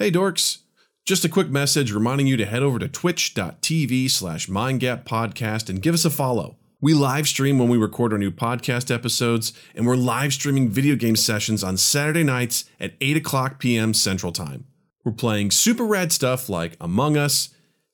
Hey 0.00 0.10
dorks, 0.10 0.60
just 1.04 1.26
a 1.26 1.28
quick 1.28 1.50
message 1.50 1.92
reminding 1.92 2.26
you 2.26 2.38
to 2.38 2.46
head 2.46 2.62
over 2.62 2.78
to 2.78 2.88
twitch.tv 2.88 4.10
slash 4.10 4.46
mindgappodcast 4.46 5.68
and 5.68 5.82
give 5.82 5.92
us 5.92 6.06
a 6.06 6.10
follow. 6.10 6.56
We 6.80 6.94
live 6.94 7.28
stream 7.28 7.58
when 7.58 7.68
we 7.68 7.76
record 7.76 8.14
our 8.14 8.18
new 8.18 8.30
podcast 8.30 8.90
episodes, 8.90 9.52
and 9.74 9.86
we're 9.86 9.96
live 9.96 10.32
streaming 10.32 10.70
video 10.70 10.96
game 10.96 11.16
sessions 11.16 11.62
on 11.62 11.76
Saturday 11.76 12.22
nights 12.22 12.64
at 12.80 12.94
8 13.02 13.18
o'clock 13.18 13.58
p.m. 13.58 13.92
Central 13.92 14.32
Time. 14.32 14.64
We're 15.04 15.12
playing 15.12 15.50
super 15.50 15.84
rad 15.84 16.12
stuff 16.12 16.48
like 16.48 16.78
Among 16.80 17.18
Us, 17.18 17.50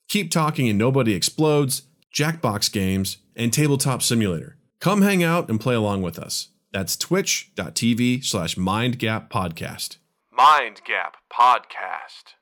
Keep 0.07 0.31
Talking 0.31 0.69
and 0.69 0.79
Nobody 0.79 1.13
Explodes, 1.13 1.81
Jackbox 2.15 2.71
games, 2.71 3.17
and 3.35 3.51
Tabletop 3.51 4.01
Simulator. 4.01 4.55
Come 4.79 5.01
hang 5.01 5.25
out 5.25 5.49
and 5.49 5.59
play 5.59 5.75
along 5.75 6.03
with 6.03 6.19
us. 6.19 6.51
That's 6.71 6.95
twitch.tv 6.95 8.23
slash 8.23 8.55
mindgappodcast. 8.55 9.97
Mind 10.37 10.81
Gap 10.85 11.17
Podcast. 11.33 12.35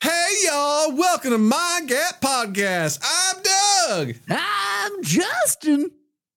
Hey 0.00 0.10
y'all, 0.44 0.96
welcome 0.96 1.30
to 1.30 1.38
Mind 1.38 1.88
Gap 1.88 2.20
Podcast. 2.20 2.98
I'm 3.04 3.27
Doug. 3.88 4.14
I'm 4.28 5.02
Justin. 5.02 5.90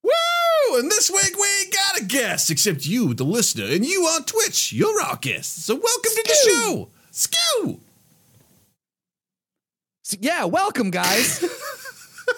Woo! 0.04 0.80
And 0.80 0.90
this 0.90 1.12
week 1.12 1.38
we 1.38 1.48
ain't 1.60 1.74
got 1.74 2.02
a 2.02 2.06
guest 2.06 2.50
except 2.50 2.86
you, 2.86 3.14
the 3.14 3.26
listener, 3.26 3.66
and 3.66 3.86
you 3.86 4.04
on 4.04 4.24
Twitch. 4.24 4.72
You're 4.72 5.02
our 5.02 5.18
guest. 5.18 5.66
So 5.66 5.76
welcome 5.76 6.12
to 6.16 6.24
the 6.26 6.50
show. 6.50 6.90
Skew! 7.12 7.82
So, 10.04 10.18
yeah, 10.22 10.46
welcome, 10.46 10.92
guys. 10.92 11.44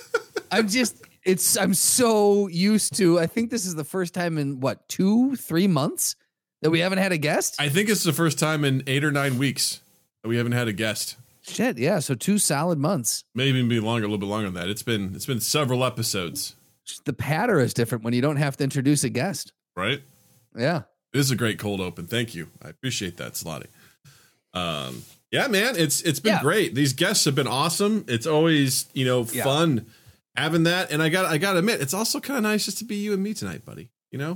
I'm 0.51 0.67
just, 0.67 1.03
it's, 1.23 1.57
I'm 1.57 1.75
so 1.75 2.47
used 2.47 2.95
to, 2.97 3.19
I 3.19 3.27
think 3.27 3.51
this 3.51 3.67
is 3.67 3.75
the 3.75 3.83
first 3.83 4.15
time 4.15 4.39
in 4.39 4.61
what, 4.61 4.89
two, 4.89 5.35
three 5.35 5.67
months 5.67 6.15
that 6.63 6.71
we 6.71 6.79
haven't 6.79 6.97
had 6.97 7.11
a 7.11 7.19
guest? 7.19 7.57
I 7.59 7.69
think 7.69 7.87
it's 7.87 8.03
the 8.03 8.13
first 8.13 8.39
time 8.39 8.65
in 8.65 8.81
eight 8.87 9.03
or 9.03 9.11
nine 9.11 9.37
weeks 9.37 9.79
that 10.23 10.29
we 10.29 10.37
haven't 10.37 10.53
had 10.53 10.67
a 10.67 10.73
guest. 10.73 11.17
Shit, 11.45 11.77
yeah. 11.77 11.99
So 11.99 12.15
two 12.15 12.37
solid 12.37 12.77
months. 12.79 13.23
Maybe 13.35 13.57
even 13.57 13.67
be 13.69 13.79
longer, 13.79 14.05
a 14.05 14.07
little 14.07 14.17
bit 14.19 14.27
longer 14.29 14.45
than 14.49 14.53
that. 14.55 14.69
It's 14.69 14.83
been 14.83 15.13
it's 15.15 15.25
been 15.25 15.41
several 15.41 15.83
episodes, 15.83 16.55
the 17.05 17.13
patter 17.13 17.59
is 17.59 17.73
different 17.73 18.03
when 18.03 18.13
you 18.13 18.21
don't 18.21 18.37
have 18.37 18.57
to 18.57 18.63
introduce 18.63 19.03
a 19.03 19.09
guest. 19.09 19.51
right? 19.75 20.01
Yeah. 20.57 20.83
This 21.11 21.25
is 21.25 21.31
a 21.31 21.35
great 21.35 21.59
cold 21.59 21.79
open. 21.81 22.07
Thank 22.07 22.33
you. 22.35 22.47
I 22.61 22.69
appreciate 22.69 23.17
that, 23.17 23.33
Slotty. 23.33 23.67
Um, 24.53 25.03
yeah, 25.31 25.47
man, 25.47 25.75
it's 25.77 26.01
it's 26.01 26.19
been 26.19 26.33
Yeah. 26.33 26.41
great. 26.41 26.75
These 26.75 26.93
guests 26.93 27.25
have 27.25 27.35
been 27.35 27.47
awesome. 27.47 28.05
It's 28.07 28.27
always 28.27 28.85
you 28.93 29.05
know 29.05 29.25
Yeah. 29.31 29.43
fun 29.43 29.87
having 30.35 30.63
that, 30.63 30.91
and 30.91 31.01
I 31.01 31.09
got 31.09 31.25
I 31.25 31.37
got 31.37 31.53
to 31.53 31.59
admit, 31.59 31.81
it's 31.81 31.93
also 31.93 32.19
kind 32.19 32.37
of 32.37 32.43
nice 32.43 32.65
just 32.65 32.77
to 32.79 32.85
be 32.85 32.95
you 32.95 33.13
and 33.13 33.21
me 33.23 33.33
tonight, 33.33 33.65
buddy. 33.65 33.89
You 34.11 34.19
know, 34.19 34.35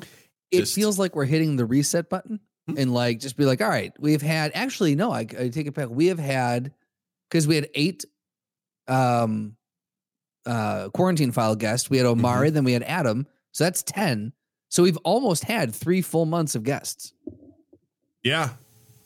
It 0.51 0.59
Just- 0.61 0.75
feels 0.75 0.97
like 0.97 1.15
we're 1.15 1.25
hitting 1.25 1.55
the 1.57 1.65
reset 1.65 2.09
button 2.09 2.39
Hmm. 2.67 2.75
and 2.77 2.93
like 2.93 3.19
just 3.19 3.35
be 3.37 3.45
like, 3.45 3.61
all 3.61 3.69
right, 3.69 3.91
we've 3.99 4.21
had, 4.21 4.51
actually, 4.55 4.95
no, 4.95 5.11
I, 5.11 5.19
I 5.21 5.49
take 5.49 5.67
it 5.67 5.73
back. 5.73 5.89
We 5.89 6.07
have 6.07 6.19
had, 6.19 6.71
because 7.29 7.47
we 7.47 7.55
had 7.55 7.69
eight 7.75 8.05
um 8.87 9.55
uh 10.45 10.89
quarantine 10.89 11.31
file 11.31 11.55
guests. 11.55 11.89
We 11.89 11.97
had 11.97 12.05
Mm-hmm. 12.05 12.19
Omari, 12.25 12.49
then 12.51 12.63
we 12.63 12.73
had 12.73 12.83
Adam. 12.83 13.27
So 13.51 13.63
that's 13.63 13.83
10. 13.83 14.33
So 14.69 14.83
we've 14.83 14.97
almost 14.97 15.43
had 15.45 15.73
three 15.73 16.01
full 16.01 16.25
months 16.25 16.53
of 16.55 16.63
guests. 16.63 17.13
yeah, 18.23 18.49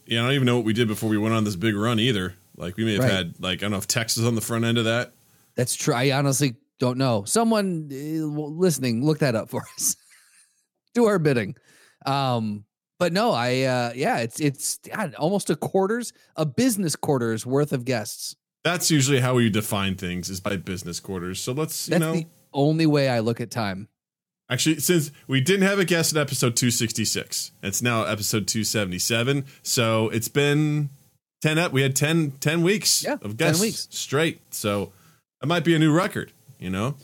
yeah. 0.05 0.19
I 0.21 0.23
don't 0.25 0.33
even 0.33 0.45
know 0.45 0.55
what 0.57 0.65
we 0.65 0.73
did 0.73 0.87
before 0.87 1.09
we 1.09 1.17
went 1.17 1.33
on 1.35 1.43
this 1.43 1.55
big 1.55 1.75
run 1.75 1.99
either. 1.99 2.33
Like 2.57 2.77
we 2.77 2.85
may 2.85 2.93
have 2.93 3.03
Right. 3.03 3.11
had 3.11 3.33
like 3.39 3.59
I 3.59 3.61
don't 3.61 3.71
know 3.71 3.77
if 3.77 3.87
Texas 3.87 4.25
on 4.25 4.35
the 4.35 4.41
front 4.41 4.65
end 4.65 4.77
of 4.77 4.85
that. 4.85 5.11
That's 5.55 5.75
true. 5.75 5.93
I 5.93 6.11
honestly 6.11 6.55
don't 6.79 6.97
know. 6.97 7.23
Someone 7.25 7.89
uh, 7.91 8.25
listening, 8.25 9.05
look 9.05 9.19
that 9.19 9.35
up 9.35 9.49
for 9.49 9.61
us. 9.77 9.95
Do 10.93 11.05
our 11.05 11.19
bidding. 11.19 11.55
Um, 12.05 12.65
but 13.01 13.11
no, 13.11 13.31
I 13.31 13.63
uh 13.63 13.93
yeah, 13.95 14.19
it's 14.19 14.39
it's 14.39 14.77
God, 14.77 15.15
almost 15.15 15.49
a 15.49 15.55
quarters, 15.55 16.13
a 16.35 16.45
business 16.45 16.95
quarters 16.95 17.47
worth 17.47 17.73
of 17.73 17.83
guests. 17.83 18.35
That's 18.63 18.91
usually 18.91 19.21
how 19.21 19.33
we 19.33 19.49
define 19.49 19.95
things 19.95 20.29
is 20.29 20.39
by 20.39 20.55
business 20.57 20.99
quarters. 20.99 21.41
So 21.41 21.51
let's 21.51 21.87
you 21.87 21.93
That's 21.93 21.99
know 21.99 22.13
the 22.13 22.27
only 22.53 22.85
way 22.85 23.09
I 23.09 23.19
look 23.19 23.41
at 23.41 23.49
time. 23.49 23.87
Actually, 24.51 24.81
since 24.81 25.11
we 25.27 25.41
didn't 25.41 25.65
have 25.65 25.79
a 25.79 25.85
guest 25.85 26.13
in 26.13 26.19
episode 26.21 26.55
266, 26.55 27.53
it's 27.63 27.81
now 27.81 28.03
episode 28.03 28.47
277. 28.47 29.45
So 29.63 30.09
it's 30.09 30.27
been 30.27 30.89
10 31.41 31.57
up. 31.57 31.71
We 31.71 31.81
had 31.81 31.95
10, 31.95 32.33
10 32.39 32.61
weeks 32.61 33.03
Yeah, 33.03 33.13
of 33.13 33.35
10 33.35 33.35
guests 33.37 33.61
weeks. 33.61 33.87
straight. 33.89 34.53
So 34.53 34.91
that 35.39 35.47
might 35.47 35.63
be 35.63 35.73
a 35.73 35.79
new 35.79 35.91
record, 35.91 36.33
you 36.59 36.69
know? 36.69 36.97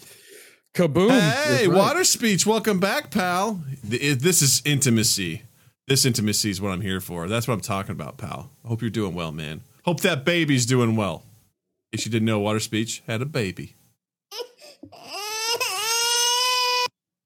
Kaboom! 0.75 1.09
Hey, 1.09 1.67
water 1.67 2.03
speech. 2.03 2.45
Welcome 2.45 2.79
back, 2.79 3.09
pal. 3.09 3.61
This 3.83 4.43
is 4.43 4.61
intimacy. 4.63 5.41
This 5.87 6.03
intimacy 6.03 6.49
is 6.49 6.59
what 6.59 6.71
I'm 6.71 6.81
here 6.81 6.99
for. 6.99 7.29
That's 7.29 7.47
what 7.47 7.53
I'm 7.53 7.61
talking 7.61 7.91
about, 7.91 8.17
pal. 8.17 8.51
I 8.65 8.67
hope 8.67 8.81
you're 8.81 8.89
doing 8.89 9.15
well, 9.15 9.31
man. 9.31 9.61
Hope 9.85 10.01
that 10.01 10.25
baby's 10.25 10.65
doing 10.65 10.97
well. 10.97 11.23
Case 11.93 12.05
you 12.05 12.11
didn't 12.11 12.25
know, 12.25 12.39
water 12.39 12.59
speech 12.59 13.01
had 13.07 13.21
a 13.21 13.25
baby. 13.25 13.75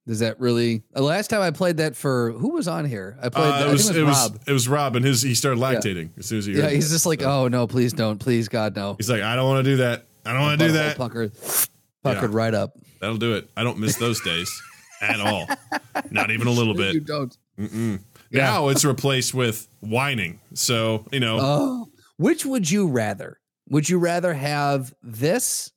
Does 0.05 0.19
that 0.19 0.39
really? 0.39 0.83
The 0.93 1.01
last 1.01 1.29
time 1.29 1.41
I 1.41 1.49
played 1.49 1.77
that 1.77 1.95
for 1.95 2.31
who 2.33 2.51
was 2.51 2.67
on 2.67 2.85
here? 2.85 3.17
I 3.19 3.29
played. 3.29 3.45
Uh, 3.45 3.59
that, 3.59 3.67
it 3.67 3.71
was 3.71 3.89
I 3.89 3.95
it 3.95 4.03
was, 4.03 4.05
was 4.05 4.31
Rob. 4.31 4.41
it 4.47 4.51
was 4.51 4.67
Rob, 4.67 4.95
and 4.95 5.05
his 5.05 5.21
he 5.23 5.33
started 5.33 5.59
lactating 5.59 6.09
as 6.19 6.27
soon 6.27 6.39
as 6.39 6.45
he 6.45 6.53
heard 6.53 6.63
Yeah, 6.65 6.69
he's 6.69 6.91
just 6.91 7.05
like, 7.07 7.23
oh 7.23 7.47
no, 7.47 7.65
please 7.65 7.93
don't, 7.93 8.19
please 8.19 8.47
God 8.47 8.75
no. 8.75 8.95
He's 8.95 9.09
like, 9.09 9.21
I 9.21 9.35
don't 9.35 9.47
want 9.47 9.65
to 9.65 9.71
do 9.71 9.77
that. 9.77 10.05
I 10.23 10.33
don't 10.33 10.41
want 10.41 10.59
to 10.59 10.67
do 10.67 10.73
that. 10.73 10.97
Puckered, 10.97 11.31
puckered 12.03 12.31
right 12.31 12.53
up. 12.53 12.77
That'll 12.99 13.17
do 13.17 13.35
it. 13.35 13.49
I 13.57 13.63
don't 13.63 13.79
miss 13.79 13.95
those 13.97 14.21
days 14.21 14.51
at 15.01 15.19
all. 15.19 15.47
Not 16.11 16.29
even 16.29 16.45
a 16.45 16.51
little 16.51 16.75
bit. 16.75 16.93
You 17.57 17.67
bit. 17.67 17.99
Don't. 18.31 18.43
Now 18.43 18.67
it's 18.69 18.85
replaced 18.85 19.33
with 19.33 19.67
whining. 19.81 20.39
So, 20.53 21.05
you 21.11 21.19
know, 21.19 21.37
Oh, 21.41 21.87
which 22.17 22.45
would 22.45 22.69
you 22.69 22.87
rather? 22.87 23.39
Would 23.69 23.89
you 23.89 23.99
rather 23.99 24.33
have 24.33 24.93
this, 25.01 25.71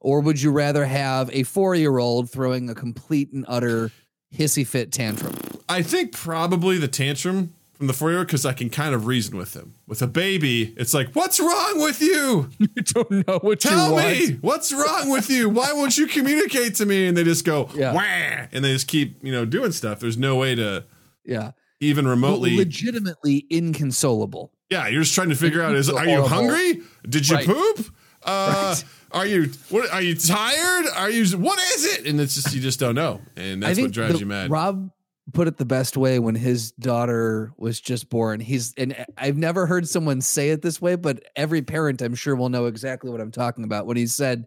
or 0.00 0.20
would 0.20 0.40
you 0.40 0.50
rather 0.52 0.84
have 0.86 1.30
a 1.32 1.42
four-year-old 1.42 2.30
throwing 2.30 2.70
a 2.70 2.74
complete 2.74 3.32
and 3.32 3.44
utter 3.48 3.90
hissy 4.34 4.66
fit 4.66 4.92
tantrum? 4.92 5.34
I 5.68 5.82
think 5.82 6.12
probably 6.12 6.78
the 6.78 6.88
tantrum 6.88 7.54
from 7.76 7.86
the 7.88 7.92
four 7.92 8.08
year 8.10 8.18
old 8.18 8.26
because 8.28 8.46
I 8.46 8.52
can 8.54 8.70
kind 8.70 8.94
of 8.94 9.06
reason 9.06 9.36
with 9.36 9.54
him. 9.54 9.74
With 9.86 10.00
a 10.02 10.06
baby, 10.06 10.74
it's 10.78 10.94
like, 10.94 11.12
what's 11.14 11.38
wrong 11.38 11.80
with 11.80 12.00
you? 12.00 12.48
You 12.58 12.82
don't 12.82 13.10
know 13.28 13.38
what 13.40 13.60
to 13.60 13.68
do. 13.68 13.74
Tell 13.74 13.96
me, 13.96 14.38
what's 14.40 14.72
wrong 14.72 15.10
with 15.10 15.28
you? 15.30 15.48
Why 15.48 15.72
won't 15.72 15.96
you 15.98 16.06
communicate 16.06 16.74
to 16.76 16.86
me? 16.86 17.06
And 17.06 17.16
they 17.16 17.24
just 17.24 17.44
go, 17.44 17.68
Yeah. 17.74 17.92
wah, 17.92 18.46
and 18.52 18.64
they 18.64 18.72
just 18.72 18.88
keep, 18.88 19.22
you 19.22 19.32
know, 19.32 19.44
doing 19.44 19.72
stuff. 19.72 20.00
There's 20.00 20.16
no 20.18 20.36
way 20.36 20.54
to 20.54 20.84
Yeah, 21.24 21.52
even 21.80 22.06
remotely. 22.08 22.56
legitimately 22.56 23.46
inconsolable. 23.50 24.52
Yeah, 24.70 24.88
you're 24.88 25.02
just 25.02 25.14
trying 25.14 25.28
to 25.28 25.36
figure 25.36 25.62
out 25.62 25.74
is 25.74 25.88
are 25.90 26.06
you 26.06 26.22
hungry? 26.22 26.82
Did 27.08 27.28
you 27.28 27.36
Right. 27.36 27.46
poop? 27.46 27.86
Uh 28.24 28.74
Right. 28.74 28.84
are 29.12 29.26
you 29.26 29.50
what 29.70 29.90
are 29.92 30.02
you 30.02 30.14
tired? 30.16 30.86
Are 30.96 31.08
you 31.10 31.24
what 31.38 31.58
is 31.76 31.84
it? 31.84 32.06
And 32.06 32.20
it's 32.20 32.34
just 32.34 32.52
you 32.54 32.60
just 32.60 32.80
don't 32.80 32.94
know. 32.96 33.20
And 33.36 33.62
that's 33.62 33.78
what 33.78 33.92
drives 33.92 34.14
the- 34.14 34.20
you 34.20 34.26
mad. 34.26 34.50
Rob 34.50 34.90
put 35.32 35.48
it 35.48 35.56
the 35.56 35.64
best 35.64 35.96
way 35.96 36.18
when 36.18 36.34
his 36.36 36.72
daughter 36.72 37.52
was 37.56 37.80
just 37.80 38.08
born. 38.08 38.38
He's 38.40 38.72
and 38.76 39.04
I've 39.18 39.36
never 39.36 39.66
heard 39.66 39.88
someone 39.88 40.20
say 40.20 40.50
it 40.50 40.62
this 40.62 40.80
way, 40.80 40.94
but 40.96 41.22
every 41.34 41.62
parent 41.62 42.00
I'm 42.00 42.14
sure 42.14 42.36
will 42.36 42.48
know 42.48 42.66
exactly 42.66 43.10
what 43.10 43.20
I'm 43.20 43.32
talking 43.32 43.64
about. 43.64 43.86
When 43.86 43.96
he 43.96 44.06
said 44.06 44.46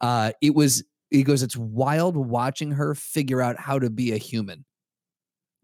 uh 0.00 0.32
it 0.42 0.54
was 0.54 0.82
he 1.10 1.22
goes, 1.22 1.42
It's 1.44 1.56
wild 1.56 2.16
watching 2.16 2.72
her 2.72 2.94
figure 2.94 3.40
out 3.40 3.58
how 3.58 3.78
to 3.78 3.88
be 3.88 4.12
a 4.12 4.16
human. 4.16 4.64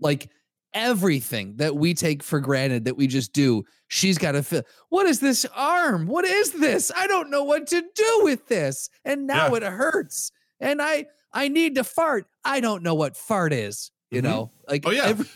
Like 0.00 0.30
everything 0.74 1.56
that 1.56 1.76
we 1.76 1.92
take 1.94 2.22
for 2.22 2.40
granted 2.40 2.84
that 2.86 2.96
we 2.96 3.06
just 3.06 3.32
do, 3.32 3.62
she's 3.88 4.16
got 4.16 4.32
to 4.32 4.42
feel 4.42 4.62
what 4.88 5.06
is 5.06 5.20
this 5.20 5.44
arm? 5.56 6.06
What 6.06 6.24
is 6.24 6.52
this? 6.52 6.90
I 6.96 7.06
don't 7.06 7.30
know 7.30 7.44
what 7.44 7.66
to 7.68 7.82
do 7.94 8.20
with 8.22 8.46
this. 8.48 8.88
And 9.04 9.26
now 9.26 9.48
Yeah. 9.48 9.56
it 9.56 9.62
hurts. 9.64 10.30
And 10.60 10.80
I 10.80 11.06
I 11.32 11.48
need 11.48 11.74
to 11.76 11.84
fart. 11.84 12.26
I 12.44 12.60
don't 12.60 12.82
know 12.82 12.94
what 12.94 13.16
fart 13.16 13.52
is. 13.52 13.90
You 14.12 14.20
Mhm. 14.20 14.24
know, 14.24 14.50
like 14.68 14.82
Oh, 14.86 14.90
yeah. 14.90 15.06
every- 15.06 15.26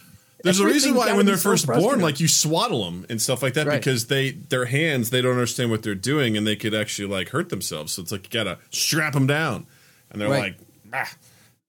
There's 0.45 0.61
a 0.61 0.67
reason 0.67 0.95
why 0.95 1.13
when 1.15 1.27
they're 1.27 1.37
so 1.39 1.51
first 1.51 1.67
born, 1.67 1.99
like 2.01 2.21
you 2.21 2.29
swaddle 2.29 2.85
them 2.85 3.05
and 3.09 3.21
stuff 3.21 3.43
like 3.43 3.55
that 3.55 3.67
Right. 3.67 3.81
because 3.81 4.07
they 4.07 4.31
their 4.31 4.67
hands 4.67 5.11
they 5.11 5.21
don't 5.23 5.33
understand 5.33 5.71
what 5.73 5.83
they're 5.83 5.95
doing 5.97 6.37
and 6.37 6.47
they 6.47 6.55
could 6.55 6.75
actually 6.75 7.09
like 7.09 7.31
hurt 7.31 7.49
themselves. 7.49 7.95
So 7.95 8.03
it's 8.03 8.13
like 8.13 8.25
you 8.25 8.31
gotta 8.31 8.59
strap 8.71 9.15
them 9.15 9.27
down, 9.27 9.67
and 10.11 10.21
they're 10.21 10.29
Right. 10.29 10.55
like, 10.93 11.09
ah, 11.09 11.11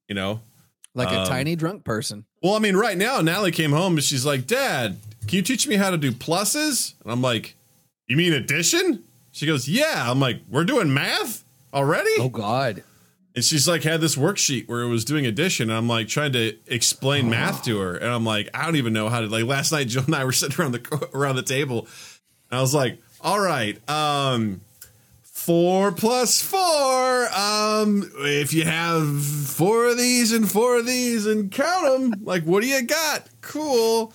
you 0.07 0.13
know. 0.15 0.41
like 0.93 1.11
a 1.11 1.19
Um, 1.21 1.27
tiny 1.27 1.55
drunk 1.55 1.83
person. 1.83 2.25
Well, 2.41 2.55
I 2.55 2.59
mean, 2.59 2.75
right 2.75 2.97
now, 2.97 3.21
Natalie 3.21 3.51
came 3.51 3.71
home 3.71 3.97
and 3.97 4.03
she's 4.03 4.25
like, 4.25 4.47
Dad, 4.47 4.97
can 5.27 5.35
you 5.35 5.41
teach 5.43 5.67
me 5.67 5.75
how 5.75 5.91
to 5.91 5.97
do 5.97 6.11
pluses? 6.11 6.93
And 7.03 7.11
I'm 7.11 7.21
like, 7.21 7.55
You 8.07 8.17
mean 8.17 8.33
addition? 8.33 9.03
She 9.31 9.45
goes, 9.45 9.67
Yeah. 9.67 10.09
I'm 10.09 10.19
like, 10.19 10.39
We're 10.49 10.63
doing 10.65 10.91
math 10.93 11.43
already? 11.73 12.09
Oh 12.19 12.29
God. 12.29 12.81
And 13.37 13.45
she's 13.45 13.67
like 13.67 13.83
had 13.83 14.01
this 14.01 14.15
worksheet 14.15 14.67
where 14.67 14.81
it 14.81 14.87
was 14.87 15.05
doing 15.05 15.27
addition. 15.27 15.69
And 15.69 15.77
I'm 15.77 15.87
like 15.87 16.07
trying 16.07 16.31
to 16.31 16.57
explain 16.65 17.29
math 17.29 17.63
to 17.65 17.77
her, 17.77 17.95
and 17.95 18.09
I'm 18.09 18.25
like, 18.25 18.49
I 18.51 18.65
don't 18.65 18.77
even 18.77 18.93
know 18.93 19.09
how 19.09 19.21
to. 19.21 19.27
Like 19.27 19.43
last 19.43 19.71
night, 19.71 19.89
Jill 19.89 20.05
and 20.05 20.15
I 20.15 20.25
were 20.25 20.31
sitting 20.31 20.59
around 20.59 20.71
the 20.71 21.09
around 21.13 21.35
the 21.35 21.43
table, 21.43 21.87
and 22.49 22.57
I 22.57 22.61
was 22.61 22.73
like, 22.73 22.99
All 23.21 23.39
right, 23.39 23.77
um, 23.87 24.61
four 25.21 25.91
plus 25.91 26.41
four. 26.41 27.27
Um, 27.31 28.11
if 28.21 28.55
you 28.55 28.63
have 28.63 29.23
four 29.23 29.85
of 29.85 29.99
these 29.99 30.33
and 30.33 30.51
four 30.51 30.79
of 30.79 30.87
these 30.87 31.27
and 31.27 31.51
count 31.51 31.85
them, 31.85 32.25
like, 32.25 32.41
what 32.41 32.63
do 32.63 32.67
you 32.67 32.81
got? 32.87 33.29
Cool. 33.41 34.13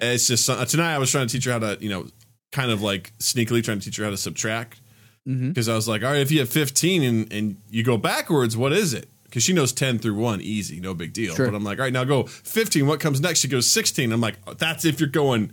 And 0.00 0.14
it's 0.14 0.26
just 0.26 0.50
uh, 0.50 0.64
tonight. 0.64 0.96
I 0.96 0.98
was 0.98 1.12
trying 1.12 1.28
to 1.28 1.32
teach 1.32 1.44
her 1.44 1.52
how 1.52 1.60
to, 1.60 1.78
you 1.80 1.90
know, 1.90 2.08
kind 2.50 2.72
of 2.72 2.82
like 2.82 3.16
sneakily 3.18 3.62
trying 3.62 3.78
to 3.78 3.84
teach 3.84 3.98
her 3.98 4.04
how 4.04 4.10
to 4.10 4.16
subtract 4.16 4.80
Mhm. 5.28 5.48
because 5.48 5.68
I 5.68 5.74
was 5.74 5.88
like, 5.88 6.02
all 6.02 6.10
right, 6.12 6.20
if 6.20 6.30
you 6.30 6.40
have 6.40 6.48
15 6.50 7.02
and, 7.02 7.32
and 7.32 7.56
you 7.70 7.82
go 7.82 7.96
backwards, 7.96 8.56
what 8.56 8.72
is 8.72 8.92
it? 8.92 9.08
Because 9.24 9.42
she 9.42 9.52
knows 9.52 9.72
10 9.72 9.98
through 9.98 10.14
1, 10.14 10.40
easy, 10.42 10.80
no 10.80 10.94
big 10.94 11.12
deal. 11.12 11.34
Sure. 11.34 11.46
But 11.46 11.54
I'm 11.56 11.64
like, 11.64 11.78
all 11.78 11.84
right, 11.84 11.92
now 11.92 12.04
go 12.04 12.24
15. 12.24 12.86
What 12.86 13.00
comes 13.00 13.20
next? 13.20 13.40
She 13.40 13.48
goes 13.48 13.66
16. 13.66 14.12
I'm 14.12 14.20
like, 14.20 14.36
that's 14.58 14.84
if 14.84 15.00
you're 15.00 15.08
going 15.08 15.52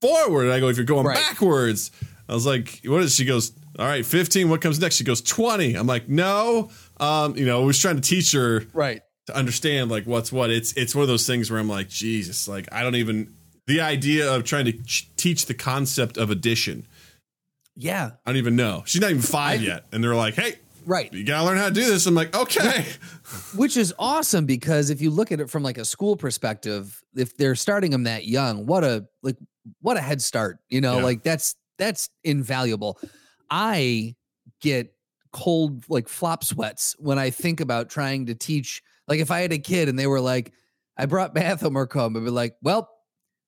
forward. 0.00 0.50
I 0.50 0.60
go, 0.60 0.68
if 0.68 0.76
you're 0.76 0.86
going 0.86 1.06
Right. 1.06 1.16
backwards. 1.16 1.90
I 2.28 2.34
was 2.34 2.46
like, 2.46 2.80
what 2.84 3.02
is 3.02 3.14
She 3.14 3.24
goes, 3.24 3.52
all 3.78 3.86
right, 3.86 4.04
15. 4.04 4.48
What 4.48 4.60
comes 4.60 4.78
next? 4.80 4.96
She 4.96 5.04
goes 5.04 5.22
20. 5.22 5.74
I'm 5.74 5.86
like, 5.86 6.08
no. 6.08 6.70
Um, 7.00 7.36
you 7.36 7.46
know, 7.46 7.62
I 7.62 7.64
was 7.64 7.78
trying 7.78 7.96
to 7.96 8.02
teach 8.02 8.32
her 8.32 8.64
Right. 8.72 9.00
to 9.26 9.36
understand 9.36 9.90
like 9.90 10.04
what's 10.04 10.30
what. 10.30 10.50
It's 10.50 10.72
it's 10.74 10.94
one 10.94 11.02
of 11.02 11.08
those 11.08 11.26
things 11.26 11.50
where 11.50 11.58
I'm 11.60 11.68
like, 11.68 11.88
Jesus, 11.88 12.46
like 12.48 12.68
I 12.72 12.82
don't 12.82 12.96
even 12.96 13.34
the 13.66 13.80
idea 13.80 14.32
of 14.32 14.44
trying 14.44 14.64
to 14.66 14.72
ch- 14.72 15.08
teach 15.16 15.46
the 15.46 15.54
concept 15.54 16.16
of 16.16 16.30
addition. 16.30 16.86
Yeah. 17.80 18.10
I 18.26 18.30
don't 18.30 18.36
even 18.38 18.56
know. 18.56 18.82
She's 18.86 19.00
not 19.00 19.10
even 19.10 19.22
five 19.22 19.60
I- 19.60 19.64
yet, 19.64 19.84
and 19.92 20.02
they're 20.02 20.14
like, 20.16 20.34
"Hey, 20.34 20.56
Right. 20.84 21.12
you 21.12 21.22
gotta 21.22 21.46
learn 21.46 21.58
how 21.58 21.68
to 21.68 21.74
do 21.74 21.84
this." 21.84 22.06
I'm 22.06 22.14
like, 22.14 22.34
"Okay." 22.36 22.84
Which 23.54 23.76
is 23.76 23.94
awesome 23.98 24.46
because 24.46 24.90
if 24.90 25.00
you 25.00 25.10
look 25.10 25.30
at 25.30 25.38
it 25.40 25.48
from 25.48 25.62
like 25.62 25.78
a 25.78 25.84
school 25.84 26.16
perspective, 26.16 27.00
if 27.14 27.36
they're 27.36 27.54
starting 27.54 27.92
them 27.92 28.02
that 28.02 28.26
young, 28.26 28.66
what 28.66 28.82
a 28.84 29.06
like 29.22 29.36
what 29.80 29.96
a 29.96 30.00
head 30.00 30.20
start. 30.20 30.58
You 30.68 30.80
know, 30.80 30.96
Yeah. 30.98 31.04
like 31.04 31.22
that's 31.22 31.54
that's 31.78 32.10
invaluable. 32.24 32.98
I 33.50 34.16
get 34.60 34.92
cold 35.32 35.84
like 35.88 36.08
flop 36.08 36.42
sweats 36.42 36.96
when 36.98 37.18
I 37.18 37.30
think 37.30 37.60
about 37.60 37.90
trying 37.90 38.26
to 38.26 38.34
teach. 38.34 38.82
Like 39.06 39.20
if 39.20 39.30
I 39.30 39.40
had 39.40 39.52
a 39.52 39.58
kid 39.58 39.88
and 39.88 39.96
they 39.98 40.06
were 40.08 40.20
like, 40.20 40.52
I 40.96 41.06
brought 41.06 41.34
math 41.34 41.60
homework 41.60 41.92
home, 41.92 42.16
I'd 42.16 42.24
be 42.24 42.30
like, 42.30 42.56
well, 42.62 42.88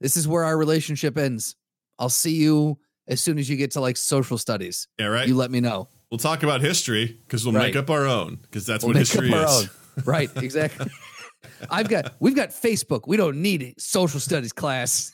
this 0.00 0.16
is 0.16 0.28
where 0.28 0.44
our 0.44 0.56
relationship 0.56 1.18
ends. 1.18 1.56
I'll 1.98 2.08
see 2.10 2.36
you 2.36 2.78
as 3.10 3.20
soon 3.20 3.38
as 3.38 3.50
you 3.50 3.56
get 3.56 3.72
to 3.72 3.80
like 3.82 3.96
social 3.98 4.38
studies. 4.38 4.88
Yeah, 4.98 5.06
right. 5.06 5.28
You 5.28 5.34
let 5.36 5.50
me 5.50 5.60
know. 5.60 5.88
we'll 6.10 6.18
talk 6.18 6.42
about 6.42 6.62
history 6.62 7.18
because 7.26 7.44
we'll 7.44 7.52
make 7.52 7.76
up 7.76 7.90
our 7.90 8.06
own 8.06 8.38
because 8.42 8.64
that's 8.64 8.82
We'll 8.82 8.94
what 8.94 9.00
make 9.00 9.14
up 9.14 9.22
history 9.24 9.34
our 9.34 9.44
is. 9.44 9.62
own. 9.64 10.04
Right, 10.04 10.30
exactly. 10.36 10.90
I've 11.70 11.88
got 11.88 12.14
we've 12.20 12.34
got 12.36 12.50
Facebook. 12.50 13.02
We 13.06 13.16
don't 13.18 13.42
need 13.42 13.74
social 13.78 14.20
studies 14.20 14.52
class. 14.52 15.12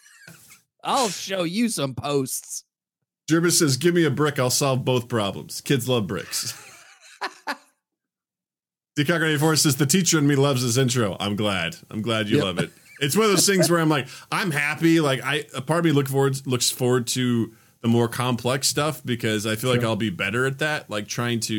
I'll 0.84 1.08
show 1.08 1.43
you 1.43 1.69
some 1.69 1.94
posts. 1.94 2.62
Jervis 3.28 3.58
says, 3.58 3.76
"Give 3.76 3.94
me 3.94 4.04
a 4.04 4.10
brick, 4.10 4.38
I'll 4.38 4.50
solve 4.50 4.84
both 4.84 5.08
problems." 5.08 5.60
Kids 5.60 5.88
love 5.88 6.06
bricks. 6.06 6.54
Decocker 8.99 9.28
84 9.28 9.56
says, 9.56 9.76
"The 9.76 9.87
teacher 9.87 10.19
in 10.19 10.26
me 10.26 10.37
loves 10.37 10.62
this 10.62 10.76
intro. 10.76 11.16
I'm 11.20 11.37
glad. 11.37 11.76
I'm 11.90 12.02
glad 12.02 12.28
you 12.28 12.37
Yep. 12.37 12.44
love 12.44 12.58
it. 12.58 12.70
It's 13.00 13.14
one 13.14 13.26
of 13.26 13.31
those 13.32 13.46
things 13.46 13.69
where 13.69 13.78
I'm 13.81 13.90
like, 13.90 14.08
I'm 14.32 14.50
happy. 14.50 15.00
Like, 15.00 15.20
I 15.22 15.44
a 15.54 15.60
part 15.60 15.81
of 15.81 15.84
me 15.84 15.92
look 15.92 16.08
forward 16.08 16.46
looks 16.46 16.70
forward 16.70 17.06
to 17.08 17.52
the 17.87 17.93
more 17.93 18.09
complex 18.09 18.67
stuff 18.67 19.00
because 19.05 19.47
I 19.47 19.55
feel 19.55 19.71
like 19.71 19.85
I'll 19.85 19.94
be 19.94 20.11
better 20.11 20.44
at 20.47 20.59
that. 20.59 20.91
Like 20.91 21.06
trying 21.06 21.38
to, 21.41 21.55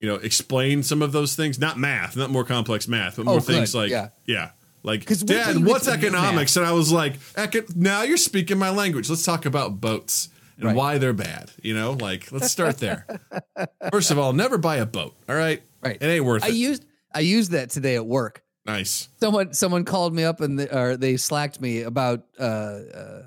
you 0.00 0.08
know, 0.08 0.16
explain 0.16 0.82
some 0.82 1.00
of 1.00 1.12
those 1.12 1.34
things. 1.34 1.58
Not 1.58 1.78
math, 1.78 2.14
not 2.14 2.28
more 2.30 2.44
complex 2.44 2.86
math, 2.86 3.16
but 3.16 3.24
more 3.24 3.36
Oh, 3.36 3.40
things 3.40 3.74
like, 3.74 3.90
Yeah. 3.90 4.08
yeah." 4.26 4.50
Like, 4.82 5.04
'Cause 5.06 5.22
wait 5.24 5.42
till 5.44 5.54
Dad, 5.54 5.64
what's 5.66 5.86
to 5.86 5.92
the 5.92 5.96
new 5.96 6.06
economics? 6.08 6.56
And 6.56 6.64
I 6.66 6.72
was 6.72 6.92
like, 6.92 7.14
"Eco- 7.36 7.64
now 7.74 8.02
you're 8.02 8.16
speaking 8.16 8.58
my 8.58 8.68
language. 8.70 9.08
Let's 9.10 9.24
talk 9.24 9.44
about 9.46 9.80
boats 9.80 10.28
and 10.56 10.66
Right. 10.66 10.76
why 10.76 10.98
they're 10.98 11.12
bad. 11.12 11.50
You 11.62 11.74
know, 11.74 11.92
like, 11.92 12.30
let's 12.30 12.50
start 12.52 12.78
there. 12.78 13.06
First 13.90 14.10
of 14.10 14.18
all, 14.18 14.32
never 14.32 14.56
buy 14.58 14.76
a 14.76 14.86
boat. 14.86 15.14
All 15.28 15.34
right. 15.36 15.62
Right. 15.82 15.96
It 16.00 16.06
ain't 16.06 16.24
worth 16.24 16.44
I 16.44 16.48
it. 16.48 16.54
used 16.54 16.84
I 17.14 17.20
used 17.20 17.50
that 17.52 17.70
today 17.70 17.96
at 17.96 18.06
work. 18.06 18.42
nice. 18.66 19.08
Someone 19.20 19.52
someone 19.54 19.84
called 19.84 20.14
me 20.14 20.22
up 20.24 20.40
and 20.42 20.58
they, 20.58 20.68
or 20.68 20.96
they 20.96 21.16
slacked 21.16 21.60
me 21.60 21.80
about 21.82 22.24
uh, 22.38 22.42
uh, 22.42 23.22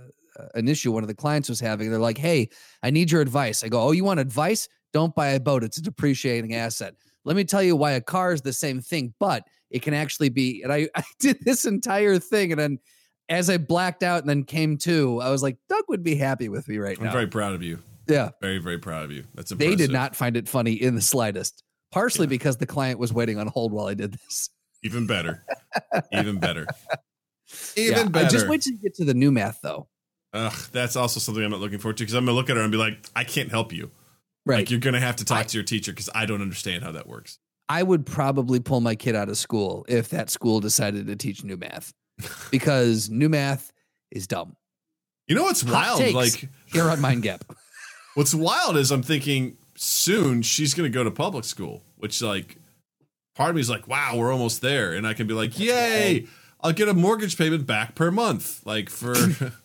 an 0.55 0.67
issue 0.67 0.91
one 0.91 1.03
of 1.03 1.07
the 1.07 1.15
clients 1.15 1.49
was 1.49 1.59
having. 1.59 1.89
They're 1.89 1.99
like, 1.99 2.17
"Hey, 2.17 2.49
I 2.83 2.89
need 2.89 3.11
your 3.11 3.21
advice." 3.21 3.63
I 3.63 3.69
go, 3.69 3.81
"Oh, 3.81 3.91
you 3.91 4.03
want 4.03 4.19
advice? 4.19 4.67
Don't 4.93 5.13
buy 5.15 5.29
a 5.29 5.39
boat. 5.39 5.63
It's 5.63 5.77
a 5.77 5.81
depreciating 5.81 6.55
asset." 6.55 6.95
Let 7.23 7.35
me 7.35 7.43
tell 7.43 7.61
you 7.61 7.75
why 7.75 7.91
a 7.91 8.01
car 8.01 8.33
is 8.33 8.41
the 8.41 8.53
same 8.53 8.81
thing, 8.81 9.13
but 9.19 9.47
it 9.69 9.81
can 9.83 9.93
actually 9.93 10.29
be. 10.29 10.61
And 10.63 10.73
I, 10.73 10.89
I 10.95 11.03
did 11.19 11.38
this 11.41 11.65
entire 11.65 12.17
thing, 12.19 12.51
and 12.51 12.59
then 12.59 12.79
as 13.29 13.49
I 13.49 13.57
blacked 13.57 14.03
out 14.03 14.21
and 14.21 14.29
then 14.29 14.43
came 14.43 14.77
to, 14.79 15.19
I 15.21 15.29
was 15.29 15.41
like, 15.41 15.57
Doug 15.69 15.83
would 15.88 16.03
be 16.03 16.15
happy 16.15 16.49
with 16.49 16.67
me 16.67 16.77
right 16.79 16.99
now. 16.99 17.07
I'm 17.07 17.13
very 17.13 17.27
proud 17.27 17.53
of 17.55 17.63
you. 17.63 17.79
yeah, 18.07 18.31
Very, 18.41 18.57
very 18.57 18.77
proud 18.77 19.05
of 19.05 19.11
you. 19.11 19.23
That's 19.35 19.51
a. 19.51 19.55
they 19.55 19.75
did 19.75 19.91
not 19.91 20.15
find 20.17 20.35
it 20.35 20.49
funny 20.49 20.73
in 20.73 20.95
the 20.95 21.01
slightest. 21.01 21.63
Partially 21.94 22.27
because 22.27 22.57
the 22.57 22.65
client 22.65 22.99
was 22.99 23.13
waiting 23.13 23.37
on 23.37 23.47
hold 23.47 23.71
while 23.73 23.87
I 23.87 23.94
did 23.94 24.13
this. 24.13 24.49
Even 24.83 25.07
better. 25.07 25.44
Even 26.11 26.39
better. 26.39 26.65
Yeah, 27.75 27.83
Even 27.83 28.07
I 28.07 28.09
better. 28.09 28.29
Just 28.29 28.47
wait 28.47 28.61
till 28.61 28.71
you 28.71 28.79
get 28.79 28.95
to 28.95 29.03
the 29.03 29.13
new 29.13 29.29
math, 29.29 29.59
though. 29.61 29.87
Ugh, 30.33 30.54
that's 30.72 30.95
also 30.95 31.19
something 31.19 31.44
I'm 31.44 31.51
not 31.51 31.60
looking 31.60 31.80
forward 31.80 31.98
to 31.98 32.04
because 32.04 32.13
I'm 32.16 32.25
gonna 32.25 32.36
look 32.36 32.50
at 32.50 32.56
her 32.56 32.62
and 32.63 32.72
be 32.72 32.78
like, 32.78 33.06
I 33.16 33.24
can't 33.24 33.50
help 33.50 33.74
you. 33.74 33.92
Right. 34.45 34.57
Like 34.57 34.72
you're 34.72 34.80
gonna 34.80 35.00
have 35.00 35.18
to 35.18 35.25
talk 35.25 35.39
I- 35.39 35.44
to 35.44 35.57
your 35.57 35.63
teacher 35.63 35.92
because 35.92 36.10
I 36.13 36.25
don't 36.25 36.42
understand 36.42 36.83
how 36.83 36.92
that 36.94 37.07
works. 37.07 37.39
I 37.69 37.83
would 37.83 38.06
probably 38.06 38.60
pull 38.60 38.81
my 38.81 38.95
kid 38.95 39.16
out 39.16 39.30
of 39.30 39.38
school 39.38 39.86
if 39.88 40.10
that 40.10 40.30
school 40.30 40.60
decided 40.60 41.07
to 41.07 41.16
teach 41.16 41.44
new 41.44 41.56
math 41.56 41.94
because 42.51 43.10
new 43.10 43.30
math 43.30 43.72
is 44.12 44.28
dumb. 44.28 44.57
You 45.28 45.36
know 45.36 45.44
what's 45.44 45.62
Hot 45.62 46.00
wild? 46.00 46.13
Like 46.13 46.50
Here 46.66 46.89
on 46.89 47.00
Mind 47.00 47.24
Gap. 47.24 47.45
what's 48.16 48.33
wild 48.33 48.75
is 48.78 48.92
I'm 48.92 49.04
thinking 49.04 49.57
soon 49.75 50.42
she's 50.42 50.74
gonna 50.74 50.89
go 50.89 51.04
to 51.04 51.12
public 51.12 51.45
school, 51.45 51.83
which 51.98 52.22
like 52.22 52.57
part 53.36 53.50
of 53.51 53.56
me 53.56 53.62
is 53.62 53.69
like, 53.69 53.88
wow, 53.88 54.16
we're 54.18 54.31
almost 54.31 54.62
there, 54.62 54.94
and 54.94 55.07
I 55.07 55.13
can 55.13 55.28
be 55.28 55.33
like, 55.33 55.57
yay, 55.57 56.28
I'll 56.60 56.74
get 56.74 56.89
a 56.89 56.94
mortgage 56.94 57.38
payment 57.38 57.66
back 57.66 57.95
per 57.95 58.12
month, 58.12 58.66
like 58.66 58.89
for 58.89 59.16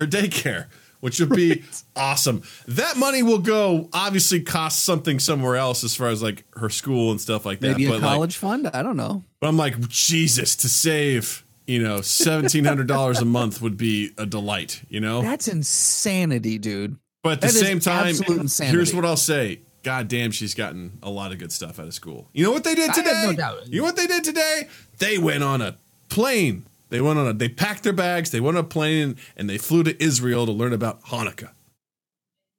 her 0.00 0.06
daycare, 0.06 0.66
which 1.00 1.20
would 1.20 1.30
be 1.30 1.62
awesome. 1.96 2.42
That 2.66 2.96
money 2.96 3.22
will 3.22 3.38
go 3.38 3.88
obviously 3.92 4.40
cost 4.40 4.84
something 4.84 5.18
somewhere 5.18 5.56
else 5.56 5.84
as 5.84 5.94
far 5.94 6.08
as 6.08 6.22
like 6.22 6.44
her 6.56 6.70
school 6.70 7.10
and 7.10 7.20
stuff 7.20 7.44
like 7.44 7.60
that. 7.60 7.72
Maybe 7.72 7.86
a 7.86 7.90
but 7.90 8.00
like, 8.00 8.10
college 8.10 8.36
fund? 8.36 8.70
I 8.72 8.82
don't 8.82 8.96
know. 8.96 9.22
but 9.40 9.48
I'm 9.48 9.56
like, 9.56 9.78
Jesus, 9.88 10.56
to 10.56 10.68
save 10.68 11.44
you 11.66 11.82
know 11.82 12.00
seventeen 12.00 12.64
hundred 12.64 12.88
dollars 12.88 13.20
a 13.20 13.24
month 13.24 13.62
would 13.62 13.76
be 13.76 14.12
a 14.18 14.26
delight, 14.26 14.82
you 14.88 15.00
know. 15.00 15.22
That's 15.22 15.48
insanity, 15.48 16.58
dude. 16.58 16.96
But 17.22 17.32
at 17.34 17.40
the 17.42 17.48
same 17.50 17.80
time, 17.80 18.14
here's 18.62 18.94
what 18.94 19.04
I'll 19.04 19.16
say. 19.16 19.60
God 19.82 20.08
damn, 20.08 20.30
she's 20.30 20.54
gotten 20.54 20.98
a 21.02 21.10
lot 21.10 21.32
of 21.32 21.38
good 21.38 21.52
stuff 21.52 21.78
out 21.78 21.86
of 21.86 21.94
school. 21.94 22.28
You 22.32 22.44
know 22.44 22.52
what 22.52 22.64
they 22.64 22.74
did 22.74 22.92
today? 22.92 23.34
no. 23.36 23.60
You 23.66 23.80
know 23.80 23.84
what 23.84 23.96
they 23.96 24.06
did 24.06 24.24
today? 24.24 24.68
They 24.98 25.16
went 25.16 25.42
on 25.42 25.62
a 25.62 25.76
plane. 26.10 26.64
They 26.90 27.00
went 27.00 27.18
on 27.18 27.26
a. 27.28 27.32
They 27.32 27.48
packed 27.48 27.82
their 27.84 27.92
bags. 27.92 28.30
They 28.30 28.40
went 28.40 28.58
on 28.58 28.64
a 28.64 28.68
plane 28.68 29.16
and 29.36 29.48
they 29.48 29.58
flew 29.58 29.82
to 29.84 30.02
Israel 30.02 30.44
to 30.46 30.52
learn 30.52 30.72
about 30.72 31.02
Hanukkah. 31.04 31.50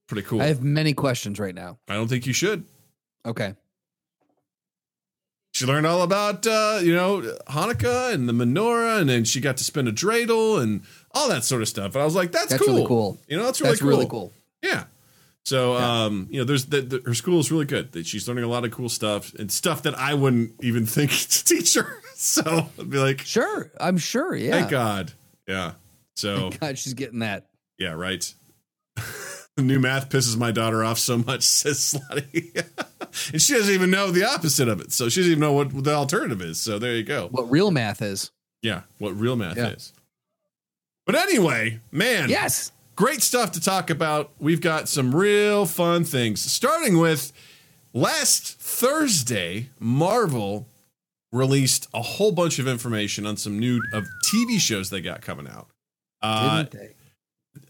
Pretty 0.08 0.28
cool. 0.28 0.42
I 0.42 0.46
have 0.48 0.64
many 0.64 0.94
questions 0.94 1.40
right 1.40 1.56
now. 1.56 1.78
I 1.88 1.94
don't 1.94 2.08
think 2.08 2.26
you 2.26 2.34
should. 2.34 2.66
Okay. 3.26 3.56
She 5.54 5.66
learned 5.66 5.86
all 5.86 6.02
about 6.02 6.48
uh, 6.48 6.80
you 6.82 6.96
know 6.96 7.22
Hanukkah 7.50 8.14
and 8.14 8.28
the 8.28 8.34
menorah, 8.34 9.00
and 9.02 9.10
then 9.10 9.26
she 9.26 9.42
got 9.42 9.58
to 9.58 9.64
spin 9.64 9.88
a 9.88 9.92
dreidel 9.92 10.62
and 10.62 10.82
all 11.12 11.28
that 11.30 11.44
sort 11.44 11.62
of 11.62 11.68
stuff. 11.68 11.94
And 11.94 12.02
I 12.02 12.06
was 12.06 12.16
like, 12.16 12.32
"That's, 12.32 12.48
That's 12.48 12.64
cool. 12.66 12.76
really 12.76 12.88
cool. 12.88 13.18
You 13.28 13.38
know, 13.38 13.44
that's 13.44 13.60
really 13.60 13.72
That's 13.72 13.82
cool. 13.82 13.90
really 13.90 14.08
cool. 14.08 14.34
Yeah. 14.64 14.86
So, 15.44 15.74
Yeah. 15.78 16.04
um, 16.06 16.28
you 16.30 16.40
know, 16.40 16.46
there's 16.46 16.66
the, 16.66 16.82
the, 16.82 17.02
her 17.06 17.14
school 17.16 17.40
is 17.40 17.52
really 17.52 17.66
good. 17.66 17.92
That 17.92 18.06
she's 18.06 18.28
learning 18.28 18.44
a 18.46 18.48
lot 18.48 18.64
of 18.64 18.72
cool 18.72 18.90
stuff 18.90 19.34
and 19.34 19.52
stuff 19.52 19.84
that 19.84 19.98
I 19.98 20.14
wouldn't 20.14 20.54
even 20.62 20.86
think 20.96 21.12
to 21.12 21.44
teach 21.46 21.74
her. 21.76 22.01
So 22.24 22.70
I'd 22.80 22.90
be 22.90 23.00
like, 23.00 23.22
Sure. 23.22 23.72
I'm 23.80 23.98
sure. 23.98 24.36
Yeah. 24.36 24.52
thank 24.52 24.70
God. 24.70 25.12
Yeah. 25.48 25.72
So 26.16 26.52
God, 26.60 26.78
she's 26.78 26.94
getting 26.94 27.20
that. 27.20 27.48
yeah, 27.80 27.94
right. 27.94 28.32
new 29.58 29.80
math 29.80 30.10
pisses 30.10 30.38
my 30.38 30.52
daughter 30.52 30.84
off 30.84 31.00
so 31.00 31.18
much, 31.18 31.42
says 31.44 31.78
Slutty. 31.80 32.64
and 33.34 33.42
she 33.42 33.54
doesn't 33.54 33.74
even 33.74 33.90
know 33.90 34.12
the 34.12 34.24
opposite 34.24 34.68
of 34.68 34.80
it. 34.82 34.92
So 34.92 35.10
she 35.10 35.22
doesn't 35.22 35.32
even 35.32 35.40
know 35.42 35.54
what 35.54 35.84
the 35.84 35.94
alternative 35.94 36.42
is. 36.42 36.60
So 36.60 36.78
there 36.80 36.96
you 36.96 37.04
go. 37.04 37.28
What 37.32 37.50
real 37.50 37.72
math 37.72 38.02
is. 38.04 38.30
Yeah, 38.62 38.82
what 39.00 39.18
real 39.20 39.36
math 39.36 39.58
Yeah. 39.58 39.70
is. 39.70 39.92
But 41.08 41.16
anyway, 41.16 41.80
man. 41.92 42.30
Yes. 42.30 42.72
great 42.96 43.24
stuff 43.24 43.54
to 43.54 43.60
talk 43.62 43.90
about. 43.90 44.32
We've 44.40 44.62
got 44.62 44.88
some 44.90 45.14
real 45.16 45.66
fun 45.66 46.04
things. 46.04 46.40
Starting 46.42 47.00
with 47.00 47.34
last 47.94 48.60
Thursday, 48.60 49.70
Marvel 49.80 50.68
released 51.32 51.88
a 51.94 52.02
whole 52.02 52.32
bunch 52.32 52.60
of 52.60 52.68
information 52.68 53.26
on 53.26 53.38
some 53.38 53.58
new 53.58 53.82
of 53.94 54.06
TV 54.26 54.60
shows 54.60 54.90
they 54.90 55.02
got 55.02 55.22
coming 55.22 55.48
out. 55.48 55.68
Uh, 56.22 56.64
Didn't 56.64 56.72
they? 56.80 56.94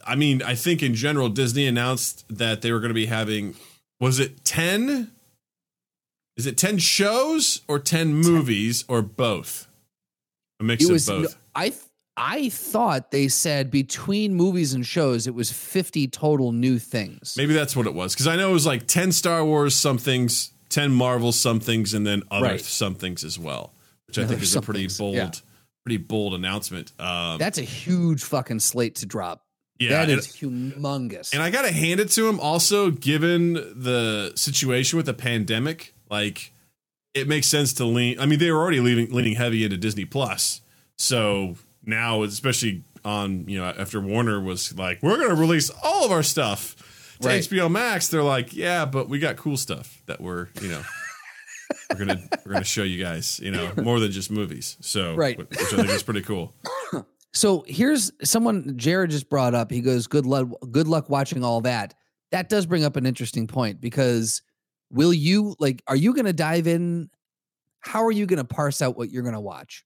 I 0.05 0.15
mean, 0.15 0.41
I 0.41 0.55
think 0.55 0.83
in 0.83 0.95
general, 0.95 1.29
Disney 1.29 1.67
announced 1.67 2.25
that 2.29 2.61
they 2.61 2.71
were 2.71 2.79
going 2.79 2.89
to 2.89 2.95
be 2.95 3.07
having, 3.07 3.55
was 3.99 4.19
it 4.19 4.43
10? 4.45 5.11
Is 6.37 6.45
it 6.47 6.57
10 6.57 6.77
shows 6.79 7.61
or 7.67 7.79
10 7.79 8.13
movies 8.13 8.83
or 8.87 9.01
both? 9.01 9.67
A 10.59 10.63
mix 10.63 10.87
was 10.87 11.07
of 11.09 11.23
both. 11.23 11.37
I 11.55 11.69
th- 11.69 11.81
I 12.17 12.49
thought 12.49 13.11
they 13.11 13.29
said 13.29 13.71
between 13.71 14.35
movies 14.35 14.73
and 14.73 14.85
shows 14.85 15.27
it 15.27 15.33
was 15.33 15.51
50 15.51 16.07
total 16.09 16.51
new 16.51 16.77
things. 16.77 17.33
Maybe 17.37 17.53
that's 17.53 17.75
what 17.75 17.87
it 17.87 17.93
was. 17.93 18.13
Because 18.13 18.27
I 18.27 18.35
know 18.35 18.49
it 18.49 18.53
was 18.53 18.65
like 18.65 18.85
10 18.85 19.11
Star 19.11 19.43
Wars 19.43 19.75
somethings, 19.75 20.51
10 20.71 20.91
Marvel 20.91 21.31
somethings, 21.31 21.93
and 21.93 22.05
then 22.07 22.23
other 22.31 22.45
Right. 22.47 22.61
somethings 22.61 23.23
as 23.23 23.37
well, 23.37 23.73
which 24.07 24.17
I 24.17 24.25
think 24.25 24.41
is 24.41 24.55
a 24.55 24.61
pretty 24.61 24.87
bold, 24.97 25.15
yeah. 25.15 25.31
pretty 25.85 25.97
bold 25.97 26.33
announcement. 26.33 26.91
Um, 26.99 27.37
That's 27.37 27.57
a 27.59 27.63
huge 27.63 28.23
fucking 28.23 28.59
slate 28.59 28.95
to 28.95 29.05
drop. 29.05 29.45
yeah. 29.79 29.89
that 30.05 30.09
is 30.09 30.27
humongous. 30.27 31.33
And 31.33 31.41
I 31.41 31.49
gotta 31.49 31.71
hand 31.71 31.99
it 31.99 32.09
to 32.11 32.27
him. 32.27 32.39
Also, 32.39 32.91
given 32.91 33.53
the 33.53 34.31
situation 34.35 34.97
with 34.97 35.05
the 35.05 35.13
pandemic, 35.13 35.93
like 36.09 36.51
it 37.13 37.27
makes 37.27 37.47
sense 37.47 37.73
to 37.73 37.85
lean. 37.85 38.19
I 38.19 38.25
mean, 38.25 38.39
they 38.39 38.51
were 38.51 38.59
already 38.59 38.79
leaning 38.79 39.11
leaning 39.11 39.35
heavy 39.35 39.63
into 39.63 39.77
Disney 39.77 40.05
Plus, 40.05 40.61
so 40.97 41.55
now, 41.85 42.23
especially 42.23 42.83
on 43.03 43.45
you 43.49 43.57
know 43.57 43.65
after 43.65 43.99
Warner 43.99 44.39
was 44.39 44.77
like, 44.77 45.01
we're 45.01 45.17
gonna 45.17 45.35
release 45.39 45.69
all 45.83 46.05
of 46.05 46.11
our 46.11 46.23
stuff 46.23 46.75
to 47.21 47.27
Right. 47.27 47.41
HBO 47.41 47.69
Max. 47.69 48.07
They're 48.07 48.23
like, 48.23 48.55
yeah, 48.55 48.85
but 48.85 49.09
we 49.09 49.19
got 49.19 49.35
cool 49.35 49.57
stuff 49.57 50.00
that 50.11 50.21
we're 50.21 50.49
you 50.61 50.67
know. 50.69 50.81
we're 51.89 51.99
gonna 52.05 52.21
we're 52.45 52.51
gonna 52.51 52.65
show 52.65 52.83
you 52.83 53.01
guys, 53.01 53.39
you 53.39 53.49
know, 53.49 53.71
more 53.81 53.99
than 54.01 54.11
just 54.11 54.29
movies. 54.29 54.75
So, 54.81 55.15
Right. 55.15 55.37
which 55.37 55.47
I 55.57 55.63
think 55.77 55.89
is 55.89 56.03
pretty 56.03 56.21
cool. 56.21 56.53
So 57.33 57.63
here's 57.65 58.11
someone 58.25 58.73
Jared 58.75 59.09
just 59.09 59.29
brought 59.29 59.55
up. 59.55 59.71
He 59.71 59.79
goes, 59.79 60.05
"Good 60.05 60.25
luck, 60.25 60.49
good 60.69 60.89
luck 60.89 61.09
watching 61.09 61.45
all 61.45 61.61
that." 61.61 61.93
That 62.33 62.49
does 62.49 62.65
bring 62.65 62.83
up 62.83 62.97
an 62.97 63.05
interesting 63.05 63.47
point 63.47 63.79
because 63.79 64.41
will 64.91 65.13
you 65.13 65.55
like? 65.57 65.81
Are 65.87 65.95
you 65.95 66.13
to 66.25 66.33
dive 66.33 66.67
in? 66.67 67.09
How 67.79 68.03
are 68.03 68.11
you 68.11 68.25
to 68.39 68.43
parse 68.43 68.81
out 68.81 68.97
what 68.97 69.11
you're 69.11 69.23
to 69.35 69.39
watch? 69.39 69.85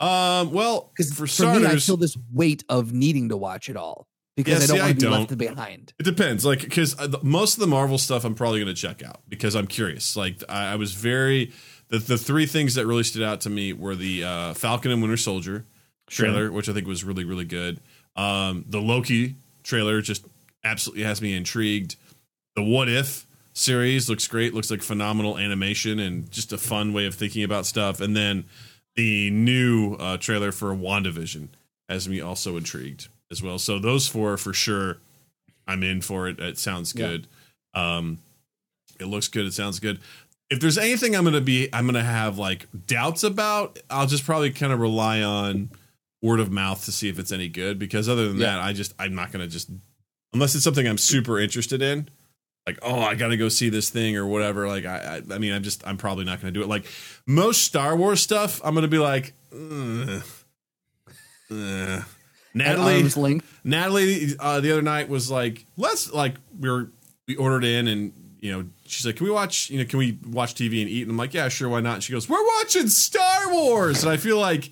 Um, 0.00 0.52
well, 0.52 0.90
Because 0.96 1.12
for 1.12 1.26
for, 1.26 1.60
me, 1.60 1.66
I 1.66 1.76
feel 1.76 1.98
this 1.98 2.16
weight 2.32 2.64
of 2.70 2.94
needing 2.94 3.28
to 3.28 3.36
watch 3.36 3.68
it 3.68 3.76
all 3.76 4.08
because 4.44 4.70
Yeah, 4.72 4.84
I 4.84 4.92
don't 4.92 5.10
want 5.10 5.28
to 5.28 5.36
be 5.36 5.46
don't. 5.46 5.56
left 5.56 5.56
behind. 5.56 5.92
It 5.98 6.02
depends, 6.04 6.44
like 6.44 6.60
because 6.60 6.96
most 7.22 7.54
of 7.54 7.60
the 7.60 7.66
Marvel 7.66 7.98
stuff 7.98 8.24
I'm 8.24 8.34
probably 8.34 8.60
going 8.60 8.74
to 8.74 8.80
check 8.80 9.02
out 9.02 9.20
because 9.28 9.54
I'm 9.54 9.66
curious. 9.66 10.16
Like 10.16 10.42
I, 10.48 10.72
I 10.72 10.76
was 10.76 10.92
very 10.94 11.52
the 11.88 11.98
the 11.98 12.18
three 12.18 12.46
things 12.46 12.74
that 12.74 12.86
really 12.86 13.02
stood 13.02 13.22
out 13.22 13.40
to 13.42 13.50
me 13.50 13.72
were 13.72 13.94
the 13.94 14.24
uh, 14.24 14.54
Falcon 14.54 14.90
and 14.90 15.00
Winter 15.02 15.16
Soldier 15.16 15.64
trailer, 16.08 16.50
which 16.50 16.68
I 16.68 16.72
think 16.72 16.86
was 16.86 17.04
really 17.04 17.24
really 17.24 17.44
good. 17.44 17.80
Um, 18.16 18.64
the 18.68 18.80
Loki 18.80 19.34
trailer 19.62 20.00
just 20.02 20.24
absolutely 20.64 21.04
has 21.04 21.22
me 21.22 21.34
intrigued. 21.34 21.96
The 22.56 22.62
What 22.62 22.88
If 22.88 23.26
series 23.52 24.08
looks 24.08 24.26
great, 24.26 24.54
looks 24.54 24.70
like 24.70 24.82
phenomenal 24.82 25.38
animation 25.38 25.98
and 25.98 26.30
just 26.30 26.52
a 26.52 26.58
fun 26.58 26.92
way 26.92 27.06
of 27.06 27.14
thinking 27.14 27.44
about 27.44 27.66
stuff. 27.66 28.00
And 28.00 28.16
then 28.16 28.44
the 28.96 29.30
new 29.30 29.94
uh, 29.94 30.16
trailer 30.16 30.50
for 30.52 30.74
WandaVision 30.74 31.48
has 31.88 32.08
me 32.08 32.20
also 32.20 32.56
intrigued 32.56 33.08
as 33.30 33.42
well. 33.42 33.58
So 33.58 33.78
those 33.78 34.08
four 34.08 34.36
for 34.36 34.52
sure, 34.52 34.98
I'm 35.66 35.82
in 35.82 36.00
for 36.00 36.28
it. 36.28 36.38
It 36.40 36.58
sounds 36.58 36.94
Yeah. 36.96 37.06
good. 37.08 37.26
Um, 37.74 38.18
it 38.98 39.06
looks 39.06 39.28
good. 39.28 39.46
It 39.46 39.54
sounds 39.54 39.78
good. 39.80 40.00
If 40.50 40.58
there's 40.60 40.76
anything 40.78 41.14
I'm 41.14 41.22
gonna 41.24 41.40
be, 41.40 41.68
I'm 41.72 41.86
gonna 41.86 42.02
have 42.02 42.36
like 42.38 42.66
doubts 42.86 43.22
about. 43.22 43.78
I'll 43.88 44.06
just 44.08 44.24
probably 44.24 44.50
kind 44.50 44.72
of 44.72 44.80
rely 44.80 45.22
on 45.22 45.70
word 46.22 46.40
of 46.40 46.50
mouth 46.50 46.84
to 46.84 46.92
see 46.92 47.08
if 47.08 47.18
it's 47.18 47.30
any 47.32 47.48
good. 47.48 47.78
Because 47.78 48.08
other 48.08 48.28
than 48.28 48.38
Yeah. 48.38 48.56
that, 48.56 48.60
I 48.64 48.72
just 48.72 48.92
I'm 48.98 49.14
not 49.14 49.30
gonna 49.32 49.46
just 49.46 49.70
unless 50.32 50.54
it's 50.54 50.64
something 50.64 50.86
I'm 50.86 50.98
super 50.98 51.38
interested 51.38 51.80
in. 51.82 52.08
Like 52.66 52.78
oh, 52.82 53.00
I 53.00 53.14
gotta 53.14 53.36
go 53.36 53.48
see 53.48 53.68
this 53.68 53.90
thing 53.90 54.16
or 54.16 54.26
whatever. 54.26 54.66
Like 54.68 54.84
I, 54.84 55.22
I, 55.30 55.34
I 55.34 55.38
mean, 55.38 55.52
I'm 55.52 55.62
just 55.62 55.86
I'm 55.86 55.96
probably 55.96 56.24
not 56.24 56.40
gonna 56.40 56.50
do 56.52 56.62
it. 56.62 56.68
Like 56.68 56.84
most 57.26 57.62
Star 57.62 57.96
Wars 57.96 58.20
stuff, 58.20 58.60
I'm 58.64 58.74
gonna 58.74 58.88
be 58.88 58.98
like, 58.98 59.32
"Ugh. 59.52 60.22
Ugh." 61.52 62.04
At 62.54 62.78
Natalie. 62.78 63.40
Natalie 63.64 64.28
uh, 64.38 64.60
the 64.60 64.72
other 64.72 64.82
night 64.82 65.08
was 65.08 65.30
like, 65.30 65.64
let's 65.76 66.12
like 66.12 66.34
we 66.58 66.68
were 66.70 66.90
we 67.28 67.36
ordered 67.36 67.64
in 67.64 67.86
and 67.88 68.12
you 68.40 68.50
know 68.52 68.66
she's 68.86 69.06
like, 69.06 69.16
can 69.16 69.24
we 69.26 69.30
watch 69.32 69.70
you 69.70 69.78
know 69.78 69.84
can 69.84 69.98
we 69.98 70.18
watch 70.26 70.54
TV 70.54 70.80
and 70.80 70.90
eat? 70.90 71.02
And 71.02 71.10
I'm 71.12 71.16
like, 71.16 71.34
yeah, 71.34 71.48
sure, 71.48 71.68
why 71.68 71.80
not? 71.80 71.94
And 71.94 72.02
she 72.04 72.12
goes, 72.12 72.28
we're 72.28 72.44
watching 72.58 72.88
Star 72.88 73.52
Wars, 73.52 74.02
and 74.02 74.10
I 74.12 74.16
feel 74.16 74.38
like 74.38 74.70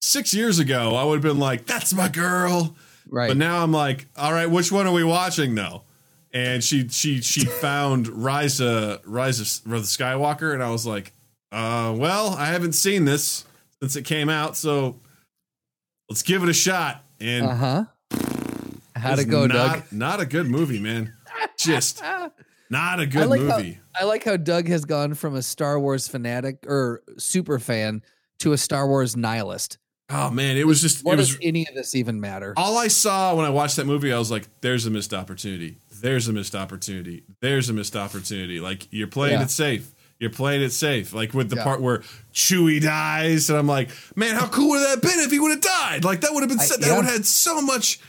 six 0.00 0.34
years 0.34 0.58
ago 0.58 0.94
I 0.94 1.04
would 1.04 1.14
have 1.16 1.22
been 1.22 1.38
like, 1.40 1.66
that's 1.66 1.92
my 1.94 2.08
girl, 2.08 2.76
Right. 3.08 3.28
but 3.28 3.36
now 3.36 3.62
I'm 3.62 3.72
like, 3.72 4.06
all 4.16 4.32
right, 4.32 4.46
which 4.50 4.70
one 4.70 4.86
are 4.86 4.92
we 4.92 5.04
watching 5.04 5.54
though? 5.54 5.82
And 6.32 6.62
she 6.62 6.88
she 6.88 7.20
she 7.22 7.44
found 7.60 8.08
Rise 8.08 8.60
of 8.60 9.00
Rise 9.04 9.40
of 9.40 9.64
the 9.70 9.78
Skywalker, 9.80 10.52
and 10.54 10.62
I 10.62 10.70
was 10.70 10.86
like, 10.86 11.12
uh, 11.52 11.94
well, 11.96 12.30
I 12.34 12.46
haven't 12.46 12.72
seen 12.74 13.04
this 13.04 13.44
since 13.80 13.96
it 13.96 14.02
came 14.04 14.28
out, 14.28 14.56
so 14.56 14.96
let's 16.08 16.22
give 16.22 16.42
it 16.42 16.48
a 16.48 16.52
shot. 16.54 17.02
And 17.20 17.46
uh 17.46 17.54
huh. 17.54 17.84
How'd 18.96 19.18
it 19.18 19.24
go, 19.26 19.46
not, 19.46 19.54
Doug? 19.54 19.82
Not 19.92 20.20
a 20.20 20.26
good 20.26 20.46
movie, 20.46 20.78
man. 20.78 21.12
Just 21.58 22.02
not 22.70 23.00
a 23.00 23.06
good 23.06 23.22
I 23.22 23.26
like 23.26 23.40
movie. 23.40 23.78
How, 23.92 24.02
I 24.02 24.08
like 24.08 24.24
how 24.24 24.36
Doug 24.36 24.68
has 24.68 24.84
gone 24.84 25.14
from 25.14 25.34
a 25.34 25.42
Star 25.42 25.78
Wars 25.78 26.08
fanatic 26.08 26.64
or 26.66 27.02
super 27.18 27.58
fan 27.58 28.02
to 28.40 28.52
a 28.52 28.58
Star 28.58 28.86
Wars 28.86 29.16
nihilist. 29.16 29.78
oh 30.10 30.30
man, 30.30 30.56
it 30.56 30.66
was 30.66 30.80
just 30.80 31.04
What 31.04 31.14
it 31.14 31.16
was 31.18 31.28
does 31.30 31.38
any 31.42 31.66
of 31.68 31.74
this 31.74 31.94
even 31.94 32.20
matter? 32.20 32.54
all 32.56 32.78
I 32.78 32.88
saw 32.88 33.34
when 33.34 33.44
I 33.44 33.50
watched 33.50 33.76
that 33.76 33.86
movie. 33.86 34.12
I 34.12 34.18
was 34.18 34.30
like, 34.30 34.44
"There's 34.60 34.86
a 34.86 34.90
missed 34.90 35.12
opportunity. 35.14 35.78
There's 36.00 36.28
a 36.28 36.32
missed 36.32 36.54
opportunity. 36.54 37.24
There's 37.40 37.68
a 37.68 37.72
missed 37.72 37.96
opportunity." 37.96 38.60
Like 38.60 38.88
you're 38.92 39.06
playing 39.08 39.38
Yeah. 39.38 39.44
it 39.44 39.50
safe. 39.50 39.92
You're 40.24 40.32
playing 40.32 40.62
it 40.62 40.70
safe. 40.72 41.12
Like 41.12 41.34
with 41.34 41.50
the 41.50 41.56
Yeah. 41.56 41.64
part 41.64 41.80
where 41.80 42.02
Chewie 42.32 42.80
dies, 42.82 43.48
and 43.50 43.58
I'm 43.58 43.66
like, 43.68 43.90
"Man, 44.16 44.34
how 44.34 44.48
cool 44.48 44.70
would 44.70 44.80
that 44.80 44.88
have 44.90 45.02
been 45.02 45.20
if 45.20 45.30
he 45.30 45.38
would 45.38 45.50
have 45.52 45.60
died? 45.60 46.02
Like 46.04 46.22
that 46.22 46.32
would 46.32 46.40
have 46.42 46.48
been 46.50 46.58
I- 46.60 46.64
so- 46.64 46.76
that 46.78 46.86
yeah. 46.86 46.96
would 46.96 47.04
have 47.04 47.14
had 47.14 47.26
so 47.26 47.60
much 47.62 48.00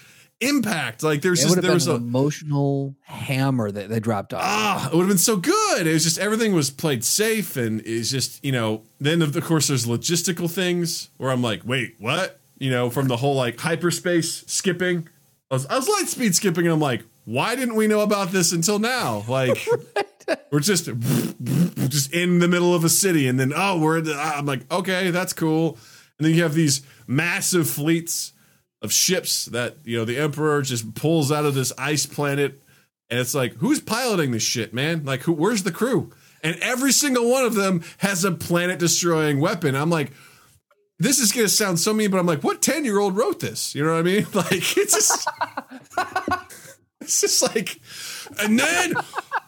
impact. 0.42 1.04
Like 1.04 1.22
there's 1.22 1.42
just 1.42 1.62
there 1.62 1.72
was 1.74 1.88
an 1.88 1.94
a 1.94 1.96
emotional 1.98 2.96
hammer 3.04 3.72
that 3.72 3.90
they 3.90 4.00
dropped 4.00 4.34
off. 4.34 4.42
ah, 4.44 4.88
it 4.90 4.94
would 4.94 5.02
have 5.04 5.10
been 5.10 5.18
so 5.18 5.38
good. 5.38 5.88
It 5.88 5.94
was 5.94 6.04
just 6.04 6.18
everything 6.18 6.54
was 6.54 6.70
played 6.70 7.04
safe, 7.04 7.58
and 7.58 7.82
it's 7.86 8.10
just 8.10 8.44
you 8.44 8.52
know. 8.52 8.84
Then 9.00 9.22
of 9.22 9.40
course 9.44 9.68
there's 9.68 9.86
logistical 9.86 10.50
things 10.50 11.10
where 11.18 11.32
I'm 11.32 11.42
like, 11.42 11.62
wait, 11.66 11.96
what? 12.00 12.40
You 12.58 12.72
know, 12.72 12.90
from 12.90 13.08
the 13.08 13.18
whole 13.18 13.36
like 13.36 13.60
hyperspace 13.60 14.44
skipping. 14.48 15.08
I 15.52 15.56
was, 15.56 15.66
I 15.68 15.76
was 15.76 15.88
light 15.88 16.08
speed 16.08 16.34
skipping, 16.36 16.66
and 16.66 16.74
I'm 16.74 16.80
like, 16.80 17.04
why 17.26 17.56
didn't 17.56 17.76
we 17.76 17.88
know 17.88 18.02
about 18.02 18.32
this 18.32 18.52
until 18.52 18.80
now? 18.80 19.24
Like, 19.28 19.68
we're 20.52 20.60
just 20.60 20.86
just 20.86 22.14
in 22.14 22.40
the 22.40 22.48
middle 22.48 22.74
of 22.74 22.84
a 22.84 22.90
city, 22.90 23.28
and 23.28 23.40
then 23.40 23.54
oh, 23.56 23.80
we're. 23.80 24.02
The, 24.02 24.16
I'm 24.16 24.46
like, 24.46 24.72
okay, 24.72 25.12
that's 25.12 25.34
cool. 25.34 25.78
And 26.18 26.26
then 26.26 26.34
you 26.34 26.44
have 26.44 26.54
these 26.54 26.82
massive 27.08 27.70
fleets 27.70 28.32
of 28.82 28.94
ships 28.94 29.46
that 29.46 29.76
you 29.84 29.98
know 29.98 30.06
the 30.06 30.18
emperor 30.18 30.62
just 30.62 30.96
pulls 30.96 31.32
out 31.32 31.44
of 31.44 31.56
this 31.56 31.74
ice 31.78 32.06
planet 32.06 32.62
and 33.10 33.20
it's 33.20 33.36
like 33.36 33.54
who's 33.56 33.82
piloting 33.82 34.32
this 34.32 34.44
shit 34.44 34.74
man 34.74 35.04
like 35.04 35.22
who 35.22 35.34
where's 35.34 35.64
the 35.64 35.72
crew 35.72 36.12
and 36.44 36.56
every 36.62 36.92
single 36.92 37.30
one 37.30 37.44
of 37.44 37.56
them 37.56 37.84
has 37.98 38.24
a 38.24 38.32
planet 38.32 38.78
destroying 38.78 39.40
weapon 39.40 39.76
i'm 39.76 39.90
like 39.90 40.12
this 41.00 41.20
is 41.20 41.32
gonna 41.32 41.50
sound 41.50 41.80
so 41.80 41.94
mean 41.94 42.12
but 42.12 42.20
i'm 42.20 42.26
like 42.26 42.44
what 42.44 42.62
10 42.62 42.86
year 42.86 43.00
old 43.00 43.18
wrote 43.18 43.40
this 43.40 43.74
you 43.74 43.84
know 43.84 43.92
what 43.92 44.00
i 44.00 44.04
mean 44.04 44.26
like 44.34 44.78
it's 44.78 44.94
just 44.94 45.28
it's 47.06 47.22
just 47.22 47.42
like 47.44 47.80
and 48.42 48.60
then 48.60 48.94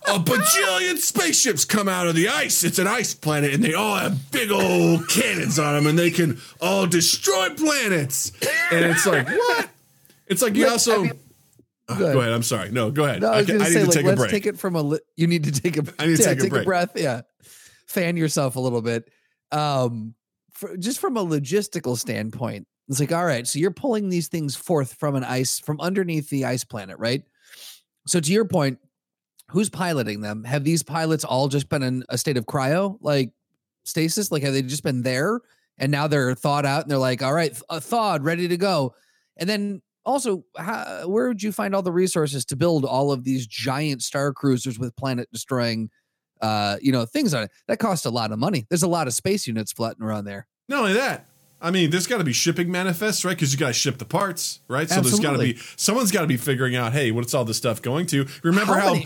a 0.08 0.20
bajillion 0.20 0.98
spaceships 0.98 1.66
come 1.66 1.88
out 1.90 2.08
of 2.08 2.16
the 2.16 2.30
ice. 2.30 2.64
It's 2.64 2.80
an 2.80 2.88
ice 2.88 3.14
planet, 3.14 3.54
and 3.54 3.64
they 3.64 3.74
all 3.74 3.96
have 3.96 4.32
big 4.32 4.52
old 4.52 5.08
cannons 5.10 5.60
on 5.60 5.74
them, 5.76 5.88
and 5.88 5.98
they 6.00 6.12
can 6.12 6.40
all 6.62 6.88
destroy 6.88 7.50
planets. 7.50 8.32
And 8.72 8.86
it's 8.86 9.06
like 9.06 9.28
what? 9.30 9.70
It's 10.28 10.42
like 10.42 10.56
you 10.56 10.64
Look, 10.64 10.72
also. 10.74 11.00
I 11.00 11.04
mean- 11.04 11.12
Uh, 11.90 11.96
Go 11.98 12.04
ahead. 12.04 12.14
go 12.16 12.20
ahead. 12.20 12.34
I'm 12.34 12.44
sorry. 12.44 12.70
No, 12.70 12.92
go 12.92 13.06
ahead. 13.06 13.22
No, 13.22 13.32
I 13.32 13.38
was 13.38 13.48
going 13.48 13.60
to 13.60 13.66
need 13.66 13.72
say, 13.74 13.80
to 13.80 13.86
like, 13.86 13.96
take 13.96 14.04
a 14.04 14.08
let's 14.10 14.20
break. 14.20 14.32
take 14.32 14.46
it 14.46 14.60
from 14.60 14.76
a. 14.76 14.82
Li- 14.82 15.00
you 15.16 15.26
need 15.26 15.46
to 15.46 15.52
take 15.54 15.78
a. 15.78 15.84
I 15.98 16.08
need 16.08 16.18
to 16.18 16.22
yeah, 16.24 16.30
take 16.30 16.40
a 16.40 16.42
take 16.42 16.50
break. 16.52 16.66
breath. 16.66 16.92
Yeah, 16.96 17.22
fan 17.88 18.18
yourself 18.18 18.58
a 18.58 18.60
little 18.60 18.82
bit. 18.82 19.10
Um, 19.54 20.14
for, 20.52 20.76
just 20.76 21.00
from 21.00 21.16
a 21.16 21.26
logistical 21.26 21.98
standpoint, 21.98 22.68
it's 22.90 23.00
like, 23.00 23.14
all 23.14 23.24
right, 23.24 23.48
so 23.48 23.58
you're 23.60 23.72
pulling 23.72 24.10
these 24.10 24.28
things 24.28 24.54
forth 24.54 24.96
from 24.96 25.16
an 25.16 25.24
ice 25.24 25.60
from 25.60 25.80
underneath 25.80 26.30
the 26.30 26.44
ice 26.44 26.66
planet, 26.66 27.00
right? 27.00 27.24
So 28.08 28.20
to 28.20 28.32
your 28.32 28.46
point, 28.46 28.80
who's 29.50 29.70
piloting 29.70 30.22
them? 30.22 30.44
Have 30.44 30.64
these 30.64 30.84
pilots 30.84 31.24
all 31.24 31.48
just 31.48 31.70
been 31.70 31.84
in 31.84 32.04
a 32.10 32.18
state 32.18 32.38
of 32.38 32.46
cryo, 32.46 32.98
like 33.02 33.32
stasis? 33.84 34.32
Like, 34.32 34.44
have 34.44 34.54
they 34.54 34.62
just 34.62 34.84
been 34.84 35.02
there 35.02 35.40
and 35.78 35.92
now 35.92 36.08
they're 36.08 36.34
thawed 36.36 36.66
out 36.66 36.84
and 36.84 36.92
they're 36.92 36.98
like, 36.98 37.22
all 37.22 37.34
right, 37.34 37.54
th- 37.54 37.84
thawed, 37.84 38.24
ready 38.24 38.48
to 38.48 38.58
go? 38.58 38.96
And 39.38 39.50
then 39.50 39.82
also, 40.06 40.44
how, 40.58 41.08
where 41.08 41.28
would 41.28 41.44
you 41.44 41.52
find 41.52 41.76
all 41.76 41.82
the 41.82 41.92
resources 41.92 42.46
to 42.46 42.56
build 42.56 42.86
all 42.86 43.12
of 43.12 43.24
these 43.24 43.46
giant 43.46 44.02
star 44.02 44.34
cruisers 44.34 44.80
with 44.80 44.96
planet 44.96 45.30
destroying, 45.32 45.90
uh, 46.42 46.78
you 46.82 46.92
know, 46.92 47.06
things 47.06 47.34
on 47.34 47.44
it? 47.44 47.52
That 47.68 47.80
costs 47.80 48.06
a 48.06 48.10
lot 48.10 48.32
of 48.32 48.40
money. 48.40 48.66
There's 48.70 48.84
a 48.84 48.88
lot 48.88 49.08
of 49.08 49.14
space 49.14 49.48
units 49.48 49.74
floating 49.74 50.04
around 50.04 50.26
there. 50.26 50.48
Not 50.70 50.80
only 50.80 50.94
that, 50.94 51.28
I 51.62 51.72
mean, 51.72 51.90
there's 51.90 52.08
got 52.08 52.20
to 52.20 52.24
be 52.24 52.34
shipping 52.34 52.70
manifests, 52.72 53.26
right? 53.26 53.36
Because 53.36 53.52
you 53.52 53.58
got 53.60 53.68
to 53.68 53.74
ship 53.74 53.98
the 53.98 54.06
parts, 54.06 54.60
right? 54.68 54.88
So 54.90 55.02
there's 55.02 55.20
got 55.20 55.34
to 55.34 55.40
be 55.40 55.58
someone's 55.76 56.12
got 56.12 56.22
to 56.22 56.28
be 56.28 56.38
figuring 56.38 56.76
out, 56.76 56.94
hey, 56.94 57.12
what's 57.12 57.34
all 57.34 57.46
this 57.46 57.58
stuff 57.58 57.82
going 57.82 58.06
to? 58.08 58.28
Remember 58.44 58.74
How 58.76 58.96
how, 58.96 59.02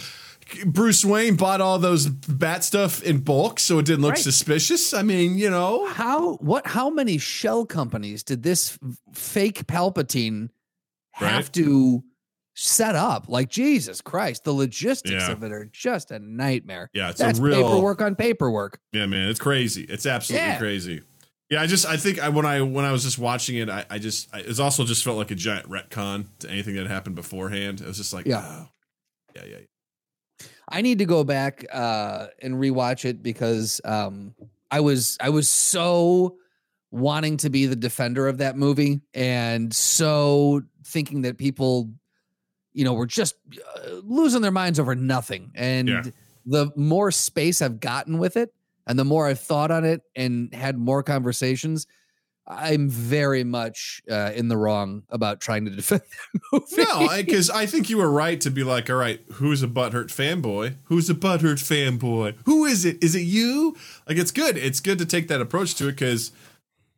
Bruce 0.66 1.06
Wayne 1.06 1.36
bought 1.38 1.62
all 1.62 1.80
those 1.80 2.08
bat 2.10 2.64
stuff 2.66 3.02
in 3.04 3.20
bulk 3.20 3.58
so 3.60 3.80
it 3.80 3.86
didn't 3.86 4.02
look 4.02 4.16
Right. 4.16 4.20
suspicious. 4.24 4.94
I 4.94 5.02
mean, 5.02 5.38
you 5.38 5.50
know, 5.50 5.86
How 5.88 6.34
what 6.36 6.68
how 6.68 6.90
many 6.90 7.18
shell 7.18 7.66
companies 7.66 8.22
did 8.24 8.44
this 8.44 8.78
fake 9.14 9.66
Palpatine 9.68 10.50
have 11.14 11.46
Right. 11.46 11.54
to 11.54 12.04
set 12.54 12.96
up? 12.96 13.30
Like 13.30 13.50
Jesus 13.50 14.02
Christ, 14.02 14.44
the 14.44 14.52
logistics 14.52 15.14
Yeah. 15.26 15.32
of 15.32 15.44
it 15.44 15.54
are 15.54 15.70
just 15.72 16.12
a 16.12 16.20
nightmare. 16.20 16.90
yeah, 16.94 17.12
it's 17.12 17.20
That's 17.20 17.40
a 17.40 17.42
real 17.42 17.64
paperwork 17.64 18.02
on 18.02 18.16
paperwork. 18.16 18.80
Yeah, 18.92 19.06
man, 19.06 19.30
it's 19.30 19.40
crazy. 19.40 19.84
It's 19.84 20.06
absolutely 20.06 20.48
Yeah. 20.50 20.58
crazy. 20.58 21.02
Yeah, 21.52 21.62
I 21.62 21.68
just 21.68 21.86
I 21.86 21.98
think 21.98 22.18
I 22.18 22.30
when 22.30 22.46
I 22.46 22.62
when 22.62 22.86
I 22.86 22.94
was 22.94 23.04
just 23.04 23.20
watching 23.20 23.58
it, 23.58 23.70
I, 23.70 23.86
I 23.90 24.00
just 24.00 24.34
I, 24.34 24.40
it 24.40 24.60
also 24.60 24.86
just 24.86 25.04
felt 25.04 25.18
like 25.18 25.32
a 25.32 25.36
giant 25.36 25.68
retcon 25.70 26.26
to 26.40 26.50
anything 26.50 26.76
that 26.76 26.88
happened 26.88 27.16
beforehand. 27.18 27.82
It 27.82 27.88
was 27.88 27.98
just 27.98 28.14
like, 28.14 28.26
Yeah. 28.26 28.42
oh, 28.42 28.70
yeah, 29.36 29.44
yeah, 29.46 30.46
I 30.70 30.82
need 30.82 31.00
to 31.00 31.06
go 31.06 31.26
back 31.26 31.66
uh, 31.72 32.28
and 32.42 32.56
rewatch 32.56 33.04
it 33.04 33.22
because 33.22 33.82
um, 33.84 34.34
I 34.72 34.80
was 34.80 35.18
I 35.20 35.30
was 35.30 35.50
so 35.50 36.38
wanting 36.92 37.36
to 37.38 37.50
be 37.50 37.66
the 37.66 37.76
defender 37.76 38.30
of 38.30 38.38
that 38.38 38.58
movie 38.58 39.02
and 39.14 39.74
so 39.76 40.62
thinking 40.86 41.22
that 41.24 41.38
people, 41.38 41.90
you 42.72 42.86
know, 42.86 42.94
were 42.94 43.06
just 43.06 43.36
uh, 43.76 43.90
losing 44.04 44.42
their 44.42 44.52
minds 44.52 44.80
over 44.80 44.96
nothing. 44.96 45.52
And 45.56 45.90
Yeah. 45.90 46.04
the 46.46 46.72
more 46.78 47.12
space 47.12 47.62
I've 47.62 47.82
gotten 47.82 48.18
with 48.20 48.38
it, 48.38 48.54
and 48.88 48.98
the 48.98 49.06
more 49.06 49.28
I've 49.28 49.40
thought 49.40 49.72
on 49.72 49.86
it 49.86 50.02
and 50.16 50.54
had 50.54 50.78
more 50.78 51.04
conversations. 51.04 51.88
I'm 52.48 52.90
very 52.90 53.44
much 53.44 54.02
uh, 54.10 54.32
in 54.36 54.48
the 54.48 54.58
wrong 54.58 55.04
about 55.10 55.40
trying 55.40 55.66
to 55.66 55.72
defend 55.76 56.02
that 56.02 56.42
movie. 56.52 56.84
No, 56.84 57.08
because 57.16 57.50
I, 57.50 57.66
think 57.66 57.90
you 57.90 57.98
were 57.98 58.10
right 58.10 58.42
to 58.42 58.52
be 58.52 58.64
like, 58.64 58.90
all 58.90 58.96
right, 58.96 59.22
who's 59.34 59.64
a 59.64 59.68
butthurt 59.68 60.08
fanboy? 60.08 60.76
Who's 60.86 61.10
a 61.10 61.14
butthurt 61.14 61.60
fanboy? 61.60 62.36
Who 62.46 62.66
is 62.66 62.84
it? 62.84 63.02
Is 63.04 63.16
it 63.16 63.22
you? 63.22 63.78
Like, 64.08 64.18
it's 64.18 64.32
good. 64.32 64.58
It's 64.58 64.80
good 64.80 64.98
to 64.98 65.06
take 65.06 65.28
that 65.30 65.40
approach 65.40 65.76
to 65.76 65.88
it 65.88 65.94
because 65.94 66.32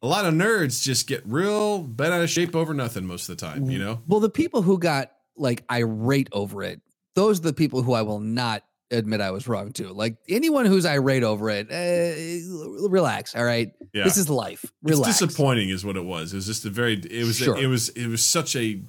a 0.01 0.07
lot 0.07 0.25
of 0.25 0.33
nerds 0.33 0.81
just 0.81 1.07
get 1.07 1.21
real 1.25 1.79
bent 1.79 2.13
out 2.13 2.21
of 2.21 2.29
shape 2.29 2.55
over 2.55 2.73
nothing 2.73 3.05
most 3.05 3.29
of 3.29 3.37
the 3.37 3.45
time. 3.45 3.69
You 3.69 3.79
know? 3.79 4.01
Well, 4.07 4.19
the 4.19 4.29
people 4.29 4.61
who 4.61 4.79
got 4.79 5.11
like 5.35 5.63
irate 5.71 6.29
over 6.31 6.63
it, 6.63 6.81
those 7.15 7.39
are 7.39 7.43
the 7.43 7.53
people 7.53 7.83
who 7.83 7.93
I 7.93 8.01
will 8.01 8.19
not 8.19 8.63
admit 8.91 9.21
I 9.21 9.31
was 9.31 9.47
wrong 9.47 9.71
too. 9.71 9.89
Like 9.89 10.15
anyone 10.29 10.65
who's 10.65 10.85
irate 10.85 11.23
over 11.23 11.49
it, 11.49 11.67
uh, 11.71 12.87
relax. 12.89 13.35
All 13.35 13.43
right, 13.43 13.71
Yeah. 13.93 14.03
this 14.03 14.17
is 14.17 14.29
life. 14.29 14.65
Relax. 14.83 15.09
It's 15.09 15.19
disappointing, 15.19 15.69
is 15.69 15.83
what 15.85 15.95
it 15.97 16.05
was. 16.05 16.33
It 16.33 16.37
was 16.37 16.45
just 16.45 16.65
a 16.65 16.69
very. 16.69 16.93
It 16.95 17.25
was. 17.25 17.37
Sure. 17.37 17.57
it 17.57 17.67
was. 17.67 17.89
It 17.89 18.07
was 18.07 18.25
such 18.25 18.55
a. 18.55 18.79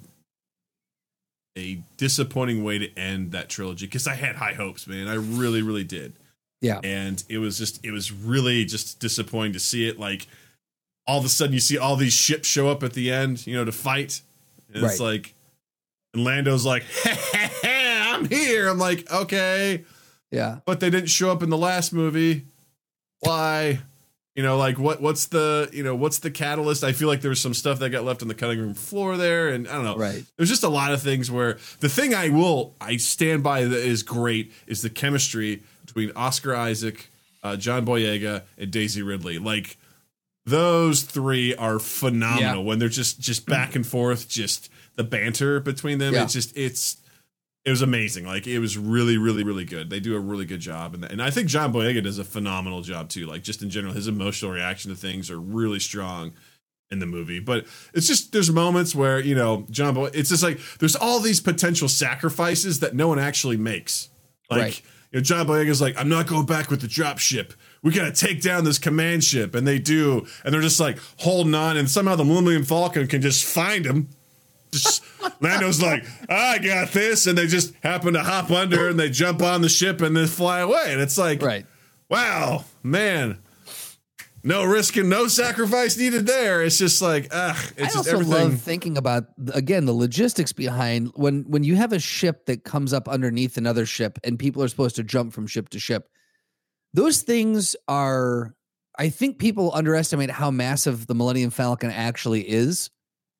A 1.57 1.79
disappointing 1.95 2.65
way 2.65 2.79
to 2.79 2.93
end 2.99 3.31
that 3.31 3.47
trilogy 3.47 3.85
because 3.85 4.07
I 4.07 4.13
had 4.15 4.35
high 4.35 4.51
hopes, 4.55 4.87
man. 4.87 5.07
I 5.07 5.13
really, 5.13 5.61
really 5.61 5.85
did. 5.85 6.11
Yeah. 6.59 6.81
and 6.83 7.23
it 7.29 7.37
was 7.37 7.57
just. 7.57 7.83
It 7.85 7.91
was 7.91 8.11
really 8.11 8.65
just 8.65 8.99
disappointing 8.99 9.53
to 9.53 9.59
see 9.59 9.87
it. 9.87 9.97
Like 9.97 10.27
all 11.07 11.17
of 11.19 11.23
a 11.25 11.29
sudden, 11.29 11.53
you 11.53 11.61
see 11.61 11.77
all 11.77 11.95
these 11.95 12.11
ships 12.13 12.47
show 12.47 12.67
up 12.67 12.83
at 12.83 12.91
the 12.93 13.09
end, 13.11 13.47
you 13.47 13.55
know, 13.55 13.63
to 13.63 13.71
fight. 13.71 14.21
And 14.73 14.83
It's 14.83 14.99
like, 14.99 15.33
and 16.13 16.25
Lando's 16.25 16.65
like, 16.65 16.83
"I'm 18.15 18.25
here." 18.29 18.67
I'm 18.67 18.77
like, 18.79 19.11
okay 19.11 19.83
Yeah. 20.31 20.59
but 20.65 20.79
they 20.79 20.89
didn't 20.89 21.09
show 21.09 21.31
up 21.31 21.43
in 21.43 21.49
the 21.49 21.57
last 21.57 21.93
movie. 21.93 22.45
Why? 23.19 23.79
You 24.35 24.43
know, 24.43 24.57
like 24.57 24.77
what? 24.77 25.01
What's 25.01 25.27
the 25.27 25.69
you 25.71 25.81
know 25.81 25.95
what's 25.95 26.19
the 26.19 26.29
catalyst? 26.29 26.83
I 26.83 26.91
feel 26.91 27.07
like 27.07 27.21
there 27.21 27.29
was 27.29 27.39
some 27.39 27.53
stuff 27.53 27.79
that 27.79 27.89
got 27.91 28.03
left 28.03 28.21
on 28.21 28.27
the 28.27 28.33
cutting 28.35 28.59
room 28.59 28.73
floor 28.73 29.15
there, 29.15 29.47
and 29.47 29.65
I 29.65 29.73
don't 29.75 29.85
know. 29.85 29.95
Right. 29.95 30.25
There's 30.35 30.49
just 30.49 30.63
a 30.63 30.69
lot 30.69 30.91
of 30.91 31.01
things 31.01 31.31
where 31.31 31.57
the 31.79 31.87
thing 31.87 32.13
I 32.13 32.27
will 32.29 32.75
I 32.81 32.97
stand 32.97 33.43
by 33.43 33.63
that 33.63 33.79
is 33.79 34.03
great 34.03 34.51
is 34.67 34.81
the 34.81 34.89
chemistry 34.89 35.63
between 35.85 36.11
Oscar 36.17 36.53
Isaac, 36.53 37.09
uh, 37.43 37.55
John 37.55 37.85
Boyega, 37.85 38.41
and 38.57 38.71
Daisy 38.71 39.01
Ridley. 39.01 39.39
Like 39.39 39.77
those 40.45 41.03
three 41.03 41.55
are 41.55 41.79
phenomenal 41.79 42.61
Yeah. 42.61 42.67
when 42.67 42.77
they're 42.79 42.89
just 42.89 43.21
just 43.21 43.45
back 43.45 43.73
and 43.73 43.87
forth, 43.87 44.27
just 44.27 44.69
the 44.97 45.05
banter 45.05 45.61
between 45.61 45.97
them. 45.97 46.13
Yeah. 46.13 46.23
It's 46.23 46.33
just 46.33 46.55
it's 46.57 46.97
it 47.65 47.71
was 47.71 47.81
amazing. 47.81 48.25
Like 48.25 48.45
it 48.45 48.59
was 48.59 48.77
really, 48.77 49.17
really, 49.17 49.43
really 49.43 49.65
good. 49.65 49.89
They 49.89 49.99
do 49.99 50.15
a 50.15 50.19
really 50.19 50.45
good 50.45 50.59
job, 50.59 50.93
and 50.93 51.03
and 51.03 51.21
I 51.21 51.31
think 51.31 51.47
John 51.49 51.73
Boyega 51.73 52.03
does 52.03 52.19
a 52.19 52.23
phenomenal 52.23 52.81
job 52.81 53.09
too. 53.09 53.25
Like 53.25 53.41
just 53.43 53.61
in 53.63 53.69
general, 53.69 53.93
his 53.93 54.07
emotional 54.07 54.51
reaction 54.51 54.91
to 54.91 54.97
things 54.97 55.31
are 55.31 55.39
really 55.39 55.79
strong 55.79 56.33
in 56.91 56.99
the 56.99 57.07
movie. 57.07 57.39
But 57.39 57.65
it's 57.93 58.05
just 58.07 58.31
there's 58.31 58.51
moments 58.51 58.93
where 58.93 59.19
you 59.19 59.33
know 59.33 59.65
John 59.71 59.95
Boy. 59.95 60.11
It's 60.13 60.29
just 60.29 60.43
like 60.43 60.59
there's 60.79 60.95
all 60.95 61.19
these 61.19 61.41
potential 61.41 61.89
sacrifices 61.89 62.79
that 62.81 62.93
no 62.93 63.07
one 63.07 63.17
actually 63.19 63.57
makes. 63.57 64.09
Like 64.49 64.61
Right. 64.61 64.81
you 65.11 65.17
know, 65.19 65.23
John 65.23 65.47
Boyega's 65.47 65.81
like, 65.81 65.97
I'm 65.97 66.09
not 66.09 66.27
going 66.27 66.45
back 66.45 66.69
with 66.69 66.81
the 66.81 66.87
drop 66.87 67.17
ship. 67.17 67.53
We 67.81 67.91
gotta 67.91 68.11
take 68.11 68.41
down 68.43 68.63
this 68.63 68.77
command 68.77 69.23
ship, 69.23 69.55
and 69.55 69.65
they 69.67 69.79
do, 69.79 70.27
and 70.43 70.53
they're 70.53 70.61
just 70.61 70.79
like 70.79 70.99
holding 71.17 71.55
on, 71.55 71.77
and 71.77 71.89
somehow 71.89 72.15
the 72.15 72.23
Millennium 72.25 72.63
Falcon 72.63 73.07
can 73.07 73.21
just 73.23 73.43
find 73.43 73.85
him. 73.85 74.09
Just 74.83 75.03
Lando's 75.41 75.81
like, 75.81 76.05
I 76.29 76.57
got 76.59 76.91
this, 76.91 77.27
and 77.27 77.37
they 77.37 77.47
just 77.47 77.73
happen 77.83 78.13
to 78.13 78.23
hop 78.23 78.51
under, 78.51 78.89
and 78.89 78.99
they 78.99 79.09
jump 79.09 79.41
on 79.41 79.61
the 79.61 79.69
ship, 79.69 80.01
and 80.01 80.15
then 80.15 80.27
fly 80.27 80.59
away, 80.59 80.91
and 80.93 81.01
it's 81.01 81.17
like, 81.17 81.41
Right. 81.41 81.65
wow, 82.09 82.65
man, 82.83 83.39
no 84.43 84.63
risk 84.63 84.95
and 84.97 85.09
no 85.09 85.27
sacrifice 85.27 85.97
needed 85.97 86.27
there. 86.27 86.61
It's 86.63 86.77
just 86.77 87.01
like, 87.01 87.25
it's 87.25 87.33
I 87.33 87.55
just 87.79 87.97
also 87.97 88.11
everything. 88.11 88.33
love 88.33 88.61
thinking 88.61 88.95
about 88.97 89.25
again 89.53 89.85
the 89.85 89.93
logistics 89.93 90.53
behind 90.53 91.11
when 91.15 91.45
when 91.49 91.63
you 91.63 91.75
have 91.75 91.91
a 91.93 91.99
ship 91.99 92.45
that 92.45 92.63
comes 92.63 92.93
up 92.93 93.07
underneath 93.07 93.57
another 93.57 93.87
ship 93.87 94.19
and 94.23 94.37
people 94.37 94.61
are 94.61 94.67
supposed 94.67 94.95
to 94.97 95.03
jump 95.03 95.33
from 95.33 95.47
ship 95.47 95.69
to 95.69 95.79
ship. 95.79 96.09
Those 96.93 97.23
things 97.23 97.75
are 97.87 98.53
I 98.99 99.09
think 99.09 99.39
people 99.39 99.71
underestimate 99.73 100.29
how 100.29 100.51
massive 100.51 101.07
the 101.07 101.15
Millennium 101.15 101.49
Falcon 101.49 101.89
actually 101.89 102.47
is 102.47 102.91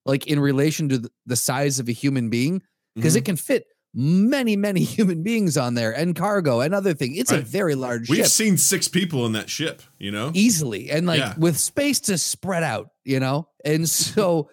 like 0.06 0.28
in 0.28 0.40
relation 0.40 0.90
to 0.90 1.10
the- 1.26 1.36
size 1.36 1.80
of 1.80 1.88
a 1.90 1.92
human 1.92 2.30
being 2.30 2.62
because 2.96 3.14
Mm-hmm. 3.14 3.18
it 3.20 3.26
can 3.26 3.36
fit 3.36 3.66
many 3.94 4.56
many 4.58 4.84
human 4.96 5.24
beings 5.24 5.56
on 5.58 5.74
there 5.74 5.92
and 5.92 6.16
cargo 6.16 6.60
and 6.62 6.74
other 6.76 6.94
things. 6.94 7.18
It's 7.18 7.32
a 7.32 7.40
very 7.40 7.76
large 7.76 8.08
ship. 8.08 8.10
We've 8.10 8.26
ship 8.26 8.28
seen 8.28 8.58
six 8.58 8.88
people 8.88 9.26
in 9.26 9.32
that 9.34 9.50
ship, 9.50 9.82
you 10.00 10.12
know? 10.12 10.32
easily 10.34 10.90
and 10.92 11.08
like 11.08 11.20
Yeah. 11.20 11.34
with 11.38 11.58
space 11.58 12.00
to 12.02 12.18
spread 12.18 12.64
out, 12.64 12.90
you 13.04 13.20
know? 13.20 13.48
And 13.64 13.90
so 13.90 14.50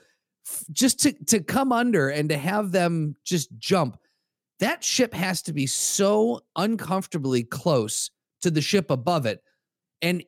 just 0.71 1.01
to 1.01 1.13
to 1.27 1.41
come 1.41 1.73
under 1.73 2.09
and 2.09 2.29
to 2.29 2.37
have 2.39 2.73
them 2.73 3.17
just 3.25 3.49
jump, 3.59 3.97
that 4.61 4.85
ship 4.85 5.13
has 5.15 5.43
to 5.43 5.53
be 5.53 5.67
so 5.67 6.41
uncomfortably 6.57 7.43
close 7.43 8.11
to 8.43 8.51
the 8.51 8.61
ship 8.61 8.91
above 8.91 9.27
it. 9.27 9.41
And 10.03 10.23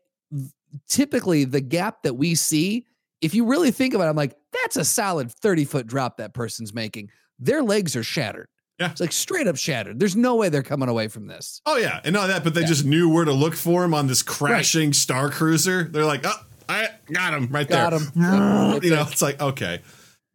typically 0.89 1.45
the 1.45 1.61
gap 1.61 2.03
that 2.03 2.15
we 2.15 2.35
see, 2.35 2.87
if 3.21 3.35
you 3.35 3.45
really 3.47 3.71
think 3.71 3.95
about 3.95 4.07
it, 4.07 4.11
I'm 4.11 4.17
like, 4.17 4.35
that's 4.64 4.77
a 4.77 4.85
solid 4.85 5.31
30 5.31 5.66
foot 5.66 5.87
drop 5.87 6.16
that 6.16 6.33
person's 6.33 6.72
making. 6.72 7.11
Their 7.38 7.62
legs 7.62 7.94
are 7.96 8.03
shattered. 8.03 8.48
Yeah. 8.81 8.90
It's 8.90 9.00
like 9.00 9.12
straight 9.12 9.46
up 9.46 9.57
shattered. 9.57 10.00
There's 10.00 10.16
no 10.16 10.37
way 10.37 10.48
they're 10.48 10.62
coming 10.62 10.88
away 10.88 11.09
from 11.09 11.27
this. 11.27 11.61
Oh 11.66 11.77
yeah, 11.77 12.00
and 12.03 12.12
not 12.14 12.29
that, 12.29 12.42
but 12.44 12.55
they 12.55 12.62
Yeah. 12.62 12.66
just 12.66 12.85
knew 12.85 13.09
where 13.09 13.24
to 13.27 13.33
look 13.33 13.55
for 13.55 13.85
him 13.85 13.92
on 13.94 14.07
this 14.07 14.22
crashing 14.22 14.92
star 14.94 15.31
cruiser. 15.31 15.85
They're 15.85 16.05
like, 16.07 16.22
oh, 16.24 16.35
I 16.68 16.88
got 17.12 17.35
him 17.35 17.48
right 17.50 17.68
Got 17.68 17.90
there. 17.90 18.00
him. 18.00 18.12
you 18.83 18.90
know, 18.90 19.07
it's 19.09 19.20
like 19.22 19.40
okay. 19.40 19.81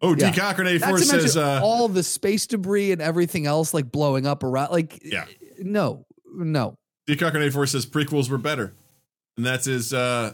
Oh, 0.02 0.16
Yeah. 0.16 0.32
D 0.32 0.40
Cochran 0.40 0.68
eighty 0.68 0.78
four 0.80 1.00
says, 1.00 1.36
uh, 1.36 1.60
all 1.64 1.88
the 1.90 2.04
space 2.04 2.46
debris 2.48 2.92
and 2.94 3.02
everything 3.02 3.46
else 3.48 3.74
like 3.74 3.92
blowing 3.92 4.26
up 4.28 4.44
around. 4.44 4.72
Like, 4.72 5.02
Yeah. 5.04 5.26
no, 5.58 6.06
no. 6.32 6.76
D 7.08 7.16
Cochran 7.18 7.42
eighty 7.44 7.52
four 7.52 7.66
says 7.66 7.86
prequels 7.86 8.30
were 8.30 8.38
better, 8.38 8.72
and 9.38 9.46
that's 9.46 9.66
his. 9.66 9.92
uh 9.94 10.34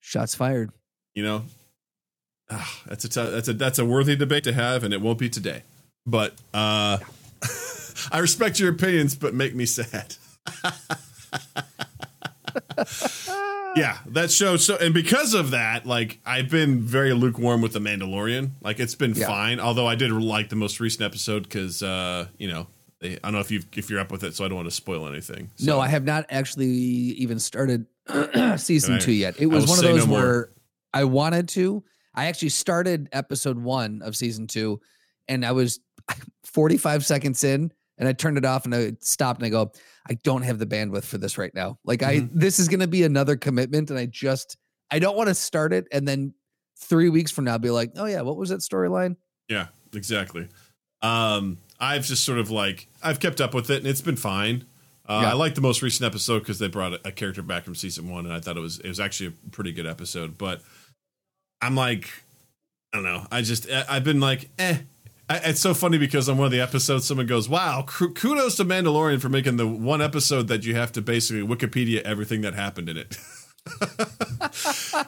Shots 0.00 0.34
fired. 0.34 0.70
You 1.14 1.22
know, 1.22 1.44
ah, 2.50 2.80
that's 2.86 3.04
a 3.04 3.08
t- 3.08 3.30
that's 3.30 3.48
a 3.48 3.52
that's 3.52 3.78
a 3.78 3.84
worthy 3.84 4.16
debate 4.16 4.44
to 4.44 4.52
have, 4.52 4.84
and 4.84 4.92
it 4.94 5.00
won't 5.00 5.18
be 5.18 5.28
today. 5.28 5.62
But 6.06 6.34
uh 6.54 6.98
I 8.12 8.18
respect 8.18 8.58
your 8.60 8.70
opinions, 8.70 9.14
but 9.14 9.34
make 9.34 9.54
me 9.54 9.66
sad. 9.66 10.14
yeah, 13.76 13.98
that 14.06 14.30
show. 14.30 14.56
So, 14.56 14.76
and 14.76 14.94
because 14.94 15.34
of 15.34 15.50
that, 15.50 15.86
like 15.86 16.18
I've 16.24 16.48
been 16.50 16.80
very 16.80 17.12
lukewarm 17.12 17.60
with 17.62 17.72
the 17.72 17.78
Mandalorian. 17.80 18.50
Like 18.62 18.80
it's 18.80 18.94
been 18.94 19.14
Yeah. 19.14 19.26
fine, 19.26 19.60
although 19.60 19.86
I 19.86 19.94
did 19.94 20.10
like 20.12 20.48
the 20.48 20.56
most 20.56 20.80
recent 20.80 21.02
episode 21.02 21.42
because 21.44 21.82
uh, 21.82 22.26
you 22.38 22.48
know 22.50 22.66
they, 23.00 23.14
I 23.16 23.18
don't 23.24 23.32
know 23.34 23.40
if 23.40 23.50
you 23.50 23.62
if 23.76 23.90
you're 23.90 24.00
up 24.00 24.10
with 24.10 24.24
it, 24.24 24.34
so 24.34 24.44
I 24.44 24.48
don't 24.48 24.56
want 24.56 24.68
to 24.68 24.74
spoil 24.74 25.06
anything. 25.08 25.50
So, 25.56 25.66
No, 25.66 25.80
I 25.80 25.88
have 25.88 26.04
not 26.04 26.26
actually 26.30 26.66
even 26.68 27.38
started 27.38 27.86
season 28.56 28.94
I- 28.94 28.98
two 28.98 29.12
yet. 29.12 29.40
It 29.40 29.46
was 29.46 29.66
one 29.66 29.78
of 29.78 29.84
those 29.84 30.06
no 30.06 30.12
where 30.12 30.50
I 30.92 31.04
wanted 31.04 31.48
to. 31.50 31.84
I 32.14 32.26
actually 32.26 32.48
started 32.50 33.08
episode 33.12 33.58
one 33.58 34.02
of 34.02 34.16
season 34.16 34.46
two, 34.46 34.80
and 35.28 35.44
I 35.44 35.52
was 35.52 35.80
45 36.44 37.04
seconds 37.04 37.44
in, 37.44 37.72
and 37.98 38.08
I 38.08 38.12
turned 38.12 38.38
it 38.38 38.44
off 38.44 38.64
and 38.64 38.74
I 38.74 38.92
stopped 39.00 39.40
and 39.40 39.46
I 39.46 39.50
go, 39.50 39.72
I 40.08 40.14
don't 40.22 40.42
have 40.42 40.58
the 40.58 40.66
bandwidth 40.66 41.04
for 41.04 41.18
this 41.18 41.36
right 41.38 41.54
now. 41.54 41.78
Like 41.84 42.02
I, 42.02 42.16
Mm-hmm. 42.20 42.38
this 42.38 42.58
is 42.58 42.68
going 42.68 42.80
to 42.80 42.86
be 42.86 43.02
another 43.04 43.36
commitment, 43.36 43.90
and 43.90 43.98
I 43.98 44.06
just, 44.06 44.56
I 44.90 44.98
don't 44.98 45.16
want 45.16 45.28
to 45.28 45.34
start 45.34 45.72
it 45.72 45.86
and 45.92 46.06
then 46.08 46.34
three 46.80 47.08
weeks 47.08 47.30
from 47.30 47.44
now 47.44 47.58
be 47.58 47.70
like, 47.70 47.92
oh 47.96 48.06
yeah, 48.06 48.20
what 48.22 48.36
was 48.36 48.50
that 48.50 48.60
storyline? 48.60 49.16
Yeah, 49.48 49.66
exactly. 49.94 50.48
Um, 51.02 51.58
I've 51.80 52.04
just 52.06 52.24
sort 52.24 52.38
of 52.38 52.50
like 52.50 52.88
I've 53.02 53.20
kept 53.20 53.40
up 53.40 53.54
with 53.54 53.70
it, 53.70 53.78
and 53.78 53.86
it's 53.86 54.00
been 54.00 54.16
fine. 54.16 54.64
Uh, 55.08 55.20
Yeah. 55.22 55.30
I 55.30 55.34
like 55.34 55.54
the 55.54 55.60
most 55.60 55.80
recent 55.82 56.06
episode 56.06 56.40
because 56.40 56.58
they 56.58 56.68
brought 56.68 56.94
a 57.06 57.12
character 57.12 57.42
back 57.42 57.64
from 57.64 57.74
season 57.74 58.08
one, 58.08 58.24
and 58.26 58.34
I 58.34 58.40
thought 58.40 58.56
it 58.56 58.60
was 58.60 58.78
it 58.80 58.88
was 58.88 58.98
actually 59.00 59.28
a 59.28 59.50
pretty 59.50 59.72
good 59.72 59.86
episode. 59.86 60.36
But 60.38 60.60
I'm 61.60 61.74
like, 61.74 62.08
I 62.92 62.96
don't 62.96 63.04
know. 63.04 63.26
I 63.30 63.42
just 63.42 63.70
I, 63.70 63.84
I've 63.88 64.04
been 64.04 64.20
like, 64.20 64.50
eh. 64.58 64.78
I, 65.30 65.36
it's 65.44 65.60
so 65.60 65.74
funny 65.74 65.98
because 65.98 66.28
on 66.28 66.38
one 66.38 66.46
of 66.46 66.52
the 66.52 66.60
episodes, 66.60 67.06
someone 67.06 67.26
goes, 67.26 67.48
"Wow, 67.50 67.84
kudos 67.86 68.56
to 68.56 68.64
Mandalorian 68.64 69.20
for 69.20 69.28
making 69.28 69.58
the 69.58 69.66
one 69.66 70.00
episode 70.00 70.48
that 70.48 70.64
you 70.64 70.74
have 70.74 70.90
to 70.92 71.02
basically 71.02 71.46
Wikipedia 71.46 72.00
everything 72.02 72.40
that 72.42 72.54
happened 72.54 72.88
in 72.88 72.96
it." 72.96 73.18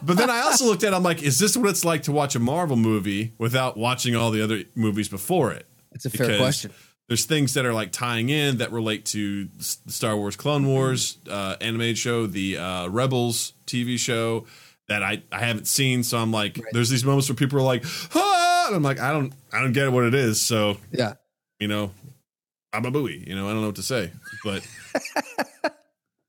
but 0.02 0.16
then 0.18 0.28
I 0.28 0.40
also 0.40 0.66
looked 0.66 0.84
at, 0.84 0.92
it, 0.92 0.96
I'm 0.96 1.02
like, 1.02 1.22
is 1.22 1.38
this 1.38 1.56
what 1.56 1.70
it's 1.70 1.86
like 1.86 2.02
to 2.02 2.12
watch 2.12 2.34
a 2.34 2.38
Marvel 2.38 2.76
movie 2.76 3.32
without 3.38 3.78
watching 3.78 4.14
all 4.14 4.30
the 4.30 4.42
other 4.42 4.64
movies 4.74 5.08
before 5.08 5.52
it? 5.52 5.66
It's 5.92 6.04
a 6.04 6.10
fair 6.10 6.26
Because 6.26 6.40
question. 6.40 6.72
There's 7.08 7.24
things 7.24 7.54
that 7.54 7.64
are 7.64 7.72
like 7.72 7.90
tying 7.90 8.28
in 8.28 8.58
that 8.58 8.70
relate 8.70 9.06
to 9.06 9.48
Star 9.58 10.16
Wars 10.16 10.36
Clone 10.36 10.66
Wars 10.66 11.18
uh, 11.28 11.56
animated 11.60 11.98
show, 11.98 12.26
the 12.26 12.58
uh, 12.58 12.88
Rebels 12.88 13.54
TV 13.66 13.98
show 13.98 14.46
that 14.90 15.02
I, 15.02 15.22
I 15.32 15.38
haven't 15.38 15.66
seen. 15.68 16.02
So 16.02 16.18
I'm 16.18 16.30
like, 16.32 16.58
Right. 16.58 16.66
there's 16.72 16.90
these 16.90 17.04
moments 17.04 17.28
where 17.30 17.36
people 17.36 17.58
are 17.58 17.62
like, 17.62 17.84
ah! 18.14 18.66
and 18.66 18.76
I'm 18.76 18.82
like, 18.82 19.00
I 19.00 19.12
don't 19.12 19.32
I 19.52 19.60
don't 19.62 19.72
get 19.72 19.90
what 19.90 20.04
it 20.04 20.14
is. 20.14 20.40
So 20.42 20.76
Yeah. 20.92 21.14
you 21.58 21.68
know, 21.68 21.92
I'm 22.72 22.84
a 22.84 22.90
buoy. 22.90 23.24
You 23.26 23.34
know, 23.36 23.46
I 23.48 23.52
don't 23.52 23.62
know 23.62 23.68
what 23.68 23.76
to 23.76 23.82
say, 23.82 24.10
but 24.44 24.66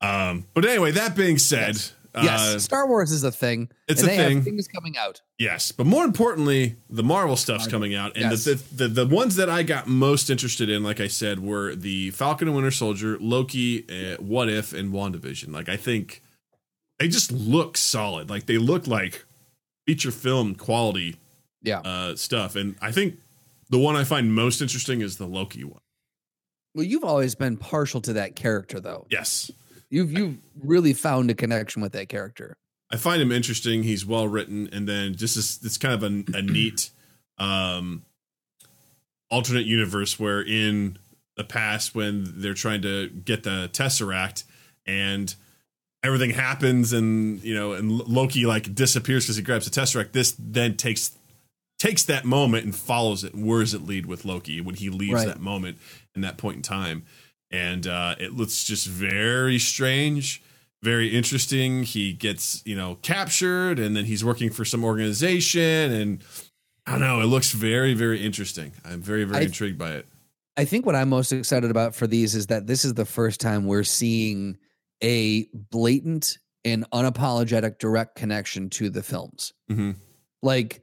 um, 0.00 0.44
but 0.54 0.64
anyway, 0.64 0.92
that 0.92 1.14
being 1.16 1.38
said, 1.38 1.76
Yes. 2.14 2.40
uh, 2.40 2.58
Star 2.58 2.86
Wars 2.86 3.10
is 3.10 3.24
a 3.24 3.32
thing. 3.32 3.70
it's 3.88 4.02
and 4.02 4.10
a 4.10 4.14
thing. 4.16 4.42
Things 4.42 4.68
coming 4.68 4.98
out. 4.98 5.22
Yes, 5.38 5.72
but 5.72 5.86
more 5.86 6.04
importantly, 6.04 6.76
the 6.90 7.02
Marvel 7.02 7.36
stuff's 7.36 7.66
coming 7.66 7.94
out, 7.94 8.16
and 8.16 8.30
Yes. 8.30 8.44
the, 8.44 8.54
the 8.54 8.88
the 8.88 9.04
the 9.04 9.14
ones 9.14 9.36
that 9.36 9.48
I 9.48 9.62
got 9.62 9.86
most 9.88 10.28
interested 10.28 10.68
in, 10.68 10.82
like 10.82 11.00
I 11.00 11.08
said, 11.08 11.40
were 11.40 11.74
the 11.74 12.10
Falcon 12.10 12.48
and 12.48 12.54
Winter 12.54 12.70
Soldier, 12.70 13.16
Loki, 13.18 13.86
uh, 13.88 14.16
What 14.22 14.48
If, 14.50 14.72
and 14.74 14.92
Wandavision. 14.92 15.52
Like 15.54 15.68
I 15.70 15.76
think 15.78 16.22
they 17.02 17.08
just 17.08 17.32
look 17.32 17.76
solid. 17.76 18.30
Like 18.30 18.46
they 18.46 18.58
look 18.58 18.86
like 18.86 19.24
feature 19.86 20.12
film 20.12 20.54
quality 20.54 21.16
Yeah. 21.62 21.80
uh, 21.80 22.14
stuff, 22.14 22.54
and 22.54 22.76
I 22.80 22.92
think 22.92 23.18
the 23.70 23.78
one 23.78 23.96
I 23.96 24.04
find 24.04 24.32
most 24.32 24.62
interesting 24.62 25.00
is 25.00 25.16
the 25.16 25.26
Loki 25.26 25.64
one. 25.64 25.80
Well, 26.76 26.84
you've 26.84 27.02
always 27.04 27.34
been 27.34 27.56
partial 27.56 28.00
to 28.02 28.12
that 28.12 28.36
character, 28.36 28.78
though. 28.78 29.06
Yes, 29.10 29.50
You've 29.90 30.12
you've 30.12 30.38
really 30.62 30.94
found 30.94 31.28
a 31.30 31.34
connection 31.34 31.82
with 31.82 31.90
that 31.92 32.08
character. 32.08 32.56
I 32.90 32.96
find 32.96 33.20
him 33.20 33.32
interesting. 33.32 33.82
He's 33.82 34.06
well 34.06 34.28
written, 34.28 34.68
and 34.72 34.88
then 34.88 35.16
just 35.16 35.34
this, 35.34 35.62
it's 35.64 35.78
kind 35.78 35.94
of 35.94 36.02
a, 36.04 36.38
a 36.38 36.42
neat 36.56 36.90
um, 37.38 38.04
alternate 39.28 39.66
universe 39.66 40.20
where 40.20 40.40
in 40.40 40.98
the 41.36 41.44
past 41.44 41.94
when 41.94 42.40
they're 42.40 42.54
trying 42.54 42.82
to 42.82 43.08
get 43.08 43.42
the 43.42 43.68
Tesseract 43.72 44.44
and 44.86 45.34
everything 46.04 46.30
happens, 46.30 46.92
and 46.92 47.42
you 47.42 47.54
know, 47.54 47.72
and 47.72 47.90
Loki 47.90 48.46
like 48.46 48.74
disappears 48.74 49.24
because 49.24 49.36
he 49.36 49.42
grabs 49.42 49.68
the 49.68 49.80
Tesseract. 49.80 50.12
This 50.12 50.34
then 50.38 50.76
takes 50.76 51.12
takes 51.78 52.04
that 52.04 52.24
moment 52.24 52.64
and 52.64 52.74
follows 52.74 53.24
it. 53.24 53.34
Where 53.34 53.60
does 53.60 53.74
it 53.74 53.82
lead 53.86 54.06
with 54.06 54.24
Loki 54.24 54.60
when 54.60 54.74
he 54.76 54.88
leaves 54.90 55.14
Right. 55.14 55.26
that 55.26 55.40
moment 55.40 55.78
in 56.14 56.22
that 56.22 56.36
point 56.38 56.56
in 56.56 56.62
time? 56.62 57.04
And 57.50 57.86
uh, 57.86 58.14
it 58.18 58.32
looks 58.32 58.64
just 58.64 58.86
very 58.86 59.58
strange, 59.58 60.42
very 60.82 61.08
interesting. 61.08 61.82
He 61.82 62.12
gets 62.12 62.62
you 62.64 62.76
know 62.76 62.96
captured, 63.02 63.78
and 63.78 63.96
then 63.96 64.04
he's 64.06 64.24
working 64.24 64.50
for 64.50 64.64
some 64.64 64.84
organization, 64.84 65.92
and 65.92 66.24
I 66.86 66.92
don't 66.92 67.00
know. 67.00 67.20
It 67.20 67.26
looks 67.26 67.52
very 67.52 67.94
very 67.94 68.24
interesting. 68.24 68.72
I'm 68.84 69.00
very 69.02 69.24
very 69.24 69.42
I- 69.42 69.46
intrigued 69.46 69.78
by 69.78 69.92
it. 69.92 70.06
I 70.54 70.66
think 70.66 70.84
what 70.84 70.94
I'm 70.94 71.08
most 71.08 71.32
excited 71.32 71.70
about 71.70 71.94
for 71.94 72.06
these 72.06 72.34
is 72.34 72.48
that 72.48 72.66
this 72.66 72.84
is 72.84 72.92
the 72.92 73.06
first 73.06 73.40
time 73.40 73.66
we're 73.66 73.84
seeing 73.84 74.58
a 75.02 75.46
blatant 75.70 76.38
and 76.64 76.88
unapologetic 76.92 77.78
direct 77.78 78.16
connection 78.16 78.70
to 78.70 78.88
the 78.88 79.02
films. 79.02 79.52
Mhm. 79.70 79.96
Like 80.42 80.82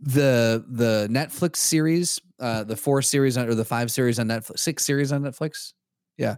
the 0.00 0.64
the 0.68 1.08
Netflix 1.10 1.56
series, 1.56 2.20
uh, 2.38 2.64
the 2.64 2.76
four 2.76 3.02
series 3.02 3.36
on, 3.36 3.48
or 3.48 3.54
the 3.54 3.64
five 3.64 3.90
series 3.90 4.18
on 4.18 4.28
Netflix, 4.28 4.58
six 4.60 4.84
series 4.84 5.12
on 5.12 5.22
Netflix. 5.22 5.72
Yeah. 6.16 6.36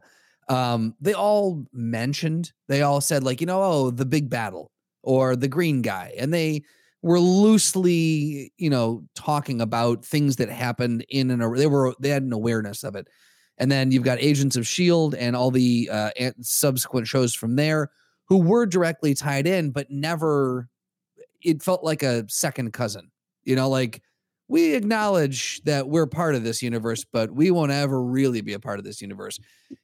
Um, 0.49 0.95
they 1.01 1.15
all 1.15 1.65
mentioned, 1.73 2.53
they 2.69 2.83
all 2.83 3.01
said, 3.01 3.23
like, 3.23 3.41
you 3.41 3.47
know, 3.47 3.63
oh, 3.63 3.91
the 3.91 4.05
big 4.05 4.29
battle 4.29 4.73
or 5.03 5.37
the 5.37 5.49
green 5.49 5.83
guy. 5.83 6.13
And 6.19 6.35
they 6.35 6.65
were 7.03 7.21
loosely, 7.21 8.53
you 8.59 8.71
know, 8.71 9.05
talking 9.15 9.61
about 9.61 10.05
things 10.05 10.37
that 10.37 10.49
happened 10.49 11.05
in 11.09 11.31
and 11.31 11.41
they 11.57 11.67
were 11.67 11.95
they 12.01 12.11
had 12.11 12.23
an 12.23 12.33
awareness 12.33 12.85
of 12.85 12.97
it. 12.97 13.09
And 13.63 13.71
then 13.71 13.93
you've 13.93 14.03
got 14.03 14.19
Agents 14.21 14.57
of 14.57 14.67
Shield 14.67 15.15
and 15.15 15.37
all 15.37 15.53
the 15.53 15.89
uh, 15.89 16.11
subsequent 16.41 17.07
shows 17.07 17.33
from 17.33 17.55
there 17.55 17.91
who 18.25 18.39
were 18.39 18.67
directly 18.67 19.15
tied 19.15 19.47
in, 19.47 19.71
but 19.71 19.89
never. 19.89 20.69
It 21.45 21.63
felt 21.63 21.85
like 21.85 22.03
a 22.03 22.25
second 22.29 22.73
cousin, 22.73 23.11
you 23.45 23.55
know, 23.55 23.69
like 23.69 24.03
we 24.49 24.75
acknowledge 24.75 25.63
that 25.63 25.89
we're 25.89 26.07
part 26.09 26.35
of 26.35 26.43
this 26.43 26.61
universe, 26.61 27.05
but 27.05 27.31
we 27.31 27.53
won't 27.53 27.71
ever 27.71 28.03
really 28.03 28.41
be 28.41 28.53
a 28.53 28.59
part 28.59 28.81
of 28.81 28.85
this 28.85 29.01
universe. 29.01 29.39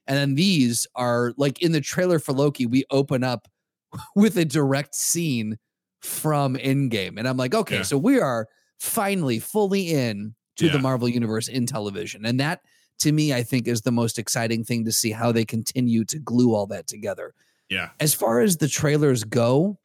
And 0.07 0.17
then 0.17 0.35
these 0.35 0.85
are 0.95 1.33
like 1.37 1.61
in 1.61 1.71
the 1.71 1.79
trailer 1.81 2.19
for 2.19 2.33
Loki, 2.33 2.65
we 2.65 2.83
open 2.91 3.23
up 3.23 3.47
with 4.15 4.37
a 4.37 4.43
direct 4.45 4.93
scene 4.93 5.57
from 6.01 6.55
Endgame. 6.55 7.17
And 7.17 7.27
I'm 7.29 7.37
like, 7.37 7.53
okay, 7.55 7.77
Yeah. 7.77 7.83
so 7.83 7.97
we 7.97 8.19
are 8.19 8.45
finally 8.77 9.39
fully 9.39 9.91
in 9.93 10.35
to 10.57 10.65
the 10.69 10.79
Marvel 10.79 11.07
universe 11.07 11.47
in 11.47 11.65
television. 11.65 12.25
And 12.25 12.39
that 12.41 12.59
to 12.99 13.11
me, 13.11 13.33
I 13.33 13.43
think 13.43 13.67
is 13.67 13.81
the 13.81 13.91
most 13.91 14.19
exciting 14.19 14.63
thing 14.63 14.85
to 14.85 14.91
see 14.91 15.11
how 15.11 15.31
they 15.31 15.45
continue 15.45 16.03
to 16.05 16.19
glue 16.19 16.53
all 16.53 16.67
that 16.67 16.87
together. 16.87 17.33
Yeah, 17.69 17.89
As 17.99 18.13
far 18.13 18.39
as 18.39 18.57
the 18.57 18.67
trailers 18.67 19.23
go, 19.23 19.77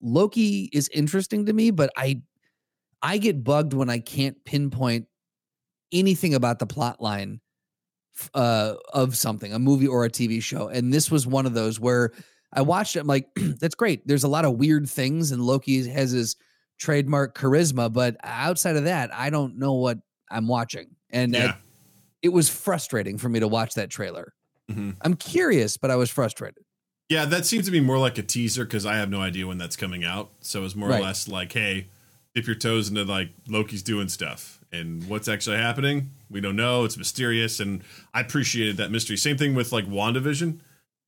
Loki 0.00 0.68
is 0.72 0.88
interesting 0.88 1.46
to 1.46 1.52
me, 1.52 1.70
but 1.70 1.90
I 1.96 2.22
I 3.00 3.18
get 3.18 3.44
bugged 3.44 3.74
when 3.74 3.90
I 3.90 3.98
can't 3.98 4.42
pinpoint 4.44 5.06
anything 5.92 6.34
about 6.34 6.58
the 6.58 6.66
plot 6.66 7.00
line 7.00 7.40
uh, 8.34 8.74
of 8.92 9.16
something, 9.16 9.52
a 9.52 9.58
movie 9.58 9.86
or 9.86 10.04
a 10.04 10.10
TV 10.10 10.42
show. 10.42 10.68
And 10.68 10.92
this 10.92 11.10
was 11.10 11.26
one 11.26 11.46
of 11.46 11.54
those 11.54 11.78
where 11.78 12.12
I 12.52 12.62
watched 12.62 12.96
it. 12.96 13.00
I'm 13.00 13.06
like, 13.06 13.28
that's 13.36 13.74
great. 13.74 14.06
There's 14.06 14.24
a 14.24 14.28
lot 14.28 14.44
of 14.44 14.54
weird 14.54 14.88
things, 14.88 15.32
and 15.32 15.42
Loki 15.42 15.88
has 15.88 16.10
his 16.10 16.36
trademark 16.78 17.36
charisma, 17.36 17.92
but 17.92 18.16
outside 18.22 18.76
of 18.76 18.84
that, 18.84 19.14
I 19.14 19.30
don't 19.30 19.58
know 19.58 19.74
what 19.74 19.98
I'm 20.30 20.48
watching. 20.48 20.88
And 21.10 21.34
yeah. 21.34 21.54
It 22.24 22.32
was 22.32 22.48
frustrating 22.48 23.18
for 23.18 23.28
me 23.28 23.38
to 23.40 23.46
watch 23.46 23.74
that 23.74 23.90
trailer. 23.90 24.32
Mhm. 24.72 24.96
I'm 25.02 25.14
curious, 25.14 25.76
but 25.76 25.90
I 25.90 25.96
was 25.96 26.08
frustrated. 26.10 26.64
Yeah, 27.10 27.26
that 27.26 27.44
seems 27.44 27.66
to 27.66 27.70
be 27.70 27.80
more 27.80 27.98
like 27.98 28.16
a 28.16 28.22
teaser 28.22 28.64
because 28.64 28.86
I 28.86 28.96
have 28.96 29.10
no 29.10 29.20
idea 29.20 29.46
when 29.46 29.58
that's 29.58 29.76
coming 29.76 30.04
out. 30.04 30.30
So 30.40 30.64
it's 30.64 30.74
more 30.74 30.88
Right. 30.88 31.00
or 31.00 31.04
less 31.04 31.28
like, 31.28 31.52
hey, 31.52 31.88
dip 32.34 32.46
your 32.46 32.56
toes 32.56 32.88
into 32.88 33.04
like 33.04 33.28
Loki's 33.46 33.82
doing 33.82 34.08
stuff. 34.08 34.58
And 34.72 35.06
what's 35.06 35.28
actually 35.28 35.58
happening, 35.58 36.10
we 36.30 36.40
don't 36.40 36.56
know. 36.56 36.84
It's 36.84 36.96
mysterious. 36.96 37.60
And 37.60 37.82
I 38.14 38.20
appreciated 38.22 38.78
that 38.78 38.90
mystery. 38.90 39.18
Same 39.18 39.36
thing 39.36 39.54
with 39.54 39.70
like 39.70 39.84
WandaVision. 39.86 40.60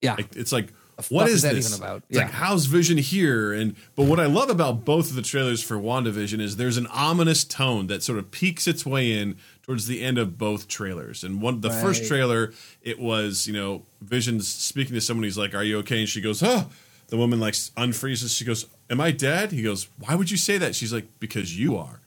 Yeah. 0.02 0.16
Like, 0.16 0.36
it's 0.36 0.52
like, 0.52 0.74
what 1.08 1.28
is, 1.28 1.36
is 1.36 1.42
that 1.42 1.54
this? 1.54 1.72
even 1.72 1.84
about? 1.84 2.02
It's 2.08 2.18
like, 2.18 2.30
how's 2.30 2.66
Vision 2.66 2.96
here? 2.96 3.52
And 3.52 3.76
but 3.94 4.06
what 4.06 4.18
I 4.18 4.26
love 4.26 4.48
about 4.48 4.84
both 4.84 5.10
of 5.10 5.16
the 5.16 5.22
trailers 5.22 5.62
for 5.62 5.76
WandaVision 5.76 6.40
is 6.40 6.56
there's 6.56 6.78
an 6.78 6.86
ominous 6.88 7.44
tone 7.44 7.86
that 7.88 8.02
sort 8.02 8.18
of 8.18 8.30
peeks 8.30 8.66
its 8.66 8.86
way 8.86 9.12
in 9.12 9.36
towards 9.62 9.86
the 9.86 10.02
end 10.02 10.16
of 10.16 10.38
both 10.38 10.68
trailers. 10.68 11.22
And 11.22 11.42
one 11.42 11.60
the 11.60 11.70
first 11.70 12.06
trailer, 12.06 12.52
it 12.82 12.98
was, 12.98 13.46
you 13.46 13.52
know, 13.52 13.82
Vision's 14.00 14.48
speaking 14.48 14.94
to 14.94 15.00
someone, 15.00 15.24
he's 15.24 15.36
like, 15.36 15.54
Are 15.54 15.64
you 15.64 15.78
okay? 15.78 16.00
And 16.00 16.08
she 16.08 16.20
goes, 16.20 16.42
Oh, 16.42 16.70
the 17.08 17.16
woman 17.16 17.40
like 17.40 17.54
unfreezes. 17.54 18.36
She 18.36 18.44
goes, 18.44 18.66
Am 18.88 19.00
I 19.00 19.10
dead? 19.10 19.52
He 19.52 19.62
goes, 19.62 19.88
Why 19.98 20.14
would 20.14 20.30
you 20.30 20.36
say 20.36 20.56
that? 20.58 20.74
She's 20.74 20.92
like, 20.92 21.06
Because 21.20 21.58
you 21.58 21.76
are. 21.76 22.00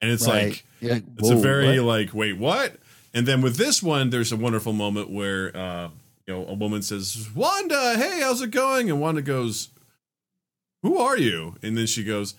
And 0.00 0.10
it's 0.10 0.26
like 0.26 0.64
You're 0.80 0.94
like, 0.94 1.04
it's 1.18 1.30
a 1.30 1.36
very 1.36 1.78
what?" 1.78 1.86
like, 1.86 2.14
wait, 2.14 2.36
what? 2.36 2.76
And 3.14 3.26
then 3.26 3.40
with 3.42 3.56
this 3.56 3.82
one, 3.82 4.10
there's 4.10 4.32
a 4.32 4.36
wonderful 4.36 4.72
moment 4.72 5.10
where 5.10 5.56
uh, 5.56 5.88
you 6.26 6.34
know, 6.34 6.46
a 6.46 6.54
woman 6.54 6.82
says, 6.82 7.28
Wanda, 7.34 7.94
hey, 7.96 8.20
how's 8.20 8.40
it 8.42 8.50
going? 8.50 8.90
And 8.90 9.00
Wanda 9.00 9.22
goes, 9.22 9.68
Who 10.82 10.98
are 10.98 11.16
you? 11.16 11.56
And 11.62 11.76
then 11.76 11.86
she 11.86 12.04
goes, 12.04 12.34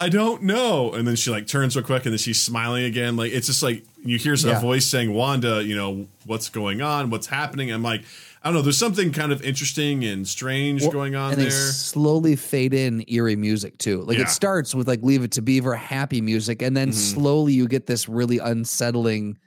I 0.00 0.08
don't 0.08 0.44
know. 0.44 0.92
And 0.92 1.08
then 1.08 1.16
she 1.16 1.30
like 1.30 1.46
turns 1.48 1.74
real 1.74 1.84
quick 1.84 2.04
and 2.06 2.12
then 2.12 2.18
she's 2.18 2.40
smiling 2.40 2.84
again. 2.84 3.16
Like 3.16 3.32
it's 3.32 3.48
just 3.48 3.62
like 3.62 3.84
you 4.04 4.16
hear 4.16 4.34
Yeah. 4.34 4.58
a 4.58 4.60
voice 4.60 4.86
saying, 4.86 5.12
Wanda, 5.12 5.62
you 5.64 5.74
know, 5.74 6.06
what's 6.24 6.48
going 6.48 6.80
on? 6.82 7.10
What's 7.10 7.26
happening? 7.26 7.70
I'm 7.72 7.82
like, 7.82 8.02
I 8.42 8.48
don't 8.48 8.54
know, 8.54 8.62
there's 8.62 8.78
something 8.78 9.10
kind 9.12 9.32
of 9.32 9.42
interesting 9.42 10.04
and 10.04 10.26
strange 10.26 10.82
Well, 10.82 10.92
going 10.92 11.16
on 11.16 11.32
and 11.32 11.40
they 11.40 11.46
there. 11.48 11.50
slowly 11.72 12.36
fade 12.36 12.72
in 12.72 13.04
eerie 13.08 13.34
music 13.34 13.76
too. 13.78 14.02
Like 14.02 14.18
Yeah. 14.18 14.24
it 14.24 14.28
starts 14.30 14.72
with 14.74 14.86
like 14.86 15.02
"Leave 15.02 15.24
It 15.24 15.32
to 15.32 15.42
Beaver" 15.42 15.74
happy 15.74 16.20
music, 16.20 16.62
and 16.62 16.76
then 16.76 16.90
Mhm. 16.90 16.94
slowly 16.94 17.52
you 17.54 17.66
get 17.66 17.86
this 17.86 18.08
really 18.08 18.38
unsettling 18.38 19.38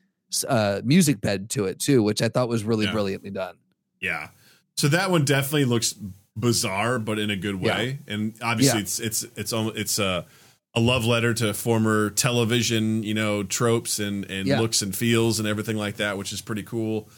uh, 0.47 0.81
music 0.85 1.19
bed 1.21 1.49
to 1.51 1.65
it 1.65 1.79
too, 1.79 2.01
which 2.03 2.21
I 2.21 2.27
thought 2.29 2.47
was 2.49 2.63
really 2.65 2.85
Yeah. 2.85 2.91
brilliantly 2.93 3.29
done. 3.31 3.55
Yeah. 4.01 4.29
So 4.75 4.87
that 4.89 5.11
one 5.11 5.25
definitely 5.25 5.65
looks 5.65 5.95
bizarre, 6.35 6.97
but 6.99 7.19
in 7.19 7.29
a 7.29 7.35
good 7.35 7.61
Yeah. 7.61 7.77
way. 7.77 7.99
And 8.07 8.33
obviously, 8.41 8.79
Yeah. 8.79 8.83
it's 8.83 8.99
it's 8.99 9.25
it's 9.35 9.53
almost 9.53 9.77
it's 9.77 9.99
a 9.99 10.25
a 10.73 10.79
love 10.79 11.05
letter 11.05 11.33
to 11.33 11.53
former 11.53 12.09
television, 12.11 13.03
you 13.03 13.13
know, 13.13 13.43
tropes 13.43 13.99
and 13.99 14.25
and 14.31 14.47
Yeah. 14.47 14.59
looks 14.59 14.81
and 14.81 14.95
feels 14.95 15.39
and 15.39 15.47
everything 15.47 15.77
like 15.77 15.97
that, 15.97 16.17
which 16.17 16.31
is 16.33 16.41
pretty 16.41 16.63
cool. 16.63 17.09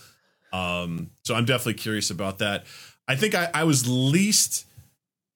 Um, 0.51 1.09
so 1.23 1.33
I'm 1.35 1.45
definitely 1.45 1.75
curious 1.75 2.09
about 2.11 2.39
that. 2.39 2.65
I 3.07 3.15
think 3.15 3.33
I, 3.35 3.49
I 3.53 3.63
was 3.63 3.87
least, 3.87 4.65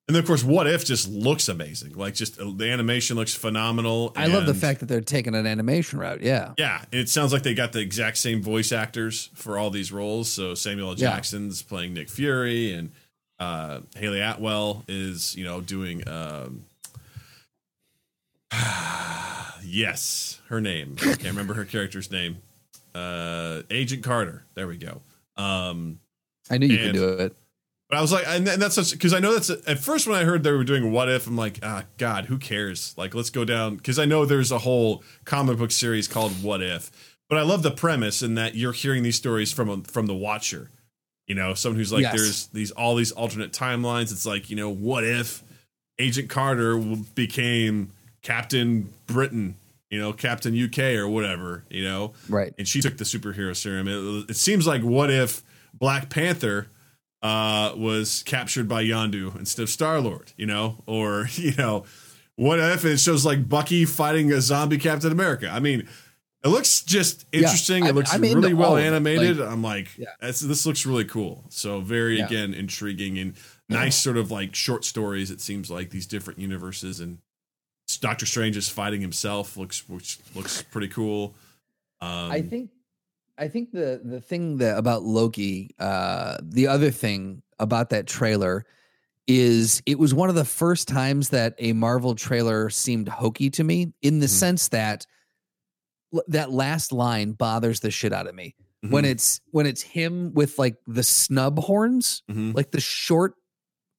and 0.08 0.16
then 0.16 0.22
of 0.24 0.28
course, 0.28 0.44
What 0.44 0.68
If 0.68 0.86
just 0.86 1.10
looks 1.10 1.50
amazing. 1.50 1.94
Like 1.96 2.14
just 2.14 2.40
uh, 2.40 2.52
the 2.56 2.70
animation 2.72 3.16
looks 3.18 3.34
phenomenal. 3.34 4.14
I 4.16 4.28
love 4.28 4.46
the 4.46 4.52
and- 4.52 4.60
fact 4.62 4.80
that 4.80 4.86
they're 4.88 5.02
taking 5.02 5.36
an 5.36 5.46
animation 5.46 6.00
route. 6.00 6.22
Yeah. 6.22 6.54
Yeah, 6.58 6.84
it 6.92 7.10
sounds 7.10 7.34
like 7.34 7.44
they 7.44 7.54
got 7.54 7.74
the 7.74 7.80
exact 7.80 8.18
same 8.18 8.42
voice 8.42 8.72
actors 8.72 9.30
for 9.34 9.58
all 9.58 9.70
these 9.70 9.92
roles. 9.92 10.30
So 10.30 10.54
Samuel 10.56 10.90
L. 10.92 10.96
Yeah. 10.96 11.10
Jackson's 11.10 11.62
playing 11.62 11.94
Nick 11.94 12.10
Fury, 12.10 12.74
and 12.74 12.92
uh, 13.40 13.82
Hayley 13.98 14.22
Atwell 14.22 14.84
is 14.88 15.36
you 15.36 15.44
know 15.44 15.60
doing. 15.62 16.08
Um, 16.08 16.64
yes, 19.64 20.40
her 20.50 20.62
name. 20.62 20.96
I 21.02 21.06
can't 21.06 21.24
remember 21.24 21.54
her 21.56 21.66
character's 21.66 22.12
name. 22.12 22.38
Uh, 22.96 23.62
Agent 23.70 24.04
Carter. 24.04 24.44
There 24.56 24.68
we 24.68 24.78
go. 24.78 25.02
Um, 25.36 26.00
I 26.50 26.58
knew 26.58 26.68
you 26.68 26.78
And- 26.78 26.86
could 26.88 26.94
do 26.94 27.10
it. 27.10 27.36
But 27.90 27.98
I 27.98 28.02
was 28.02 28.12
like, 28.12 28.26
and, 28.28 28.46
that's 28.46 28.76
such 28.76 28.92
because 28.92 29.14
I 29.14 29.20
know 29.20 29.34
that's 29.34 29.50
at 29.50 29.80
first 29.80 30.08
when 30.08 30.16
I 30.18 30.24
heard 30.24 30.44
they 30.44 30.52
were 30.52 30.64
doing 30.64 30.92
what 30.92 31.10
if, 31.10 31.26
I'm 31.28 31.38
like, 31.38 31.60
ah, 31.64 31.84
God, 31.98 32.26
who 32.26 32.38
cares? 32.38 32.94
Like, 32.98 33.16
let's 33.16 33.30
go 33.30 33.46
down 33.46 33.76
because 33.78 33.98
I 34.00 34.06
know 34.06 34.26
there's 34.26 34.52
a 34.52 34.60
whole 34.60 35.04
comic 35.26 35.58
book 35.58 35.72
series 35.72 36.08
called 36.08 36.32
What 36.44 36.62
If, 36.62 36.92
but 37.30 37.38
I 37.38 37.44
love 37.44 37.64
the 37.64 37.72
premise 37.72 38.22
in 38.22 38.36
that 38.36 38.56
you're 38.56 38.74
hearing 38.74 39.04
these 39.04 39.16
stories 39.16 39.52
from 39.54 39.70
a, 39.70 39.78
from 39.84 40.06
the 40.08 40.16
Watcher, 40.16 40.70
you 41.28 41.36
know, 41.36 41.54
someone 41.54 41.78
who's 41.78 41.94
like, 41.94 42.02
Yes. 42.02 42.14
there's 42.16 42.48
these 42.48 42.72
all 42.72 42.96
these 42.96 43.12
alternate 43.14 43.52
timelines. 43.54 44.12
It's 44.12 44.26
like, 44.26 44.50
you 44.50 44.56
know, 44.56 44.70
what 44.70 45.04
if 45.06 45.44
Agent 46.00 46.30
Carter 46.30 46.78
became 47.16 47.92
Captain 48.22 48.94
Britain, 49.08 49.56
you 49.90 50.00
know, 50.00 50.12
Captain 50.14 50.54
UK 50.62 50.80
or 51.00 51.08
whatever, 51.08 51.64
you 51.70 51.84
know, 51.84 52.14
Right. 52.28 52.54
and 52.58 52.68
she 52.68 52.82
took 52.82 52.98
the 52.98 53.04
superhero 53.06 53.56
serum. 53.56 53.88
It, 53.88 54.32
it 54.32 54.36
seems 54.36 54.68
like 54.68 54.82
what 54.82 55.10
if 55.10 55.42
Black 55.74 56.10
Panther 56.10 56.68
uh, 57.24 57.74
was 57.76 58.24
captured 58.26 58.68
by 58.68 58.84
Yondu 58.84 59.38
instead 59.40 59.64
of 59.64 59.70
Star 59.70 60.00
Lord, 60.00 60.32
you 60.38 60.46
know, 60.46 60.78
or 60.86 61.28
you 61.36 61.54
know, 61.56 61.86
what 62.36 62.60
if 62.60 62.86
it 62.86 62.98
shows 63.00 63.26
like 63.26 63.50
Bucky 63.50 63.86
fighting 63.86 64.32
a 64.32 64.42
zombie 64.42 64.78
Captain 64.78 65.12
America? 65.12 65.50
I 65.50 65.60
mean, 65.60 65.88
it 66.44 66.50
looks 66.50 66.84
just 66.84 67.26
interesting. 67.32 67.86
I- 67.86 67.90
it 67.90 67.96
looks 67.96 68.14
I'm 68.14 68.22
really 68.22 68.54
well 68.54 68.78
animated. 68.78 69.38
Like- 69.38 69.50
I'm 69.50 69.64
like, 69.64 69.98
Yeah. 69.98 70.08
this 70.22 70.66
looks 70.66 70.86
really 70.86 71.06
cool. 71.06 71.44
So 71.50 71.82
very 71.82 72.20
Yeah. 72.20 72.26
again 72.28 72.54
intriguing 72.54 73.18
and 73.18 73.34
nice 73.70 73.96
sort 73.98 74.18
of 74.18 74.30
like 74.32 74.54
short 74.56 74.86
stories. 74.86 75.32
It 75.32 75.42
seems 75.42 75.72
like 75.72 75.90
these 75.90 76.06
different 76.06 76.40
universes 76.40 77.00
and 77.00 77.18
Doctor 78.02 78.26
Strange 78.26 78.56
is 78.58 78.70
fighting 78.70 79.02
himself. 79.02 79.58
Looks 79.58 79.88
which 79.90 80.20
looks 80.36 80.62
pretty 80.62 80.90
cool. 80.90 81.34
Um, 82.00 82.32
I 82.32 82.42
think 82.44 82.70
I 83.38 83.48
think 83.48 83.72
the 83.72 84.02
the 84.04 84.20
thing 84.22 84.58
that 84.58 84.78
about 84.78 85.04
Loki, 85.04 85.72
uh 85.80 86.38
the 86.42 86.68
other 86.68 86.92
thing 86.92 87.42
about 87.60 87.90
that 87.92 88.08
trailer 88.08 88.66
is 89.28 89.82
it 89.86 90.00
was 90.00 90.14
one 90.14 90.30
of 90.30 90.36
the 90.36 90.46
first 90.46 90.88
times 90.88 91.30
that 91.30 91.54
a 91.60 91.74
Marvel 91.74 92.16
trailer 92.16 92.70
seemed 92.70 93.08
hokey 93.10 93.50
to 93.52 93.64
me 93.64 93.94
in 94.02 94.20
the 94.20 94.26
Mhm. 94.26 94.30
sense 94.30 94.68
that 94.70 95.06
that 96.28 96.52
last 96.52 96.92
line 96.92 97.34
bothers 97.34 97.82
the 97.82 97.92
shit 97.92 98.14
out 98.14 98.28
of 98.28 98.36
me. 98.36 98.56
When 98.82 99.04
mhm, 99.04 99.10
it's 99.10 99.42
when 99.52 99.66
it's 99.66 99.82
him 99.82 100.34
with 100.34 100.58
like 100.58 100.76
the 100.88 101.04
snub 101.04 101.60
horns, 101.60 102.24
mhm, 102.32 102.56
like 102.56 102.72
the 102.72 102.80
short 102.80 103.34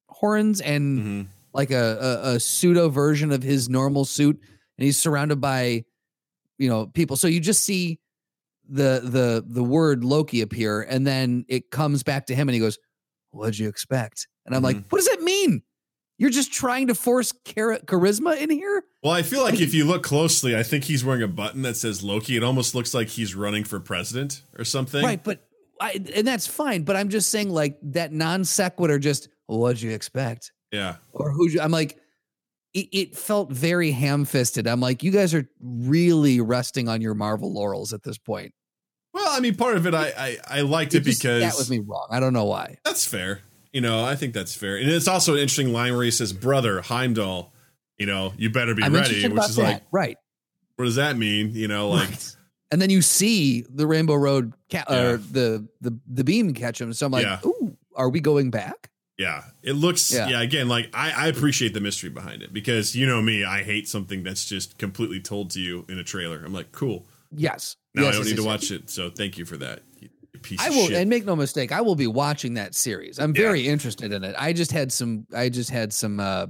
horns 0.09 0.61
and 0.61 0.99
mhm. 0.99 1.27
like 1.53 1.71
a, 1.71 2.21
a, 2.25 2.35
a 2.35 2.41
pseudo 2.41 2.89
version 2.89 3.31
of 3.31 3.43
his 3.43 3.69
normal 3.69 4.05
suit 4.05 4.41
and 4.79 4.85
he's 4.85 4.97
surrounded 4.97 5.41
by 5.41 5.85
you 6.59 6.69
know 6.69 6.87
people 6.87 7.17
so 7.17 7.27
you 7.29 7.41
just 7.41 7.65
see 7.65 7.99
the 8.69 9.01
the 9.03 9.45
the 9.47 9.63
word 9.65 10.05
loki 10.05 10.41
appear 10.43 10.83
and 10.83 11.07
then 11.07 11.45
it 11.49 11.71
comes 11.71 12.03
back 12.03 12.27
to 12.27 12.35
him 12.35 12.49
and 12.49 12.55
he 12.55 12.61
goes 12.61 12.79
what'd 13.31 13.59
you 13.59 13.69
expect 13.69 14.27
and 14.47 14.55
i'm 14.55 14.63
like 14.63 14.77
Mm-hmm. 14.77 14.87
what 14.91 14.99
does 14.99 15.09
that 15.09 15.23
mean 15.23 15.63
you're 16.19 16.31
just 16.31 16.53
trying 16.53 16.89
to 16.89 16.95
force 16.95 17.33
char- 17.45 17.79
charisma 17.87 18.37
in 18.41 18.51
here 18.51 18.83
Well, 19.05 19.13
I 19.13 19.23
feel 19.23 19.43
like 19.43 19.61
if 19.61 19.73
you 19.73 19.85
look 19.85 20.03
closely, 20.03 20.57
I 20.57 20.65
think 20.65 20.83
he's 20.83 21.05
wearing 21.05 21.23
a 21.23 21.29
button 21.29 21.63
that 21.63 21.77
says 21.77 22.03
Loki. 22.03 22.37
It 22.37 22.43
almost 22.43 22.75
looks 22.75 22.93
like 22.93 23.07
he's 23.09 23.37
running 23.37 23.63
for 23.63 23.79
president 23.79 24.43
or 24.59 24.65
something. 24.65 25.03
right 25.05 25.23
but 25.23 25.45
I, 25.81 25.93
and 26.17 26.27
that's 26.27 26.47
fine 26.49 26.83
but 26.83 26.97
i'm 26.97 27.09
just 27.09 27.29
saying 27.31 27.51
like 27.51 27.79
that 27.83 28.13
non 28.13 28.45
sequitur 28.45 28.99
just 28.99 29.29
what'd 29.47 29.81
you 29.81 29.93
expect 29.93 30.51
Yeah. 30.73 30.97
or 31.13 31.31
who 31.31 31.49
I'm 31.61 31.71
like, 31.71 31.99
it, 32.75 32.89
it 32.93 33.17
felt 33.17 33.51
very 33.51 33.91
ham 33.91 34.25
fisted. 34.25 34.67
I'm 34.67 34.81
like, 34.81 35.03
you 35.03 35.11
guys 35.11 35.35
are 35.35 35.49
really 35.61 36.41
resting 36.41 36.89
on 36.89 37.01
your 37.01 37.15
Marvel 37.15 37.53
laurels 37.53 37.93
at 37.93 38.03
this 38.03 38.19
point. 38.19 38.53
Well, 39.15 39.27
I 39.31 39.41
mean, 39.41 39.55
part 39.57 39.77
of 39.77 39.87
it, 39.87 39.95
I 39.95 40.13
I, 40.19 40.59
I 40.59 40.61
liked 40.61 40.95
it, 40.95 41.01
just 41.01 41.21
because 41.23 41.43
that 41.43 41.55
was 41.57 41.71
me 41.71 41.79
wrong. 41.81 42.07
I 42.11 42.21
don't 42.21 42.33
know 42.33 42.45
why. 42.45 42.77
that's 42.85 43.07
fair. 43.07 43.41
You 43.73 43.81
know, 43.81 44.05
I 44.05 44.17
think 44.17 44.33
that's 44.35 44.55
fair, 44.55 44.77
and 44.77 44.89
it's 44.89 45.09
also 45.09 45.35
an 45.35 45.41
interesting 45.41 45.73
line 45.73 45.95
where 45.95 46.05
he 46.05 46.11
says, 46.11 46.33
"Brother 46.33 46.81
Heimdall, 46.81 47.53
you 47.99 48.07
know, 48.07 48.33
you 48.37 48.51
better 48.51 48.75
be 48.75 48.83
I'm 48.83 48.95
ready," 48.95 49.27
which 49.29 49.45
is 49.45 49.57
that. 49.57 49.63
like, 49.63 49.83
right. 49.93 50.17
what 50.77 50.85
does 50.87 50.97
that 50.97 51.17
mean? 51.19 51.53
You 51.55 51.69
know, 51.69 51.91
like, 51.91 52.09
right. 52.09 52.37
And 52.71 52.81
then 52.83 52.91
you 52.91 53.01
see 53.03 53.65
the 53.69 53.87
Rainbow 53.87 54.15
Road 54.15 54.53
ca- 54.71 54.85
Yeah. 54.89 55.03
or 55.03 55.17
the 55.17 55.67
the 55.81 55.99
the 56.07 56.25
beam 56.25 56.53
catch 56.55 56.81
him. 56.81 56.93
So 56.93 57.07
I'm 57.07 57.13
like, 57.13 57.25
Yeah. 57.25 57.41
ooh, 57.45 57.77
are 57.97 58.09
we 58.11 58.21
going 58.21 58.51
back? 58.51 58.91
Yeah, 59.19 59.43
it 59.63 59.73
looks, 59.73 60.13
yeah. 60.15 60.29
Yeah. 60.29 60.41
again, 60.43 60.69
like 60.69 60.91
I, 60.95 61.11
I 61.25 61.27
appreciate 61.27 61.75
the 61.75 61.81
mystery 61.81 62.09
behind 62.11 62.43
it 62.43 62.53
because 62.53 62.95
you 62.97 63.07
know 63.07 63.21
me, 63.21 63.45
I 63.45 63.63
hate 63.63 63.89
something 63.89 64.23
that's 64.23 64.45
just 64.47 64.79
completely 64.79 65.21
told 65.21 65.51
to 65.51 65.61
you 65.61 65.85
in 65.89 65.99
a 65.99 66.05
trailer. 66.05 66.43
I'm 66.45 66.53
like, 66.55 66.73
cool. 66.73 67.07
Yes. 67.35 67.77
Now 67.95 68.03
Yes, 68.05 68.09
I 68.09 68.13
don't 68.13 68.21
yes, 68.21 68.31
need 68.31 68.37
to 68.37 68.43
yes, 68.43 68.47
watch 68.47 68.71
it, 68.71 68.91
so 68.91 69.11
thank 69.11 69.37
you 69.37 69.45
for 69.45 69.57
that. 69.59 69.81
I 70.61 70.69
of 70.69 70.75
will, 70.75 70.87
shit. 70.87 70.97
and 70.97 71.11
make 71.11 71.25
no 71.27 71.35
mistake, 71.35 71.73
I 71.73 71.81
will 71.81 71.97
be 71.97 72.07
watching 72.07 72.55
that 72.55 72.75
series. 72.75 73.19
I'm 73.19 73.35
Yeah. 73.35 73.43
very 73.43 73.67
interested 73.67 74.13
in 74.13 74.23
it. 74.23 74.37
I 74.39 74.53
just 74.53 74.71
had 74.71 74.93
some, 74.93 75.27
I 75.35 75.49
just 75.49 75.69
had 75.71 75.93
some 75.93 76.21
uh 76.21 76.47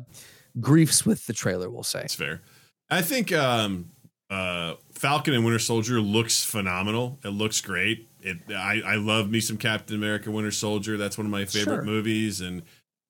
griefs 0.61 1.07
with 1.07 1.27
the 1.27 1.33
trailer. 1.33 1.71
We'll 1.71 1.83
say. 1.85 2.01
That's 2.01 2.15
fair. 2.15 2.43
I 2.91 3.01
think 3.03 3.33
um, 3.33 3.91
uh, 4.31 4.75
Falcon 4.93 5.35
and 5.35 5.45
Winter 5.45 5.59
Soldier 5.59 6.01
looks 6.01 6.45
phenomenal. 6.45 7.19
It 7.25 7.29
looks 7.31 7.61
great. 7.61 8.08
It 8.23 8.39
I, 8.51 8.83
I 8.85 8.95
love 8.97 9.31
me 9.31 9.41
some 9.41 9.57
Captain 9.57 9.95
America 9.97 10.31
Winter 10.31 10.51
Soldier. 10.51 10.97
That's 10.97 11.17
one 11.17 11.27
of 11.27 11.31
my 11.31 11.45
favorite 11.45 11.77
Sure. 11.77 11.83
movies, 11.85 12.41
and 12.41 12.63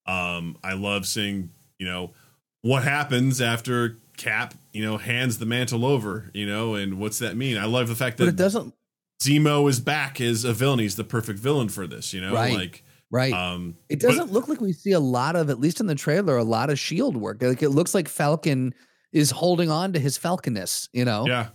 um, 0.06 0.56
I 0.62 0.74
love 0.74 1.06
seeing 1.06 1.50
you 1.78 1.86
know 1.86 2.12
what 2.62 2.82
happens 2.84 3.40
after 3.40 3.96
Cap 4.16 4.54
you 4.72 4.82
know 4.84 4.96
hands 4.98 5.38
the 5.38 5.46
mantle 5.46 5.84
over. 5.84 6.30
You 6.34 6.46
know, 6.46 6.74
and 6.74 6.98
what's 6.98 7.18
that 7.20 7.36
mean? 7.36 7.56
I 7.58 7.64
love 7.66 7.88
the 7.88 7.94
fact 7.94 8.18
But 8.18 8.24
that 8.24 8.30
it 8.30 8.36
doesn't. 8.36 8.74
Zemo 9.22 9.68
is 9.68 9.80
back 9.80 10.20
as 10.20 10.44
a 10.44 10.52
villain. 10.52 10.78
He's 10.78 10.96
the 10.96 11.04
perfect 11.04 11.38
villain 11.40 11.68
for 11.68 11.86
this. 11.86 12.12
You 12.14 12.20
know, 12.20 12.34
Right. 12.34 12.54
like 12.54 12.84
Right. 13.10 13.32
um, 13.32 13.76
It 13.88 13.98
doesn't 14.00 14.30
look 14.32 14.48
like 14.48 14.60
we 14.60 14.72
see 14.72 14.92
a 14.92 15.00
lot 15.00 15.34
of, 15.34 15.48
at 15.50 15.58
least 15.58 15.80
in 15.80 15.86
the 15.86 15.94
trailer, 15.94 16.36
a 16.36 16.44
lot 16.44 16.68
of 16.70 16.78
shield 16.78 17.16
work. 17.16 17.42
Like 17.42 17.62
it 17.62 17.70
looks 17.70 17.94
like 17.94 18.06
Falcon 18.06 18.74
is 19.12 19.30
holding 19.30 19.70
on 19.70 19.92
to 19.94 19.98
his 19.98 20.18
Falconness, 20.18 20.88
you 20.92 21.04
know? 21.04 21.26
yeah. 21.26 21.48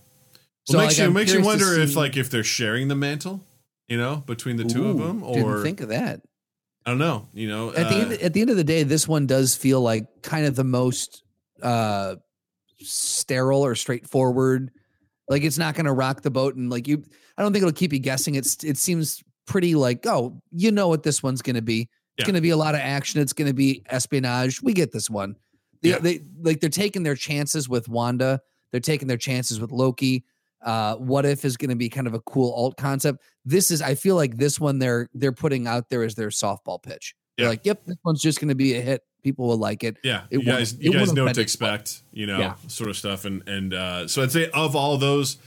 So, 0.65 0.78
Well, 0.78 0.86
makes 0.88 0.97
like, 0.97 1.04
you 1.04 1.08
I'm 1.08 1.13
makes 1.13 1.34
you 1.34 1.41
wonder 1.43 1.78
if 1.80 1.95
like 1.95 2.15
if 2.15 2.30
they're 2.30 2.43
sharing 2.43 2.88
the 2.88 2.95
mantle, 2.95 3.41
you 3.88 3.97
know, 3.97 4.17
between 4.26 4.56
the 4.56 4.63
two 4.63 4.88
of 4.88 4.97
them, 4.97 5.23
or 5.23 5.36
didn't 5.36 5.63
think 5.63 5.82
of 5.82 5.89
that. 5.89 6.21
I 6.86 6.91
don't 6.91 6.99
know. 6.99 7.28
You 7.34 7.47
know, 7.47 7.69
At 7.69 7.89
the 7.89 7.95
uh, 7.95 7.99
end, 7.99 8.13
at 8.13 8.34
the 8.34 8.41
end 8.41 8.49
of 8.49 8.58
the 8.58 8.63
day, 8.63 8.84
this 8.84 9.08
one 9.08 9.26
does 9.26 9.56
feel 9.56 9.82
like 9.82 10.06
kind 10.21 10.45
of 10.45 10.56
the 10.56 10.63
most 10.63 11.23
uh 11.62 12.15
sterile 12.80 13.65
or 13.65 13.76
straightforward. 13.76 14.71
Like 15.30 15.43
it's 15.43 15.58
not 15.58 15.76
going 15.76 15.86
to 15.86 15.93
rock 15.93 16.21
the 16.21 16.32
boat, 16.32 16.56
and 16.56 16.69
like 16.69 16.88
you, 16.88 17.04
I 17.38 17.41
don't 17.41 17.54
think 17.54 17.63
it'll 17.63 17.73
keep 17.73 17.93
you 17.93 17.99
guessing. 17.99 18.36
It's 18.36 18.63
it 18.63 18.78
seems 18.78 19.23
pretty 19.45 19.76
like 19.76 20.06
oh, 20.06 20.41
you 20.52 20.71
know 20.71 20.88
what 20.88 21.04
this 21.04 21.21
one's 21.23 21.41
going 21.41 21.56
to 21.56 21.62
be. 21.62 21.82
It's 21.82 21.89
Yeah. 22.19 22.26
going 22.26 22.36
to 22.36 22.41
be 22.41 22.52
a 22.52 22.58
lot 22.58 22.76
of 22.76 22.82
action. 22.82 23.21
It's 23.21 23.34
going 23.34 23.47
to 23.47 23.54
be 23.54 23.84
espionage. 23.89 24.62
We 24.62 24.73
get 24.73 24.91
this 24.91 25.10
one. 25.10 25.36
They, 25.82 25.89
Yeah. 25.89 25.99
they 25.99 26.21
like 26.41 26.60
they're 26.60 26.69
taking 26.69 27.04
their 27.04 27.15
chances 27.15 27.67
with 27.67 27.88
Wanda. 27.89 28.41
They're 28.71 28.82
taking 28.82 29.08
their 29.08 29.17
chances 29.17 29.60
with 29.60 29.71
Loki. 29.71 30.23
Uh, 30.63 30.95
what 30.95 31.26
if 31.26 31.43
is 31.45 31.58
going 31.58 31.69
to 31.69 31.76
be 31.76 31.89
kind 31.89 32.08
of 32.08 32.13
a 32.13 32.19
cool 32.21 32.54
alt 32.54 32.78
concept. 32.78 33.21
This 33.45 33.69
is 33.71 33.82
I 33.82 33.95
feel 33.95 34.15
like 34.15 34.38
this 34.38 34.60
one 34.60 34.80
they're 34.80 35.10
they're 35.13 35.32
putting 35.34 35.67
out 35.67 35.89
there 35.89 36.04
as 36.04 36.15
their 36.15 36.30
softball 36.30 36.82
pitch. 36.82 37.15
They're 37.38 37.49
like, 37.49 37.65
yep, 37.65 37.84
this 37.86 37.97
one's 38.06 38.21
just 38.21 38.39
going 38.39 38.49
to 38.49 38.56
be 38.56 38.76
a 38.76 38.82
hit. 38.82 39.02
People 39.23 39.47
will 39.47 39.58
like 39.58 39.84
it. 39.84 39.97
yeah, 40.04 40.23
it 40.30 40.39
you 40.39 40.45
guys, 40.45 40.76
you 40.80 40.93
guys 40.93 41.12
know 41.13 41.23
what 41.26 41.36
to 41.36 41.41
expect. 41.41 42.02
You 42.12 42.28
know, 42.28 42.39
Yeah. 42.39 42.56
sort 42.67 42.89
of 42.89 42.95
stuff, 42.97 43.26
and 43.26 43.47
and 43.47 43.73
uh, 43.73 44.08
so 44.08 44.21
I'd 44.21 44.32
say 44.32 44.49
of 44.52 44.76
all 44.76 44.97
those, 44.97 45.38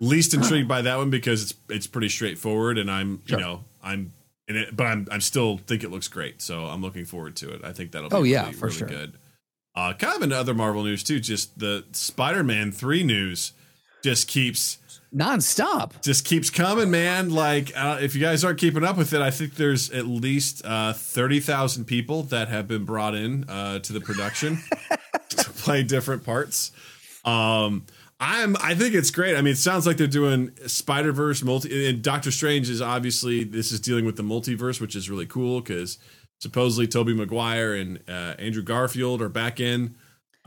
least 0.00 0.34
intrigued 0.34 0.68
by 0.68 0.82
that 0.82 0.96
one 0.96 1.10
because 1.10 1.42
it's 1.42 1.54
it's 1.68 1.86
pretty 1.86 2.08
straightforward, 2.08 2.78
and 2.78 2.90
I'm 2.90 3.20
Sure. 3.26 3.38
you 3.38 3.44
know 3.44 3.64
I'm 3.82 4.12
in 4.48 4.56
it, 4.56 4.74
but 4.74 4.86
I'm 4.86 5.06
I'm 5.10 5.20
still 5.20 5.58
think 5.58 5.84
it 5.84 5.90
looks 5.90 6.08
great, 6.08 6.40
so 6.40 6.64
I'm 6.64 6.80
looking 6.80 7.04
forward 7.04 7.36
to 7.36 7.50
it. 7.52 7.60
I 7.64 7.72
think 7.72 7.92
that'll 7.92 8.08
be 8.08 8.16
Oh, 8.16 8.22
yeah, 8.22 8.42
really, 8.46 8.52
for 8.54 8.66
really 8.66 8.78
sure. 8.78 8.88
good. 8.88 9.12
Uh, 9.74 9.92
kind 9.92 10.16
of 10.16 10.22
in 10.22 10.32
other 10.32 10.54
Marvel 10.54 10.82
news 10.82 11.02
too, 11.04 11.20
just 11.20 11.58
the 11.58 11.84
Spider-Man 11.92 12.72
three 12.72 13.02
news 13.04 13.52
just 14.02 14.28
keeps 14.28 14.78
Nonstop. 15.14 16.02
just 16.02 16.24
keeps 16.24 16.50
coming, 16.50 16.90
man. 16.90 17.30
Like, 17.30 17.72
uh, 17.74 17.98
if 18.00 18.14
you 18.14 18.20
guys 18.20 18.44
aren't 18.44 18.58
keeping 18.58 18.84
up 18.84 18.96
with 18.96 19.12
it, 19.12 19.22
I 19.22 19.30
think 19.30 19.54
there's 19.54 19.90
at 19.90 20.06
least 20.06 20.64
uh, 20.64 20.92
thirty 20.92 21.40
thousand 21.40 21.86
people 21.86 22.24
that 22.24 22.48
have 22.48 22.68
been 22.68 22.84
brought 22.84 23.14
in 23.14 23.48
uh, 23.48 23.78
to 23.80 23.92
the 23.92 24.00
production 24.00 24.58
to 25.30 25.50
play 25.50 25.82
different 25.82 26.24
parts. 26.24 26.72
Um, 27.24 27.86
I'm. 28.20 28.56
I 28.60 28.74
think 28.74 28.94
it's 28.94 29.10
great. 29.10 29.36
I 29.36 29.42
mean, 29.42 29.52
it 29.52 29.58
sounds 29.58 29.86
like 29.86 29.96
they're 29.96 30.06
doing 30.06 30.50
Spider 30.66 31.12
Verse 31.12 31.42
multi. 31.42 31.88
And 31.88 32.02
Doctor 32.02 32.30
Strange 32.30 32.68
is 32.68 32.82
obviously 32.82 33.44
this 33.44 33.72
is 33.72 33.80
dealing 33.80 34.04
with 34.04 34.16
the 34.16 34.22
multiverse, 34.22 34.80
which 34.80 34.94
is 34.94 35.08
really 35.08 35.26
cool 35.26 35.60
because 35.60 35.98
supposedly 36.40 36.86
Tobey 36.86 37.14
Maguire 37.14 37.74
and 37.74 38.00
uh, 38.08 38.34
Andrew 38.38 38.62
Garfield 38.62 39.22
are 39.22 39.28
back 39.28 39.58
in. 39.60 39.94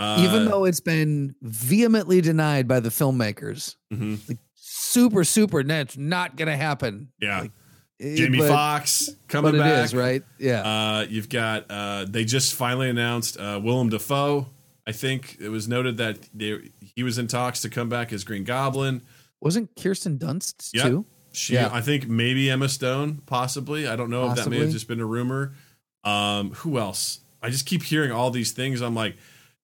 Uh, 0.02 0.18
Even 0.28 0.46
though 0.46 0.66
it's 0.66 0.80
been 0.80 1.36
vehemently 1.42 2.22
denied 2.22 2.68
by 2.68 2.80
the 2.80 2.90
filmmakers, 2.90 3.76
mhm, 3.94 4.20
super, 4.56 5.24
super, 5.24 5.64
that's 5.64 5.98
not 5.98 6.36
gonna 6.36 6.58
happen. 6.58 7.10
yeah, 7.20 7.42
Like, 7.42 7.52
Jamie 8.00 8.40
but- 8.40 8.48
Foxx 8.50 9.10
coming 9.28 9.52
But 9.52 9.58
it 9.60 9.60
back, 9.70 9.86
is 9.86 9.94
right. 9.94 10.24
Yeah. 10.40 10.62
Uh, 10.64 11.06
you've 11.10 11.30
got 11.30 11.66
uh, 11.70 12.06
they 12.10 12.26
just 12.26 12.56
finally 12.56 12.90
announced 12.90 13.38
uh, 13.40 13.60
Willem 13.64 13.90
Dafoe. 13.90 14.48
I 14.88 14.92
think 14.92 15.38
it 15.40 15.50
was 15.50 15.68
noted 15.68 15.98
that 15.98 16.18
they, 16.34 16.72
he 16.96 17.04
was 17.04 17.20
in 17.20 17.28
talks 17.28 17.62
to 17.62 17.70
come 17.70 17.88
back 17.90 18.12
as 18.12 18.24
Green 18.24 18.44
Goblin. 18.44 19.04
Wasn't 19.40 19.70
Kirsten 19.80 20.18
Dunst 20.18 20.72
Yep. 20.74 20.86
too? 20.86 21.06
She, 21.34 21.54
Yeah. 21.54 21.70
I 21.72 21.82
think 21.82 22.08
maybe 22.08 22.50
Emma 22.50 22.68
Stone, 22.68 23.22
possibly. 23.28 23.88
I 23.88 23.96
don't 23.96 24.10
know 24.10 24.32
if 24.32 24.38
that 24.38 24.50
may 24.50 24.60
have 24.60 24.72
just 24.72 24.88
been 24.88 25.00
a 25.00 25.06
rumor. 25.06 25.54
Um, 26.04 26.52
who 26.54 26.80
else? 26.80 27.20
I 27.44 27.52
just 27.52 27.66
keep 27.68 27.84
hearing 27.84 28.12
all 28.12 28.32
these 28.32 28.52
things. 28.52 28.82
I'm 28.82 28.96
like, 28.96 29.16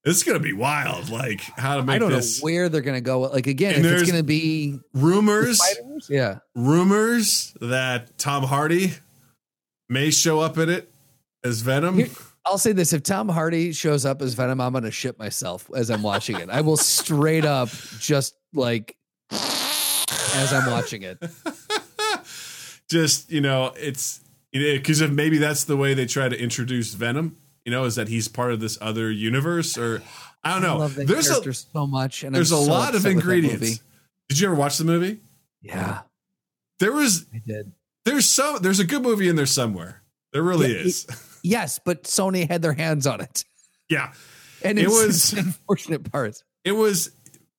this 0.08 0.18
is 0.18 0.24
gonna 0.24 0.40
be 0.40 0.54
wild. 0.54 1.10
Like 1.10 1.42
how 1.42 1.76
to 1.76 1.84
make 1.84 1.98
I 1.98 2.00
don't 2.00 2.12
this 2.12 2.40
know 2.40 2.46
where 2.46 2.70
they're 2.70 2.82
gonna 2.82 3.02
go. 3.02 3.22
Like 3.22 3.48
again, 3.48 3.76
And 3.76 3.86
if 3.86 4.02
it's 4.02 4.10
gonna 4.10 4.24
be 4.24 4.80
rumors. 4.94 5.62
Yeah. 6.10 6.40
Rumors 6.56 7.54
that 7.60 8.18
Tom 8.18 8.44
Hardy 8.44 8.94
may 9.90 10.10
show 10.12 10.40
up 10.40 10.58
in 10.58 10.70
it 10.70 10.90
as 11.44 11.60
Venom. 11.60 11.96
Here- 11.96 12.10
I'll 12.46 12.58
say 12.58 12.72
this: 12.72 12.94
if 12.94 13.04
Tom 13.04 13.28
Hardy 13.28 13.74
shows 13.74 14.06
up 14.06 14.22
as 14.22 14.34
Venom, 14.34 14.62
I'm 14.62 14.72
gonna 14.72 14.92
shit 14.92 15.20
myself 15.20 15.70
as 15.76 15.90
I'm 15.90 16.02
watching 16.02 16.38
it. 16.38 16.50
I 16.50 16.62
will 16.62 16.78
straight 16.78 17.44
up 17.44 17.68
just 18.00 18.34
like 18.54 18.96
as 19.30 20.54
I'm 20.54 20.72
watching 20.72 21.04
it. 21.04 21.22
just 22.90 23.30
you 23.30 23.42
know 23.42 23.74
it's 23.76 24.22
because 24.54 25.02
if 25.02 25.12
maybe 25.12 25.38
that's 25.38 25.66
the 25.66 25.76
way 25.76 25.94
they 25.94 26.06
try 26.06 26.30
to 26.30 26.42
introduce 26.42 26.94
venom 26.94 27.36
you 27.68 27.72
know 27.72 27.84
is 27.84 27.96
that 27.96 28.08
he's 28.08 28.30
part 28.30 28.54
of 28.54 28.62
this 28.62 28.78
other 28.80 29.12
universe 29.12 29.78
or 29.78 30.02
i 30.42 30.54
don't 30.54 30.62
know. 30.62 30.76
I 30.76 30.80
love 30.80 30.96
that 30.96 31.06
there's 31.06 31.28
character 31.28 31.50
a 31.50 31.54
so 31.54 31.86
much, 31.86 32.24
and 32.24 32.34
there's 32.34 32.54
I'm 32.54 32.60
a 32.60 32.64
so 32.64 32.72
lot 32.72 32.90
of 32.90 32.96
upset 32.96 33.16
with 33.16 33.24
that 33.26 33.26
movie. 33.28 33.42
ingredients 33.44 33.84
did 34.30 34.40
you 34.40 34.48
ever 34.48 34.56
watch 34.56 34.78
the 34.78 34.86
movie? 34.86 35.20
Yeah, 35.62 36.00
there 36.80 36.94
was 36.94 37.26
I 37.34 37.42
did. 37.46 37.74
there's 38.06 38.26
so 38.26 38.58
there's 38.58 38.80
a 38.80 38.86
good 38.86 39.02
movie 39.02 39.28
in 39.28 39.36
there 39.36 39.46
somewhere. 39.46 40.02
There 40.32 40.42
really 40.44 40.72
Yeah, 40.74 40.80
is. 40.86 41.08
Yes, 41.44 41.80
but 41.84 42.04
Sony 42.04 42.48
had 42.50 42.62
their 42.62 42.74
hands 42.74 43.06
on 43.06 43.20
it, 43.22 43.44
yeah. 43.90 44.14
And 44.64 44.80
It 44.80 44.88
was- 44.88 45.34
unfortunate 45.38 46.10
part. 46.12 46.42
it 46.64 46.72
was 46.74 47.12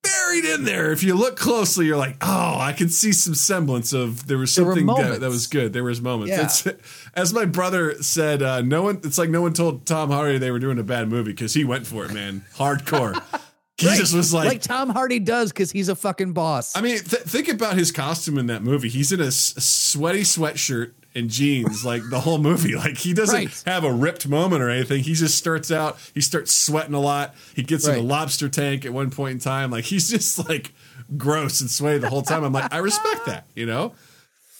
buried 0.02 0.44
in 0.44 0.64
there 0.64 0.92
if 0.92 1.02
you 1.02 1.14
look 1.14 1.36
closely 1.36 1.86
you're 1.86 1.96
like 1.96 2.16
oh 2.20 2.56
i 2.60 2.72
can 2.72 2.88
see 2.88 3.12
some 3.12 3.34
semblance 3.34 3.92
of 3.92 4.26
there 4.26 4.38
was 4.38 4.54
There 4.54 4.64
something 4.64 4.86
that, 4.86 5.20
that 5.20 5.28
was 5.28 5.46
good 5.48 5.72
there 5.72 5.82
was 5.84 6.00
moments 6.00 6.30
Yeah. 6.30 6.44
It's- 6.44 6.68
as 7.14 7.34
my 7.34 7.44
brother 7.44 8.00
said 8.02 8.42
uh 8.42 8.60
no 8.62 8.82
one 8.82 9.00
it's 9.04 9.18
like 9.18 9.28
no 9.30 9.42
one 9.42 9.52
told 9.54 9.86
tom 9.86 10.10
hardy 10.10 10.38
they 10.38 10.50
were 10.52 10.60
doing 10.60 10.78
a 10.78 10.84
bad 10.84 11.08
movie 11.08 11.32
because 11.32 11.52
he 11.54 11.64
went 11.64 11.86
for 11.86 12.04
it 12.04 12.12
man 12.14 12.44
hardcore 12.56 13.20
he 13.76 13.86
Right. 13.88 13.96
just 13.98 14.12
was 14.14 14.34
Like, 14.34 14.60
Tom 14.62 14.90
Hardy 14.90 15.20
does 15.20 15.52
because 15.52 15.70
he's 15.70 15.88
a 15.88 15.94
fucking 15.94 16.32
boss. 16.32 16.76
I 16.76 16.80
mean, 16.80 16.98
th- 16.98 17.22
think 17.22 17.46
about 17.46 17.78
his 17.78 17.92
costume 17.92 18.36
in 18.36 18.46
that 18.48 18.64
movie. 18.64 18.88
He's 18.88 19.12
in 19.12 19.20
a, 19.20 19.26
s- 19.26 19.54
a 19.56 19.60
sweaty 19.60 20.22
sweatshirt 20.22 20.94
and 21.18 21.28
jeans, 21.28 21.84
like 21.84 22.02
the 22.10 22.20
whole 22.20 22.38
movie. 22.38 22.74
Like 22.78 22.96
he 22.96 23.12
doesn't 23.12 23.34
Right. 23.34 23.62
have 23.66 23.84
a 23.84 23.92
ripped 23.92 24.26
moment 24.28 24.62
or 24.62 24.70
anything. 24.70 25.02
He 25.02 25.14
just 25.14 25.36
starts 25.36 25.70
out. 25.70 25.98
He 26.14 26.20
starts 26.20 26.54
sweating 26.54 26.94
a 26.94 27.00
lot. 27.00 27.34
He 27.54 27.62
gets 27.62 27.86
in 27.86 27.96
a 27.98 28.02
lobster 28.02 28.48
tank 28.48 28.84
at 28.86 28.92
one 28.92 29.10
point 29.10 29.32
in 29.32 29.38
time. 29.40 29.70
Like 29.70 29.84
he's 29.84 30.08
just 30.08 30.48
like 30.48 30.72
gross 31.16 31.60
and 31.60 31.70
sweaty 31.70 31.98
the 31.98 32.08
whole 32.08 32.22
time. 32.22 32.44
I'm 32.44 32.52
like, 32.52 32.72
I 32.72 32.78
respect 32.78 33.26
that. 33.26 33.46
You 33.54 33.66
know? 33.66 33.94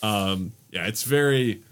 Um, 0.03 0.51
yeah, 0.71 0.85
it's 0.87 1.03
very. 1.03 1.63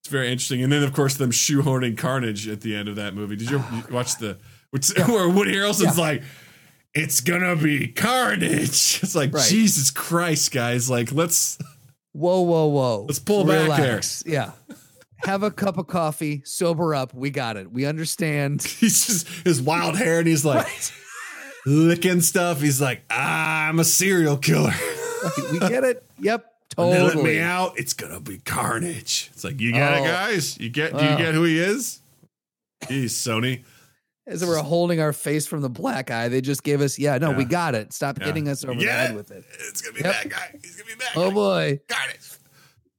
It's 0.00 0.10
very 0.10 0.30
interesting, 0.30 0.62
and 0.62 0.70
then 0.70 0.82
of 0.82 0.92
course 0.92 1.14
them 1.16 1.30
shoehorning 1.30 1.96
Carnage 1.96 2.46
at 2.46 2.60
the 2.60 2.76
end 2.76 2.88
of 2.90 2.96
that 2.96 3.14
movie. 3.14 3.36
Did 3.36 3.50
you, 3.50 3.56
you 3.72 3.82
watch 3.90 4.16
the 4.18 4.36
which, 4.70 4.90
where 5.08 5.28
Woody 5.30 5.54
Harrelson's 5.54 5.96
like, 5.98 6.22
"It's 6.94 7.22
gonna 7.22 7.56
be 7.56 7.88
Carnage." 7.88 9.00
It's 9.02 9.14
like 9.14 9.32
Right. 9.32 9.48
Jesus 9.48 9.90
Christ, 9.90 10.52
guys! 10.52 10.90
Like 10.90 11.10
let's 11.10 11.56
whoa, 12.14 12.40
whoa, 12.40 12.66
whoa. 12.66 13.04
Let's 13.06 13.18
pull 13.18 13.44
back 13.44 13.78
here. 13.78 14.00
Yeah. 14.24 14.52
Have 15.18 15.42
a 15.42 15.50
cup 15.50 15.76
of 15.78 15.86
coffee, 15.86 16.40
sober 16.46 16.94
up. 16.94 17.12
We 17.14 17.28
got 17.30 17.56
it. 17.58 17.70
We 17.70 17.84
understand. 17.86 18.62
he's 18.80 19.06
just 19.06 19.28
his 19.44 19.60
wild 19.60 19.96
hair, 19.96 20.18
and 20.18 20.26
he's 20.26 20.44
like 20.44 20.66
licking 21.66 22.20
stuff. 22.20 22.60
He's 22.60 22.80
like, 22.80 23.02
ah, 23.10 23.68
"I'm 23.68 23.78
a 23.78 23.84
serial 23.84 24.36
killer." 24.36 24.72
we 25.52 25.58
get 25.60 25.84
it. 25.84 26.02
Yep. 26.20 26.50
When 26.76 26.90
they 26.90 27.00
let 27.02 27.16
me 27.18 27.38
out, 27.38 27.78
it's 27.78 27.92
gonna 27.92 28.18
be 28.18 28.38
Carnage. 28.38 29.30
It's 29.32 29.44
like 29.44 29.60
you 29.60 29.70
got 29.70 29.94
Oh. 29.94 30.02
it, 30.02 30.06
guys. 30.08 30.58
You 30.58 30.70
get? 30.70 30.90
Do 30.98 31.04
you 31.04 31.10
Oh. 31.12 31.16
get 31.16 31.32
who 31.32 31.44
he 31.44 31.60
is? 31.60 32.00
He's 32.88 33.12
Sony. 33.14 33.62
As 34.26 34.44
we're 34.44 34.56
holding 34.62 35.00
our 35.00 35.12
face 35.12 35.46
from 35.46 35.60
the 35.60 35.68
black 35.68 36.10
eye, 36.10 36.28
they 36.28 36.40
just 36.40 36.62
gave 36.62 36.80
us, 36.80 36.98
yeah, 36.98 37.18
no, 37.18 37.30
we 37.32 37.44
got 37.44 37.74
it. 37.74 37.92
Stop 37.92 38.18
Yeah. 38.18 38.26
hitting 38.26 38.48
us 38.48 38.64
over 38.64 38.80
the 38.80 38.86
head 38.90 39.14
with 39.14 39.30
it. 39.30 39.44
It's 39.68 39.82
gonna 39.82 39.94
be 39.94 40.00
Yep. 40.02 40.14
that 40.14 40.28
guy. 40.30 40.58
He's 40.62 40.76
gonna 40.76 40.86
be 40.86 40.94
that 41.04 41.10
Oh 41.16 41.28
guy. 41.28 41.34
boy. 41.34 41.80
Carnage. 41.88 42.30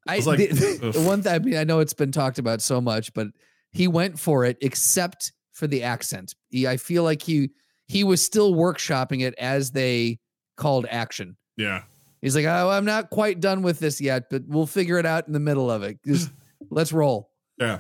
I, 0.08 0.18
was 0.18 0.28
like, 0.28 0.38
the- 0.38 0.92
the 0.94 1.02
one 1.02 1.24
thing 1.24 1.34
I 1.34 1.40
mean, 1.40 1.58
I 1.58 1.64
know 1.64 1.80
it's 1.80 1.94
been 1.94 2.12
talked 2.12 2.38
about 2.38 2.62
so 2.62 2.80
much, 2.80 3.12
but 3.16 3.28
he 3.72 3.88
went 3.88 4.20
for 4.20 4.46
it 4.46 4.58
except 4.62 5.32
for 5.52 5.66
the 5.66 5.82
accent. 5.82 6.36
He, 6.50 6.68
I 6.68 6.78
feel 6.78 7.04
like 7.04 7.24
he 7.24 7.50
he 7.88 8.04
was 8.04 8.22
still 8.22 8.54
workshopping 8.54 9.22
it 9.22 9.34
as 9.40 9.72
they 9.72 10.20
called 10.58 10.86
action. 10.90 11.38
Yeah. 11.58 11.84
He's 12.22 12.36
like, 12.36 12.46
oh, 12.46 12.70
I'm 12.70 12.86
not 12.86 13.10
quite 13.12 13.40
done 13.40 13.62
with 13.62 13.80
this 13.80 14.00
yet, 14.02 14.30
but 14.32 14.44
we'll 14.48 14.66
figure 14.68 14.98
it 15.00 15.06
out 15.06 15.28
in 15.28 15.34
the 15.34 15.40
middle 15.40 15.70
of 15.72 15.82
it. 15.84 16.00
Just 16.06 16.30
let's 16.72 16.92
roll. 16.94 17.30
Yeah. 17.60 17.80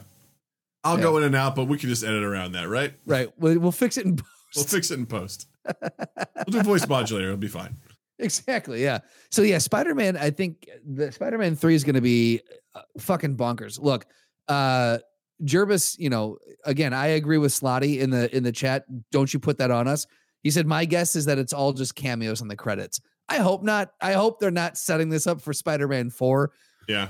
I'll 0.86 0.98
Yeah. 0.98 1.04
go 1.04 1.17
in 1.17 1.24
and 1.24 1.36
out, 1.36 1.56
but 1.56 1.65
we 1.65 1.78
can 1.78 1.89
just 1.89 2.04
edit 2.04 2.24
around 2.24 2.54
that, 2.54 2.69
right? 2.69 2.93
Right. 3.06 3.30
We'll, 3.38 3.60
we'll 3.60 3.71
fix 3.74 3.98
it 3.98 4.06
in 4.06 4.15
post. 4.15 4.30
We'll 4.56 4.65
fix 4.65 4.91
it 4.91 5.00
in 5.00 5.06
post. 5.06 5.48
we'll 5.82 6.43
do 6.48 6.62
voice 6.63 6.88
modulator. 6.88 7.26
It'll 7.28 7.38
be 7.38 7.48
fine. 7.50 7.76
Exactly. 8.19 8.82
Yeah. 8.82 9.00
So 9.32 9.41
yeah, 9.41 9.58
Spider 9.58 9.93
Man. 9.93 10.15
I 10.15 10.30
think 10.30 10.69
the 10.86 11.12
Spider 11.12 11.38
Man 11.38 11.56
three 11.58 11.76
is 11.76 11.84
going 11.84 11.95
to 11.95 12.02
be 12.02 12.39
uh, 12.74 12.82
fucking 13.00 13.36
bonkers. 13.36 13.78
Look, 13.82 14.06
uh, 14.48 15.00
Jervis. 15.43 15.98
You 16.00 16.10
know, 16.10 16.38
again, 16.63 16.93
I 16.93 17.08
agree 17.08 17.38
with 17.38 17.52
Slotty 17.52 18.00
in 18.00 18.12
the 18.12 18.34
in 18.34 18.43
the 18.43 18.54
chat. 18.54 18.86
Don't 19.12 19.34
you 19.34 19.39
put 19.39 19.58
that 19.58 19.71
on 19.71 19.89
us? 19.89 20.06
He 20.43 20.52
said, 20.52 20.65
"My 20.65 20.86
guess 20.86 21.17
is 21.17 21.26
that 21.26 21.38
it's 21.39 21.52
all 21.52 21.74
just 21.74 21.95
cameos 21.95 22.41
on 22.41 22.48
the 22.48 22.56
credits." 22.56 23.02
I 23.28 23.38
hope 23.39 23.63
not. 23.63 23.91
I 24.00 24.13
hope 24.13 24.39
they're 24.39 24.52
not 24.52 24.78
setting 24.78 25.10
this 25.10 25.28
up 25.28 25.41
for 25.41 25.52
Spider 25.52 25.88
Man 25.89 26.10
four. 26.10 26.52
Yeah. 26.88 27.10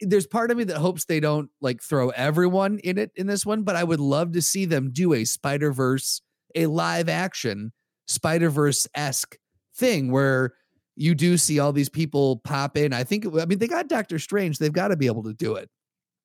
There's 0.00 0.26
part 0.26 0.50
of 0.50 0.56
me 0.56 0.64
that 0.64 0.78
hopes 0.78 1.04
they 1.04 1.20
don't 1.20 1.50
like 1.60 1.82
throw 1.82 2.10
everyone 2.10 2.78
in 2.78 2.98
it 2.98 3.10
in 3.16 3.26
this 3.26 3.44
one, 3.44 3.62
but 3.62 3.76
I 3.76 3.84
would 3.84 4.00
love 4.00 4.32
to 4.32 4.42
see 4.42 4.64
them 4.64 4.90
do 4.92 5.12
a 5.14 5.24
Spider 5.24 5.72
Verse, 5.72 6.22
a 6.54 6.66
live 6.66 7.08
action 7.08 7.72
Spider 8.06 8.50
Verse 8.50 8.86
esque 8.94 9.36
thing 9.76 10.10
where 10.10 10.54
you 10.96 11.14
do 11.14 11.36
see 11.36 11.58
all 11.58 11.72
these 11.72 11.88
people 11.88 12.38
pop 12.44 12.76
in. 12.76 12.92
I 12.92 13.04
think, 13.04 13.26
I 13.26 13.46
mean, 13.46 13.58
they 13.58 13.68
got 13.68 13.88
Doctor 13.88 14.18
Strange. 14.18 14.58
They've 14.58 14.72
got 14.72 14.88
to 14.88 14.96
be 14.96 15.06
able 15.06 15.22
to 15.24 15.32
do 15.32 15.54
it. 15.54 15.70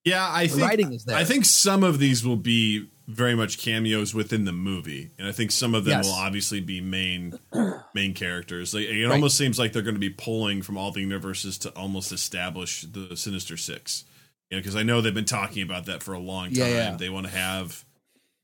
Yeah, 0.06 0.26
I 0.30 0.46
The 0.48 0.54
think 0.54 0.62
writing 0.70 0.94
is 0.94 1.04
there. 1.06 1.18
I 1.18 1.24
think 1.24 1.46
some 1.46 1.84
of 1.84 2.00
these 2.00 2.24
will 2.24 2.38
be 2.38 2.88
very 3.08 3.36
much 3.36 3.58
cameos 3.58 4.14
within 4.14 4.46
the 4.46 4.52
movie, 4.52 5.12
and 5.20 5.28
I 5.28 5.32
think 5.32 5.52
some 5.52 5.76
of 5.76 5.84
them 5.86 5.98
Yes. 6.00 6.06
will 6.06 6.14
obviously 6.14 6.60
be 6.62 6.80
main 6.82 7.38
main 7.94 8.14
characters. 8.14 8.74
Like, 8.74 8.86
it 8.86 9.06
Right. 9.06 9.14
almost 9.14 9.38
seems 9.38 9.60
like 9.60 9.74
they're 9.74 9.82
going 9.82 9.96
to 9.96 10.00
be 10.00 10.10
pulling 10.12 10.62
from 10.62 10.78
all 10.78 10.92
the 10.92 11.02
universes 11.02 11.58
to 11.60 11.70
almost 11.72 12.12
establish 12.12 12.82
the 12.84 13.16
Sinister 13.18 13.58
Six. 13.58 14.06
You 14.52 14.58
know, 14.58 14.62
because 14.62 14.76
I 14.76 14.84
know 14.84 15.02
they've 15.02 15.14
been 15.14 15.26
talking 15.26 15.64
about 15.64 15.86
that 15.88 16.04
for 16.04 16.14
a 16.14 16.20
long 16.20 16.48
time. 16.50 16.56
Yeah, 16.58 16.68
yeah. 16.92 16.98
They 16.98 17.10
want 17.10 17.26
to 17.26 17.32
have 17.34 17.84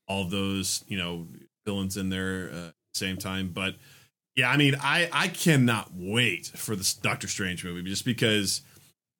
all 0.07 0.25
those 0.25 0.83
you 0.87 0.97
know 0.97 1.27
villains 1.65 1.95
in 1.95 2.09
there 2.09 2.49
uh, 2.51 2.55
at 2.69 2.73
the 2.93 2.97
same 2.97 3.17
time, 3.17 3.49
but 3.53 3.75
yeah, 4.35 4.49
I 4.49 4.57
mean, 4.57 4.75
I 4.81 5.09
I 5.11 5.27
cannot 5.27 5.91
wait 5.93 6.47
for 6.47 6.75
this 6.75 6.93
Doctor 6.93 7.27
Strange 7.27 7.63
movie 7.63 7.83
just 7.87 8.05
because 8.05 8.61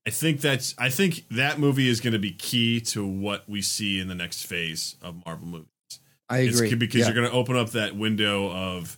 I 0.07 0.09
think 0.09 0.41
that's 0.41 0.73
I 0.77 0.89
think 0.89 1.25
that 1.31 1.59
movie 1.59 1.87
is 1.87 1.99
going 2.01 2.13
to 2.13 2.19
be 2.19 2.31
key 2.31 2.81
to 2.81 3.05
what 3.05 3.47
we 3.47 3.61
see 3.61 3.99
in 3.99 4.07
the 4.07 4.15
next 4.15 4.43
phase 4.47 4.95
of 5.01 5.23
Marvel 5.25 5.47
movies. 5.47 5.67
I 6.29 6.39
agree. 6.39 6.69
key 6.69 6.75
because 6.75 7.01
Yeah. 7.01 7.05
you're 7.07 7.15
going 7.15 7.29
to 7.29 7.33
open 7.35 7.55
up 7.55 7.71
that 7.71 7.95
window 7.95 8.49
of 8.49 8.97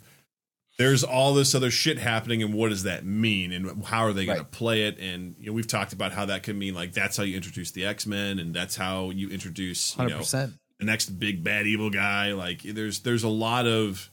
there's 0.79 1.03
all 1.03 1.33
this 1.33 1.53
other 1.53 1.69
shit 1.69 1.99
happening 1.99 2.41
and 2.41 2.53
what 2.53 2.69
does 2.69 2.83
that 2.83 3.05
mean 3.05 3.51
and 3.51 3.83
how 3.85 4.05
are 4.05 4.13
they 4.13 4.25
going 4.25 4.37
Right. 4.39 4.51
to 4.51 4.57
play 4.57 4.83
it 4.83 4.97
and 4.99 5.35
you 5.39 5.47
know 5.47 5.53
we've 5.53 5.67
talked 5.67 5.93
about 5.93 6.13
how 6.13 6.25
that 6.25 6.43
could 6.43 6.55
mean 6.55 6.73
like 6.73 6.93
that's 6.93 7.17
how 7.17 7.23
you 7.23 7.35
introduce 7.35 7.71
the 7.71 7.85
X-Men 7.85 8.39
and 8.39 8.53
that's 8.55 8.75
how 8.75 9.09
you 9.09 9.29
introduce 9.29 9.97
you 9.97 10.07
know 10.07 10.19
100%. 10.19 10.53
the 10.79 10.85
next 10.85 11.09
big 11.19 11.43
bad 11.43 11.67
evil 11.67 11.89
guy 11.89 12.31
like 12.33 12.61
there's 12.63 12.99
there's 13.01 13.23
a 13.23 13.29
lot 13.29 13.65
of 13.67 14.09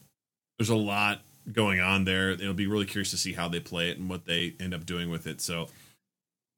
there's 0.58 0.70
a 0.70 0.74
lot 0.76 1.22
going 1.52 1.80
on 1.80 2.04
there 2.04 2.30
it'll 2.30 2.52
be 2.52 2.66
really 2.66 2.84
curious 2.86 3.10
to 3.10 3.16
see 3.16 3.32
how 3.32 3.48
they 3.48 3.60
play 3.60 3.90
it 3.90 3.98
and 3.98 4.10
what 4.10 4.24
they 4.26 4.54
end 4.60 4.74
up 4.74 4.84
doing 4.84 5.08
with 5.08 5.26
it 5.26 5.40
so 5.40 5.68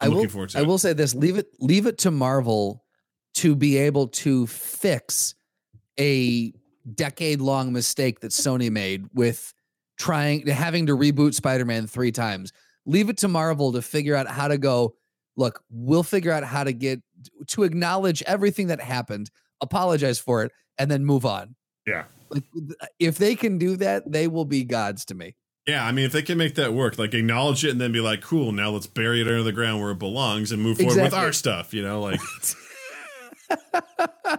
I'm 0.02 0.10
will, 0.10 0.16
looking 0.16 0.30
forward 0.30 0.50
to 0.50 0.58
I 0.58 0.62
it. 0.62 0.66
will 0.66 0.78
say 0.78 0.92
this: 0.92 1.14
leave 1.14 1.38
it, 1.38 1.48
leave 1.60 1.86
it 1.86 1.98
to 1.98 2.10
Marvel 2.10 2.84
to 3.34 3.56
be 3.56 3.78
able 3.78 4.08
to 4.08 4.46
fix 4.46 5.34
a 5.98 6.52
decade-long 6.94 7.72
mistake 7.72 8.20
that 8.20 8.32
Sony 8.32 8.70
made 8.70 9.06
with 9.14 9.54
trying 9.98 10.46
having 10.46 10.86
to 10.86 10.96
reboot 10.96 11.32
Spider-Man 11.34 11.86
3 11.86 12.12
times. 12.12 12.52
Leave 12.84 13.08
it 13.08 13.16
to 13.18 13.28
Marvel 13.28 13.72
to 13.72 13.80
figure 13.80 14.16
out 14.16 14.26
how 14.26 14.48
to 14.48 14.58
go, 14.58 14.96
look, 15.36 15.62
we'll 15.70 16.02
figure 16.02 16.32
out 16.32 16.42
how 16.42 16.64
to 16.64 16.72
get 16.72 17.00
to 17.46 17.62
acknowledge 17.62 18.22
everything 18.24 18.66
that 18.66 18.80
happened, 18.80 19.30
apologize 19.60 20.18
for 20.18 20.42
it 20.42 20.50
and 20.76 20.90
then 20.90 21.04
move 21.04 21.24
on. 21.24 21.54
Yeah. 21.86 22.04
Like 22.30 22.42
if 22.98 23.18
they 23.18 23.36
can 23.36 23.58
do 23.58 23.76
that, 23.76 24.10
they 24.10 24.26
will 24.26 24.44
be 24.44 24.64
gods 24.64 25.04
to 25.06 25.14
me. 25.14 25.36
Yeah, 25.66 25.84
I 25.84 25.92
mean, 25.92 26.04
if 26.04 26.12
they 26.12 26.22
can 26.22 26.38
make 26.38 26.56
that 26.56 26.72
work, 26.74 26.98
like 26.98 27.14
acknowledge 27.14 27.64
it 27.64 27.70
and 27.70 27.80
then 27.80 27.92
be 27.92 28.00
like, 28.00 28.20
"Cool, 28.20 28.50
now 28.50 28.70
let's 28.70 28.88
bury 28.88 29.20
it 29.20 29.28
under 29.28 29.44
the 29.44 29.52
ground 29.52 29.80
where 29.80 29.92
it 29.92 29.98
belongs 29.98 30.50
and 30.50 30.60
move 30.60 30.78
forward 30.78 31.00
with 31.00 31.14
our 31.14 31.32
stuff," 31.32 31.72
you 31.72 31.82
know, 31.82 32.00
like 32.00 32.20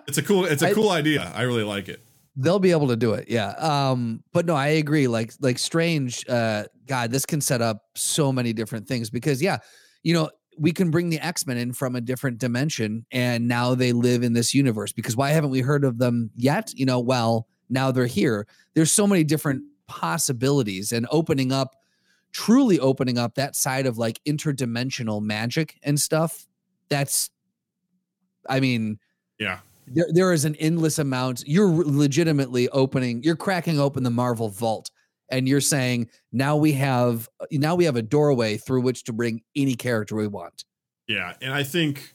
it's 0.08 0.18
a 0.18 0.24
cool, 0.24 0.46
it's 0.46 0.62
a 0.62 0.74
cool 0.76 0.90
idea. 0.90 1.32
I 1.34 1.44
really 1.44 1.64
like 1.64 1.88
it. 1.88 2.04
They'll 2.36 2.60
be 2.60 2.72
able 2.72 2.88
to 2.88 2.96
do 2.96 3.14
it. 3.14 3.30
Yeah. 3.30 3.52
Um, 3.52 4.24
but 4.34 4.46
no, 4.46 4.56
I 4.56 4.68
agree. 4.68 5.08
Like, 5.08 5.34
like 5.40 5.60
strange, 5.60 6.28
uh, 6.28 6.64
God, 6.88 7.12
this 7.12 7.26
can 7.26 7.42
set 7.42 7.62
up 7.62 7.84
so 7.96 8.32
many 8.32 8.54
different 8.54 8.88
things 8.88 9.10
because 9.12 9.42
yeah, 9.42 9.60
you 10.02 10.16
know, 10.16 10.30
we 10.58 10.72
can 10.72 10.90
bring 10.90 11.10
the 11.10 11.20
X-Men 11.20 11.58
in 11.58 11.74
from 11.74 11.96
a 11.96 12.02
different 12.02 12.40
dimension 12.40 13.06
and 13.12 13.48
now 13.48 13.76
they 13.76 13.92
live 13.92 14.24
in 14.24 14.34
this 14.34 14.54
universe 14.54 14.92
because 14.92 15.16
why 15.16 15.30
haven't 15.30 15.52
we 15.52 15.62
heard 15.62 15.84
of 15.84 16.00
them 16.00 16.32
yet? 16.36 16.72
You 16.76 16.86
know, 16.86 17.00
well, 17.00 17.48
now 17.70 17.92
they're 17.92 18.08
here. 18.08 18.48
There's 18.74 18.92
so 18.92 19.06
many 19.08 19.24
different 19.24 19.64
possibilities 19.88 20.92
and 20.92 21.08
opening 21.12 21.52
up 21.52 21.76
truly 22.32 22.80
opening 22.80 23.18
up 23.18 23.36
that 23.36 23.56
side 23.56 23.86
of 23.86 23.98
like 23.98 24.20
interdimensional 24.28 25.22
magic 25.22 25.80
and 25.84 26.00
stuff. 26.00 26.48
That's 26.90 27.30
I 28.50 28.60
mean, 28.60 29.00
Yeah, 29.40 29.60
there, 29.88 30.08
there 30.10 30.34
is 30.34 30.44
an 30.44 30.56
endless 30.56 31.00
amount. 31.00 31.44
You're 31.48 31.70
legitimately 31.70 32.70
opening, 32.70 33.24
you're 33.24 33.36
cracking 33.36 33.80
open 33.80 34.04
the 34.04 34.10
Marvel 34.10 34.50
vault 34.50 34.90
and 35.30 35.48
you're 35.48 35.62
saying 35.62 36.10
now 36.32 36.56
we 36.56 36.74
have 36.74 37.30
uh, 37.40 37.46
now 37.52 37.76
we 37.76 37.86
have 37.86 37.96
a 37.96 38.02
doorway 38.02 38.58
through 38.58 38.82
which 38.82 39.04
to 39.06 39.14
bring 39.14 39.42
any 39.56 39.76
character 39.76 40.16
we 40.16 40.28
want. 40.28 40.66
yeah, 41.08 41.34
and 41.42 41.54
I 41.54 41.64
think 41.64 42.14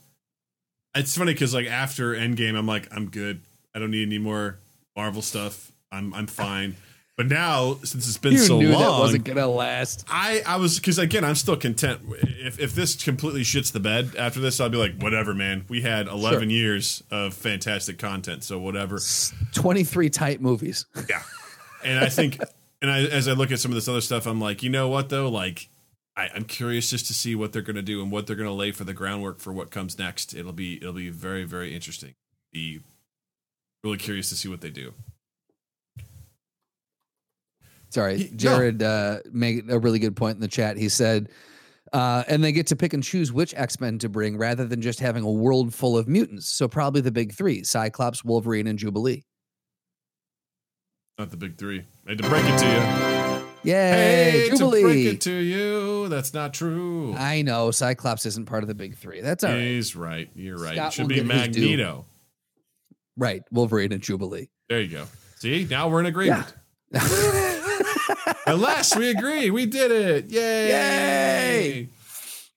it's 0.94 1.16
funny 1.16 1.32
because 1.32 1.54
like 1.54 1.66
after 1.66 2.14
Endgame, 2.14 2.56
I'm 2.56 2.66
like, 2.66 2.88
I'm 2.90 3.10
good. 3.10 3.42
I 3.74 3.78
don't 3.78 3.90
need 3.90 4.06
any 4.06 4.18
more 4.18 4.58
Marvel 4.96 5.22
stuff. 5.22 5.72
I'm 5.90 6.12
I'm 6.14 6.26
fine. 6.26 6.76
But 7.18 7.26
now, 7.26 7.74
since 7.82 8.06
it's 8.06 8.16
been 8.16 8.34
you 8.34 8.38
so 8.38 8.58
long, 8.58 8.80
that 8.80 9.00
wasn't 9.00 9.24
gonna 9.24 9.48
last. 9.48 10.06
I 10.08 10.40
I 10.46 10.54
was 10.54 10.78
because 10.78 11.00
again 11.00 11.24
I'm 11.24 11.34
still 11.34 11.56
content. 11.56 12.00
If 12.22 12.60
if 12.60 12.76
this 12.76 12.94
completely 12.94 13.42
shits 13.42 13.72
the 13.72 13.80
bed 13.80 14.12
after 14.16 14.38
this, 14.38 14.60
I'll 14.60 14.68
be 14.68 14.78
like 14.78 15.02
whatever, 15.02 15.34
man. 15.34 15.64
We 15.68 15.82
had 15.82 16.06
11 16.06 16.48
years 16.48 17.02
of 17.10 17.34
fantastic 17.34 17.98
content, 17.98 18.44
so 18.44 18.60
whatever. 18.60 19.00
23 19.52 20.10
tight 20.10 20.40
movies. 20.40 20.86
Yeah, 21.08 21.22
and 21.84 21.98
I 21.98 22.08
think 22.08 22.38
and 22.80 22.88
I 22.88 23.00
as 23.06 23.26
I 23.26 23.32
look 23.32 23.50
at 23.50 23.58
some 23.58 23.72
of 23.72 23.74
this 23.74 23.88
other 23.88 24.00
stuff, 24.00 24.26
I'm 24.26 24.40
like, 24.40 24.62
you 24.62 24.70
know 24.70 24.88
what 24.88 25.10
though, 25.10 25.28
like. 25.28 25.68
I, 26.16 26.28
I'm 26.34 26.46
curious 26.46 26.90
just 26.90 27.06
to 27.06 27.14
see 27.14 27.36
what 27.36 27.52
they're 27.52 27.62
going 27.62 27.76
to 27.76 27.82
do 27.82 28.02
and 28.02 28.10
what 28.10 28.26
they're 28.26 28.34
going 28.34 28.48
to 28.48 28.52
lay 28.52 28.72
for 28.72 28.82
the 28.82 28.92
groundwork 28.92 29.38
for 29.38 29.52
what 29.52 29.70
comes 29.70 30.00
next. 30.00 30.34
It'll 30.34 30.52
be 30.52 30.74
it'll 30.78 30.92
be 30.92 31.10
very 31.10 31.44
very 31.44 31.72
interesting. 31.72 32.14
Be 32.52 32.80
really 33.84 33.98
curious 33.98 34.28
to 34.30 34.34
see 34.34 34.48
what 34.48 34.60
they 34.60 34.70
do. 34.70 34.94
Sorry, 37.90 38.18
He- 38.18 38.30
no. 38.30 38.36
Jared 38.36 38.82
uh, 38.82 39.18
made 39.32 39.70
a 39.70 39.78
really 39.78 39.98
good 39.98 40.14
point 40.16 40.34
in 40.36 40.40
the 40.40 40.48
chat. 40.48 40.76
He 40.76 40.88
said, 40.88 41.28
uh, 41.92 42.22
and 42.28 42.44
they 42.44 42.52
get 42.52 42.66
to 42.68 42.76
pick 42.76 42.92
and 42.92 43.02
choose 43.02 43.32
which 43.32 43.54
X 43.56 43.80
Men 43.80 43.98
to 44.00 44.08
bring 44.08 44.36
rather 44.36 44.66
than 44.66 44.82
just 44.82 45.00
having 45.00 45.24
a 45.24 45.30
world 45.30 45.72
full 45.74 45.96
of 45.96 46.06
mutants. 46.08 46.48
So 46.50 46.68
probably 46.68 47.00
the 47.00 47.12
big 47.12 47.32
three: 47.32 47.64
Cyclops, 47.64 48.22
Wolverine, 48.24 48.66
and 48.66 48.78
Jubilee. 48.78 49.24
Not 51.18 51.30
the 51.30 51.36
big 51.36 51.56
three. 51.56 51.82
I 52.06 52.10
had 52.10 52.18
to 52.18 52.28
break 52.28 52.44
it 52.44 52.58
to 52.58 52.66
you. 52.66 53.44
Yay, 53.64 54.48
Hey, 54.50 54.50
to 54.50 54.68
break 54.70 55.06
it 55.06 55.20
to 55.22 55.32
you. 55.32 56.08
That's 56.08 56.32
not 56.32 56.54
true. 56.54 57.12
I 57.16 57.42
know 57.42 57.72
Cyclops 57.72 58.24
isn't 58.24 58.46
part 58.46 58.62
of 58.62 58.68
the 58.68 58.74
big 58.74 58.96
three. 58.96 59.20
That's 59.20 59.42
all 59.42 59.50
right. 59.50 59.60
He's 59.60 59.96
right. 59.96 60.30
You're 60.34 60.58
right. 60.58 60.74
Scott 60.76 60.88
it 60.88 60.92
should 60.94 61.08
be 61.08 61.16
get 61.16 61.26
his 61.26 61.48
due. 61.56 61.60
Magneto. 61.62 62.04
Right, 63.16 63.42
Wolverine 63.50 63.90
and 63.92 64.00
Jubilee. 64.00 64.48
There 64.68 64.80
you 64.80 64.88
go. 64.98 65.04
See, 65.36 65.66
now 65.68 65.88
we're 65.88 66.00
in 66.00 66.06
agreement. 66.06 66.46
At 66.94 67.02
last, 68.54 68.96
we 68.96 69.10
agree. 69.10 69.50
We 69.50 69.66
did 69.66 69.90
it. 69.90 70.30
Yay! 70.30 70.68
Yay! 70.68 71.88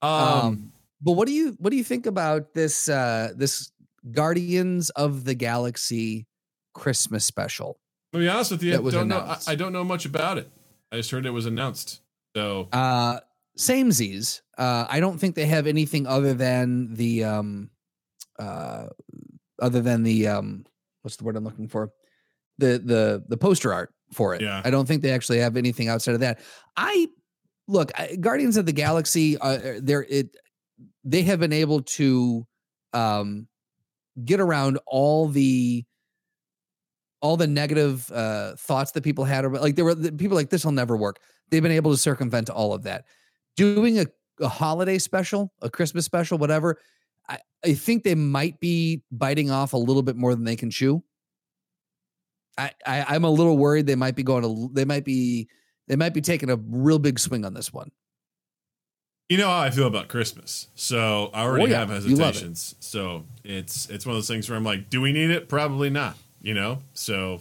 Um, 0.02 0.12
um, 0.12 0.72
but 1.02 1.14
what 1.14 1.28
do 1.28 1.34
you 1.34 1.56
what 1.60 1.72
do 1.72 1.78
you 1.78 1.84
think 1.84 2.06
about 2.06 2.54
this 2.54 2.90
uh 2.90 3.32
this 3.36 3.72
Guardians 4.12 4.90
of 4.92 5.26
the 5.26 5.36
Galaxy 5.36 6.28
Christmas 6.74 7.26
special? 7.26 7.80
to 8.14 8.20
be 8.20 8.28
honest 8.28 8.52
with 8.52 8.64
you, 8.64 8.74
I 8.74 8.92
don't 8.92 9.08
know. 9.08 9.20
I. 9.20 9.38
I 9.48 9.56
don't 9.56 9.72
know 9.72 9.84
much 9.84 10.06
about 10.06 10.38
it. 10.38 10.50
I 10.92 10.98
just 10.98 11.12
heard 11.12 11.26
it 11.26 11.32
was 11.32 11.46
announced. 11.46 12.02
So 12.36 12.68
Uh 12.72 13.20
samesies. 13.58 14.42
Uh 14.58 14.86
I 14.90 15.00
don't 15.00 15.18
think 15.18 15.36
they 15.36 15.46
have 15.46 15.68
anything 15.68 16.08
other 16.08 16.34
than 16.34 16.94
the 16.96 17.24
um 17.24 17.70
uh 18.40 18.88
other 19.62 19.82
than 19.82 20.04
the 20.04 20.28
um 20.28 20.66
what's 21.02 21.16
the 21.16 21.24
word 21.24 21.36
I'm 21.36 21.44
looking 21.44 21.68
for? 21.68 21.92
The 22.58 22.82
the 22.84 23.24
the 23.28 23.38
poster 23.38 23.74
art 23.74 23.94
for 24.14 24.36
it. 24.36 24.42
Yeah. 24.42 24.62
I 24.64 24.70
don't 24.70 24.88
think 24.88 25.02
they 25.02 25.12
actually 25.12 25.40
have 25.40 25.58
anything 25.58 25.88
outside 25.88 26.14
of 26.14 26.22
that. 26.22 26.40
I 26.78 27.08
look, 27.68 27.92
I, 27.98 28.16
Guardians 28.16 28.58
of 28.58 28.66
the 28.66 28.74
Galaxy 28.74 29.38
uh 29.38 29.80
they're 29.82 30.06
it 30.10 30.36
they 31.04 31.24
have 31.24 31.40
been 31.40 31.54
able 31.54 31.82
to 31.82 32.46
um 32.94 33.48
get 34.24 34.40
around 34.40 34.80
all 34.86 35.28
the 35.28 35.86
all 37.22 37.38
the 37.38 37.48
negative 37.48 38.12
uh 38.12 38.56
thoughts 38.56 38.92
that 38.92 39.04
people 39.04 39.24
had 39.24 39.46
about 39.46 39.62
like 39.62 39.76
there 39.76 39.86
were 39.86 39.96
the 39.96 40.12
people 40.12 40.36
like 40.36 40.50
this 40.50 40.66
will 40.66 40.72
never 40.72 40.98
work 40.98 41.20
they've 41.50 41.64
been 41.64 41.72
able 41.72 41.92
to 41.92 41.98
circumvent 41.98 42.50
all 42.50 42.74
of 42.74 42.84
that 42.84 43.06
doing 43.56 44.00
a, 44.00 44.06
a 44.42 44.48
holiday 44.48 44.98
special 44.98 45.54
a 45.62 45.70
christmas 45.70 46.04
special 46.04 46.38
whatever 46.38 46.80
I, 47.30 47.40
I 47.64 47.74
think 47.74 48.04
they 48.04 48.16
might 48.16 48.60
be 48.60 49.04
biting 49.12 49.52
off 49.52 49.74
a 49.74 49.78
little 49.78 50.02
bit 50.02 50.16
more 50.16 50.36
than 50.36 50.44
they 50.44 50.56
can 50.56 50.72
chew 50.72 51.04
I, 52.58 52.72
I 52.86 53.06
i'm 53.10 53.24
a 53.24 53.30
little 53.30 53.58
worried 53.58 53.88
they 53.88 53.96
might 53.96 54.16
be 54.16 54.24
going 54.24 54.44
to 54.44 54.70
they 54.74 54.86
might 54.86 55.06
be 55.06 55.48
they 55.88 55.96
might 55.96 56.14
be 56.14 56.22
taking 56.22 56.50
a 56.50 56.56
real 56.56 57.00
big 57.00 57.20
swing 57.20 57.46
on 57.46 57.54
this 57.54 57.72
one 57.74 57.92
you 59.30 59.38
know 59.38 59.48
how 59.48 59.60
I 59.62 59.70
feel 59.70 59.88
about 59.88 60.10
Christmas. 60.10 60.68
So 60.76 61.30
I 61.34 61.44
already 61.44 61.68
Oh, 61.68 61.68
yeah. 61.70 61.80
have 61.80 61.90
love 61.90 62.06
it. 62.06 62.10
hesitations. 62.10 62.76
So 62.82 63.24
it's 63.46 63.90
it's 63.90 64.06
one 64.06 64.12
of 64.12 64.18
those 64.18 64.28
things 64.28 64.50
where 64.50 64.58
I'm 64.58 64.66
like, 64.66 64.90
do 64.90 65.00
we 65.00 65.14
need 65.14 65.30
it? 65.30 65.48
Probably 65.48 65.90
not. 65.90 66.18
You 66.42 66.54
know. 66.54 66.80
So. 66.94 67.40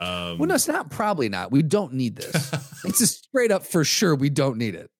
Um, 0.00 0.36
well 0.36 0.48
no 0.48 0.54
it's 0.56 0.68
not 0.68 0.90
probably 0.90 1.30
not 1.30 1.50
we 1.50 1.62
don't 1.62 1.94
need 1.94 2.16
this 2.16 2.34
it's 2.84 2.98
just 2.98 3.24
straight 3.24 3.50
up 3.50 3.64
for 3.64 3.84
sure 3.84 4.14
we 4.14 4.28
don't 4.28 4.58
need 4.58 4.74
it 4.74 4.90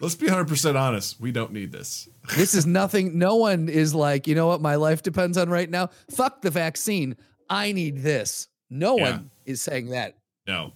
Let's 0.00 0.14
be 0.14 0.26
100% 0.28 0.78
honest. 0.78 1.18
We 1.20 1.32
don't 1.32 1.52
need 1.52 1.72
this. 1.72 2.06
This 2.36 2.54
is 2.54 2.66
nothing. 2.66 3.18
No 3.18 3.36
one 3.36 3.70
is 3.70 3.94
like, 3.94 4.26
you 4.26 4.34
know 4.34 4.46
what, 4.46 4.60
my 4.60 4.74
life 4.74 5.02
depends 5.02 5.38
on 5.38 5.48
right 5.48 5.68
now. 5.70 5.88
Fuck 6.10 6.42
the 6.42 6.50
vaccine. 6.50 7.16
I 7.48 7.72
need 7.72 7.98
this. 8.02 8.48
No 8.70 8.96
Yeah. 8.96 9.10
one 9.12 9.30
is 9.44 9.62
saying 9.62 9.90
that. 9.90 10.16
No. 10.46 10.72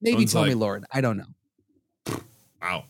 Maybe 0.00 0.16
One's 0.18 0.32
Tommy 0.32 0.50
like- 0.50 0.60
Lauren. 0.60 0.84
I 0.92 1.00
don't 1.00 1.16
know. 1.16 2.16
Wow. 2.60 2.84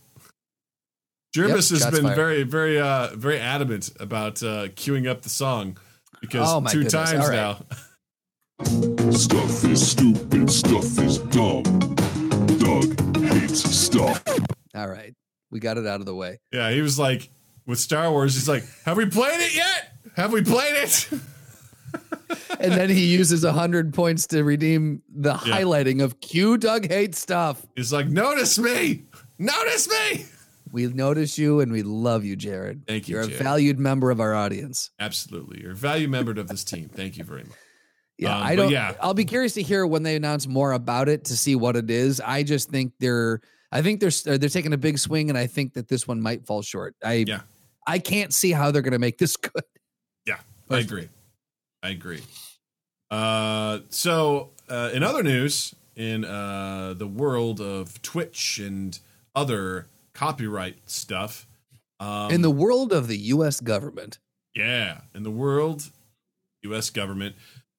Jervis 1.35 1.71
has 1.71 1.85
been 1.91 2.03
fired. 2.03 2.17
very, 2.17 2.43
very, 2.45 2.81
uh, 2.81 3.09
very 3.17 3.39
adamant 3.41 3.91
about 3.99 4.43
uh, 4.43 4.69
queuing 4.69 5.09
up 5.09 5.23
the 5.23 5.29
song 5.29 5.77
because 6.21 6.49
Oh, 6.53 6.61
my 6.61 6.71
two 6.71 6.85
goodness. 6.85 6.93
times 7.11 7.25
All 7.25 7.29
right. 7.31 7.59
now. 8.61 9.11
Stuff 9.11 9.65
is 9.65 9.91
stupid, 9.91 10.49
stuff 10.51 10.99
is 10.99 11.19
dumb. 11.19 11.63
Doug 12.59 13.17
hates 13.19 13.63
stuff. 13.69 14.23
All 14.75 14.89
right. 14.89 15.13
We 15.51 15.59
got 15.61 15.77
it 15.77 15.87
out 15.87 16.01
of 16.01 16.07
the 16.07 16.15
way. 16.15 16.39
Yeah, 16.53 16.71
he 16.71 16.81
was 16.81 16.99
like, 16.99 17.29
with 17.67 17.79
Star 17.81 18.11
Wars, 18.11 18.35
he's 18.35 18.49
like, 18.49 18.65
"Have 18.85 18.97
we 18.97 19.07
played 19.07 19.41
it 19.41 19.55
yet? 19.55 19.93
Have 20.17 20.33
we 20.33 20.43
played 20.43 20.75
it?" 20.85 21.09
And 22.61 22.73
then 22.73 22.89
he 22.89 23.07
uses 23.07 23.45
a 23.45 23.53
hundred 23.53 23.93
points 23.95 24.27
to 24.29 24.43
redeem 24.43 25.03
the 25.15 25.35
highlighting 25.35 26.03
of 26.03 26.21
Q 26.21 26.57
Doug 26.57 26.89
hates 26.89 27.19
stuff. 27.19 27.65
he's 27.77 27.93
like, 27.93 28.09
"Notice 28.09 28.59
me, 28.59 29.05
notice 29.39 29.89
me." 29.89 30.27
We 30.73 30.87
notice 30.87 31.39
you 31.39 31.61
and 31.61 31.71
we 31.71 31.83
love 31.83 32.25
you, 32.25 32.35
Jared. 32.37 32.87
Thank 32.87 33.09
you, 33.09 33.17
You're 33.17 33.25
Jared. 33.27 33.41
a 33.41 33.45
valued 33.45 33.79
member 33.79 34.11
of 34.11 34.19
our 34.21 34.35
audience. 34.35 34.91
Absolutely, 34.99 35.61
you're 35.63 35.73
a 35.73 35.77
valued 35.77 36.11
member 36.11 36.33
of 36.33 36.49
this 36.49 36.65
team. 36.65 36.89
Thank 36.89 37.17
you 37.17 37.25
very 37.25 37.45
much. 37.45 37.59
Yeah, 38.19 38.37
Um, 38.37 38.43
I 38.45 38.57
don't. 38.57 38.71
yeah. 38.73 38.95
I'll 39.01 39.15
be 39.15 39.25
curious 39.25 39.55
to 39.55 39.63
hear 39.63 39.87
when 39.87 40.03
they 40.03 40.17
announce 40.17 40.47
more 40.47 40.73
about 40.73 41.09
it 41.09 41.25
to 41.27 41.37
see 41.37 41.55
what 41.57 41.77
it 41.77 41.91
is. 41.91 42.21
I 42.21 42.43
just 42.45 42.71
think 42.71 42.93
they're. 42.99 43.41
I 43.73 43.83
think 43.83 44.01
they're 44.01 44.39
they're 44.39 44.49
taking 44.49 44.73
a 44.73 44.77
big 44.79 44.99
swing, 44.99 45.29
and 45.29 45.39
I 45.39 45.47
think 45.49 45.75
that 45.75 45.89
this 45.89 46.09
one 46.09 46.21
might 46.21 46.47
fall 46.47 46.63
short. 46.63 46.95
I 47.05 47.25
Yeah. 47.27 47.41
I 47.87 47.99
can't 47.99 48.33
see 48.33 48.51
how 48.53 48.71
they're 48.71 48.83
going 48.83 48.93
to 48.93 48.99
make 48.99 49.19
this 49.19 49.37
good. 49.37 49.63
Yeah, 50.27 50.39
I 50.71 50.79
agree. 50.79 51.09
I 51.85 51.91
agree. 51.91 52.23
Uh, 53.11 53.81
so, 53.91 54.51
uh, 54.69 54.91
in 54.93 55.03
other 55.03 55.23
news, 55.23 55.75
in 55.95 56.25
uh, 56.25 56.95
the 56.97 57.07
world 57.07 57.61
of 57.61 58.01
Twitch 58.03 58.59
and 58.59 58.99
other 59.37 59.87
copyright 60.15 60.91
stuff, 60.91 61.47
um, 62.01 62.33
In 62.33 62.43
the 62.43 62.51
world 62.51 62.93
of 62.93 63.07
the 63.07 63.17
U.S. 63.19 63.61
government, 63.61 64.19
yeah, 64.55 65.03
in 65.15 65.23
the 65.23 65.31
world, 65.31 65.91
U.S. 66.63 66.91
government, 66.91 67.37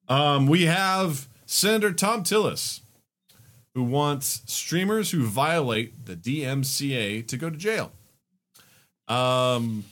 um, 0.08 0.48
we 0.48 0.66
have 0.66 1.28
Senator 1.46 1.92
Thom 1.92 2.24
Tillis 2.24 2.80
who 3.76 3.84
wants 3.84 4.42
streamers 4.46 5.12
who 5.12 5.26
violate 5.26 6.06
the 6.06 6.16
DMCA 6.16 7.28
to 7.28 7.38
go 7.38 7.50
to 7.50 7.58
jail. 7.58 7.92
Um, 9.10 9.84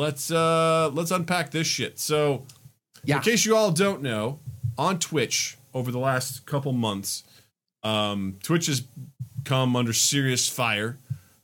let's 0.00 0.30
uh 0.30 0.90
let's 0.94 1.10
unpack 1.10 1.50
this 1.50 1.66
shit. 1.66 1.98
So, 1.98 2.46
Yeah. 3.04 3.16
in 3.16 3.22
case 3.22 3.44
you 3.44 3.54
all 3.54 3.70
don't 3.70 4.02
know, 4.02 4.40
on 4.78 4.98
Twitch 4.98 5.56
over 5.74 5.92
the 5.92 5.98
last 5.98 6.46
couple 6.46 6.72
months, 6.72 7.22
um, 7.82 8.36
Twitch 8.42 8.66
has 8.66 8.82
come 9.44 9.76
under 9.76 9.92
serious 9.92 10.48
fire 10.48 10.98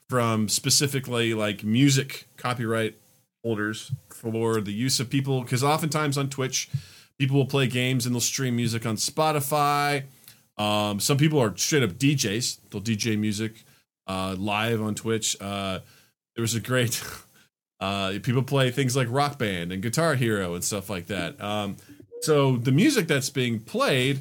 from 0.09 0.49
specifically 0.49 1.35
like 1.35 1.65
music 1.65 2.27
copyright 2.37 2.95
holders 3.45 3.93
for 4.11 4.61
the 4.61 4.73
use 4.73 5.01
of 5.01 5.11
people 5.11 5.43
because 5.43 5.63
oftentimes 5.63 6.17
on 6.19 6.29
Twitch, 6.29 6.69
people 7.19 7.37
will 7.37 7.47
play 7.47 7.67
games 7.67 8.07
and 8.07 8.15
they'll 8.15 8.21
stream 8.21 8.57
music 8.57 8.87
on 8.87 8.97
Spotify. 8.97 10.05
Um, 10.59 11.01
some 11.01 11.19
people 11.19 11.39
are 11.41 11.55
straight 11.57 11.83
up 11.83 11.91
DJs; 11.99 12.59
they'll 12.71 12.81
DJ 12.81 13.19
music 13.19 13.65
uh, 14.07 14.35
live 14.39 14.81
on 14.81 14.95
Twitch. 14.95 15.37
Uh, 15.41 15.81
there 16.35 16.43
was 16.43 16.55
a 16.55 16.61
great 16.61 17.03
uh, 17.81 18.14
people 18.22 18.43
play 18.43 18.70
things 18.70 18.97
like 18.97 19.09
Rock 19.11 19.39
Band 19.39 19.72
and 19.72 19.83
Guitar 19.83 20.14
Hero 20.14 20.55
and 20.55 20.64
stuff 20.64 20.89
like 20.89 21.07
that. 21.07 21.41
Um, 21.41 21.77
so 22.22 22.57
the 22.57 22.72
music 22.72 23.07
that's 23.07 23.31
being 23.31 23.61
played, 23.61 24.20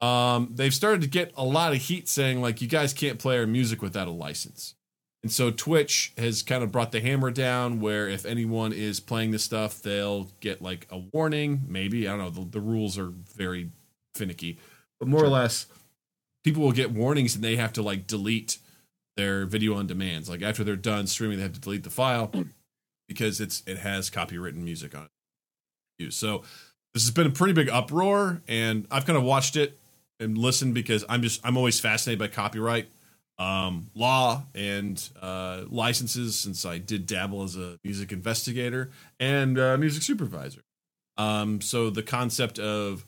um, 0.00 0.50
they've 0.54 0.74
started 0.74 1.02
to 1.02 1.08
get 1.08 1.32
a 1.36 1.44
lot 1.44 1.72
of 1.72 1.78
heat 1.78 2.08
saying 2.08 2.40
like 2.40 2.60
you 2.60 2.68
guys 2.68 2.92
can't 2.92 3.18
play 3.18 3.38
our 3.38 3.46
music 3.46 3.82
without 3.82 4.08
a 4.08 4.12
license. 4.12 4.74
And 5.22 5.30
so 5.30 5.50
Twitch 5.50 6.12
has 6.16 6.42
kind 6.42 6.64
of 6.64 6.72
brought 6.72 6.92
the 6.92 7.00
hammer 7.00 7.30
down 7.30 7.80
where 7.80 8.08
if 8.08 8.24
anyone 8.24 8.72
is 8.72 9.00
playing 9.00 9.32
this 9.32 9.44
stuff, 9.44 9.82
they'll 9.82 10.28
get 10.40 10.62
like 10.62 10.86
a 10.90 10.98
warning. 10.98 11.62
Maybe 11.68 12.08
I 12.08 12.16
don't 12.16 12.34
know. 12.34 12.44
The, 12.44 12.50
the 12.50 12.60
rules 12.60 12.98
are 12.98 13.12
very 13.36 13.68
finicky, 14.14 14.58
but 14.98 15.08
more 15.08 15.22
or 15.22 15.28
less, 15.28 15.66
people 16.42 16.62
will 16.62 16.72
get 16.72 16.90
warnings 16.90 17.34
and 17.34 17.44
they 17.44 17.56
have 17.56 17.74
to 17.74 17.82
like 17.82 18.06
delete 18.06 18.58
their 19.16 19.44
video 19.44 19.74
on 19.74 19.86
demands. 19.86 20.30
Like 20.30 20.40
after 20.40 20.64
they're 20.64 20.76
done 20.76 21.06
streaming, 21.06 21.36
they 21.36 21.42
have 21.42 21.52
to 21.52 21.60
delete 21.60 21.84
the 21.84 21.90
file 21.90 22.32
because 23.10 23.40
it's 23.40 23.64
it 23.66 23.78
has 23.78 24.08
copywritten 24.08 24.58
music 24.58 24.96
on 24.96 25.08
it. 25.98 26.12
So 26.12 26.44
this 26.94 27.02
has 27.02 27.10
been 27.10 27.26
a 27.26 27.30
pretty 27.30 27.52
big 27.52 27.68
uproar, 27.68 28.40
and 28.46 28.86
I've 28.88 29.04
kind 29.04 29.16
of 29.16 29.24
watched 29.24 29.56
it 29.56 29.76
and 30.20 30.38
listened 30.38 30.74
because 30.74 31.04
I'm 31.08 31.20
just 31.20 31.44
I'm 31.44 31.56
always 31.56 31.80
fascinated 31.80 32.20
by 32.20 32.28
copyright 32.28 32.88
um, 33.36 33.88
law 33.96 34.44
and 34.54 35.02
uh, 35.20 35.62
licenses 35.68 36.38
since 36.38 36.64
I 36.64 36.78
did 36.78 37.06
dabble 37.06 37.42
as 37.42 37.56
a 37.56 37.78
music 37.82 38.12
investigator 38.12 38.90
and 39.18 39.58
uh, 39.58 39.76
music 39.76 40.04
supervisor. 40.04 40.62
Um, 41.16 41.60
so 41.60 41.90
the 41.90 42.04
concept 42.04 42.60
of 42.60 43.04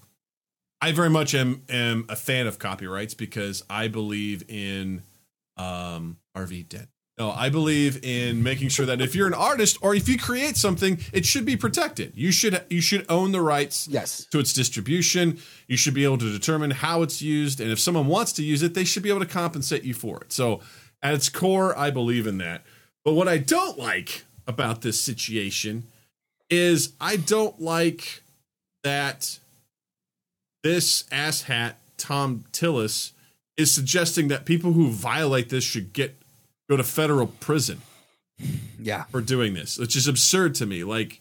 I 0.81 0.91
very 0.91 1.11
much 1.11 1.33
am 1.37 1.63
am 1.69 2.07
a 2.09 2.17
fan 2.17 2.49
of 2.49 2.59
copyrights 2.59 3.15
because 3.15 3.63
I 3.71 3.87
believe 3.87 4.43
in 4.49 5.03
um, 5.57 6.17
RV 6.37 6.69
dead. 6.69 6.89
No, 7.19 7.31
I 7.31 7.51
believe 7.51 8.03
in 8.05 8.43
making 8.43 8.71
sure 8.71 8.87
that 8.87 9.03
if 9.03 9.15
you're 9.15 9.27
an 9.27 9.35
artist 9.35 9.77
or 9.83 9.95
if 9.95 10.09
you 10.09 10.19
create 10.19 10.57
something, 10.57 10.99
it 11.13 11.27
should 11.27 11.45
be 11.45 11.57
protected. 11.57 12.13
You 12.17 12.33
should 12.33 12.65
you 12.71 12.81
should 12.81 13.05
own 13.11 13.33
the 13.33 13.41
rights 13.43 13.87
Yes. 13.87 14.25
to 14.31 14.39
its 14.39 14.53
distribution. 14.55 15.39
You 15.69 15.77
should 15.77 15.93
be 15.93 16.05
able 16.05 16.19
to 16.19 16.33
determine 16.33 16.71
how 16.71 17.03
it's 17.03 17.21
used, 17.21 17.61
and 17.61 17.71
if 17.71 17.79
someone 17.79 18.07
wants 18.07 18.33
to 18.35 18.43
use 18.43 18.63
it, 18.63 18.73
they 18.75 18.85
should 18.85 19.03
be 19.03 19.11
able 19.11 19.21
to 19.21 19.27
compensate 19.27 19.85
you 19.85 19.93
for 19.93 20.23
it. 20.23 20.33
So, 20.33 20.61
at 21.03 21.13
its 21.15 21.29
core, 21.29 21.77
I 21.79 21.91
believe 21.91 22.27
in 22.27 22.39
that. 22.39 22.63
But 23.05 23.13
what 23.13 23.29
I 23.29 23.37
don't 23.37 23.79
like 23.79 24.25
about 24.47 24.81
this 24.81 24.99
situation 24.99 25.85
is 26.49 26.93
I 27.01 27.17
don't 27.17 27.61
like 27.61 28.23
that 28.85 29.39
this 30.63 31.05
asshat 31.13 31.75
Thom 31.99 32.45
Tillis 32.53 33.13
is 33.57 33.73
suggesting 33.73 34.29
that 34.29 34.45
people 34.47 34.73
who 34.73 34.89
violate 34.91 35.51
this 35.51 35.65
should 35.65 35.93
get 35.93 36.22
go 36.69 36.77
to 36.77 36.85
federal 36.85 37.27
prison 37.27 37.83
Yeah. 38.81 39.05
for 39.05 39.21
doing 39.21 39.55
this, 39.55 39.79
which 39.79 39.97
is 39.97 40.07
absurd 40.09 40.55
to 40.57 40.67
me. 40.67 40.85
Like 40.85 41.21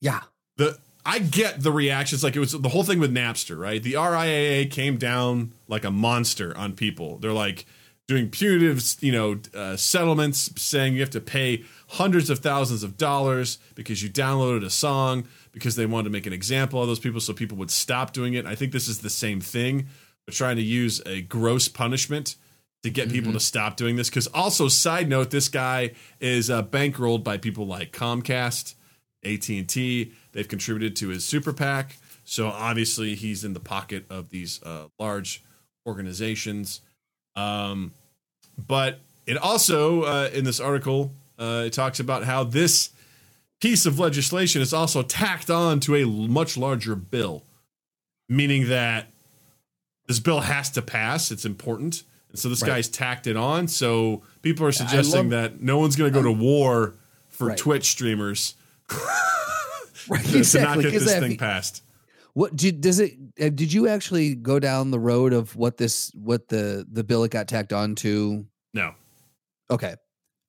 Yeah. 0.00 0.22
the 0.56 0.78
I 1.08 1.20
get 1.20 1.62
the 1.62 1.70
reactions 1.70 2.24
like 2.24 2.34
it 2.34 2.40
was 2.40 2.50
the 2.52 2.68
whole 2.68 2.82
thing 2.82 2.98
with 2.98 3.12
Napster, 3.14 3.56
right? 3.56 3.80
The 3.80 3.92
RIAA 3.92 4.68
came 4.70 4.96
down 4.96 5.52
like 5.68 5.84
a 5.84 5.90
monster 5.92 6.56
on 6.56 6.72
people. 6.72 7.18
They're 7.18 7.32
like 7.32 7.64
doing 8.08 8.28
punitive, 8.28 8.82
you 9.00 9.12
know, 9.12 9.38
uh, 9.54 9.76
settlements, 9.76 10.50
saying 10.60 10.94
you 10.94 11.00
have 11.00 11.10
to 11.10 11.20
pay 11.20 11.64
hundreds 11.90 12.28
of 12.28 12.40
thousands 12.40 12.82
of 12.82 12.96
dollars 12.96 13.58
because 13.76 14.02
you 14.02 14.10
downloaded 14.10 14.64
a 14.64 14.70
song 14.70 15.26
because 15.52 15.76
they 15.76 15.86
wanted 15.86 16.04
to 16.04 16.10
make 16.10 16.26
an 16.26 16.32
example 16.32 16.80
of 16.82 16.88
those 16.88 16.98
people 17.00 17.20
so 17.20 17.32
people 17.32 17.56
would 17.56 17.70
stop 17.70 18.12
doing 18.12 18.34
it. 18.34 18.44
I 18.44 18.56
think 18.56 18.72
this 18.72 18.88
is 18.88 18.98
the 18.98 19.10
same 19.10 19.40
thing. 19.40 19.86
They're 20.26 20.32
trying 20.34 20.56
to 20.56 20.62
use 20.62 21.00
a 21.06 21.20
gross 21.22 21.68
punishment 21.68 22.34
to 22.86 22.90
get 22.90 23.10
people 23.10 23.32
to 23.32 23.40
stop 23.40 23.76
doing 23.76 23.96
this. 23.96 24.08
Because 24.08 24.28
also, 24.28 24.68
side 24.68 25.08
note, 25.08 25.30
this 25.30 25.48
guy 25.48 25.92
is 26.20 26.48
uh, 26.48 26.62
bankrolled 26.62 27.24
by 27.24 27.36
people 27.36 27.66
like 27.66 27.92
Comcast, 27.92 28.74
AT 29.24 29.48
and 29.48 29.68
T. 29.68 30.12
They've 30.32 30.48
contributed 30.48 30.96
to 30.96 31.08
his 31.08 31.24
super 31.24 31.52
PAC, 31.52 31.96
so 32.24 32.46
obviously 32.46 33.14
he's 33.14 33.44
in 33.44 33.54
the 33.54 33.60
pocket 33.60 34.04
of 34.08 34.30
these 34.30 34.62
uh, 34.62 34.86
large 34.98 35.42
organizations. 35.86 36.80
Um, 37.34 37.92
but 38.56 39.00
it 39.26 39.36
also 39.36 40.02
uh, 40.02 40.30
in 40.32 40.44
this 40.44 40.60
article 40.60 41.12
uh, 41.38 41.64
it 41.66 41.72
talks 41.72 42.00
about 42.00 42.24
how 42.24 42.44
this 42.44 42.90
piece 43.60 43.84
of 43.84 43.98
legislation 43.98 44.62
is 44.62 44.72
also 44.72 45.02
tacked 45.02 45.50
on 45.50 45.80
to 45.80 45.96
a 45.96 46.06
much 46.06 46.56
larger 46.56 46.94
bill, 46.94 47.42
meaning 48.28 48.68
that 48.68 49.08
this 50.06 50.20
bill 50.20 50.40
has 50.40 50.70
to 50.70 50.82
pass. 50.82 51.30
It's 51.30 51.44
important. 51.44 52.04
And 52.36 52.40
so 52.42 52.50
this 52.50 52.60
Right. 52.60 52.68
guy's 52.68 52.88
tacked 52.90 53.26
it 53.26 53.34
on. 53.38 53.66
So 53.66 54.22
people 54.42 54.66
are 54.66 54.72
suggesting 54.72 55.30
love- 55.30 55.54
that 55.54 55.62
no 55.62 55.78
one's 55.78 55.96
going 55.96 56.12
to 56.12 56.14
go 56.18 56.22
to 56.22 56.30
war 56.30 56.94
for 57.30 57.46
Right. 57.48 57.56
Twitch 57.56 57.86
streamers 57.86 58.54
Right. 60.06 60.22
to, 60.22 60.32
to 60.32 60.36
not 60.36 60.36
exactly. 60.36 60.82
get 60.82 60.92
this 60.92 61.04
that- 61.06 61.20
thing 61.22 61.38
passed. 61.38 61.82
What 62.34 62.54
did, 62.54 62.82
does 62.82 63.00
it? 63.00 63.14
uh, 63.40 63.48
Did 63.48 63.72
you 63.72 63.88
actually 63.88 64.34
go 64.34 64.58
down 64.58 64.90
the 64.90 64.98
road 64.98 65.32
of 65.32 65.56
what 65.56 65.78
this, 65.78 66.10
what 66.14 66.48
the 66.48 66.86
the 66.92 67.02
bill 67.02 67.24
it 67.24 67.30
got 67.30 67.48
tacked 67.48 67.72
on 67.72 67.94
to? 67.96 68.44
No. 68.74 68.92
Okay, 69.70 69.94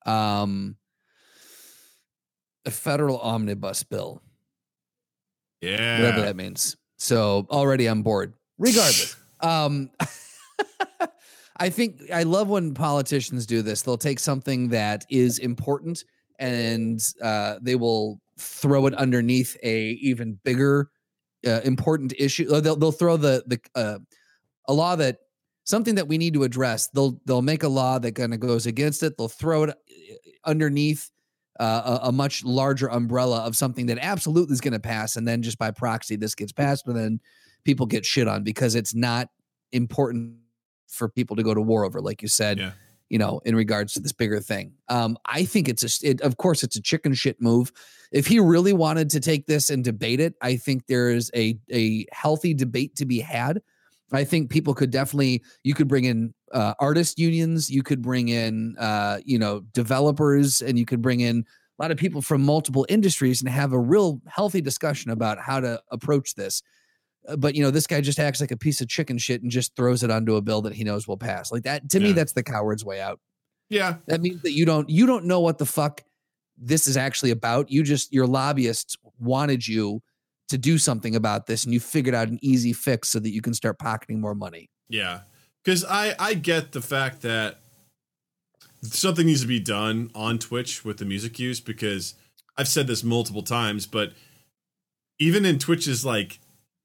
um, 0.06 0.76
a 2.66 2.72
federal 2.72 3.18
omnibus 3.20 3.84
bill, 3.84 4.22
Yeah. 5.62 6.02
whatever 6.02 6.22
that 6.26 6.36
means. 6.36 6.76
So 6.98 7.48
already 7.50 7.88
on 7.88 8.02
board. 8.02 8.34
Regardless, 8.58 9.16
um, 9.40 9.90
I 11.60 11.70
think 11.70 12.02
I 12.14 12.24
love 12.24 12.50
when 12.50 12.74
politicians 12.74 13.46
do 13.46 13.62
this. 13.62 13.82
They'll 13.82 13.98
take 13.98 14.20
something 14.20 14.70
that 14.70 15.06
is 15.10 15.40
important 15.40 16.04
and 16.40 17.02
uh, 17.22 17.56
they 17.62 17.76
will 17.76 18.20
throw 18.38 18.86
it 18.86 18.94
underneath 18.94 19.58
a 19.64 19.92
even 20.02 20.40
bigger 20.44 20.90
uh, 21.46 21.62
important 21.64 22.14
issue. 22.18 22.48
They'll 22.48 22.76
they'll 22.76 22.92
throw 22.92 23.18
the 23.18 23.44
the 23.48 23.60
uh, 23.76 24.00
a 24.68 24.74
law 24.74 24.96
that 24.96 25.20
something 25.64 25.96
that 25.96 26.08
we 26.08 26.18
need 26.18 26.34
to 26.34 26.44
address. 26.44 26.88
They'll 26.90 27.20
they'll 27.26 27.42
make 27.42 27.64
a 27.64 27.68
law 27.68 28.00
that 28.00 28.16
kind 28.16 28.34
of 28.34 28.40
goes 28.40 28.66
against 28.66 29.04
it. 29.04 29.18
They'll 29.18 29.28
throw 29.28 29.64
it 29.64 29.70
uh, 29.70 29.74
underneath 30.46 31.10
uh, 31.60 32.00
a, 32.04 32.08
a 32.08 32.12
much 32.12 32.44
larger 32.44 32.88
umbrella 32.88 33.40
of 33.40 33.56
something 33.56 33.88
that 33.88 33.98
absolutely 34.00 34.54
is 34.54 34.62
going 34.62 34.74
to 34.74 34.80
pass, 34.80 35.16
and 35.16 35.28
then 35.28 35.42
just 35.42 35.58
by 35.58 35.72
proxy, 35.72 36.16
this 36.16 36.36
gets 36.36 36.52
passed, 36.52 36.88
and 36.88 36.96
then 36.96 37.20
people 37.64 37.86
get 37.86 38.06
shit 38.06 38.28
on 38.28 38.44
because 38.44 38.76
it's 38.76 38.94
not 38.94 39.30
important 39.72 40.38
for 40.88 41.10
people 41.10 41.36
to 41.36 41.44
go 41.44 41.54
to 41.54 41.62
war 41.62 41.86
over, 41.86 42.02
like 42.02 42.22
you 42.22 42.28
said. 42.28 42.60
Yeah. 42.60 42.72
You 43.10 43.18
know, 43.18 43.40
in 43.46 43.56
regards 43.56 43.94
to 43.94 44.02
this 44.02 44.12
bigger 44.12 44.42
thing, 44.42 44.74
um, 44.90 45.18
I 45.26 45.46
think 45.46 45.70
it's 45.70 46.04
a. 46.04 46.10
It, 46.10 46.20
of 46.20 46.36
course, 46.36 46.62
it's 46.62 46.76
a 46.76 46.82
chicken 46.82 47.14
shit 47.14 47.42
move. 47.42 47.72
If 48.12 48.28
he 48.28 48.38
really 48.38 48.74
wanted 48.74 49.10
to 49.12 49.22
take 49.22 49.48
this 49.48 49.70
and 49.70 49.82
debate 49.82 50.20
it, 50.20 50.34
I 50.42 50.58
think 50.58 50.88
there 50.88 51.10
is 51.10 51.32
a 51.34 51.58
a 51.72 52.06
healthy 52.12 52.54
debate 52.54 52.98
to 52.98 53.06
be 53.06 53.22
had. 53.22 53.62
I 54.12 54.26
think 54.26 54.50
people 54.50 54.74
could 54.74 54.92
definitely. 54.92 55.42
You 55.64 55.74
could 55.74 55.88
bring 55.88 56.04
in 56.04 56.34
uh, 56.52 56.74
artist 56.82 57.18
unions. 57.18 57.70
You 57.70 57.82
could 57.82 58.02
bring 58.02 58.28
in, 58.28 58.76
uh, 58.78 59.20
you 59.24 59.40
know, 59.40 59.62
developers, 59.72 60.62
and 60.62 60.78
you 60.78 60.84
could 60.84 61.02
bring 61.02 61.22
in 61.22 61.46
a 61.80 61.82
lot 61.82 61.92
of 61.92 61.98
people 61.98 62.22
from 62.22 62.42
multiple 62.42 62.86
industries 62.90 63.42
and 63.42 63.50
have 63.50 63.72
a 63.72 63.80
real 63.80 64.22
healthy 64.28 64.62
discussion 64.62 65.12
about 65.12 65.40
how 65.40 65.60
to 65.60 65.82
approach 65.92 66.36
this. 66.36 66.62
Uh, 67.28 67.36
But 67.36 67.56
you 67.56 67.64
know, 67.64 67.72
this 67.72 67.88
guy 67.88 68.02
just 68.02 68.20
acts 68.20 68.42
like 68.42 68.52
a 68.52 68.58
piece 68.58 68.82
of 68.82 68.88
chicken 68.88 69.18
shit 69.18 69.42
and 69.42 69.52
just 69.52 69.76
throws 69.76 70.04
it 70.04 70.12
onto 70.12 70.36
a 70.36 70.42
bill 70.42 70.62
that 70.64 70.74
he 70.74 70.84
knows 70.84 71.08
will 71.08 71.18
pass. 71.18 71.52
Like 71.52 71.64
that 71.64 71.90
to 71.90 72.00
me, 72.00 72.14
that's 72.14 72.34
the 72.34 72.44
coward's 72.44 72.86
way 72.86 73.02
out. 73.02 73.20
Yeah. 73.70 73.96
That 74.08 74.22
means 74.22 74.42
that 74.44 74.54
you 74.54 74.66
don't 74.66 74.90
you 74.90 75.06
don't 75.06 75.26
know 75.26 75.40
what 75.40 75.58
the 75.58 75.66
fuck 75.66 76.04
this 76.58 76.88
is 76.88 76.98
actually 76.98 77.32
about. 77.32 77.70
You 77.72 77.84
just 77.84 78.12
your 78.14 78.28
lobbyists 78.28 78.98
wanted 79.20 79.68
you 79.68 80.02
to 80.50 80.58
do 80.58 80.78
something 80.78 81.16
about 81.16 81.46
this, 81.46 81.66
and 81.66 81.74
you 81.74 81.80
figured 81.80 82.16
out 82.16 82.30
an 82.30 82.40
easy 82.42 82.72
fix 82.72 83.10
so 83.10 83.20
that 83.20 83.32
you 83.32 83.42
can 83.42 83.54
start 83.54 83.78
pocketing 83.80 84.22
more 84.22 84.36
money. 84.36 84.70
Yeah, 84.90 85.22
because 85.64 85.84
I 85.84 86.16
I 86.18 86.34
get 86.34 86.72
the 86.72 86.82
fact 86.82 87.22
that 87.22 87.60
something 88.82 89.26
needs 89.26 89.42
to 89.42 89.48
be 89.48 89.60
done 89.60 90.10
on 90.16 90.40
Twitch 90.40 90.86
with 90.86 90.98
the 90.98 91.06
music 91.06 91.38
use 91.40 91.60
because 91.60 92.16
I've 92.58 92.68
said 92.68 92.88
this 92.88 93.04
multiple 93.04 93.44
times, 93.44 93.86
but 93.86 94.14
even 95.20 95.46
in 95.46 95.60
Twitch's 95.60 96.06
like 96.06 96.40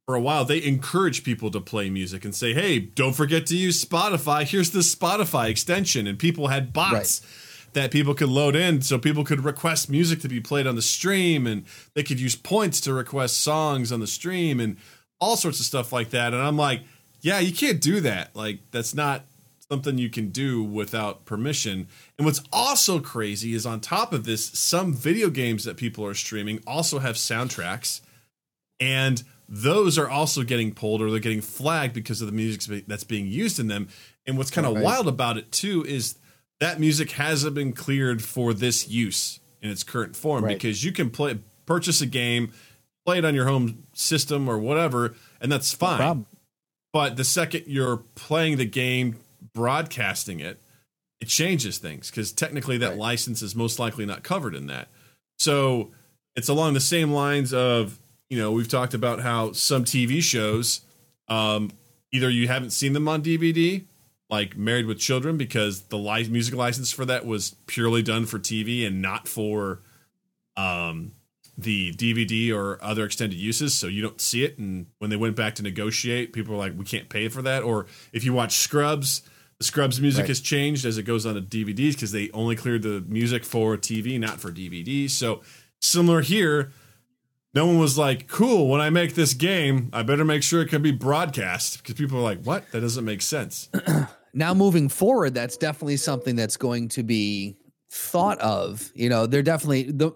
for 0.07 0.15
a 0.15 0.21
while 0.21 0.45
they 0.45 0.63
encourage 0.63 1.25
people 1.25 1.51
to 1.51 1.61
play 1.61 1.89
music 1.89 2.25
and 2.25 2.35
say, 2.35 2.53
"Hey, 2.53 2.79
don't 2.79 3.15
forget 3.15 3.47
to 3.47 3.57
use 3.57 3.85
Spotify. 3.85 4.45
Here's 4.45 4.71
the 4.71 4.81
Spotify 4.81 5.49
extension." 5.49 6.07
And 6.07 6.19
people 6.19 6.49
had 6.49 6.73
bots 6.73 7.21
that 7.73 7.91
people 7.91 8.15
could 8.15 8.29
load 8.29 8.55
in 8.55 8.83
so 8.83 8.99
people 8.99 9.25
could 9.25 9.45
request 9.45 9.89
music 9.89 10.21
to 10.21 10.29
be 10.29 10.41
played 10.41 10.67
on 10.67 10.77
the 10.77 10.83
stream 10.83 11.47
and 11.47 11.65
they 11.95 12.03
could 12.03 12.21
use 12.21 12.35
points 12.37 12.81
to 12.83 12.93
request 12.93 13.41
songs 13.41 13.91
on 13.91 14.01
the 14.01 14.07
stream 14.07 14.61
and 14.61 14.77
all 15.21 15.37
sorts 15.37 15.59
of 15.59 15.67
stuff 15.67 15.93
like 15.93 16.11
that. 16.11 16.35
And 16.35 16.43
I'm 16.43 16.57
like, 16.57 16.83
"Yeah, 17.21 17.39
you 17.39 17.53
can't 17.53 17.81
do 17.81 18.01
that. 18.01 18.35
Like 18.35 18.59
that's 18.73 18.95
not 18.95 19.25
something 19.71 19.97
you 19.97 20.11
can 20.11 20.31
do 20.31 20.63
without 20.63 21.25
permission." 21.25 21.87
And 22.19 22.27
what's 22.27 22.43
also 22.53 22.99
crazy 22.99 23.55
is 23.55 23.65
on 23.65 23.81
top 23.81 24.13
of 24.13 24.25
this, 24.25 24.47
some 24.47 24.93
video 24.93 25.31
games 25.31 25.65
that 25.65 25.77
people 25.77 26.05
are 26.05 26.15
streaming 26.15 26.61
also 26.67 26.99
have 26.99 27.15
soundtracks 27.15 28.01
and 28.81 29.23
those 29.55 29.99
are 29.99 30.09
also 30.09 30.43
getting 30.45 30.73
pulled 30.73 31.03
or 31.03 31.11
they're 31.11 31.21
getting 31.21 31.43
flagged 31.43 31.93
because 31.93 32.23
of 32.23 32.27
the 32.27 32.33
music 32.33 32.87
that's 32.87 33.05
being 33.05 33.27
used 33.27 33.61
in 33.61 33.67
them. 33.69 33.87
And 34.27 34.39
what's 34.39 34.51
kind 34.51 34.67
of 34.67 34.73
Right. 34.75 34.83
wild 34.83 35.07
about 35.07 35.37
it 35.37 35.53
too 35.53 35.85
is 35.85 36.15
that 36.59 36.81
music 36.81 37.11
hasn't 37.13 37.55
been 37.55 37.75
cleared 37.75 38.23
for 38.23 38.55
this 38.55 38.89
use 38.89 39.41
in 39.61 39.69
its 39.71 39.85
current 39.85 40.17
form 40.17 40.43
Right. 40.45 40.57
because 40.57 40.83
you 40.83 40.91
can 40.91 41.11
play 41.11 41.39
purchase 41.67 42.01
a 42.01 42.07
game, 42.07 42.51
play 43.05 43.19
it 43.19 43.27
on 43.27 43.35
your 43.35 43.47
home 43.47 43.83
system 43.93 44.49
or 44.49 44.59
whatever, 44.59 45.15
and 45.39 45.53
that's 45.53 45.75
fine. 45.75 45.99
problem. 45.99 46.27
But 46.95 47.17
the 47.17 47.25
second 47.25 47.65
you're 47.67 47.99
playing 48.15 48.57
the 48.57 48.65
game, 48.65 49.17
broadcasting 49.53 50.41
it, 50.41 50.61
it 51.21 51.29
changes 51.29 51.77
things 51.77 52.11
because 52.11 52.33
technically 52.33 52.79
that 52.79 52.91
Right. 52.91 52.99
license 52.99 53.43
is 53.43 53.55
most 53.55 53.79
likely 53.79 54.07
not 54.07 54.23
covered 54.23 54.55
in 54.55 54.67
that. 54.69 54.89
So 55.39 55.91
it's 56.37 56.49
along 56.49 56.73
the 56.75 56.81
same 56.81 57.13
lines 57.13 57.53
of, 57.53 57.99
you 58.33 58.39
know, 58.39 58.51
we've 58.51 58.67
talked 58.69 58.95
about 58.95 59.21
how 59.21 59.53
some 59.53 59.85
TV 59.85 60.23
shows, 60.23 60.81
um, 61.29 61.71
either 62.13 62.31
you 62.31 62.49
haven't 62.49 62.71
seen 62.71 62.95
them 62.95 63.07
on 63.07 63.23
DVD, 63.23 63.85
like 64.31 64.57
Married 64.57 64.87
with 64.87 64.99
Children, 64.99 65.37
because 65.37 65.83
the 65.83 65.99
li- 65.99 66.27
music 66.31 66.55
license 66.55 66.91
for 66.91 67.05
that 67.05 67.27
was 67.27 67.57
purely 67.67 68.01
done 68.03 68.25
for 68.25 68.39
TV 68.39 68.87
and 68.87 69.03
not 69.03 69.29
for 69.29 69.83
um, 70.57 71.13
the 71.59 71.93
DVD 71.93 72.55
or 72.55 72.83
other 72.83 73.05
extended 73.05 73.37
uses. 73.39 73.75
So 73.75 73.87
you 73.87 74.01
don't 74.01 74.19
see 74.19 74.45
it. 74.45 74.57
And 74.57 74.87
when 74.99 75.11
they 75.11 75.17
went 75.17 75.37
back 75.37 75.57
to 75.57 75.63
negotiate, 75.63 76.33
people 76.33 76.55
were 76.55 76.59
like, 76.59 76.73
we 76.75 76.87
can't 76.87 77.11
pay 77.11 77.29
for 77.29 77.43
that. 77.43 77.63
Or 77.63 77.85
if 78.15 78.25
you 78.25 78.33
watch 78.33 78.57
Scrubs, 78.57 79.21
the 79.59 79.65
Scrubs 79.65 80.01
music 80.01 80.21
Right. 80.23 80.29
has 80.29 80.41
changed 80.41 80.87
as 80.87 80.97
it 80.97 81.03
goes 81.03 81.27
on 81.27 81.35
to 81.35 81.43
DVDs 81.43 81.93
because 81.93 82.13
they 82.13 82.31
only 82.31 82.57
cleared 82.57 82.81
the 82.81 83.05
music 83.07 83.45
for 83.45 83.77
TV, 83.77 84.19
not 84.19 84.41
for 84.41 84.51
DVD. 84.51 85.11
So 85.11 85.43
similar 85.83 86.23
here. 86.23 86.73
No 87.55 87.67
one 87.67 87.79
was 87.79 87.99
like, 87.99 88.29
cool, 88.29 88.69
when 88.69 88.81
I 88.81 88.89
make 88.89 89.15
this 89.15 89.35
game, 89.35 89.91
I 89.93 90.03
better 90.03 90.25
make 90.25 90.43
sure 90.43 90.63
it 90.63 90.69
can 90.69 90.81
be 90.81 90.91
broadcast 90.91 91.79
because 91.79 91.97
people 91.97 92.19
are 92.19 92.23
like, 92.23 92.43
what? 92.45 92.71
That 92.73 92.81
doesn't 92.81 93.05
make 93.05 93.21
sense. 93.21 93.69
now 94.35 94.55
moving 94.55 94.89
forward 94.89 95.35
that's 95.35 95.57
definitely 95.57 95.97
something 95.97 96.37
that's 96.37 96.57
going 96.57 96.89
to 96.89 97.03
be 97.03 97.57
thought 97.91 98.39
of 98.41 98.91
you 98.95 99.09
know 99.09 99.27
they're 99.27 99.43
definitely 99.43 99.85
the 99.85 100.11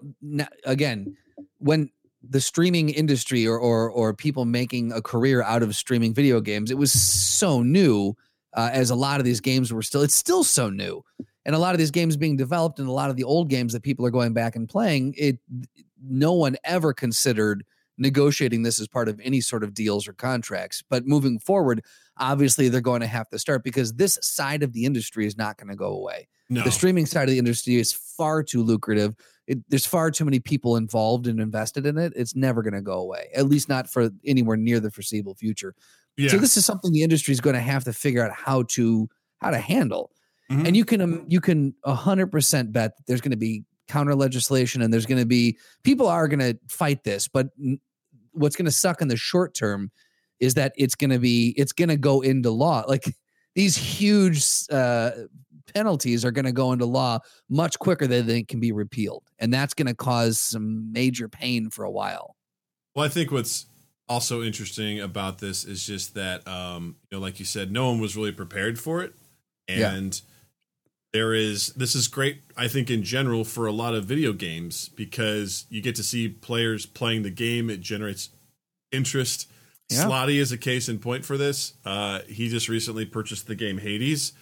again 0.65 1.15
when 1.59 1.89
the 2.27 2.41
streaming 2.41 2.89
industry 2.89 3.47
or, 3.47 3.57
or 3.57 3.89
or 3.91 4.13
people 4.13 4.45
making 4.45 4.91
a 4.91 5.01
career 5.01 5.43
out 5.43 5.61
of 5.61 5.75
streaming 5.75 6.13
video 6.13 6.41
games 6.41 6.71
it 6.71 6.77
was 6.77 6.91
so 6.91 7.61
new 7.61 8.15
uh, 8.55 8.69
as 8.73 8.89
a 8.89 8.95
lot 8.95 9.19
of 9.19 9.25
these 9.25 9.39
games 9.39 9.71
were 9.71 9.83
still 9.83 10.01
it's 10.01 10.15
still 10.15 10.43
so 10.43 10.69
new 10.69 11.03
and 11.45 11.55
a 11.55 11.59
lot 11.59 11.75
of 11.75 11.77
these 11.77 11.91
games 11.91 12.17
being 12.17 12.35
developed 12.35 12.79
and 12.79 12.87
a 12.87 12.91
lot 12.91 13.09
of 13.09 13.15
the 13.15 13.23
old 13.23 13.49
games 13.49 13.73
that 13.73 13.83
people 13.83 14.05
are 14.05 14.11
going 14.11 14.33
back 14.33 14.55
and 14.55 14.67
playing 14.67 15.13
it 15.15 15.37
no 16.01 16.33
one 16.33 16.55
ever 16.63 16.93
considered 16.93 17.63
negotiating 17.97 18.61
this 18.61 18.79
as 18.79 18.87
part 18.87 19.09
of 19.09 19.19
any 19.23 19.41
sort 19.41 19.63
of 19.63 19.73
deals 19.73 20.07
or 20.07 20.13
contracts 20.13 20.83
but 20.89 21.07
moving 21.07 21.39
forward 21.39 21.83
obviously 22.19 22.69
they're 22.69 22.81
going 22.81 23.01
to 23.01 23.07
have 23.07 23.29
to 23.29 23.39
start 23.39 23.63
because 23.63 23.93
this 23.93 24.17
side 24.21 24.63
of 24.63 24.73
the 24.73 24.85
industry 24.85 25.25
is 25.25 25.37
not 25.37 25.57
going 25.57 25.69
to 25.69 25.75
go 25.75 25.93
away. 25.93 26.27
No. 26.49 26.63
The 26.63 26.71
streaming 26.71 27.05
side 27.05 27.23
of 27.23 27.29
the 27.29 27.39
industry 27.39 27.75
is 27.75 27.91
far 27.93 28.41
too 28.43 28.63
lucrative. 28.63 29.15
It, 29.47 29.59
there's 29.69 29.85
far 29.85 30.11
too 30.11 30.25
many 30.25 30.39
people 30.39 30.77
involved 30.77 31.27
and 31.27 31.39
invested 31.39 31.85
in 31.85 31.97
it. 31.97 32.13
It's 32.15 32.35
never 32.35 32.61
going 32.61 32.73
to 32.73 32.81
go 32.81 32.99
away, 32.99 33.29
at 33.35 33.47
least 33.47 33.69
not 33.69 33.89
for 33.89 34.09
anywhere 34.25 34.57
near 34.57 34.79
the 34.79 34.91
foreseeable 34.91 35.35
future. 35.35 35.75
yeah. 36.17 36.29
So 36.29 36.37
this 36.37 36.57
is 36.57 36.65
something 36.65 36.91
the 36.91 37.03
industry 37.03 37.33
is 37.33 37.41
going 37.41 37.55
to 37.55 37.61
have 37.61 37.83
to 37.85 37.93
figure 37.93 38.25
out 38.25 38.31
how 38.31 38.63
to 38.69 39.09
how 39.39 39.51
to 39.51 39.59
handle. 39.59 40.11
Mhm. 40.51 40.67
And 40.67 40.77
you 40.77 40.85
can 40.85 41.01
um, 41.01 41.25
you 41.27 41.41
can 41.41 41.75
hundred 41.85 42.27
percent 42.27 42.71
bet 42.71 42.95
that 42.97 43.03
there's 43.07 43.21
going 43.21 43.31
to 43.31 43.37
be 43.37 43.63
counter 43.87 44.15
legislation 44.15 44.81
and 44.81 44.93
there's 44.93 45.05
going 45.05 45.19
to 45.21 45.25
be 45.25 45.57
people 45.83 46.07
are 46.07 46.27
going 46.27 46.39
to 46.39 46.57
fight 46.67 47.03
this, 47.03 47.27
but 47.27 47.47
what's 48.31 48.55
going 48.55 48.65
to 48.65 48.71
suck 48.71 49.01
in 49.01 49.07
the 49.07 49.17
short 49.17 49.53
term 49.53 49.91
is 50.39 50.53
that 50.53 50.73
it's 50.77 50.95
going 50.95 51.09
to 51.09 51.19
be 51.19 51.53
it's 51.57 51.71
going 51.71 51.89
to 51.89 51.97
go 51.97 52.21
into 52.21 52.51
law. 52.51 52.83
Like 52.87 53.05
these 53.55 53.75
huge 53.75 54.45
uh, 54.71 55.11
penalties 55.73 56.23
are 56.23 56.31
going 56.31 56.45
to 56.45 56.51
go 56.51 56.71
into 56.71 56.85
law 56.85 57.19
much 57.49 57.77
quicker 57.79 58.07
than 58.07 58.27
they 58.27 58.43
can 58.43 58.59
be 58.59 58.71
repealed, 58.71 59.23
and 59.39 59.53
that's 59.53 59.73
going 59.73 59.87
to 59.87 59.95
cause 59.95 60.39
some 60.39 60.91
major 60.91 61.27
pain 61.27 61.69
for 61.69 61.83
a 61.83 61.91
while. 61.91 62.35
Well, 62.95 63.05
I 63.05 63.09
think 63.09 63.31
what's 63.31 63.65
also 64.09 64.41
interesting 64.41 64.99
about 64.99 65.39
this 65.39 65.63
is 65.63 65.85
just 65.85 66.15
that, 66.15 66.47
um, 66.47 66.95
you 67.11 67.17
know, 67.17 67.21
like 67.21 67.39
you 67.39 67.45
said, 67.45 67.71
no 67.71 67.89
one 67.89 67.99
was 67.99 68.15
really 68.15 68.31
prepared 68.31 68.79
for 68.79 69.03
it, 69.03 69.13
Yeah. 69.67 69.93
There 71.17 71.33
is 71.33 71.73
this 71.73 71.95
is 71.95 72.07
great. 72.07 72.41
I 72.55 72.67
think 72.67 72.91
in 72.91 73.01
general 73.01 73.43
for 73.43 73.65
a 73.65 73.71
lot 73.71 73.95
of 73.95 74.05
video 74.05 74.33
games 74.33 74.89
because 74.89 75.65
you 75.67 75.81
get 75.81 75.95
to 75.95 76.03
see 76.03 76.27
players 76.29 76.85
playing 76.85 77.23
the 77.23 77.31
game. 77.31 77.71
It 77.71 77.81
generates 77.81 78.29
interest. 78.91 79.49
Yeah. 79.89 80.03
Slotty 80.03 80.35
is 80.35 80.51
a 80.51 80.59
case 80.59 80.89
in 80.89 80.99
point 80.99 81.25
for 81.25 81.35
this. 81.35 81.73
Uh, 81.83 82.19
he 82.27 82.49
just 82.49 82.69
recently 82.69 83.03
purchased 83.03 83.47
the 83.47 83.55
game 83.55 83.79
Hades. 83.79 84.33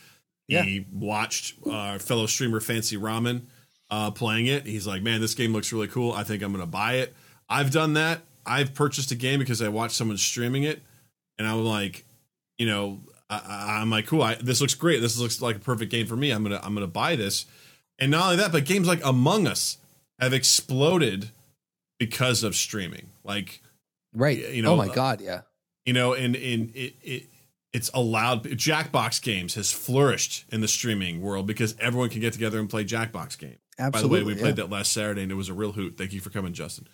He 0.63 0.85
watched 0.91 1.55
our 1.71 1.97
fellow 1.97 2.25
streamer 2.25 2.59
Fancy 2.59 2.97
Ramen 2.97 3.43
uh, 3.89 4.11
playing 4.11 4.47
it. 4.47 4.65
He's 4.65 4.85
like, 4.85 5.01
man, 5.01 5.21
this 5.21 5.33
game 5.33 5.53
looks 5.53 5.71
really 5.71 5.87
cool. 5.87 6.11
I 6.11 6.23
think 6.23 6.43
I'm 6.43 6.51
going 6.51 6.61
to 6.61 6.69
buy 6.69 6.95
it. 6.95 7.15
I've 7.47 7.71
done 7.71 7.93
that. 7.93 8.21
I've 8.45 8.73
purchased 8.73 9.11
a 9.11 9.15
game 9.15 9.39
because 9.39 9.61
I 9.61 9.69
watched 9.69 9.95
someone 9.95 10.17
streaming 10.17 10.63
it, 10.63 10.83
and 11.39 11.47
I'm 11.47 11.63
like, 11.63 12.03
you 12.57 12.67
know, 12.67 12.99
I, 13.29 13.79
I'm 13.81 13.89
like, 13.89 14.07
cool. 14.07 14.21
I, 14.21 14.35
this 14.35 14.61
looks 14.61 14.75
great. 14.75 15.01
This 15.01 15.17
looks 15.17 15.41
like 15.41 15.55
a 15.55 15.59
perfect 15.59 15.91
game 15.91 16.05
for 16.05 16.15
me. 16.15 16.31
I'm 16.31 16.43
gonna 16.43 16.59
I'm 16.63 16.73
gonna 16.73 16.87
buy 16.87 17.15
this. 17.15 17.45
And 17.97 18.11
not 18.11 18.25
only 18.25 18.35
that, 18.37 18.51
but 18.51 18.65
games 18.65 18.87
like 18.87 19.03
Among 19.03 19.47
Us 19.47 19.77
have 20.19 20.33
exploded 20.33 21.29
because 21.97 22.43
of 22.43 22.55
streaming. 22.55 23.07
Like 23.23 23.61
Right? 24.13 24.37
You 24.37 24.61
know, 24.61 24.73
oh 24.73 24.77
my 24.77 24.87
god, 24.87 25.21
yeah. 25.21 25.41
you 25.85 25.93
know, 25.93 26.13
and 26.13 26.35
and 26.35 26.75
it, 26.75 26.95
it 27.01 27.23
it's 27.73 27.89
allowed. 27.93 28.43
Jackbox 28.43 29.21
games 29.21 29.55
has 29.55 29.71
flourished 29.71 30.45
in 30.49 30.61
the 30.61 30.67
streaming 30.67 31.21
world 31.21 31.47
because 31.47 31.75
everyone 31.79 32.09
can 32.09 32.21
get 32.21 32.31
together 32.31 32.59
and 32.59 32.69
play 32.69 32.85
Jackbox 32.85 33.37
game. 33.37 33.57
By 33.77 34.01
the 34.01 34.07
way, 34.07 34.23
we 34.23 34.35
played 34.35 34.55
that 34.55 34.69
last 34.69 34.93
Saturday 34.93 35.23
and 35.23 35.31
it 35.31 35.35
was 35.35 35.49
a 35.49 35.53
real 35.53 35.73
hoot. 35.73 35.97
Thank 35.97 36.13
you 36.13 36.21
for 36.21 36.29
coming, 36.29 36.53
Justin. 36.53 36.87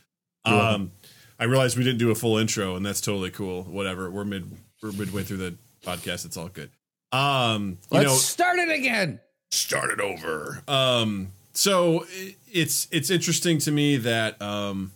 Um, 0.45 0.93
I 1.39 1.43
realized 1.43 1.77
we 1.77 1.83
didn't 1.83 1.99
do 1.99 2.09
a 2.09 2.15
full 2.15 2.37
intro, 2.37 2.75
and 2.75 2.83
that's 2.83 3.01
totally 3.01 3.29
cool. 3.29 3.63
Whatever, 3.63 4.09
we're 4.09 4.25
mid 4.25 4.51
we're 4.81 4.91
midway 4.91 5.23
through 5.23 5.37
the 5.37 5.55
podcast. 5.85 6.25
It's 6.25 6.37
all 6.37 6.49
good. 6.49 6.71
Um, 7.11 7.77
you 7.91 7.97
Let's 7.97 8.05
know, 8.09 8.15
start 8.15 8.59
it 8.59 8.69
again. 8.69 9.19
start 9.51 9.89
it 9.91 9.99
over. 9.99 10.61
Um, 10.67 11.29
so 11.53 12.05
it's 12.51 12.87
it's 12.91 13.09
interesting 13.09 13.57
to 13.59 13.71
me 13.71 13.97
that 13.97 14.41
um, 14.41 14.91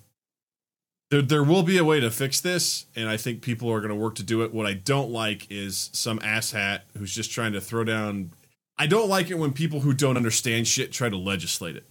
there 1.11 1.21
there 1.21 1.43
will 1.43 1.63
be 1.63 1.77
a 1.77 1.83
way 1.83 1.99
to 1.99 2.09
fix 2.09 2.39
this, 2.39 2.85
and 2.95 3.09
I 3.09 3.17
think 3.17 3.41
people 3.41 3.69
are 3.71 3.79
going 3.79 3.89
to 3.89 3.95
work 3.95 4.15
to 4.15 4.23
do 4.23 4.43
it. 4.43 4.53
What 4.53 4.65
I 4.65 4.73
don't 4.73 5.11
like 5.11 5.47
is 5.49 5.89
some 5.93 6.19
asshat 6.19 6.81
who's 6.97 7.13
just 7.13 7.31
trying 7.31 7.53
to 7.53 7.61
throw 7.61 7.83
down. 7.83 8.31
I 8.77 8.87
don't 8.87 9.09
like 9.09 9.29
it 9.29 9.37
when 9.37 9.53
people 9.53 9.81
who 9.81 9.93
don't 9.93 10.17
understand 10.17 10.67
shit 10.67 10.91
try 10.91 11.09
to 11.09 11.17
legislate 11.17 11.75
it. 11.75 11.85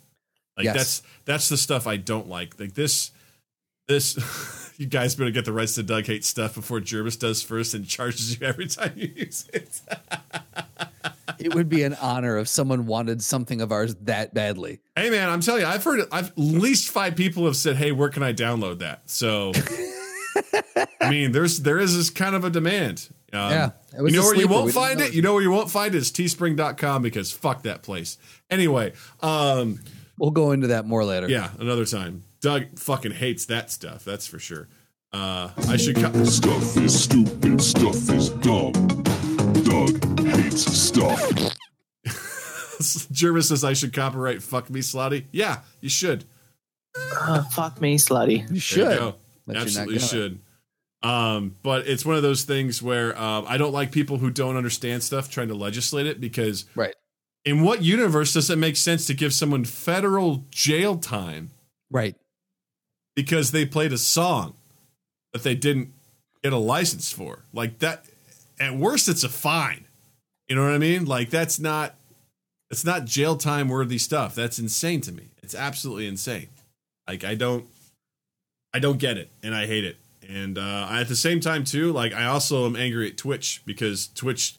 Like 0.56 0.64
Yes. 0.64 0.74
that's 0.76 1.02
that's 1.24 1.48
the 1.48 1.56
stuff 1.56 1.86
I 1.86 1.96
don't 1.96 2.28
like. 2.28 2.58
Like 2.58 2.74
this 2.74 3.10
this 3.86 4.72
you 4.78 4.86
guys 4.86 5.14
better 5.14 5.30
get 5.30 5.44
the 5.44 5.52
rights 5.52 5.74
to 5.76 5.82
Doug 5.82 6.06
hate 6.06 6.24
stuff 6.24 6.54
before 6.54 6.80
Jervis 6.80 7.16
does 7.16 7.42
first 7.42 7.74
and 7.74 7.86
charges 7.86 8.38
you 8.38 8.46
every 8.46 8.66
time 8.66 8.92
you 8.96 9.10
use 9.14 9.48
it. 9.52 9.80
It 11.38 11.54
would 11.54 11.68
be 11.68 11.82
an 11.82 11.94
honor 12.00 12.38
if 12.38 12.48
someone 12.48 12.86
wanted 12.86 13.20
something 13.22 13.60
of 13.60 13.72
ours 13.72 13.94
that 14.02 14.32
badly. 14.34 14.80
Hey 14.94 15.10
man, 15.10 15.28
I'm 15.28 15.40
telling 15.40 15.62
you, 15.62 15.66
I've 15.66 15.82
heard. 15.82 16.06
I've 16.12 16.28
at 16.28 16.38
least 16.38 16.90
five 16.90 17.16
people 17.16 17.44
have 17.46 17.56
said, 17.56 17.76
"Hey, 17.76 17.92
where 17.92 18.08
can 18.08 18.22
I 18.22 18.32
download 18.32 18.78
that?" 18.78 19.10
So, 19.10 19.52
I 21.00 21.10
mean, 21.10 21.32
there's 21.32 21.60
there 21.60 21.78
is 21.78 21.96
this 21.96 22.08
kind 22.10 22.34
of 22.34 22.44
a 22.44 22.50
demand. 22.50 23.08
Um, 23.32 23.50
Yeah, 23.50 23.70
you 24.00 24.10
know 24.12 24.22
where 24.22 24.36
you 24.36 24.48
won't 24.48 24.72
find 24.72 25.00
it. 25.00 25.08
it. 25.08 25.14
You 25.14 25.22
know 25.22 25.34
where 25.34 25.42
you 25.42 25.50
won't 25.50 25.70
find 25.70 25.94
it 25.94 25.98
is 25.98 26.12
teespring.com 26.12 27.02
because 27.02 27.32
fuck 27.32 27.62
that 27.64 27.82
place. 27.82 28.16
Anyway, 28.50 28.92
um, 29.20 29.80
We'll 30.18 30.30
go 30.30 30.52
into 30.52 30.68
that 30.68 30.86
more 30.86 31.04
later. 31.04 31.28
yeah, 31.28 31.50
another 31.58 31.84
time. 31.84 32.24
Doug 32.44 32.78
fucking 32.78 33.12
hates 33.12 33.46
that 33.46 33.70
stuff. 33.70 34.04
That's 34.04 34.26
for 34.26 34.38
sure. 34.38 34.68
Uh, 35.14 35.48
I 35.66 35.78
should. 35.78 35.96
Co- 35.96 36.24
Stuff 36.24 36.76
is 36.76 37.02
stupid, 37.04 37.58
stuff 37.62 38.10
is 38.10 38.28
dumb. 38.28 38.72
Doug 39.64 40.26
hates 40.26 40.70
stuff. 40.70 41.22
Jervis 43.10 43.48
says 43.48 43.64
I 43.64 43.72
should 43.72 43.94
copyright 43.94 44.42
"fuck 44.42 44.68
me, 44.68 44.80
slotty." 44.80 45.24
Yeah, 45.32 45.60
you 45.80 45.88
should. 45.88 46.24
Uh, 47.18 47.44
fuck 47.44 47.80
me, 47.80 47.96
slutty. 47.96 48.50
You 48.52 48.60
should. 48.60 48.78
you 48.92 48.98
go. 48.98 49.14
but 49.46 49.54
you're 49.56 49.62
Absolutely 49.62 49.98
should. 50.00 50.40
Um, 51.02 51.56
but 51.62 51.86
it's 51.88 52.04
one 52.04 52.16
of 52.16 52.22
those 52.22 52.42
things 52.44 52.82
where 52.82 53.18
um, 53.18 53.46
I 53.48 53.56
don't 53.56 53.72
like 53.72 53.90
people 53.90 54.18
who 54.18 54.28
don't 54.30 54.56
understand 54.58 55.02
stuff 55.02 55.30
trying 55.30 55.48
to 55.48 55.54
legislate 55.54 56.06
it 56.06 56.20
because 56.20 56.66
Right. 56.74 56.94
in 57.46 57.62
what 57.62 57.82
universe 57.82 58.34
does 58.34 58.50
it 58.50 58.56
make 58.58 58.76
sense 58.76 59.06
to 59.06 59.14
give 59.14 59.32
someone 59.32 59.64
federal 59.64 60.44
jail 60.50 60.98
time 60.98 61.50
Right. 61.90 62.16
Because 63.14 63.50
they 63.50 63.64
played 63.66 63.92
a 63.92 63.98
song 63.98 64.54
that 65.32 65.42
they 65.42 65.54
didn't 65.54 65.92
get 66.42 66.52
a 66.52 66.58
license 66.58 67.12
for? 67.12 67.40
Like 67.52 67.78
that, 67.80 68.04
at 68.60 68.76
worst, 68.76 69.08
it's 69.08 69.24
a 69.24 69.28
fine. 69.28 69.84
You 70.48 70.56
know 70.56 70.62
what 70.62 70.72
I 70.74 70.78
mean? 70.78 71.04
Like 71.06 71.30
that's 71.30 71.58
not 71.58 71.94
it's 72.70 72.84
not 72.84 73.04
jail 73.04 73.36
time 73.36 73.68
worthy 73.68 73.98
stuff. 73.98 74.34
That's 74.34 74.58
insane 74.58 75.00
to 75.02 75.12
me. 75.12 75.28
It's 75.42 75.54
absolutely 75.54 76.06
insane. 76.06 76.48
Like 77.08 77.24
I 77.24 77.34
don't 77.34 77.64
I 78.72 78.78
don't 78.78 78.98
get 78.98 79.16
it 79.16 79.30
and 79.42 79.54
I 79.54 79.66
hate 79.66 79.84
it. 79.84 79.96
And 80.28 80.58
uh 80.58 80.88
at 80.90 81.08
the 81.08 81.16
same 81.16 81.40
time 81.40 81.64
too, 81.64 81.92
like 81.92 82.12
I 82.12 82.26
also 82.26 82.66
am 82.66 82.76
angry 82.76 83.08
at 83.08 83.16
Twitch 83.16 83.62
because 83.64 84.08
Twitch 84.08 84.56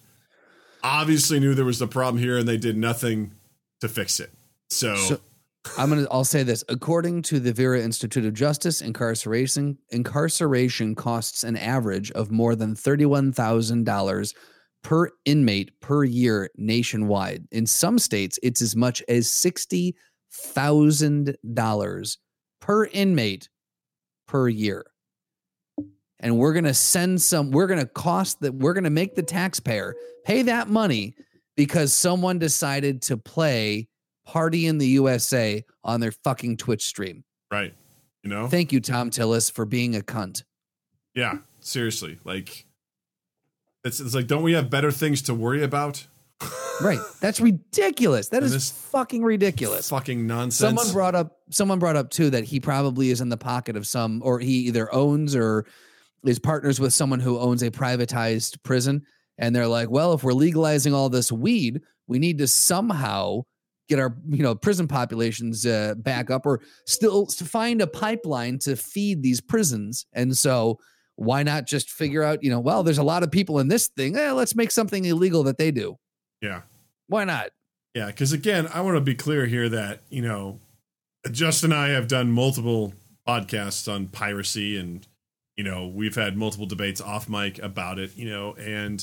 obviously 0.83 1.39
knew 1.39 1.53
there 1.53 1.65
was 1.65 1.79
the 1.79 1.87
problem 1.87 2.21
here 2.21 2.37
and 2.37 2.47
they 2.47 2.57
did 2.57 2.77
nothing 2.77 3.31
to 3.81 3.87
fix 3.87 4.19
it. 4.19 4.31
So, 4.69 4.95
So- 4.95 5.21
I'm 5.77 5.89
gonna. 5.89 6.07
I'll 6.09 6.23
say 6.23 6.43
this. 6.43 6.63
According 6.69 7.23
to 7.23 7.39
the 7.39 7.51
Vera 7.51 7.81
Institute 7.81 8.25
of 8.25 8.33
Justice, 8.33 8.81
incarceration 8.81 9.77
incarceration 9.89 10.95
costs 10.95 11.43
an 11.43 11.57
average 11.57 12.11
of 12.11 12.31
more 12.31 12.55
than 12.55 12.75
thirty-one 12.75 13.31
thousand 13.31 13.85
dollars 13.85 14.33
per 14.83 15.09
inmate 15.25 15.79
per 15.81 16.03
year 16.03 16.49
nationwide. 16.55 17.45
In 17.51 17.65
some 17.65 17.99
states, 17.99 18.39
it's 18.43 18.61
as 18.61 18.75
much 18.75 19.03
as 19.09 19.29
sixty 19.29 19.95
thousand 20.31 21.35
dollars 21.53 22.19
per 22.61 22.85
inmate 22.85 23.49
per 24.27 24.47
year. 24.47 24.85
And 26.19 26.37
we're 26.37 26.53
gonna 26.53 26.73
send 26.73 27.21
some. 27.21 27.51
We're 27.51 27.67
gonna 27.67 27.85
cost 27.85 28.39
that. 28.41 28.53
We're 28.53 28.73
gonna 28.73 28.89
make 28.89 29.15
the 29.15 29.23
taxpayer 29.23 29.95
pay 30.25 30.43
that 30.43 30.69
money 30.69 31.15
because 31.57 31.93
someone 31.93 32.39
decided 32.39 33.01
to 33.03 33.17
play 33.17 33.87
Party 34.25 34.65
in 34.67 34.77
the 34.77 34.87
USA 34.87 35.63
on 35.83 35.99
their 35.99 36.11
fucking 36.11 36.57
Twitch 36.57 36.85
stream. 36.85 37.23
right. 37.51 37.73
You 38.23 38.29
know? 38.31 38.47
Thank 38.47 38.71
you, 38.71 38.79
Thom 38.79 39.11
Tillis, 39.11 39.51
for 39.51 39.65
being 39.65 39.95
a 39.95 39.99
cunt. 39.99 40.43
yeah, 41.13 41.37
seriously. 41.59 42.17
Like 42.23 42.65
it's, 43.83 43.99
it's 43.99 44.15
like 44.15 44.25
don't 44.25 44.41
we 44.41 44.53
have 44.53 44.69
better 44.71 44.91
things 44.91 45.21
to 45.23 45.35
worry 45.35 45.61
about? 45.63 46.07
Right. 46.81 46.99
That's 47.21 47.39
ridiculous. 47.39 48.29
That 48.29 48.43
And 48.43 48.51
is 48.53 48.71
fucking 48.71 49.23
ridiculous. 49.23 49.89
Fucking 49.89 50.25
nonsense. 50.27 50.57
Someone 50.57 50.91
brought 50.91 51.13
up 51.15 51.37
someone 51.51 51.77
brought 51.79 51.95
up 51.95 52.09
too 52.09 52.31
that 52.31 52.43
he 52.43 52.59
probably 52.59 53.11
is 53.11 53.21
in 53.21 53.29
the 53.29 53.37
pocket 53.37 53.77
of 53.77 53.85
some 53.87 54.21
or 54.25 54.39
he 54.39 54.53
either 54.67 54.93
owns 54.93 55.35
or 55.35 55.65
is 56.25 56.39
partners 56.39 56.79
with 56.79 56.93
someone 56.93 57.19
who 57.19 57.39
owns 57.39 57.61
a 57.61 57.69
privatized 57.71 58.57
prison 58.63 59.03
and 59.37 59.55
they're 59.55 59.67
like, 59.67 59.89
"Well, 59.91 60.13
if 60.13 60.23
we're 60.23 60.33
legalizing 60.33 60.93
all 60.95 61.09
this 61.09 61.31
weed, 61.31 61.81
we 62.07 62.17
need 62.19 62.39
to 62.39 62.47
somehow 62.47 63.43
get 63.87 63.99
our, 63.99 64.15
you 64.29 64.43
know, 64.43 64.55
prison 64.55 64.87
populations 64.87 65.65
uh, 65.65 65.95
back 65.97 66.29
up 66.29 66.45
or 66.45 66.61
still 66.85 67.25
to 67.27 67.45
find 67.45 67.81
a 67.81 67.87
pipeline 67.87 68.59
to 68.59 68.75
feed 68.75 69.23
these 69.23 69.41
prisons." 69.41 70.05
And 70.13 70.35
so 70.35 70.79
why 71.15 71.43
not 71.43 71.65
just 71.65 71.89
figure 71.89 72.23
out, 72.23 72.43
you 72.43 72.49
know, 72.49 72.59
well, 72.59 72.83
there's 72.83 72.97
a 72.97 73.03
lot 73.03 73.23
of 73.23 73.31
people 73.31 73.59
in 73.59 73.69
this 73.69 73.87
thing. 73.87 74.17
Eh, 74.17 74.31
let's 74.31 74.55
make 74.55 74.69
something 74.71 75.05
illegal 75.05 75.43
that 75.43 75.57
they 75.57 75.71
do. 75.71 75.97
yeah. 76.41 76.61
Why 77.07 77.23
not? 77.23 77.51
Yeah, 77.93 78.07
because 78.07 78.33
again, 78.33 78.67
I 78.73 78.81
want 78.81 78.97
to 78.97 79.01
be 79.01 79.15
clear 79.15 79.45
here 79.45 79.69
that 79.69 80.01
you 80.09 80.21
know, 80.21 80.59
Justin 81.31 81.71
and 81.71 81.79
I 81.79 81.89
have 81.89 82.07
done 82.07 82.31
multiple 82.31 82.93
podcasts 83.27 83.91
on 83.91 84.07
piracy, 84.07 84.77
and 84.77 85.07
you 85.55 85.63
know, 85.63 85.87
we've 85.87 86.15
had 86.15 86.35
multiple 86.35 86.65
debates 86.65 86.99
off 86.99 87.29
mic 87.29 87.57
about 87.59 87.99
it. 87.99 88.17
You 88.17 88.29
know, 88.29 88.55
and 88.55 89.01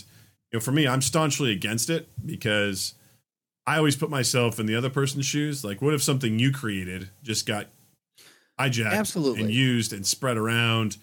you 0.50 0.58
know, 0.58 0.60
for 0.60 0.72
me, 0.72 0.86
I'm 0.86 1.00
staunchly 1.00 1.52
against 1.52 1.88
it 1.90 2.08
because 2.26 2.94
I 3.66 3.76
always 3.76 3.96
put 3.96 4.10
myself 4.10 4.58
in 4.58 4.66
the 4.66 4.74
other 4.74 4.90
person's 4.90 5.26
shoes. 5.26 5.64
Like, 5.64 5.80
what 5.80 5.94
if 5.94 6.02
something 6.02 6.38
you 6.38 6.50
created 6.52 7.10
just 7.22 7.46
got 7.46 7.68
hijacked, 8.58 8.92
Absolutely. 8.92 9.42
and 9.42 9.50
used 9.50 9.92
and 9.92 10.06
spread 10.06 10.36
around, 10.36 10.96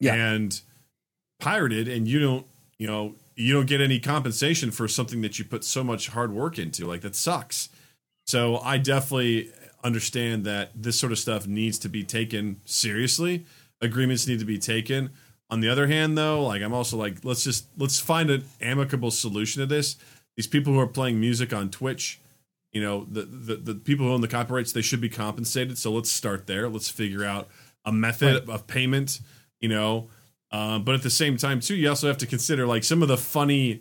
Yeah. 0.00 0.14
and 0.14 0.60
pirated, 1.40 1.88
and 1.88 2.08
you 2.08 2.18
don't, 2.18 2.46
you 2.78 2.86
know, 2.86 3.14
you 3.34 3.52
don't 3.52 3.66
get 3.66 3.80
any 3.80 3.98
compensation 4.00 4.70
for 4.70 4.88
something 4.88 5.20
that 5.20 5.38
you 5.38 5.44
put 5.44 5.62
so 5.64 5.84
much 5.84 6.08
hard 6.08 6.32
work 6.32 6.58
into. 6.58 6.86
Like 6.86 7.02
that 7.02 7.14
sucks. 7.14 7.68
So 8.26 8.58
I 8.58 8.78
definitely 8.78 9.50
understand 9.84 10.44
that 10.46 10.70
this 10.74 10.98
sort 10.98 11.12
of 11.12 11.18
stuff 11.18 11.46
needs 11.46 11.78
to 11.80 11.88
be 11.88 12.02
taken 12.02 12.60
seriously. 12.64 13.44
Agreements 13.80 14.26
need 14.26 14.38
to 14.38 14.44
be 14.46 14.58
taken. 14.58 15.10
On 15.48 15.60
the 15.60 15.68
other 15.68 15.86
hand, 15.86 16.16
though, 16.18 16.44
like 16.44 16.60
I'm 16.62 16.72
also 16.72 16.96
like, 16.96 17.24
let's 17.24 17.44
just 17.44 17.66
let's 17.76 18.00
find 18.00 18.30
an 18.30 18.44
amicable 18.60 19.10
solution 19.10 19.60
to 19.60 19.66
this. 19.66 19.96
These 20.36 20.46
people 20.46 20.72
who 20.72 20.80
are 20.80 20.86
playing 20.86 21.18
music 21.18 21.52
on 21.52 21.70
Twitch, 21.70 22.20
you 22.72 22.80
know, 22.82 23.06
the 23.10 23.22
the, 23.22 23.56
the 23.56 23.74
people 23.74 24.06
who 24.06 24.12
own 24.12 24.20
the 24.20 24.28
copyrights, 24.28 24.72
they 24.72 24.82
should 24.82 25.00
be 25.00 25.08
compensated. 25.08 25.78
So 25.78 25.92
let's 25.92 26.10
start 26.10 26.46
there. 26.46 26.68
Let's 26.68 26.90
figure 26.90 27.24
out 27.24 27.48
a 27.84 27.92
method 27.92 28.48
of 28.48 28.66
payment. 28.66 29.20
You 29.60 29.70
know, 29.70 30.08
um, 30.50 30.84
but 30.84 30.94
at 30.94 31.02
the 31.02 31.10
same 31.10 31.36
time, 31.38 31.60
too, 31.60 31.74
you 31.74 31.88
also 31.88 32.06
have 32.06 32.18
to 32.18 32.26
consider 32.26 32.66
like 32.66 32.84
some 32.84 33.02
of 33.02 33.08
the 33.08 33.16
funny 33.16 33.80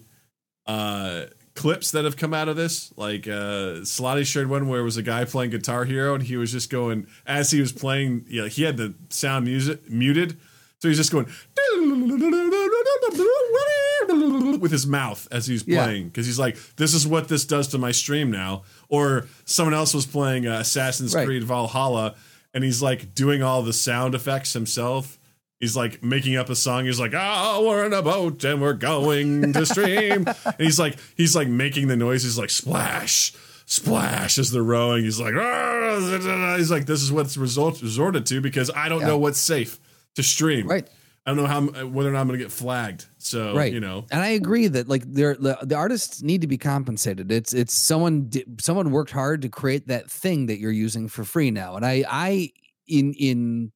uh, 0.65 1.25
clips 1.55 1.91
that 1.91 2.05
have 2.05 2.15
come 2.15 2.33
out 2.33 2.47
of 2.47 2.55
this. 2.55 2.93
Like 2.97 3.27
uh, 3.27 3.81
Slotty 3.83 4.25
shared 4.25 4.49
one 4.49 4.67
where 4.67 4.79
it 4.79 4.83
was 4.83 4.97
a 4.97 5.03
guy 5.03 5.25
playing 5.25 5.51
Guitar 5.51 5.85
Hero, 5.85 6.13
and 6.13 6.23
he 6.23 6.37
was 6.37 6.51
just 6.51 6.69
going 6.69 7.07
as 7.25 7.51
he 7.51 7.59
was 7.59 7.73
playing. 7.73 8.25
Yeah, 8.29 8.47
he 8.47 8.63
had 8.63 8.77
the 8.77 8.93
sound 9.09 9.45
music 9.45 9.89
muted, 9.89 10.37
so 10.79 10.87
he's 10.87 10.97
just 10.97 11.11
going 11.11 11.27
with 14.59 14.71
his 14.71 14.86
mouth 14.88 15.27
as 15.31 15.47
he's 15.47 15.67
Yeah. 15.67 15.83
playing 15.86 16.07
because 16.09 16.25
he's 16.25 16.39
like, 16.39 16.57
"This 16.77 16.93
is 16.93 17.07
what 17.07 17.27
this 17.27 17.45
does 17.45 17.67
to 17.69 17.77
my 17.77 17.91
stream 17.91 18.31
now." 18.31 18.63
Or 18.89 19.27
someone 19.45 19.73
else 19.73 19.93
was 19.93 20.05
playing 20.05 20.47
uh, 20.47 20.59
Assassin's 20.59 21.13
Right. 21.15 21.25
Creed 21.25 21.43
Valhalla, 21.43 22.15
and 22.53 22.63
he's 22.63 22.81
like 22.81 23.13
doing 23.15 23.41
all 23.43 23.61
the 23.63 23.73
sound 23.73 24.15
effects 24.15 24.53
himself. 24.53 25.17
He's 25.59 25.75
like 25.75 26.03
making 26.03 26.36
up 26.36 26.49
a 26.49 26.55
song. 26.55 26.86
He's 26.86 26.99
like, 26.99 27.13
"Oh, 27.15 27.65
we're 27.67 27.86
in 27.86 27.93
a 27.93 28.01
boat 28.01 28.43
and 28.43 28.61
we're 28.61 28.73
going 28.73 29.53
to 29.53 29.65
stream." 29.65 30.25
and 30.45 30.55
he's 30.59 30.77
like, 30.79 30.97
he's 31.15 31.36
like 31.36 31.47
making 31.47 31.88
the 31.88 31.95
noise. 31.95 32.23
He's 32.23 32.38
like 32.38 32.49
splash, 32.49 33.33
splash 33.65 34.38
as 34.38 34.51
they're 34.51 34.61
rowing. 34.63 35.03
He's 35.05 35.19
like, 35.19 35.33
"Ah," 35.36 36.55
he's 36.57 36.69
like, 36.71 36.86
this 36.86 37.01
is 37.01 37.11
what's 37.11 37.38
resort 37.38 37.81
resorted 37.81 38.25
to 38.27 38.41
because 38.41 38.69
I 38.75 38.89
don't 38.89 39.01
Yeah. 39.01 39.07
know 39.07 39.17
what's 39.17 39.39
safe 39.39 39.79
to 40.15 40.23
stream. 40.23 40.67
Right. 40.67 40.88
I 41.26 41.34
don't 41.34 41.38
know 41.38 41.47
how 41.47 41.61
whether 41.88 42.09
or 42.09 42.13
not 42.13 42.21
I'm 42.21 42.28
going 42.28 42.38
to 42.38 42.45
get 42.45 42.51
flagged. 42.51 43.05
So 43.17 43.55
right. 43.55 43.73
you 43.73 43.80
know, 43.80 44.05
and 44.11 44.21
i 44.21 44.30
agree 44.30 44.67
that 44.67 44.88
like 44.88 45.01
the, 45.11 45.57
the 45.63 45.76
artists 45.76 46.21
need 46.21 46.41
to 46.41 46.47
be 46.47 46.57
compensated. 46.57 47.32
It's 47.32 47.53
it's 47.53 47.73
someone 47.73 48.30
someone 48.59 48.91
worked 48.91 49.11
hard 49.11 49.41
to 49.41 49.49
create 49.49 49.88
that 49.88 50.09
thing 50.09 50.45
that 50.47 50.59
you're 50.59 50.71
using 50.71 51.07
for 51.07 51.23
free 51.23 51.49
now. 51.49 51.76
And 51.76 51.86
i 51.86 52.03
i 52.07 52.51
in 52.88 53.13
in 53.13 53.71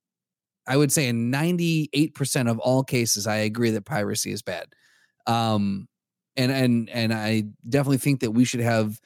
i 0.67 0.77
would 0.77 0.91
say 0.91 1.07
in 1.07 1.31
98% 1.31 2.49
of 2.49 2.59
all 2.59 2.83
cases 2.83 3.25
i 3.25 3.37
agree 3.37 3.71
that 3.71 3.85
piracy 3.85 4.31
is 4.31 4.43
bad. 4.43 4.67
Um 5.25 5.87
and 6.37 6.51
and 6.51 6.89
and 6.91 7.13
i 7.13 7.43
definitely 7.67 7.97
think 7.97 8.19
that 8.19 8.31
we 8.31 8.45
should 8.45 8.59
have 8.59 8.99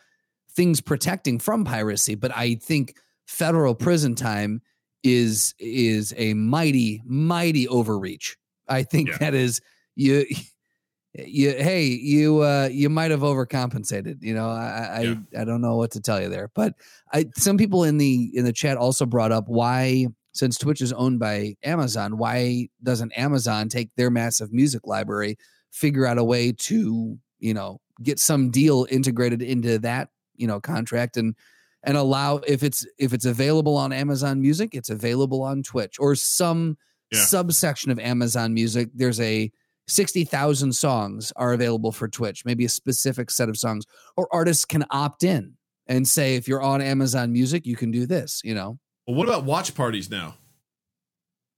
things 0.52 0.82
protecting 0.82 1.40
from 1.40 1.64
piracy 1.64 2.16
but 2.16 2.36
i 2.36 2.56
think 2.56 2.96
federal 3.26 3.74
prison 3.74 4.14
time 4.14 4.62
is 5.04 5.54
is 5.60 6.14
a 6.18 6.34
mighty 6.34 7.02
mighty 7.06 7.68
overreach 7.68 8.38
i 8.68 8.84
think 8.84 9.10
Yeah. 9.10 9.18
that 9.20 9.34
is 9.34 9.60
you 9.96 10.26
you 11.14 11.52
hey 11.52 11.84
you 11.86 12.40
uh 12.42 12.68
you 12.72 12.90
might 12.90 13.12
have 13.12 13.20
overcompensated 13.20 14.18
you 14.24 14.34
know 14.34 14.50
i 14.50 14.66
I, 14.96 15.02
Yeah. 15.02 15.16
I 15.38 15.42
i 15.42 15.46
don't 15.46 15.62
know 15.62 15.76
what 15.76 15.92
to 15.92 16.02
tell 16.02 16.20
you 16.22 16.30
there 16.30 16.50
but 16.56 16.74
i 17.12 17.26
some 17.36 17.58
people 17.58 17.84
in 17.84 17.98
the 18.00 18.32
in 18.34 18.46
the 18.46 18.54
chat 18.54 18.78
also 18.78 19.06
brought 19.06 19.32
up 19.32 19.46
why 19.48 20.08
since 20.32 20.58
twitch 20.58 20.82
is 20.82 20.92
owned 20.94 21.20
by 21.20 21.56
amazon 21.64 22.18
why 22.18 22.68
doesn't 22.82 23.12
amazon 23.12 23.70
take 23.70 23.92
their 23.96 24.10
massive 24.10 24.52
music 24.52 24.88
library 24.88 25.38
figure 25.72 26.08
out 26.08 26.18
a 26.18 26.24
way 26.24 26.52
to 26.52 27.16
you 27.40 27.54
know 27.54 27.80
get 28.02 28.18
some 28.18 28.50
deal 28.50 28.88
integrated 28.90 29.42
into 29.44 29.78
that 29.78 30.10
you 30.36 30.48
know 30.48 30.60
contract 30.60 31.16
and 31.18 31.36
and 31.84 31.98
allow 31.98 32.38
if 32.48 32.64
it's 32.64 32.86
if 32.98 33.14
it's 33.14 33.26
available 33.26 33.76
on 33.78 33.92
amazon 33.94 34.42
music 34.42 34.74
it's 34.74 34.90
available 34.90 35.42
on 35.44 35.62
twitch 35.64 35.98
or 36.00 36.16
some 36.16 36.78
Yeah. 37.12 37.20
subsection 37.26 37.92
of 37.92 38.00
amazon 38.00 38.54
music 38.54 38.90
there's 38.96 39.20
a 39.20 39.52
60,000 39.90 40.72
songs 40.74 41.34
are 41.36 41.52
available 41.52 41.92
for 41.92 42.08
Twitch, 42.08 42.46
maybe 42.46 42.64
a 42.64 42.70
specific 42.70 43.30
set 43.30 43.50
of 43.50 43.58
songs, 43.58 43.84
or 44.16 44.30
artists 44.34 44.64
can 44.64 44.86
opt 44.92 45.24
in 45.26 45.56
and 45.88 46.08
say, 46.08 46.36
if 46.38 46.48
you're 46.48 46.62
on 46.62 46.82
Amazon 46.82 47.34
Music, 47.34 47.66
you 47.66 47.76
can 47.76 47.92
do 47.92 48.06
this, 48.06 48.40
you 48.46 48.56
know? 48.56 48.80
well, 49.06 49.18
what 49.18 49.28
about 49.28 49.44
watch 49.44 49.76
parties 49.76 50.10
now? 50.10 50.36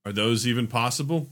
Are 0.08 0.12
those 0.12 0.48
even 0.48 0.66
possible? 0.66 1.28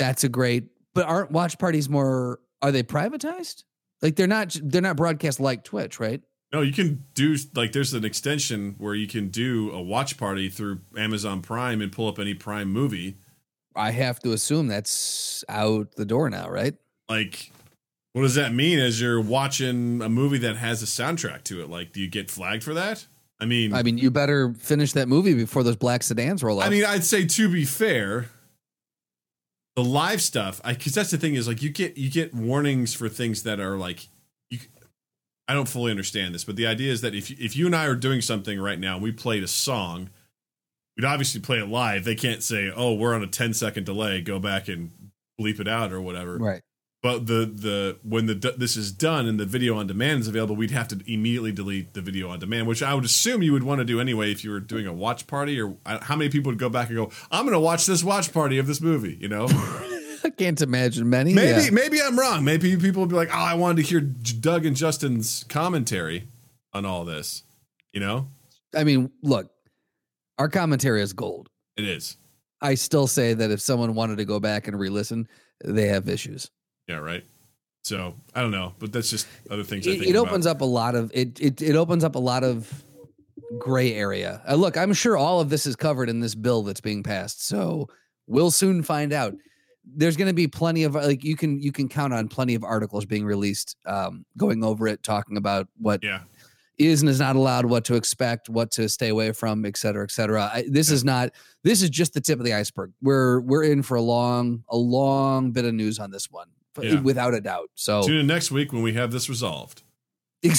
That's 0.00 0.24
a 0.24 0.28
great, 0.28 0.64
but 0.96 1.06
aren't 1.06 1.30
watch 1.30 1.60
parties 1.60 1.88
more, 1.88 2.40
are 2.60 2.72
they 2.72 2.82
privatized? 2.82 3.62
Like 4.02 4.16
they're 4.16 4.26
not, 4.26 4.56
they're 4.64 4.82
not 4.82 4.96
broadcast 4.96 5.38
like 5.38 5.62
Twitch, 5.62 6.00
right? 6.00 6.20
No, 6.52 6.62
you 6.62 6.72
can 6.72 7.04
do 7.14 7.36
like 7.54 7.72
there's 7.72 7.92
an 7.92 8.04
extension 8.04 8.76
where 8.78 8.94
you 8.94 9.06
can 9.06 9.28
do 9.28 9.70
a 9.72 9.82
watch 9.82 10.16
party 10.16 10.48
through 10.48 10.80
Amazon 10.96 11.42
Prime 11.42 11.82
and 11.82 11.90
pull 11.90 12.08
up 12.08 12.18
any 12.18 12.34
Prime 12.34 12.70
movie 12.70 13.16
I 13.76 13.90
have 13.90 14.20
to 14.20 14.32
assume 14.32 14.68
that's 14.68 15.44
out 15.48 15.92
the 15.96 16.06
door 16.06 16.30
now, 16.30 16.48
right? 16.48 16.74
Like, 17.08 17.52
what 18.14 18.22
does 18.22 18.34
that 18.34 18.54
mean 18.54 18.78
as 18.78 19.00
you're 19.00 19.20
watching 19.20 20.00
a 20.02 20.08
movie 20.08 20.38
that 20.38 20.56
has 20.56 20.82
a 20.82 20.86
soundtrack 20.86 21.44
to 21.44 21.62
it? 21.62 21.68
Like, 21.68 21.92
do 21.92 22.00
you 22.00 22.08
get 22.08 22.30
flagged 22.30 22.64
for 22.64 22.74
that? 22.74 23.06
I 23.38 23.44
mean, 23.44 23.74
I 23.74 23.82
mean, 23.82 23.98
you 23.98 24.10
better 24.10 24.54
finish 24.54 24.92
that 24.94 25.08
movie 25.08 25.34
before 25.34 25.62
those 25.62 25.76
black 25.76 26.02
sedans 26.02 26.42
roll 26.42 26.60
up. 26.60 26.66
I 26.66 26.70
mean, 26.70 26.86
I'd 26.86 27.04
say 27.04 27.26
to 27.26 27.48
be 27.50 27.66
fair, 27.66 28.30
the 29.76 29.84
live 29.84 30.22
stuff, 30.22 30.62
because 30.64 30.94
that's 30.94 31.10
the 31.10 31.18
thing 31.18 31.34
is 31.34 31.46
like 31.46 31.60
you 31.60 31.68
get 31.68 31.98
you 31.98 32.10
get 32.10 32.32
warnings 32.34 32.94
for 32.94 33.08
things 33.10 33.42
that 33.42 33.60
are 33.60 33.76
like. 33.76 34.08
I 35.48 35.54
don't 35.54 35.68
fully 35.68 35.90
understand 35.90 36.34
this, 36.34 36.44
but 36.44 36.56
the 36.56 36.66
idea 36.66 36.92
is 36.92 37.00
that 37.02 37.14
if 37.14 37.30
you, 37.30 37.36
if 37.38 37.56
you 37.56 37.66
and 37.66 37.76
I 37.76 37.86
are 37.86 37.94
doing 37.94 38.20
something 38.20 38.60
right 38.60 38.78
now, 38.78 38.98
we 38.98 39.12
played 39.12 39.44
a 39.44 39.48
song, 39.48 40.10
we'd 40.96 41.04
obviously 41.04 41.40
play 41.40 41.58
it 41.58 41.68
live. 41.68 42.04
They 42.04 42.16
can't 42.16 42.42
say, 42.42 42.72
"Oh, 42.74 42.94
we're 42.94 43.14
on 43.14 43.22
a 43.22 43.28
10 43.28 43.54
second 43.54 43.84
delay. 43.84 44.20
Go 44.20 44.38
back 44.38 44.68
and 44.68 44.90
bleep 45.40 45.60
it 45.60 45.68
out 45.68 45.92
or 45.92 46.00
whatever." 46.00 46.36
right. 46.38 46.62
But 47.02 47.26
the 47.26 47.44
the 47.46 47.98
when 48.02 48.26
the 48.26 48.34
this 48.56 48.76
is 48.76 48.90
done 48.90 49.28
and 49.28 49.38
the 49.38 49.46
video 49.46 49.76
on 49.76 49.86
demand 49.86 50.22
is 50.22 50.28
available, 50.28 50.56
we'd 50.56 50.72
have 50.72 50.88
to 50.88 51.00
immediately 51.06 51.52
delete 51.52 51.94
the 51.94 52.00
video 52.00 52.30
on 52.30 52.40
demand, 52.40 52.66
which 52.66 52.82
I 52.82 52.94
would 52.94 53.04
assume 53.04 53.42
you 53.44 53.52
would 53.52 53.62
want 53.62 53.78
to 53.78 53.84
do 53.84 54.00
anyway 54.00 54.32
if 54.32 54.42
you 54.42 54.50
were 54.50 54.58
doing 54.58 54.88
a 54.88 54.92
watch 54.92 55.28
party. 55.28 55.60
Or 55.60 55.76
uh, 55.86 56.02
how 56.02 56.16
many 56.16 56.30
people 56.30 56.50
would 56.50 56.58
go 56.58 56.68
back 56.68 56.88
and 56.88 56.96
go, 56.96 57.12
"I'm 57.30 57.44
going 57.44 57.52
to 57.52 57.60
watch 57.60 57.86
this 57.86 58.02
watch 58.02 58.32
party 58.32 58.58
of 58.58 58.66
this 58.66 58.80
movie," 58.80 59.16
you 59.20 59.28
know? 59.28 59.46
I 60.26 60.30
can't 60.30 60.60
imagine 60.60 61.08
many. 61.08 61.32
maybe 61.34 61.62
yeah. 61.64 61.70
maybe 61.70 62.02
I'm 62.02 62.18
wrong. 62.18 62.44
Maybe 62.44 62.76
people 62.76 63.00
would 63.02 63.10
be 63.10 63.14
like, 63.16 63.28
"Oh, 63.32 63.38
I 63.38 63.54
wanted 63.54 63.76
to 63.82 63.88
hear 63.88 64.00
Doug 64.00 64.66
and 64.66 64.76
Justin's 64.76 65.44
commentary 65.48 66.26
on 66.72 66.84
all 66.84 67.04
this," 67.04 67.44
you 67.92 68.00
know? 68.00 68.28
I 68.74 68.82
mean, 68.84 69.10
look, 69.22 69.50
our 70.38 70.48
commentary 70.48 71.00
is 71.02 71.12
gold. 71.12 71.48
It 71.76 71.84
is, 71.84 72.16
I 72.60 72.74
still 72.74 73.06
say 73.06 73.34
that 73.34 73.50
if 73.50 73.60
someone 73.60 73.94
wanted 73.94 74.18
to 74.18 74.24
go 74.24 74.40
back 74.40 74.66
and 74.66 74.78
re-listen, 74.78 75.28
they 75.64 75.86
have 75.88 76.08
issues. 76.08 76.50
yeah, 76.88 76.96
right. 76.96 77.24
So 77.84 78.14
I 78.34 78.40
don't 78.42 78.50
know, 78.50 78.74
but 78.80 78.92
that's 78.92 79.10
just 79.10 79.28
other 79.48 79.62
things. 79.62 79.86
I 79.86 79.92
It, 79.92 79.98
think 80.00 80.10
it 80.10 80.16
about. 80.16 80.28
opens 80.28 80.46
up 80.46 80.60
a 80.60 80.64
lot 80.64 80.96
of 80.96 81.12
it, 81.14 81.40
it. 81.40 81.62
It 81.62 81.76
opens 81.76 82.02
up 82.02 82.16
a 82.16 82.18
lot 82.18 82.42
of 82.42 82.82
gray 83.60 83.94
area. 83.94 84.42
Uh, 84.48 84.56
look, 84.56 84.76
I'm 84.76 84.92
sure 84.92 85.16
all 85.16 85.40
of 85.40 85.50
this 85.50 85.66
is 85.66 85.76
covered 85.76 86.08
in 86.08 86.18
this 86.18 86.34
bill 86.34 86.64
that's 86.64 86.80
being 86.80 87.04
passed, 87.04 87.46
so 87.46 87.88
we'll 88.26 88.50
soon 88.50 88.82
find 88.82 89.12
out. 89.12 89.34
There's 89.86 90.16
going 90.16 90.28
to 90.28 90.34
be 90.34 90.48
plenty 90.48 90.84
of 90.84 90.94
like 90.94 91.22
you 91.24 91.36
can 91.36 91.60
you 91.60 91.72
can 91.72 91.88
count 91.88 92.12
on 92.12 92.28
plenty 92.28 92.54
of 92.54 92.64
articles 92.64 93.04
being 93.04 93.24
released, 93.24 93.76
um, 93.86 94.24
going 94.36 94.64
over 94.64 94.86
it, 94.88 95.02
talking 95.02 95.36
about 95.36 95.68
what 95.78 96.02
Yeah, 96.02 96.20
is 96.78 97.02
and 97.02 97.08
is 97.08 97.20
not 97.20 97.36
allowed, 97.36 97.66
what 97.66 97.84
to 97.86 97.94
expect, 97.94 98.48
what 98.48 98.70
to 98.72 98.88
stay 98.88 99.08
away 99.08 99.32
from, 99.32 99.64
et 99.64 99.76
cetera, 99.76 100.02
et 100.02 100.10
cetera. 100.10 100.50
I, 100.52 100.64
this 100.68 100.90
is 100.90 101.04
not. 101.04 101.30
This 101.62 101.82
is 101.82 101.90
just 101.90 102.14
the 102.14 102.20
tip 102.20 102.38
of 102.38 102.44
the 102.44 102.52
iceberg. 102.54 102.92
We're 103.00 103.40
we're 103.40 103.64
in 103.64 103.82
for 103.82 103.96
a 103.96 104.02
long 104.02 104.64
a 104.68 104.76
long 104.76 105.52
bit 105.52 105.64
of 105.64 105.72
news 105.74 105.98
on 105.98 106.10
this 106.10 106.30
one, 106.30 106.48
Yeah. 106.80 107.00
without 107.00 107.34
a 107.34 107.40
doubt. 107.40 107.70
So 107.74 108.02
tune 108.02 108.18
in 108.18 108.26
next 108.26 108.50
week 108.50 108.72
when 108.72 108.82
we 108.82 108.94
have 108.94 109.12
this 109.12 109.28
resolved. 109.28 109.82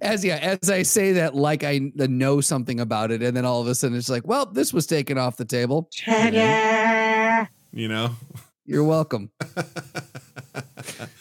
As 0.00 0.24
yeah, 0.24 0.36
as 0.36 0.70
I 0.70 0.84
say 0.84 1.12
that, 1.12 1.34
like 1.34 1.64
i 1.64 1.78
know 1.94 2.40
something 2.40 2.80
about 2.80 3.10
it, 3.10 3.22
and 3.22 3.36
then 3.36 3.44
all 3.44 3.60
of 3.60 3.66
a 3.66 3.74
sudden 3.74 3.94
it's 3.98 4.08
like, 4.08 4.26
well, 4.26 4.46
this 4.46 4.72
was 4.72 4.86
taken 4.86 5.18
off 5.18 5.36
the 5.36 5.44
table. 5.44 5.90
You 7.72 7.88
know, 7.88 8.10
You're 8.66 8.84
welcome. 8.84 9.30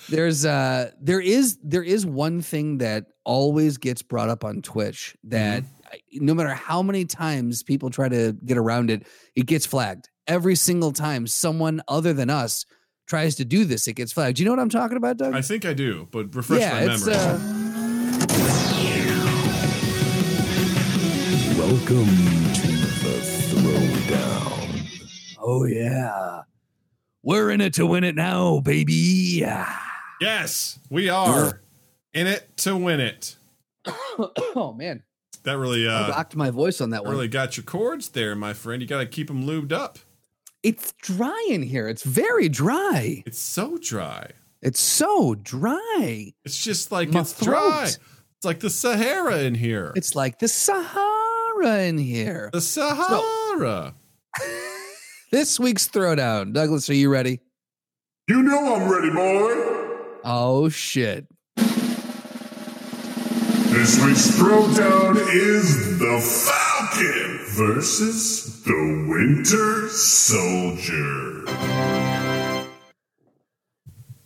There's 0.09 0.45
uh 0.45 0.91
there 0.99 1.19
is 1.21 1.57
there 1.63 1.83
is 1.83 2.05
one 2.05 2.41
thing 2.41 2.79
that 2.79 3.05
always 3.23 3.77
gets 3.77 4.01
brought 4.01 4.29
up 4.29 4.43
on 4.43 4.61
Twitch 4.63 5.15
that 5.25 5.63
I- 5.91 5.99
no 6.13 6.33
matter 6.33 6.53
how 6.53 6.81
many 6.81 7.05
times 7.05 7.61
people 7.61 7.89
try 7.91 8.09
to 8.09 8.35
get 8.45 8.57
around 8.57 8.89
it, 8.89 9.05
it 9.35 9.45
gets 9.45 9.65
flagged. 9.67 10.09
Every 10.27 10.55
single 10.55 10.91
time 10.91 11.27
someone 11.27 11.81
other 11.87 12.13
than 12.13 12.29
us 12.31 12.65
tries 13.07 13.35
to 13.35 13.45
do 13.45 13.65
this, 13.65 13.87
it 13.87 13.93
gets 13.93 14.11
flagged. 14.11 14.37
Do 14.37 14.43
you 14.43 14.45
know 14.45 14.53
what 14.53 14.59
I'm 14.61 14.69
talking 14.69 14.97
about, 14.97 15.17
Doug? 15.17 15.33
I 15.35 15.41
think 15.41 15.65
I 15.65 15.73
do, 15.73 16.07
but 16.11 16.33
refresh 16.35 16.61
yeah, 16.61 16.85
my 16.85 16.93
it's 16.93 17.05
memory. 17.05 17.23
uh, 17.23 17.39
Welcome 21.57 22.05
to 22.53 22.58
the 22.58 22.58
throwdown. 22.58 22.58
Oh 25.41 25.65
yeah. 25.65 26.41
We're 27.23 27.51
in 27.51 27.61
it 27.61 27.73
to 27.75 27.85
win 27.85 28.03
it 28.03 28.15
now, 28.15 28.59
baby. 28.59 29.43
Yes, 30.21 30.79
we 30.89 31.09
are 31.09 31.61
in 32.13 32.27
it 32.27 32.57
to 32.57 32.75
win 32.75 32.99
it. 32.99 33.35
oh 33.87 34.73
man. 34.77 35.03
That 35.43 35.57
really, 35.57 35.87
I 35.87 36.07
uh, 36.07 36.09
rocked 36.09 36.35
my 36.35 36.49
voice 36.49 36.81
on 36.81 36.89
that 36.89 37.05
one. 37.05 37.13
really 37.13 37.29
got 37.29 37.55
your 37.55 37.63
chords 37.63 38.09
there, 38.09 38.35
my 38.35 38.51
friend. 38.53 38.81
You 38.81 38.87
got 38.87 38.99
to 38.99 39.05
keep 39.05 39.27
them 39.27 39.45
lubed 39.45 39.71
up. 39.71 39.97
It's 40.63 40.91
dry 41.01 41.47
in 41.49 41.61
here. 41.61 41.87
It's 41.87 42.03
very 42.03 42.49
dry. 42.49 43.23
It's 43.25 43.39
so 43.39 43.77
dry. 43.77 44.31
It's 44.61 44.81
so 44.81 45.35
dry. 45.35 46.33
It's 46.43 46.61
just 46.61 46.91
like 46.91 47.13
My 47.13 47.21
it's 47.21 47.39
dry. 47.39 47.85
It's 47.85 48.45
like 48.45 48.59
the 48.59 48.69
Sahara 48.69 49.39
in 49.39 49.55
here. 49.55 49.93
It's 49.95 50.15
like 50.15 50.39
the 50.39 50.49
Sahara 50.49 51.83
in 51.83 51.97
here. 51.97 52.49
the 52.51 52.61
Sahara. 52.61 53.93
This 55.31 55.59
week's 55.59 55.87
throwdown. 55.87 56.53
Douglas, 56.53 56.89
are 56.89 56.95
you 56.95 57.07
ready? 57.07 57.39
You 58.27 58.41
know 58.41 58.75
I'm 58.75 58.89
ready, 58.89 59.11
boy. 59.11 60.17
Oh 60.23 60.69
shit. 60.69 61.27
This 63.69 64.03
week's 64.03 64.31
throwdown 64.39 65.17
is 65.31 65.99
the 65.99 66.19
Falcon 66.19 67.45
versus 67.49 68.63
the 68.63 69.05
Winter 69.07 69.87
Soldier. 69.89 71.45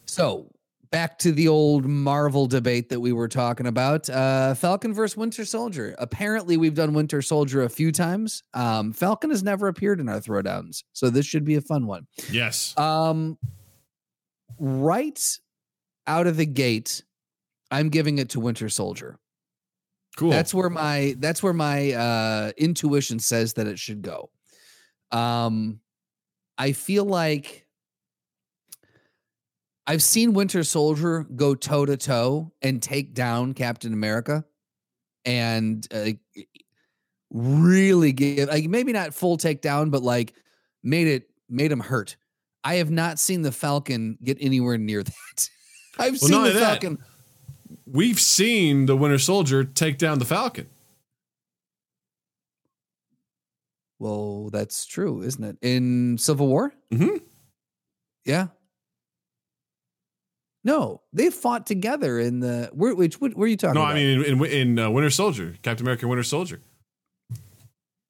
So 0.06 0.53
back 0.94 1.18
to 1.18 1.32
the 1.32 1.48
old 1.48 1.86
Marvel 1.86 2.46
debate 2.46 2.90
that 2.90 3.00
we 3.00 3.12
were 3.14 3.28
talking 3.28 3.66
about. 3.66 4.08
Uh, 4.12 4.54
Falcon 4.54 4.94
versus 4.94 5.18
Winter 5.18 5.44
Soldier. 5.44 5.96
Apparently, 5.98 6.56
we've 6.56 6.76
done 6.76 6.94
Winter 6.94 7.20
Soldier 7.24 7.64
a 7.64 7.70
few 7.70 7.92
times. 7.92 8.44
Um, 8.54 8.94
Falcon 8.94 9.32
has 9.32 9.42
never 9.42 9.68
appeared 9.68 10.00
in 10.00 10.08
our 10.08 10.20
throwdowns, 10.20 10.84
so 10.94 11.10
this 11.10 11.26
should 11.26 11.46
be 11.46 11.56
a 11.56 11.62
fun 11.62 11.88
one. 11.88 12.06
Yes. 12.32 12.78
Um, 12.78 13.40
right 14.60 15.40
out 16.06 16.28
of 16.28 16.38
the 16.38 16.46
gate, 16.46 17.04
I'm 17.72 17.90
giving 17.90 18.20
it 18.20 18.30
to 18.30 18.40
Winter 18.40 18.70
Soldier. 18.70 19.18
Cool. 20.16 20.30
That's 20.30 20.54
where 20.54 20.70
my 20.70 21.16
that's 21.18 21.42
where 21.42 21.54
my 21.54 21.92
uh 21.94 22.52
intuition 22.56 23.18
says 23.18 23.54
that 23.54 23.66
it 23.66 23.80
should 23.80 24.04
go. 24.04 24.30
Um 25.12 25.80
I 26.56 26.74
feel 26.74 27.04
like 27.04 27.63
I've 29.86 30.02
seen 30.04 30.34
Winter 30.34 30.64
Soldier 30.64 31.26
go 31.36 31.56
toe 31.56 31.86
to 31.86 31.98
toe 31.98 32.52
and 32.62 32.82
take 32.82 33.14
down 33.14 33.54
Captain 33.54 33.92
America 33.94 34.46
and 35.26 35.86
uh, 35.94 36.12
really 37.32 38.12
give 38.14 38.48
like 38.50 38.66
maybe 38.66 38.94
not 38.94 39.14
full 39.14 39.38
takedown 39.38 39.90
but 39.92 40.04
like 40.04 40.34
made 40.84 41.08
it 41.08 41.30
made 41.50 41.72
him 41.72 41.80
hurt. 41.80 42.16
I 42.64 42.76
have 42.76 42.92
not 42.92 43.20
seen 43.20 43.42
the 43.42 43.52
Falcon 43.52 44.18
get 44.24 44.38
anywhere 44.40 44.78
near 44.78 45.04
that. 45.04 45.50
I've 46.00 46.22
Well, 46.22 46.30
seen 46.32 46.44
the 46.44 46.52
that, 46.52 46.60
Falcon 46.82 46.98
We've 47.86 48.20
seen 48.20 48.86
the 48.86 48.96
Winter 48.96 49.18
Soldier 49.20 49.64
take 49.66 49.98
down 49.98 50.20
the 50.20 50.26
Falcon. 50.26 50.68
Well, 54.00 54.50
that's 54.50 54.86
true, 54.86 55.22
isn't 55.22 55.44
it? 55.44 55.58
In 55.62 56.18
Civil 56.18 56.48
War? 56.48 56.74
Mhm. 56.92 57.22
Yeah. 58.26 58.48
No, 60.64 61.02
they 61.12 61.30
fought 61.30 61.66
together 61.66 62.20
in 62.20 62.40
the. 62.40 62.70
Where, 62.74 62.96
which, 62.96 63.20
what, 63.20 63.36
where 63.36 63.46
are 63.46 63.50
you 63.50 63.58
talking 63.58 63.76
No, 63.76 63.82
about? 63.82 63.92
I 63.92 63.96
mean 63.96 64.24
in, 64.24 64.44
in, 64.46 64.46
in 64.46 64.80
uh, 64.80 64.90
Winter 64.90 65.10
Soldier, 65.10 65.56
Captain 65.62 65.86
America, 65.86 66.08
Winter 66.08 66.24
Soldier. 66.24 66.62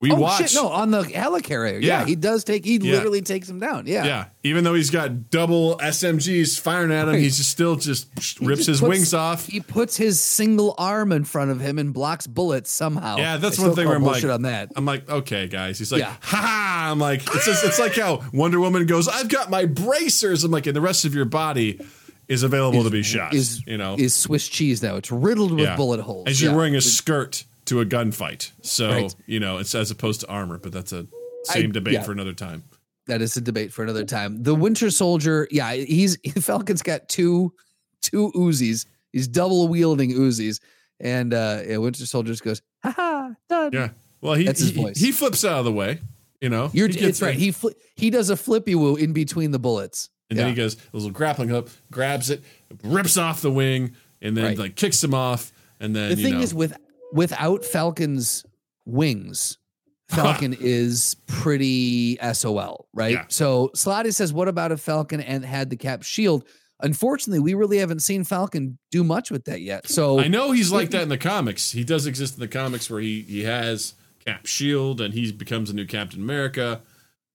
We 0.02 0.12
oh, 0.12 0.16
watched. 0.16 0.50
shit, 0.50 0.62
no, 0.62 0.68
on 0.68 0.92
the 0.92 1.04
helicarrier. 1.04 1.82
Yeah. 1.82 2.02
Yeah. 2.02 2.06
he 2.06 2.16
does 2.18 2.44
take, 2.44 2.66
he 2.66 2.76
Yeah. 2.76 2.92
literally 2.96 3.22
takes 3.22 3.50
him 3.50 3.60
down. 3.60 3.88
Yeah. 3.88 4.04
Yeah, 4.04 4.26
even 4.44 4.66
though 4.66 4.74
he's 4.74 4.90
got 4.90 5.30
double 5.30 5.78
SMGs 5.78 6.60
firing 6.60 6.92
at 6.92 7.04
him, 7.08 7.14
Right. 7.14 7.20
he's 7.22 7.38
just 7.38 7.52
still 7.52 7.78
just 7.78 8.08
He 8.38 8.46
rips 8.46 8.60
just 8.60 8.68
his 8.68 8.80
puts- 8.82 8.90
wings 8.90 9.14
off. 9.14 9.48
He 9.48 9.62
puts 9.62 9.96
his 9.96 10.20
single 10.20 10.76
arm 10.78 11.14
in 11.14 11.24
front 11.24 11.52
of 11.52 11.62
him 11.62 11.80
and 11.80 11.94
blocks 11.94 12.28
bullets 12.28 12.70
somehow. 12.70 13.16
Yeah, 13.16 13.38
that's 13.38 13.58
I 13.58 13.68
one 13.68 13.76
thing 13.78 13.88
where 13.88 13.96
I'm 13.96 14.04
like- 14.04 14.26
on 14.26 14.42
that. 14.42 14.74
I'm 14.76 14.84
like, 14.86 15.10
okay, 15.10 15.48
guys. 15.48 15.80
He's 15.80 15.94
like, 15.94 16.02
Yeah. 16.02 16.16
ha 16.20 16.38
ha. 16.38 16.90
I'm 16.92 17.00
like, 17.00 17.22
it's 17.34 17.46
just, 17.46 17.64
it's 17.64 17.80
like 17.80 17.96
how 17.96 18.24
Wonder 18.34 18.60
Woman 18.60 18.86
goes, 18.86 19.08
I've 19.08 19.30
got 19.30 19.50
my 19.50 19.64
bracers. 19.66 20.44
I'm 20.44 20.52
like, 20.52 20.68
in 20.68 20.74
the 20.74 20.82
rest 20.82 21.06
of 21.06 21.16
your 21.16 21.24
body 21.24 21.80
is 22.28 22.44
available 22.44 22.84
to 22.84 22.90
be 22.90 23.04
shot. 23.04 23.34
Is 23.34 23.66
you 23.68 23.78
know, 23.78 23.96
is 23.98 24.14
Swiss 24.16 24.48
cheese 24.48 24.82
now? 24.84 24.96
It's 24.96 25.12
riddled 25.12 25.52
with 25.52 25.62
Yeah. 25.66 25.76
bullet 25.76 26.00
holes. 26.02 26.28
as 26.28 26.42
you're 26.42 26.52
Yeah. 26.52 26.58
wearing 26.58 26.76
a 26.76 26.82
skirt 26.82 27.46
to 27.66 27.80
a 27.80 27.86
gunfight. 27.86 28.52
So 28.62 28.90
Right. 28.90 29.16
you 29.26 29.40
know, 29.40 29.58
it's 29.58 29.74
as 29.76 29.92
opposed 29.92 30.22
to 30.22 30.28
armor. 30.28 30.58
But 30.58 30.72
that's 30.72 30.92
a 30.94 31.08
same 31.46 31.70
I- 31.70 31.74
debate 31.74 31.94
yeah. 31.96 32.04
for 32.04 32.12
another 32.12 32.34
time. 32.34 32.64
that 33.08 33.22
is 33.22 33.36
a 33.36 33.42
debate 33.42 33.74
for 33.74 33.84
another 33.84 34.06
time. 34.06 34.44
The 34.44 34.56
Winter 34.56 34.90
Soldier, 34.90 35.46
yeah, 35.52 35.74
he's 35.74 36.18
Falcon's 36.42 36.82
got 36.82 37.10
two 37.10 37.54
two 38.02 38.32
Uzis. 38.36 38.86
He's 39.12 39.28
double 39.28 39.68
wielding 39.68 40.12
Uzis, 40.14 40.60
and 41.00 41.34
uh, 41.34 41.62
yeah, 41.68 41.78
Winter 41.78 42.06
Soldier 42.06 42.32
just 42.32 42.44
goes, 42.44 42.62
"Ha 42.84 42.92
ha, 42.92 43.32
done." 43.50 43.72
Yeah. 43.74 43.90
Well, 44.22 44.36
he 44.36 44.46
That's 44.46 44.62
his 44.62 44.70
he, 44.70 44.82
voice. 44.82 44.98
he 44.98 45.12
flips 45.12 45.44
out 45.44 45.60
of 45.60 45.66
the 45.66 45.72
way 45.74 46.00
You 46.42 46.48
know, 46.50 46.70
You're 46.74 46.88
it's 46.90 47.22
right. 47.22 47.36
He 47.36 47.50
fli 47.52 47.74
he 47.96 48.10
does 48.10 48.30
a 48.30 48.38
flippy 48.38 48.74
woo 48.76 48.96
in 48.96 49.12
between 49.14 49.52
the 49.52 49.60
bullets. 49.60 50.10
And 50.30 50.38
yeah. 50.38 50.46
then 50.46 50.54
he 50.54 50.56
goes 50.56 50.76
a 50.76 50.80
little 50.98 51.12
grappling 51.12 51.50
hook, 51.50 51.70
grabs 51.92 52.30
it, 52.30 52.44
rips 52.84 53.18
off 53.18 53.42
the 53.42 53.52
wing, 53.52 53.96
and 54.22 54.36
then 54.38 54.46
Right. 54.46 54.58
like 54.58 54.76
kicks 54.76 55.04
him 55.04 55.14
off. 55.14 55.52
And 55.80 55.96
then 55.96 56.10
the 56.10 56.16
thing 56.16 56.36
know, 56.36 56.42
is 56.42 56.54
with 56.54 56.78
without 57.12 57.66
Falcon's 57.66 58.46
wings, 58.86 59.58
Falcon 60.10 60.56
is 60.60 61.16
pretty 61.28 62.18
SOL, 62.34 62.88
right? 62.94 63.14
Yeah. 63.14 63.26
So 63.30 63.70
Slotty 63.76 64.14
says, 64.14 64.32
"What 64.34 64.48
about 64.48 64.72
if 64.72 64.80
Falcon 64.80 65.22
and 65.22 65.44
had 65.44 65.70
the 65.70 65.76
cap 65.78 66.04
shield?" 66.04 66.46
Unfortunately, 66.80 67.40
we 67.40 67.54
really 67.54 67.78
haven't 67.78 68.02
seen 68.02 68.24
Falcon 68.26 68.78
do 68.92 69.04
much 69.04 69.32
with 69.32 69.46
that 69.46 69.62
yet. 69.62 69.88
So 69.88 70.20
I 70.20 70.28
know 70.28 70.52
he's 70.52 70.72
like 70.72 70.90
that 70.92 71.04
in 71.04 71.10
the 71.10 71.18
comics. 71.18 71.72
He 71.72 71.84
does 71.84 72.06
exist 72.06 72.34
in 72.34 72.40
the 72.42 72.48
comics 72.48 72.90
where 72.90 73.00
he 73.00 73.22
he 73.22 73.44
has 73.44 73.94
Cap 74.26 74.46
Shield 74.46 75.00
and 75.00 75.14
he 75.14 75.32
becomes 75.32 75.70
a 75.70 75.74
new 75.74 75.86
Captain 75.86 76.22
America. 76.22 76.82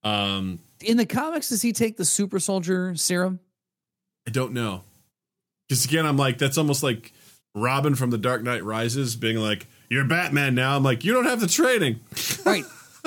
Um, 0.03 0.59
in 0.81 0.97
the 0.97 1.05
comics, 1.05 1.49
does 1.49 1.61
he 1.61 1.73
take 1.73 1.97
the 1.97 2.05
super 2.05 2.39
soldier 2.39 2.95
serum? 2.95 3.39
I 4.27 4.31
don't 4.31 4.53
know. 4.53 4.83
Because 5.67 5.85
again, 5.85 6.05
I'm 6.05 6.17
like, 6.17 6.37
that's 6.37 6.57
almost 6.57 6.83
like 6.83 7.13
Robin 7.53 7.95
from 7.95 8.09
The 8.09 8.17
Dark 8.17 8.43
Knight 8.43 8.63
Rises 8.63 9.15
being 9.15 9.37
like, 9.37 9.67
"You're 9.89 10.05
Batman 10.05 10.55
now." 10.55 10.75
I'm 10.75 10.83
like, 10.83 11.03
you 11.03 11.13
don't 11.13 11.25
have 11.25 11.39
the 11.39 11.47
training. 11.47 11.99
Right. 12.45 12.63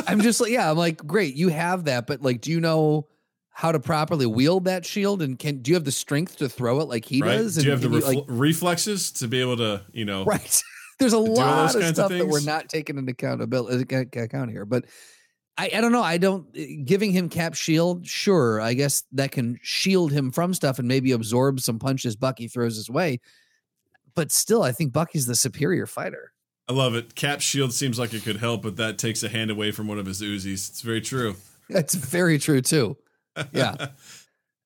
I'm 0.07 0.21
just 0.21 0.41
like, 0.41 0.51
yeah, 0.51 0.71
I'm 0.71 0.77
like, 0.77 1.05
great, 1.07 1.35
you 1.35 1.49
have 1.49 1.85
that, 1.85 2.07
but 2.07 2.23
like, 2.23 2.41
do 2.41 2.51
you 2.51 2.61
know 2.61 3.09
how 3.51 3.73
to 3.73 3.81
properly 3.81 4.27
wield 4.27 4.65
that 4.65 4.87
shield? 4.87 5.23
And 5.23 5.39
can 5.39 5.59
do 5.59 5.71
you 5.71 5.75
have 5.75 5.85
the 5.85 5.93
strength 5.93 6.37
to 6.39 6.49
throw 6.49 6.81
it 6.81 6.89
like 6.89 7.05
he 7.05 7.21
right? 7.21 7.39
does? 7.39 7.57
Do 7.57 7.65
you 7.65 7.71
have 7.71 7.81
the 7.81 7.89
like, 7.89 8.25
reflexes 8.29 9.13
to 9.13 9.29
be 9.29 9.41
able 9.41 9.57
to, 9.59 9.83
you 9.93 10.05
know, 10.05 10.25
right? 10.25 10.63
There's 10.99 11.13
a 11.13 11.19
lot 11.19 11.75
of 11.75 11.81
kinds 11.81 11.89
of 11.89 11.95
stuff 11.95 12.11
that 12.11 12.29
we're 12.29 12.41
not 12.41 12.69
taking 12.69 12.97
into 12.97 13.13
accountability 13.13 13.83
account 13.83 14.51
here, 14.51 14.65
but 14.65 14.85
I, 15.59 15.71
I 15.77 15.81
don't 15.81 15.93
know. 15.93 16.03
I 16.03 16.19
don't 16.19 16.51
giving 16.85 17.13
him 17.13 17.29
cap 17.29 17.55
shield. 17.55 18.07
Sure, 18.07 18.61
I 18.61 18.75
guess 18.75 19.05
that 19.13 19.33
can 19.33 19.59
shield 19.63 20.11
him 20.13 20.31
from 20.31 20.55
stuff 20.55 20.79
and 20.79 20.89
maybe 20.89 21.13
absorb 21.13 21.61
some 21.61 21.79
punches 21.79 22.17
Bucky 22.17 22.49
throws 22.49 22.77
his 22.77 22.89
way. 22.89 23.21
But 24.15 24.33
still, 24.33 24.63
I 24.63 24.73
think 24.73 24.93
Bucky's 24.93 25.27
the 25.27 25.35
superior 25.35 25.87
fighter. 25.87 26.33
I 26.69 26.73
love 26.75 26.95
it. 26.95 27.15
Cap 27.15 27.41
Shield 27.41 27.73
seems 27.73 27.99
like 27.99 28.15
it 28.15 28.23
could 28.23 28.37
help, 28.37 28.63
but 28.63 28.77
that 28.77 28.97
takes 28.97 29.23
a 29.23 29.29
hand 29.29 29.51
away 29.51 29.73
from 29.73 29.89
one 29.89 29.99
of 29.99 30.07
his 30.07 30.23
Uzis. 30.23 30.71
It's 30.71 30.81
very 30.81 31.01
true. 31.01 31.37
That's 31.69 31.95
very 31.95 32.39
true 32.39 32.61
too. 32.61 32.97
Yeah. 33.53 33.89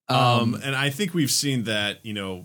Um, 0.08 0.54
and 0.62 0.76
I 0.76 0.90
think 0.90 1.14
we've 1.14 1.32
seen 1.32 1.64
that, 1.64 2.06
you 2.06 2.12
know, 2.12 2.44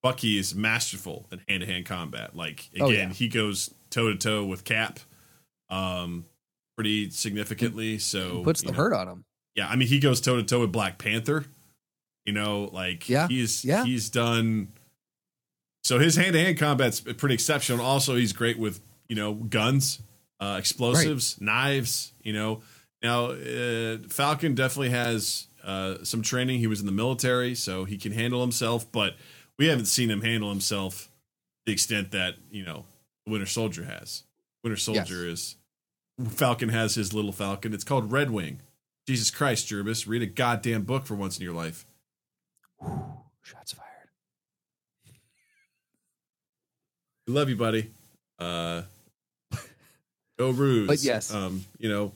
Bucky 0.00 0.38
is 0.38 0.54
masterful 0.54 1.26
in 1.32 1.40
hand 1.48 1.62
to 1.62 1.66
hand 1.66 1.86
combat. 1.86 2.36
Like 2.36 2.68
again, 2.72 2.86
Oh, 2.86 2.88
yeah. 2.90 3.08
he 3.08 3.26
goes 3.26 3.74
toe 3.90 4.12
to 4.12 4.16
toe 4.16 4.44
with 4.44 4.62
Cap, 4.62 5.00
um, 5.70 6.24
pretty 6.78 7.10
significantly. 7.10 7.98
So 7.98 8.44
puts 8.44 8.62
the 8.62 8.70
know, 8.70 8.76
hurt 8.76 8.92
on 8.92 9.08
him. 9.08 9.24
Yeah, 9.56 9.66
I 9.68 9.74
mean, 9.74 9.88
he 9.88 9.98
goes 9.98 10.20
toe 10.20 10.36
to 10.36 10.44
toe 10.44 10.60
with 10.60 10.70
Black 10.70 10.96
Panther. 10.96 11.44
You 12.24 12.32
know, 12.32 12.70
like 12.72 13.08
Yeah, 13.08 13.26
he's 13.26 13.64
yeah. 13.64 13.84
he's 13.84 14.10
done. 14.10 14.68
So 15.82 15.98
his 15.98 16.14
hand 16.14 16.34
to 16.34 16.40
hand 16.40 16.56
combat's 16.56 17.00
pretty 17.00 17.34
exceptional. 17.34 17.84
Also, 17.84 18.14
he's 18.14 18.32
great 18.32 18.60
with 18.60 18.80
you 19.08 19.16
know 19.16 19.34
guns, 19.34 20.00
uh, 20.38 20.54
explosives, 20.56 21.40
knives. 21.40 22.12
You 22.22 22.32
know, 22.32 22.62
now 23.02 23.32
uh, 23.32 23.98
Falcon 24.08 24.54
definitely 24.54 24.90
has 24.90 25.48
uh, 25.64 26.04
some 26.04 26.22
training. 26.22 26.60
He 26.60 26.68
was 26.68 26.78
in 26.78 26.86
the 26.86 26.92
military, 26.92 27.56
so 27.56 27.86
he 27.86 27.98
can 27.98 28.12
handle 28.12 28.40
himself. 28.40 28.90
But 28.92 29.16
we 29.58 29.66
haven't 29.66 29.86
seen 29.86 30.10
him 30.10 30.22
handle 30.22 30.50
himself 30.50 31.06
to 31.06 31.10
the 31.66 31.72
extent 31.72 32.12
that 32.12 32.34
you 32.52 32.64
know 32.64 32.84
Winter 33.26 33.46
Soldier 33.46 33.82
has. 33.82 34.22
Winter 34.62 34.76
Soldier 34.76 35.26
is 35.26 35.56
Falcon 36.26 36.68
has 36.70 36.94
his 36.94 37.12
little 37.14 37.32
Falcon. 37.32 37.72
It's 37.72 37.84
called 37.84 38.10
Red 38.10 38.30
Wing. 38.30 38.60
Jesus 39.06 39.30
Christ, 39.30 39.68
Jervis, 39.68 40.06
read 40.06 40.22
a 40.22 40.26
goddamn 40.26 40.82
book 40.82 41.06
for 41.06 41.14
once 41.14 41.38
in 41.38 41.44
your 41.44 41.54
life. 41.54 41.86
Shots 43.42 43.72
fired. 43.72 43.86
Love 47.26 47.48
you, 47.48 47.56
buddy. 47.56 47.90
Uh, 48.38 48.82
go 50.38 50.50
Ruse. 50.50 50.86
But 50.86 51.02
yes. 51.02 51.32
um, 51.32 51.64
you 51.78 51.88
know, 51.88 52.12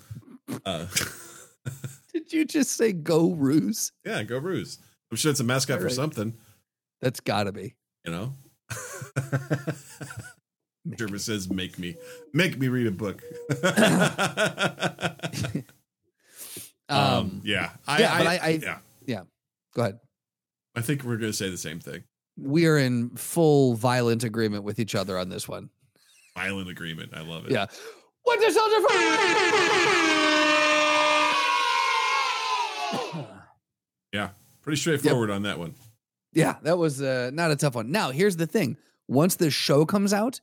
uh, 0.67 0.87
Did 2.13 2.33
you 2.33 2.45
just 2.45 2.73
say 2.73 2.93
go 2.93 3.31
ruse? 3.31 3.93
yeah, 4.05 4.23
go 4.23 4.39
Ruse. 4.39 4.79
I'm 5.11 5.17
sure 5.17 5.31
it's 5.31 5.41
a 5.41 5.45
mascot 5.45 5.81
for 5.81 5.89
something. 5.89 6.35
That's 7.01 7.21
gotta 7.21 7.53
be. 7.53 7.75
You 8.05 8.13
know. 8.13 8.35
Jervis 10.91 11.25
says, 11.25 11.51
"Make 11.51 11.79
me, 11.79 11.97
make 12.33 12.59
me 12.59 12.69
read 12.69 12.87
a 12.87 12.91
book." 12.91 13.23
Um, 16.89 16.99
um, 16.99 17.41
yeah, 17.45 17.71
I, 17.87 18.01
yeah, 18.01 18.19
but 18.19 18.27
I- 18.27 18.41
I- 18.43 18.79
yeah, 19.07 19.23
go 19.75 19.83
ahead. 19.83 19.99
I 20.75 20.83
think 20.83 21.05
we're 21.05 21.17
gonna 21.17 21.33
say 21.33 21.49
the 21.49 21.57
same 21.57 21.81
thing. 21.81 22.03
We 22.37 22.67
are 22.67 22.77
in 22.77 23.11
full 23.17 23.75
violent 23.75 24.25
agreement 24.25 24.65
with 24.65 24.79
each 24.79 24.95
other 24.95 25.17
on 25.17 25.31
this 25.31 25.49
one. 25.49 25.71
Violent 26.37 26.69
agreement. 26.69 27.13
I 27.15 27.23
love 27.23 27.47
it. 27.47 27.53
Yeah. 27.53 27.67
Winter 28.27 28.51
Soldier. 28.51 28.81
For? 28.81 28.93
yeah, 34.13 34.31
pretty 34.63 34.77
straightforward 34.79 35.31
on 35.31 35.43
that 35.43 35.59
one. 35.59 35.75
Yeah, 36.35 36.57
that 36.63 36.79
was 36.79 37.01
uh, 37.03 37.31
not 37.33 37.51
a 37.51 37.57
tough 37.57 37.75
one. 37.75 37.91
Now, 37.91 38.11
here's 38.11 38.37
the 38.37 38.47
thing: 38.47 38.77
once 39.09 39.37
the 39.37 39.51
show 39.51 39.85
comes 39.87 40.13
out 40.13 40.41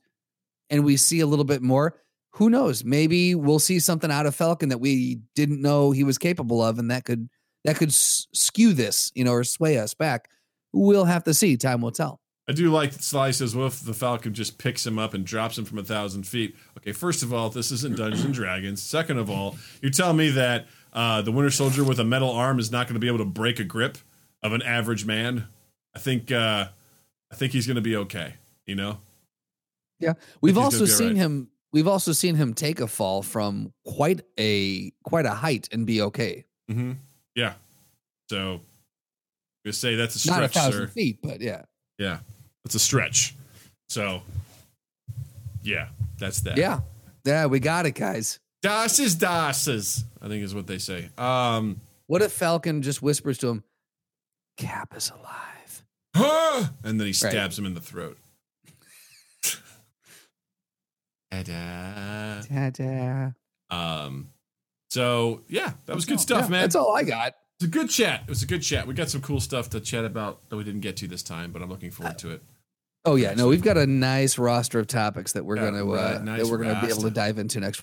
and 0.70 0.84
we 0.84 0.96
see 0.96 1.20
a 1.20 1.26
little 1.26 1.44
bit 1.44 1.62
more, 1.62 2.00
who 2.30 2.48
knows? 2.48 2.84
Maybe 2.84 3.34
we'll 3.34 3.58
see 3.58 3.80
something 3.80 4.10
out 4.10 4.26
of 4.26 4.34
Falcon 4.34 4.68
that 4.68 4.78
we 4.78 5.20
didn't 5.34 5.60
know 5.60 5.90
he 5.90 6.04
was 6.04 6.16
capable 6.16 6.62
of, 6.62 6.78
and 6.78 6.90
that 6.90 7.04
could 7.04 7.28
that 7.64 7.76
could 7.76 7.92
skew 7.92 8.72
this, 8.72 9.12
you 9.14 9.24
know, 9.24 9.32
or 9.32 9.44
sway 9.44 9.78
us 9.78 9.94
back. 9.94 10.28
We'll 10.72 11.04
have 11.04 11.24
to 11.24 11.34
see. 11.34 11.56
Time 11.56 11.82
will 11.82 11.90
tell. 11.90 12.20
I 12.48 12.52
do 12.52 12.70
like 12.70 12.92
Sly 12.92 13.32
says, 13.32 13.54
"What 13.54 13.66
if 13.66 13.80
the 13.80 13.94
Falcon 13.94 14.34
just 14.34 14.58
picks 14.58 14.86
him 14.86 14.98
up 14.98 15.14
and 15.14 15.24
drops 15.24 15.58
him 15.58 15.64
from 15.64 15.78
a 15.78 15.84
thousand 15.84 16.26
feet?" 16.26 16.56
Okay, 16.78 16.92
first 16.92 17.22
of 17.22 17.32
all, 17.32 17.50
this 17.50 17.70
isn't 17.70 17.96
Dungeons 17.96 18.24
and 18.24 18.34
Dragons. 18.34 18.82
Second 18.82 19.18
of 19.18 19.30
all, 19.30 19.56
you 19.82 19.90
tell 19.90 20.12
me 20.12 20.30
that 20.30 20.66
uh, 20.92 21.22
the 21.22 21.32
Winter 21.32 21.50
Soldier 21.50 21.84
with 21.84 22.00
a 22.00 22.04
metal 22.04 22.30
arm 22.30 22.58
is 22.58 22.70
not 22.70 22.86
going 22.86 22.94
to 22.94 23.00
be 23.00 23.06
able 23.06 23.18
to 23.18 23.24
break 23.24 23.60
a 23.60 23.64
grip 23.64 23.98
of 24.42 24.52
an 24.52 24.62
average 24.62 25.04
man? 25.04 25.46
I 25.94 25.98
think 25.98 26.32
uh, 26.32 26.68
I 27.30 27.34
think 27.34 27.52
he's 27.52 27.66
going 27.66 27.76
to 27.76 27.82
be 27.82 27.96
okay. 27.96 28.34
You 28.66 28.76
know, 28.76 28.98
We've 30.40 30.58
also 30.58 30.84
seen 30.86 31.08
right. 31.08 31.16
him. 31.16 31.48
We've 31.72 31.88
also 31.88 32.12
seen 32.12 32.34
him 32.34 32.54
take 32.54 32.80
a 32.80 32.88
fall 32.88 33.22
from 33.22 33.72
quite 33.84 34.22
a 34.38 34.90
quite 35.04 35.26
a 35.26 35.30
height 35.30 35.68
and 35.72 35.86
be 35.86 36.02
okay. 36.02 36.44
Mm-hmm. 36.70 36.92
yeah. 37.34 37.54
So, 38.28 38.60
I'm 39.64 39.72
say 39.72 39.96
that's 39.96 40.14
a 40.14 40.18
stretch, 40.20 40.36
Not 40.36 40.44
a 40.44 40.48
thousand 40.48 40.86
sir. 40.88 40.92
feet, 40.92 41.18
but 41.22 41.40
yeah, 41.40 41.62
Yeah, 41.98 42.20
that's 42.64 42.76
a 42.76 42.78
stretch. 42.78 43.34
So, 43.88 44.22
yeah, 45.62 45.88
that's 46.18 46.40
that. 46.42 46.56
yeah, 46.56 46.80
yeah. 47.24 47.46
We 47.46 47.58
got 47.58 47.86
it, 47.86 47.96
guys. 47.96 48.38
Das 48.62 48.98
is 48.98 49.16
dases. 49.16 50.04
I 50.22 50.28
think 50.28 50.44
is 50.44 50.54
what 50.54 50.66
they 50.66 50.78
say. 50.78 51.08
Um. 51.18 51.80
What 52.06 52.22
if 52.22 52.32
Falcon 52.32 52.82
just 52.82 53.02
whispers 53.02 53.38
to 53.38 53.48
him, 53.48 53.64
"Cap 54.56 54.94
is 54.96 55.10
alive." 55.10 56.70
and 56.84 57.00
then 57.00 57.06
he 57.06 57.12
stabs 57.12 57.58
him 57.58 57.66
in 57.66 57.74
the 57.74 57.80
throat. 57.80 58.18
Ta-da. 61.30 62.42
Ta-da. 62.42 63.30
Um, 63.70 64.30
so 64.90 65.42
yeah, 65.48 65.72
that 65.86 65.94
was 65.94 66.04
good 66.06 66.20
stuff, 66.20 66.44
Yeah, 66.44 66.50
man. 66.50 66.60
That's 66.62 66.74
all 66.74 66.94
I 66.94 67.04
got. 67.04 67.34
It's 67.58 67.66
a 67.66 67.68
good 67.68 67.90
chat. 67.90 68.22
It 68.22 68.28
was 68.28 68.42
a 68.42 68.46
good 68.46 68.62
chat. 68.62 68.86
We 68.86 68.94
got 68.94 69.10
some 69.10 69.20
cool 69.20 69.40
stuff 69.40 69.70
to 69.70 69.80
chat 69.80 70.04
about 70.04 70.48
that 70.48 70.56
we 70.56 70.64
didn't 70.64 70.80
get 70.80 70.96
to 70.98 71.06
this 71.06 71.22
time, 71.22 71.52
but 71.52 71.62
I'm 71.62 71.68
looking 71.68 71.90
forward 71.90 72.18
to 72.18 72.30
it. 72.30 72.42
Oh 73.04 73.14
yeah, 73.16 73.34
no, 73.34 73.48
we've 73.48 73.62
got 73.62 73.76
a 73.76 73.86
nice 73.86 74.38
roster 74.38 74.78
of 74.78 74.86
topics 74.86 75.32
that 75.32 75.44
we're 75.44 75.56
Yeah, 75.56 75.64
gonna 75.70 75.84
right, 75.84 76.16
uh, 76.16 76.22
nice 76.22 76.42
that 76.42 76.50
we're 76.50 76.58
gonna 76.58 76.80
be 76.80 76.88
able 76.88 77.02
to 77.02 77.10
dive 77.10 77.38
into 77.38 77.60
next. 77.60 77.80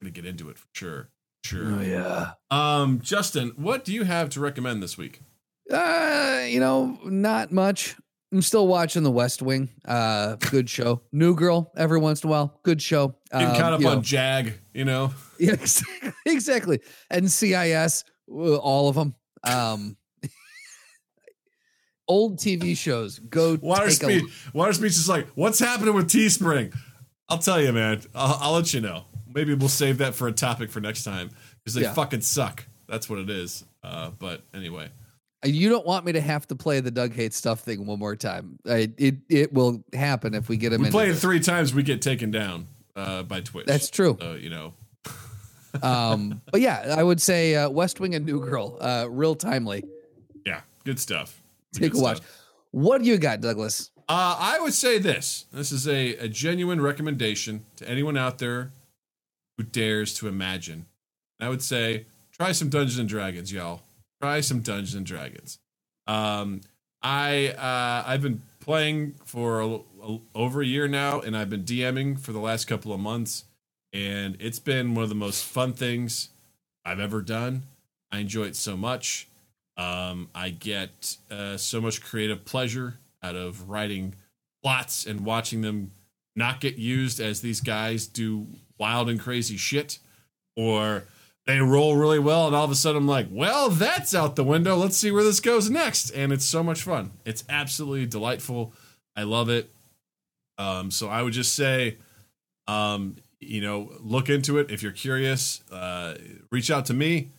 I'm 0.00 0.06
gonna 0.06 0.12
get 0.12 0.26
into 0.26 0.48
it 0.50 0.58
for 0.58 0.66
sure. 0.74 1.08
Sure. 1.44 1.82
yeah. 1.82 2.32
Um, 2.50 3.00
Justin, 3.00 3.52
what 3.56 3.84
do 3.84 3.94
you 3.94 4.04
have 4.04 4.28
to 4.30 4.40
recommend 4.40 4.82
this 4.82 4.98
week? 4.98 5.22
Uh, 5.70 6.44
you 6.46 6.60
know, 6.60 6.98
not 7.04 7.52
much. 7.52 7.96
I'm 8.32 8.42
still 8.42 8.68
watching 8.68 9.02
The 9.02 9.10
West 9.10 9.42
Wing. 9.42 9.68
Uh, 9.84 10.36
good 10.36 10.70
show. 10.70 11.02
New 11.12 11.34
Girl 11.34 11.72
every 11.76 11.98
once 11.98 12.22
in 12.22 12.28
a 12.28 12.30
while. 12.30 12.60
Good 12.62 12.80
show. 12.80 13.16
Getting 13.32 13.48
Um, 13.48 13.56
caught 13.56 13.72
up 13.72 13.78
on 13.84 13.96
know, 13.96 14.00
Jag, 14.02 14.54
you 14.72 14.84
know. 14.84 15.12
Yeah, 15.40 15.54
exactly. 15.54 16.12
exactly. 16.26 16.80
NCIS, 17.12 18.04
uh, 18.30 18.56
all 18.56 18.88
of 18.90 18.94
them. 18.94 19.14
Um, 19.42 19.96
old 22.08 22.38
TV 22.38 22.76
shows. 22.76 23.18
Go 23.18 23.56
Water 23.60 23.88
take 23.88 24.02
a- 24.02 24.18
Speech. 24.20 24.48
Water 24.52 24.72
Speech 24.74 24.92
is 24.92 25.08
like, 25.08 25.26
what's 25.34 25.58
happening 25.58 25.94
with 25.94 26.08
Teespring? 26.10 26.74
I'll 27.28 27.38
tell 27.38 27.60
you, 27.60 27.72
man. 27.72 28.02
I'll, 28.14 28.38
I'll 28.40 28.52
let 28.52 28.72
you 28.74 28.80
know. 28.80 29.04
Maybe 29.32 29.54
we'll 29.54 29.68
save 29.68 29.98
that 29.98 30.14
for 30.14 30.28
a 30.28 30.32
topic 30.32 30.70
for 30.70 30.80
next 30.80 31.04
time 31.04 31.30
because 31.64 31.74
they 31.74 31.82
Yeah. 31.82 31.94
fucking 31.94 32.20
suck. 32.22 32.66
That's 32.88 33.08
what 33.08 33.18
it 33.20 33.30
is. 33.30 33.64
Uh, 33.82 34.10
but 34.10 34.42
anyway, 34.52 34.90
You 35.44 35.70
don't 35.70 35.86
want 35.86 36.04
me 36.04 36.12
to 36.12 36.20
have 36.20 36.46
to 36.48 36.54
play 36.56 36.80
the 36.80 36.90
Doug 36.90 37.14
hates 37.14 37.36
stuff 37.36 37.60
thing 37.60 37.86
one 37.86 37.98
more 37.98 38.14
time. 38.16 38.58
I, 38.66 38.92
it 38.98 39.16
it 39.28 39.52
will 39.52 39.82
happen 39.94 40.34
if 40.34 40.48
we 40.48 40.56
get 40.58 40.72
him 40.72 40.82
we 40.82 40.90
play 40.90 41.08
it 41.08 41.14
three 41.16 41.40
times, 41.40 41.72
we 41.72 41.82
get 41.82 42.02
taken 42.02 42.30
down 42.30 42.66
uh, 42.94 43.22
by 43.22 43.40
Twitch. 43.40 43.66
That's 43.66 43.88
true. 43.88 44.18
So 44.20 44.34
you 44.34 44.50
know, 44.50 44.74
Um, 45.82 46.40
but 46.50 46.60
yeah, 46.60 46.94
I 46.98 47.02
would 47.02 47.20
say 47.20 47.54
uh, 47.54 47.70
West 47.70 48.00
Wing 48.00 48.14
and 48.14 48.26
New 48.26 48.40
Girl, 48.40 48.76
uh, 48.80 49.06
real 49.08 49.34
timely. 49.34 49.84
Yeah, 50.44 50.60
good 50.84 50.98
stuff. 50.98 51.40
Take 51.72 51.92
Good 51.92 52.00
a 52.00 52.02
watch. 52.02 52.16
stuff. 52.18 52.46
What 52.72 53.02
do 53.02 53.08
you 53.08 53.18
got, 53.18 53.40
Douglas? 53.40 53.90
Uh, 54.08 54.36
I 54.38 54.58
would 54.60 54.74
say 54.74 54.98
this. 54.98 55.46
This 55.52 55.70
is 55.70 55.86
a, 55.86 56.16
a 56.16 56.28
genuine 56.28 56.80
recommendation 56.80 57.64
to 57.76 57.88
anyone 57.88 58.16
out 58.16 58.38
there 58.38 58.72
who 59.56 59.62
dares 59.62 60.14
to 60.14 60.26
imagine. 60.26 60.86
I 61.38 61.48
would 61.48 61.62
say 61.62 62.06
try 62.32 62.52
some 62.52 62.68
Dungeons 62.68 62.98
and 62.98 63.08
Dragons, 63.08 63.52
y'all. 63.52 63.82
Try 64.20 64.40
some 64.40 64.60
Dungeons 64.60 64.94
and 64.94 65.06
Dragons. 65.06 65.58
Um, 66.06 66.60
I 67.02 67.48
uh, 67.48 68.04
I've 68.06 68.22
been 68.22 68.42
playing 68.60 69.14
for 69.24 69.60
a, 69.60 69.68
a- 70.02 70.20
over 70.34 70.60
a 70.60 70.66
year 70.66 70.88
now, 70.88 71.20
and 71.20 71.36
I've 71.36 71.48
been 71.50 71.62
DMing 71.64 72.18
for 72.18 72.32
the 72.32 72.38
last 72.40 72.66
couple 72.66 72.92
of 72.92 73.00
months, 73.00 73.44
and 73.92 74.36
it's 74.40 74.58
been 74.58 74.94
one 74.94 75.02
of 75.04 75.08
the 75.08 75.14
most 75.14 75.44
fun 75.44 75.72
things 75.72 76.28
I've 76.84 77.00
ever 77.00 77.22
done. 77.22 77.62
I 78.12 78.18
enjoy 78.18 78.44
it 78.44 78.56
so 78.56 78.76
much. 78.76 79.28
Um, 79.76 80.28
I 80.34 80.50
get 80.50 81.16
uh, 81.30 81.56
so 81.56 81.80
much 81.80 82.02
creative 82.02 82.44
pleasure 82.44 82.94
out 83.22 83.36
of 83.36 83.70
writing 83.70 84.14
plots 84.62 85.06
and 85.06 85.24
watching 85.24 85.62
them 85.62 85.92
not 86.36 86.60
get 86.60 86.76
used 86.76 87.20
as 87.20 87.40
these 87.40 87.60
guys 87.62 88.06
do 88.06 88.46
wild 88.78 89.08
and 89.08 89.18
crazy 89.18 89.56
shit, 89.56 89.98
or 90.56 91.04
they 91.50 91.58
roll 91.60 91.96
really 91.96 92.18
well, 92.20 92.46
and 92.46 92.54
all 92.54 92.64
of 92.64 92.70
a 92.70 92.76
sudden 92.76 92.98
I'm 92.98 93.08
like, 93.08 93.26
well, 93.30 93.70
that's 93.70 94.14
out 94.14 94.36
the 94.36 94.44
window. 94.44 94.76
Let's 94.76 94.96
see 94.96 95.10
where 95.10 95.24
this 95.24 95.40
goes 95.40 95.68
next. 95.68 96.10
And 96.10 96.32
it's 96.32 96.44
so 96.44 96.62
much 96.62 96.82
fun. 96.82 97.10
It's 97.24 97.42
absolutely 97.48 98.06
delightful. 98.06 98.72
I 99.16 99.24
love 99.24 99.48
it. 99.48 99.68
Um, 100.58 100.90
so 100.90 101.08
I 101.08 101.22
would 101.22 101.32
just 101.32 101.54
say, 101.54 101.96
um, 102.68 103.16
you 103.40 103.60
know, 103.60 103.90
look 103.98 104.28
into 104.28 104.58
it 104.58 104.70
if 104.70 104.80
you're 104.82 104.92
curious. 104.92 105.62
Uh, 105.72 106.14
reach 106.52 106.70
out 106.70 106.86
to 106.86 106.94
me. 106.94 107.30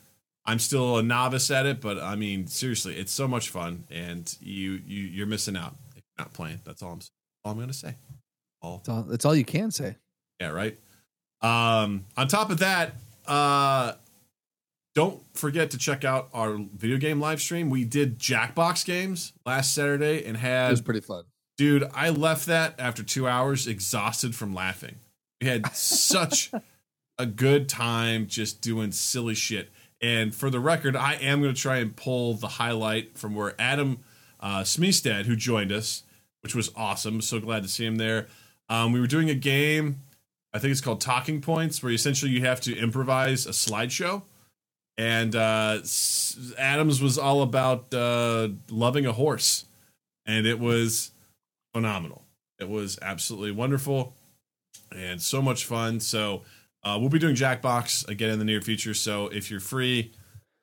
I'm 0.46 0.60
still 0.60 0.98
a 0.98 1.04
novice 1.04 1.50
at 1.52 1.66
it, 1.66 1.80
but 1.80 2.00
I 2.00 2.16
mean, 2.16 2.48
seriously, 2.48 2.98
it's 2.98 3.12
so 3.12 3.28
much 3.28 3.50
fun, 3.50 3.84
and 3.92 4.36
you 4.42 4.82
you 4.86 5.04
you're 5.04 5.28
missing 5.28 5.56
out 5.56 5.76
if 5.96 6.04
you're 6.04 6.26
not 6.26 6.34
playing. 6.34 6.60
That's 6.66 6.82
all 6.82 6.94
I'm 6.94 7.00
all 7.46 7.52
I'm 7.54 7.60
gonna 7.60 7.74
say. 7.74 7.96
All 8.62 8.82
That's 8.86 9.24
all, 9.24 9.32
all 9.32 9.36
you 9.36 9.46
can 9.46 9.70
say. 9.72 9.96
yeah, 10.40 10.50
right. 10.50 10.78
Um, 11.42 12.06
on 12.18 12.28
top 12.28 12.50
of 12.50 12.60
that, 12.60 12.96
uh, 13.28 13.94
don't 14.94 15.22
forget 15.34 15.72
to 15.72 15.78
check 15.78 16.04
out 16.04 16.30
our 16.34 16.58
video 16.76 16.98
game 16.98 17.20
live 17.20 17.42
stream. 17.42 17.70
We 17.70 17.86
did 17.86 18.20
Jackbox 18.20 18.86
games 18.86 19.34
last 19.46 19.74
Saturday 19.74 20.26
and 20.26 20.38
had 20.38 20.68
It 20.68 20.72
was 20.72 20.82
pretty 20.82 21.02
fun. 21.02 21.24
Dude, 21.58 21.90
I 21.94 22.10
left 22.10 22.48
that 22.48 22.76
after 22.80 23.04
two 23.04 23.28
hours 23.28 23.68
exhausted 23.68 24.36
from 24.36 24.54
laughing. 24.54 24.96
We 25.40 25.48
had 25.48 25.74
such 25.76 26.52
a 27.18 27.26
good 27.26 27.70
time 27.70 28.28
just 28.28 28.62
doing 28.62 28.92
silly 28.92 29.36
shit. 29.36 29.70
And 30.02 30.34
for 30.34 30.50
the 30.50 30.60
record, 30.60 30.96
I 30.96 31.14
am 31.14 31.42
going 31.42 31.54
to 31.54 31.62
try 31.62 31.78
and 31.78 31.96
pull 31.96 32.34
the 32.34 32.48
highlight 32.48 33.18
from 33.18 33.36
where 33.36 33.54
Adam 33.60 34.00
uh, 34.40 34.62
Smeestad, 34.62 35.26
who 35.26 35.36
joined 35.36 35.72
us, 35.72 36.04
which 36.42 36.56
was 36.56 36.72
awesome. 36.76 37.22
So 37.22 37.40
glad 37.40 37.62
to 37.64 37.70
see 37.70 37.86
him 37.86 37.98
there. 37.98 38.28
Um, 38.68 38.92
we 38.92 39.00
were 39.00 39.08
doing 39.08 39.30
a 39.30 39.36
game, 39.36 40.02
I 40.54 40.60
think 40.60 40.72
it's 40.72 40.82
called 40.82 41.02
Talking 41.02 41.42
Points, 41.42 41.84
where 41.84 41.92
essentially 41.92 42.32
you 42.32 42.42
have 42.42 42.60
to 42.62 42.76
improvise 42.76 43.46
a 43.46 43.52
slideshow. 43.52 44.24
And 45.02 45.36
uh, 45.36 45.80
Adams 46.60 47.02
was 47.02 47.18
all 47.18 47.42
about 47.42 47.92
uh, 47.92 48.50
loving 48.70 49.08
a 49.08 49.12
horse. 49.12 49.66
And 50.28 50.46
it 50.46 50.60
was 50.60 51.10
phenomenal. 51.74 52.22
It 52.60 52.70
was 52.70 53.00
absolutely 53.02 53.50
wonderful 53.50 54.14
and 54.96 55.20
so 55.20 55.42
much 55.42 55.66
fun. 55.66 56.02
So 56.02 56.44
uh, 56.84 56.98
we'll 57.00 57.10
be 57.10 57.18
doing 57.18 57.36
Jackbox 57.36 58.08
again 58.08 58.30
in 58.30 58.38
the 58.38 58.46
near 58.46 58.62
future. 58.62 58.94
So 58.94 59.26
if 59.30 59.50
you're 59.50 59.60
free, 59.60 60.12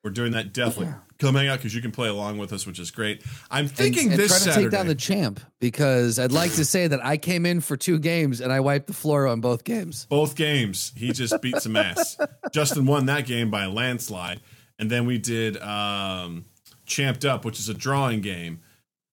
we're 0.04 0.10
doing 0.10 0.32
that. 0.32 0.52
Definitely 0.52 0.94
come 1.18 1.34
hang 1.34 1.48
out 1.48 1.58
because 1.58 1.74
you 1.74 1.82
can 1.82 1.90
play 1.90 2.08
along 2.08 2.38
with 2.38 2.52
us, 2.52 2.64
which 2.66 2.78
is 2.78 2.90
great. 2.92 3.22
I'm 3.50 3.66
thinking 3.66 4.04
and, 4.04 4.12
and 4.12 4.20
this 4.20 4.28
try 4.28 4.38
to 4.38 4.44
Saturday. 4.44 4.62
take 4.66 4.70
down 4.70 4.86
the 4.86 4.94
champ 4.94 5.40
because 5.60 6.18
I'd 6.20 6.30
like 6.32 6.52
to 6.52 6.64
say 6.64 6.86
that 6.86 7.04
I 7.04 7.16
came 7.16 7.44
in 7.44 7.60
for 7.60 7.76
two 7.76 7.98
games 7.98 8.40
and 8.40 8.52
I 8.52 8.60
wiped 8.60 8.86
the 8.86 8.92
floor 8.92 9.26
on 9.26 9.40
both 9.40 9.64
games. 9.64 10.06
both 10.08 10.36
games, 10.36 10.92
he 10.96 11.12
just 11.12 11.40
beat 11.42 11.56
some 11.56 11.74
ass. 11.76 12.16
Justin 12.52 12.86
won 12.86 13.06
that 13.06 13.26
game 13.26 13.50
by 13.50 13.64
a 13.64 13.68
landslide, 13.70 14.40
and 14.78 14.88
then 14.90 15.06
we 15.06 15.18
did 15.18 15.56
um, 15.60 16.44
Champ'd 16.86 17.26
Up, 17.26 17.44
which 17.44 17.58
is 17.58 17.68
a 17.68 17.74
drawing 17.74 18.20
game. 18.20 18.60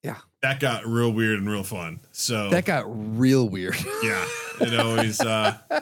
Yeah. 0.03 0.17
That 0.43 0.59
got 0.59 0.85
real 0.85 1.11
weird 1.11 1.39
and 1.39 1.49
real 1.49 1.63
fun. 1.63 1.99
So 2.11 2.51
That 2.51 2.65
got 2.65 2.83
real 3.17 3.49
weird. 3.49 3.75
Yeah, 4.03 4.23
it 4.61 4.79
always 4.79 5.19
uh 5.19 5.57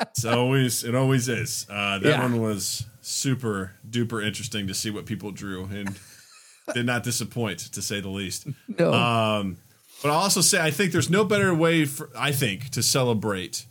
it's 0.00 0.24
always 0.24 0.82
it 0.84 0.94
always 0.94 1.28
is. 1.28 1.66
Uh 1.68 1.98
that 1.98 2.08
Yeah. 2.08 2.22
one 2.22 2.40
was 2.40 2.86
super 3.06 3.72
duper 3.88 4.24
interesting 4.24 4.66
to 4.66 4.74
see 4.74 4.90
what 4.90 5.06
people 5.06 5.30
drew 5.30 5.64
and 5.64 5.98
did 6.74 6.86
not 6.86 7.02
disappoint 7.02 7.58
to 7.58 7.82
say 7.82 8.00
the 8.00 8.08
least. 8.08 8.46
no. 8.78 8.92
Um 8.92 9.58
but 10.02 10.10
I'll 10.10 10.20
also 10.20 10.40
say 10.40 10.60
I 10.60 10.70
think 10.70 10.92
there's 10.92 11.10
no 11.10 11.24
better 11.24 11.54
way 11.54 11.84
for 11.84 12.10
I 12.16 12.32
think 12.32 12.70
to 12.70 12.82
celebrate 12.82 13.66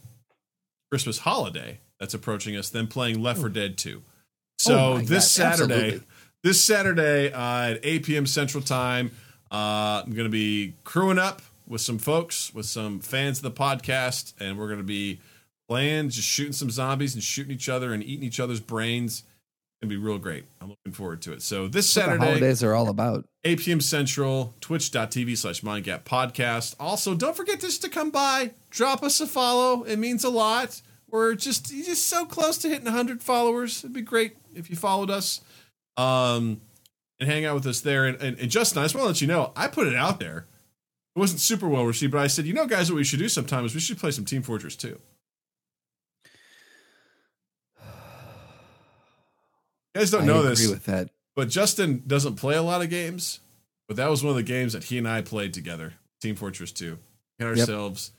Christmas 0.91 1.19
holiday 1.19 1.79
that's 1.99 2.13
approaching 2.13 2.55
us 2.55 2.69
than 2.69 2.87
playing 2.87 3.21
Left 3.21 3.39
4 3.39 3.49
Dead 3.49 3.77
2. 3.77 4.01
So 4.57 4.93
Oh 4.93 4.97
this 4.99 5.37
God, 5.37 5.55
Saturday 5.55 5.73
absolutely. 5.73 6.07
this 6.43 6.63
Saturday 6.63 7.31
uh, 7.33 7.71
at 7.71 7.79
8 7.83 8.05
p.m. 8.05 8.25
Central 8.25 8.63
Time, 8.63 9.11
uh, 9.51 10.03
I'm 10.05 10.13
going 10.13 10.25
to 10.25 10.29
be 10.29 10.73
crewing 10.83 11.19
up 11.19 11.41
with 11.67 11.81
some 11.81 11.97
folks, 11.97 12.53
with 12.53 12.65
some 12.65 12.99
fans 12.99 13.37
of 13.39 13.43
the 13.43 13.51
podcast, 13.51 14.33
and 14.39 14.57
we're 14.57 14.67
going 14.67 14.79
to 14.79 14.83
be 14.83 15.19
playing, 15.73 16.09
just 16.09 16.27
shooting 16.27 16.53
some 16.53 16.69
zombies 16.69 17.15
and 17.15 17.23
shooting 17.23 17.51
each 17.51 17.67
other 17.67 17.93
and 17.93 18.03
eating 18.03 18.23
each 18.23 18.39
other's 18.39 18.59
brains. 18.59 19.23
To 19.81 19.87
be 19.87 19.97
real 19.97 20.19
great. 20.19 20.45
I'm 20.61 20.69
looking 20.69 20.93
forward 20.93 21.21
to 21.23 21.33
it. 21.33 21.41
So 21.41 21.67
this 21.67 21.93
What 21.95 22.05
the 22.05 22.11
Saturday, 22.11 22.25
holidays 22.25 22.63
are 22.63 22.73
all 22.73 22.89
about. 22.89 23.25
8 23.43 23.59
p.m. 23.59 23.81
Central, 23.81 24.53
twitch.tv 24.61 25.35
slash 25.35 25.61
mindgap 25.61 26.03
podcast. 26.03 26.75
Also, 26.79 27.15
don't 27.15 27.35
forget 27.35 27.59
just 27.59 27.81
to 27.81 27.89
come 27.89 28.11
by, 28.11 28.51
drop 28.69 29.03
us 29.03 29.19
a 29.19 29.25
follow. 29.27 29.83
It 29.83 29.97
means 29.97 30.23
a 30.23 30.29
lot. 30.29 30.79
We're 31.09 31.33
just 31.35 31.65
just 31.65 32.07
so 32.07 32.23
close 32.23 32.59
to 32.59 32.69
hitting 32.69 32.85
100 32.85 33.21
followers. 33.21 33.79
It'd 33.83 33.93
be 33.93 34.01
great 34.01 34.37
if 34.55 34.69
you 34.69 34.75
followed 34.75 35.09
us 35.09 35.41
um, 35.97 36.61
and 37.19 37.27
hang 37.27 37.45
out 37.45 37.55
with 37.55 37.65
us 37.65 37.81
there. 37.81 38.05
And, 38.05 38.21
and, 38.21 38.39
and 38.39 38.49
Justin, 38.51 38.79
I 38.79 38.85
just 38.85 38.95
want 38.95 39.03
to 39.03 39.07
let 39.07 39.21
you 39.21 39.27
know, 39.27 39.51
I 39.55 39.67
put 39.67 39.87
it 39.87 39.95
out 39.95 40.19
there. 40.19 40.45
It 41.15 41.19
wasn't 41.19 41.41
super 41.41 41.67
well 41.67 41.85
received, 41.85 42.11
but 42.13 42.21
I 42.21 42.27
said, 42.27 42.45
you 42.45 42.53
know, 42.53 42.67
guys, 42.67 42.91
what 42.91 42.95
we 42.97 43.03
should 43.03 43.19
do 43.19 43.27
sometimes 43.27 43.71
is 43.71 43.75
we 43.75 43.81
should 43.81 43.97
play 43.97 44.11
some 44.11 44.23
Team 44.23 44.43
Fortress 44.43 44.75
2. 44.77 44.99
You 49.95 50.01
guys 50.01 50.11
don't 50.11 50.23
I 50.23 50.25
know 50.25 50.39
agree 50.39 50.49
this. 50.51 50.69
with 50.69 50.85
that. 50.85 51.09
But 51.35 51.49
Justin 51.49 52.03
doesn't 52.05 52.35
play 52.35 52.55
a 52.55 52.61
lot 52.61 52.81
of 52.81 52.89
games, 52.89 53.39
but 53.87 53.97
that 53.97 54.09
was 54.09 54.23
one 54.23 54.31
of 54.31 54.35
the 54.37 54.43
games 54.43 54.73
that 54.73 54.85
he 54.85 54.97
and 54.97 55.07
I 55.07 55.21
played 55.21 55.53
together. 55.53 55.93
Team 56.21 56.35
Fortress 56.35 56.71
2. 56.71 56.97
We 57.39 57.45
had 57.45 57.57
ourselves 57.57 58.11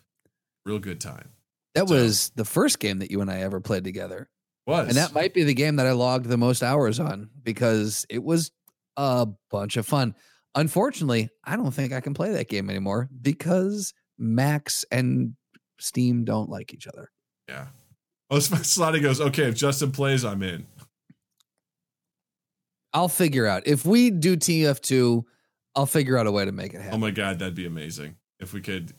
a 0.67 0.71
real 0.71 0.79
good 0.79 1.01
time. 1.01 1.29
That 1.75 1.89
So- 1.89 1.95
was 1.95 2.31
the 2.37 2.45
first 2.45 2.79
game 2.79 2.99
that 2.99 3.11
you 3.11 3.21
and 3.21 3.31
I 3.31 3.41
ever 3.41 3.61
played 3.61 3.85
together. 3.85 4.29
Was 4.67 4.89
And 4.89 4.97
that 4.97 5.13
might 5.15 5.35
be 5.35 5.43
the 5.45 5.55
game 5.55 5.77
that 5.77 5.87
I 5.87 5.93
logged 5.93 6.27
the 6.27 6.39
most 6.39 6.63
hours 6.63 6.99
on 6.99 7.29
because 7.43 8.07
it 8.09 8.23
was 8.23 8.51
a 8.97 9.27
bunch 9.51 9.77
of 9.77 9.87
fun. 9.87 10.15
Unfortunately, 10.55 11.29
I 11.45 11.57
don't 11.57 11.73
think 11.73 11.93
I 11.93 12.01
can 12.01 12.15
play 12.15 12.33
that 12.33 12.49
game 12.49 12.71
anymore 12.71 13.09
because 13.21 13.93
Macs 14.19 14.85
and 14.91 15.35
Steam 15.79 16.25
don't 16.25 16.49
like 16.49 16.73
each 16.73 16.87
other. 16.87 17.11
yeah. 17.49 17.67
Oh, 18.31 18.37
Slotty 18.39 19.03
goes, 19.03 19.21
okay, 19.21 19.45
if 19.49 19.55
Justin 19.55 19.93
plays, 19.93 20.25
I'm 20.25 20.43
in. 20.43 20.67
I'll 22.95 23.09
figure 23.09 23.47
out. 23.47 23.67
If 23.67 23.85
we 23.85 24.11
do 24.11 24.37
TF2, 24.37 25.25
I'll 25.77 25.87
figure 25.87 26.17
out 26.17 26.27
a 26.27 26.33
way 26.33 26.45
to 26.45 26.53
make 26.53 26.73
it 26.73 26.79
happen. 26.81 26.95
Oh 26.95 26.99
my 26.99 27.11
god, 27.11 27.41
that'd 27.41 27.55
be 27.55 27.67
amazing 27.67 28.17
if 28.41 28.53
we 28.55 28.61
could. 28.61 28.93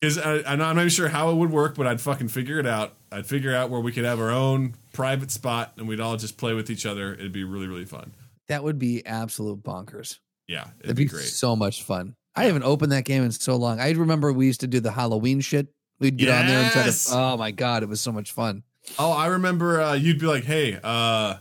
Because 0.00 0.18
I'm 0.18 0.58
not 0.58 0.76
even 0.76 0.88
sure 0.90 1.08
how 1.08 1.30
it 1.30 1.34
would 1.36 1.50
work, 1.50 1.74
but 1.74 1.86
I'd 1.88 2.00
fucking 2.00 2.28
figure 2.28 2.60
it 2.60 2.66
out. 2.66 2.94
I'd 3.10 3.26
figure 3.26 3.52
out 3.54 3.68
where 3.70 3.80
we 3.80 3.90
could 3.90 4.04
have 4.04 4.20
our 4.20 4.30
own 4.30 4.74
private 4.92 5.30
spot 5.32 5.72
and 5.76 5.88
we'd 5.88 5.98
all 5.98 6.16
just 6.16 6.36
play 6.36 6.54
with 6.54 6.70
each 6.70 6.86
other. 6.86 7.14
It'd 7.14 7.32
be 7.32 7.42
really, 7.42 7.66
really 7.66 7.84
fun. 7.86 8.12
that 8.46 8.62
would 8.62 8.78
be 8.78 9.04
absolute 9.04 9.62
bonkers. 9.64 10.18
Yeah, 10.46 10.68
it'd 10.78 10.82
That'd 10.82 10.96
be 10.96 11.04
be, 11.04 11.08
great. 11.08 11.24
so 11.24 11.56
much 11.56 11.82
fun. 11.82 12.14
I 12.36 12.44
haven't 12.44 12.62
opened 12.62 12.92
that 12.92 13.04
game 13.04 13.24
in 13.24 13.32
so 13.32 13.56
long. 13.56 13.80
I 13.80 13.90
remember 13.90 14.32
we 14.32 14.46
used 14.46 14.60
to 14.60 14.66
do 14.68 14.78
the 14.80 14.92
Halloween 14.92 15.40
shit. 15.40 15.66
We'd 15.98 16.16
get 16.16 16.28
on 16.28 16.46
there 16.46 16.60
and 16.60 16.70
try 16.72 16.84
to. 16.84 16.96
Oh 17.12 17.36
my 17.36 17.50
god, 17.50 17.82
it 17.82 17.88
was 17.88 18.00
so 18.00 18.12
much 18.12 18.30
fun. 18.30 18.62
Oh, 18.98 19.10
I 19.10 19.26
remember 19.26 19.80
uh, 19.82 19.94
you'd 19.94 20.20
be 20.20 20.26
like, 20.26 20.44
"Hey, 20.44 20.78
uh, 20.82 21.38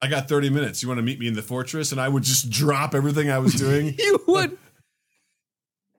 I 0.00 0.08
got 0.08 0.28
30 0.28 0.50
minutes. 0.50 0.82
You 0.82 0.88
want 0.88 0.98
to 0.98 1.02
meet 1.02 1.18
me 1.18 1.26
in 1.28 1.34
the 1.34 1.42
fortress?" 1.42 1.92
And 1.92 2.00
I 2.00 2.08
would 2.08 2.22
just 2.22 2.50
drop 2.50 2.94
everything 2.94 3.30
I 3.30 3.38
was 3.38 3.54
doing. 3.54 3.94
you 3.98 4.22
would 4.26 4.56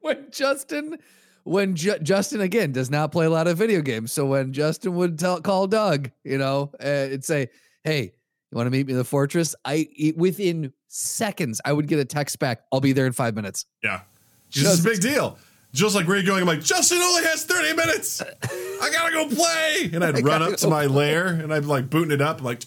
when 0.01 0.27
Justin 0.31 0.97
when 1.43 1.75
Ju- 1.75 1.99
Justin 1.99 2.41
again 2.41 2.71
does 2.71 2.89
not 2.89 3.11
play 3.11 3.25
a 3.25 3.29
lot 3.29 3.47
of 3.47 3.57
video 3.57 3.81
games. 3.81 4.11
So 4.11 4.25
when 4.25 4.53
Justin 4.53 4.95
would 4.95 5.17
tell 5.17 5.41
call 5.41 5.67
Doug, 5.67 6.11
you 6.23 6.37
know, 6.37 6.71
uh, 6.79 6.85
and 7.13 7.23
say, 7.23 7.49
"Hey, 7.83 8.01
you 8.51 8.55
want 8.55 8.67
to 8.67 8.71
meet 8.71 8.87
me 8.87 8.93
in 8.93 8.97
the 8.97 9.03
fortress?" 9.03 9.55
I 9.65 9.87
within 10.15 10.73
seconds 10.87 11.61
I 11.65 11.73
would 11.73 11.87
get 11.87 11.99
a 11.99 12.05
text 12.05 12.39
back. 12.39 12.61
I'll 12.71 12.81
be 12.81 12.93
there 12.93 13.05
in 13.05 13.13
five 13.13 13.35
minutes. 13.35 13.65
yeah, 13.83 14.01
this 14.53 14.63
is 14.65 14.85
a 14.85 14.89
big 14.89 15.01
deal. 15.01 15.37
Just 15.71 15.93
like, 15.95 16.07
where 16.07 16.17
are 16.17 16.19
you 16.19 16.25
going? 16.25 16.41
I'm 16.41 16.47
like, 16.47 16.61
Justin 16.61 16.97
only 16.97 17.23
has 17.25 17.43
30 17.43 17.75
minutes. 17.75 18.23
I 18.23 18.89
gotta 18.91 19.13
go 19.13 19.27
play. 19.27 19.91
And 19.93 20.03
I'd 20.03 20.23
run 20.25 20.41
up 20.41 20.57
to 20.57 20.67
my 20.67 20.87
lair 20.87 21.27
and 21.27 21.53
I'd 21.53 21.65
like 21.65 21.91
booting 21.91 22.11
it 22.11 22.21
up. 22.21 22.41
Like, 22.41 22.63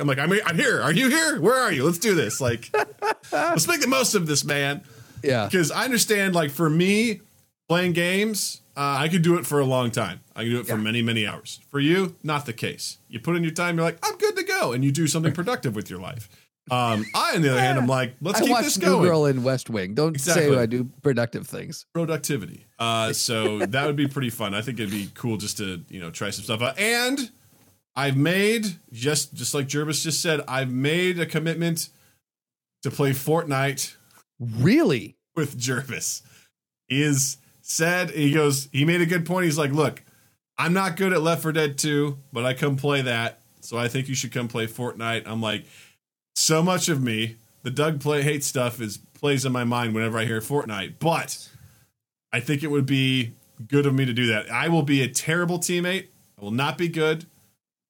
I'm 0.00 0.06
like, 0.06 0.18
I'm, 0.18 0.32
I'm 0.46 0.56
here. 0.56 0.80
Are 0.80 0.92
you 0.92 1.08
here? 1.08 1.40
Where 1.40 1.56
are 1.56 1.72
you? 1.72 1.84
Let's 1.84 1.98
do 1.98 2.14
this. 2.14 2.40
Like, 2.40 2.70
let's 3.32 3.66
make 3.68 3.80
the 3.80 3.86
most 3.88 4.14
of 4.14 4.26
this, 4.26 4.44
man. 4.44 4.82
Yeah. 5.22 5.46
Because 5.46 5.70
I 5.70 5.84
understand, 5.84 6.34
like, 6.34 6.50
for 6.50 6.68
me, 6.70 7.20
playing 7.68 7.92
games, 7.92 8.60
uh, 8.76 8.96
I 9.00 9.08
could 9.08 9.22
do 9.22 9.36
it 9.36 9.46
for 9.46 9.58
a 9.60 9.64
long 9.64 9.90
time. 9.90 10.20
I 10.36 10.42
can 10.42 10.50
do 10.52 10.60
it 10.60 10.66
for 10.66 10.76
Yeah. 10.76 10.82
many, 10.82 11.02
many 11.02 11.26
hours. 11.26 11.60
For 11.70 11.80
you, 11.80 12.14
not 12.22 12.46
the 12.46 12.52
case. 12.52 12.98
You 13.08 13.18
put 13.20 13.34
in 13.36 13.42
your 13.42 13.52
time, 13.52 13.76
you're 13.76 13.84
like, 13.84 13.98
I'm 14.04 14.16
good 14.18 14.36
to 14.36 14.44
go. 14.44 14.72
And 14.72 14.84
you 14.84 14.92
do 14.92 15.06
something 15.06 15.32
productive 15.40 15.74
with 15.74 15.90
your 15.90 15.98
life. 16.00 16.28
Um, 16.70 17.06
I, 17.14 17.32
on 17.34 17.40
the 17.42 17.50
other 17.50 17.60
hand, 17.60 17.78
I'm 17.78 17.86
like, 17.98 18.14
let's 18.20 18.40
I 18.42 18.46
keep 18.46 18.56
this 18.58 18.78
New 18.78 18.86
going. 18.86 19.02
Girl 19.08 19.24
in 19.26 19.42
West 19.42 19.70
Wing. 19.70 19.94
Don't 19.94 20.14
Exactly. 20.14 20.54
say 20.54 20.58
I 20.60 20.66
do 20.66 20.84
productive 21.02 21.46
things. 21.46 21.86
productivity. 21.94 22.66
Uh, 22.78 23.12
so 23.14 23.60
that 23.60 23.86
would 23.86 23.96
be 23.96 24.06
pretty 24.06 24.30
fun. 24.30 24.54
I 24.54 24.60
think 24.62 24.78
it'd 24.78 24.90
be 24.92 25.08
cool 25.14 25.38
just 25.38 25.56
to 25.58 25.82
you 25.88 25.98
know 25.98 26.10
try 26.10 26.28
some 26.30 26.44
stuff 26.44 26.60
out. 26.62 26.78
And 26.78 27.30
I've 27.98 28.16
made 28.16 28.76
just 28.92 29.34
just 29.34 29.54
like 29.54 29.66
Jervis 29.66 30.04
just 30.04 30.22
said, 30.22 30.40
I've 30.46 30.70
made 30.70 31.18
a 31.18 31.26
commitment 31.26 31.88
to 32.84 32.92
play 32.92 33.10
Fortnite 33.10 33.96
Really? 34.38 35.16
with 35.34 35.58
Jervis. 35.58 36.22
He 36.86 37.02
is 37.02 37.38
said 37.60 38.10
he 38.10 38.32
goes. 38.32 38.68
He 38.70 38.84
made 38.84 39.00
a 39.00 39.06
good 39.06 39.26
point. 39.26 39.46
He's 39.46 39.58
like, 39.58 39.72
look, 39.72 40.00
I'm 40.56 40.72
not 40.72 40.96
good 40.96 41.12
at 41.12 41.22
Left 41.22 41.42
4 41.42 41.50
Dead 41.50 41.76
2, 41.76 42.16
but 42.32 42.44
I 42.44 42.54
come 42.54 42.76
play 42.76 43.02
that. 43.02 43.40
So 43.62 43.76
I 43.76 43.88
think 43.88 44.08
you 44.08 44.14
should 44.14 44.30
come 44.30 44.46
play 44.46 44.68
Fortnite. 44.68 45.24
I'm 45.26 45.42
like, 45.42 45.64
so 46.36 46.62
much 46.62 46.88
of 46.88 47.02
me, 47.02 47.34
the 47.64 47.70
Doug 47.72 48.00
play 48.00 48.22
hate 48.22 48.44
stuff 48.44 48.80
is 48.80 48.98
plays 49.14 49.44
in 49.44 49.50
my 49.50 49.64
mind 49.64 49.92
whenever 49.92 50.18
I 50.18 50.24
hear 50.24 50.40
Fortnite. 50.40 50.94
But 51.00 51.48
I 52.32 52.38
think 52.38 52.62
it 52.62 52.70
would 52.70 52.86
be 52.86 53.32
good 53.66 53.86
of 53.86 53.94
me 53.94 54.04
to 54.04 54.12
do 54.12 54.26
that. 54.28 54.48
I 54.52 54.68
will 54.68 54.84
be 54.84 55.02
a 55.02 55.08
terrible 55.08 55.58
teammate. 55.58 56.06
I 56.38 56.44
will 56.44 56.52
not 56.52 56.78
be 56.78 56.86
good. 56.86 57.26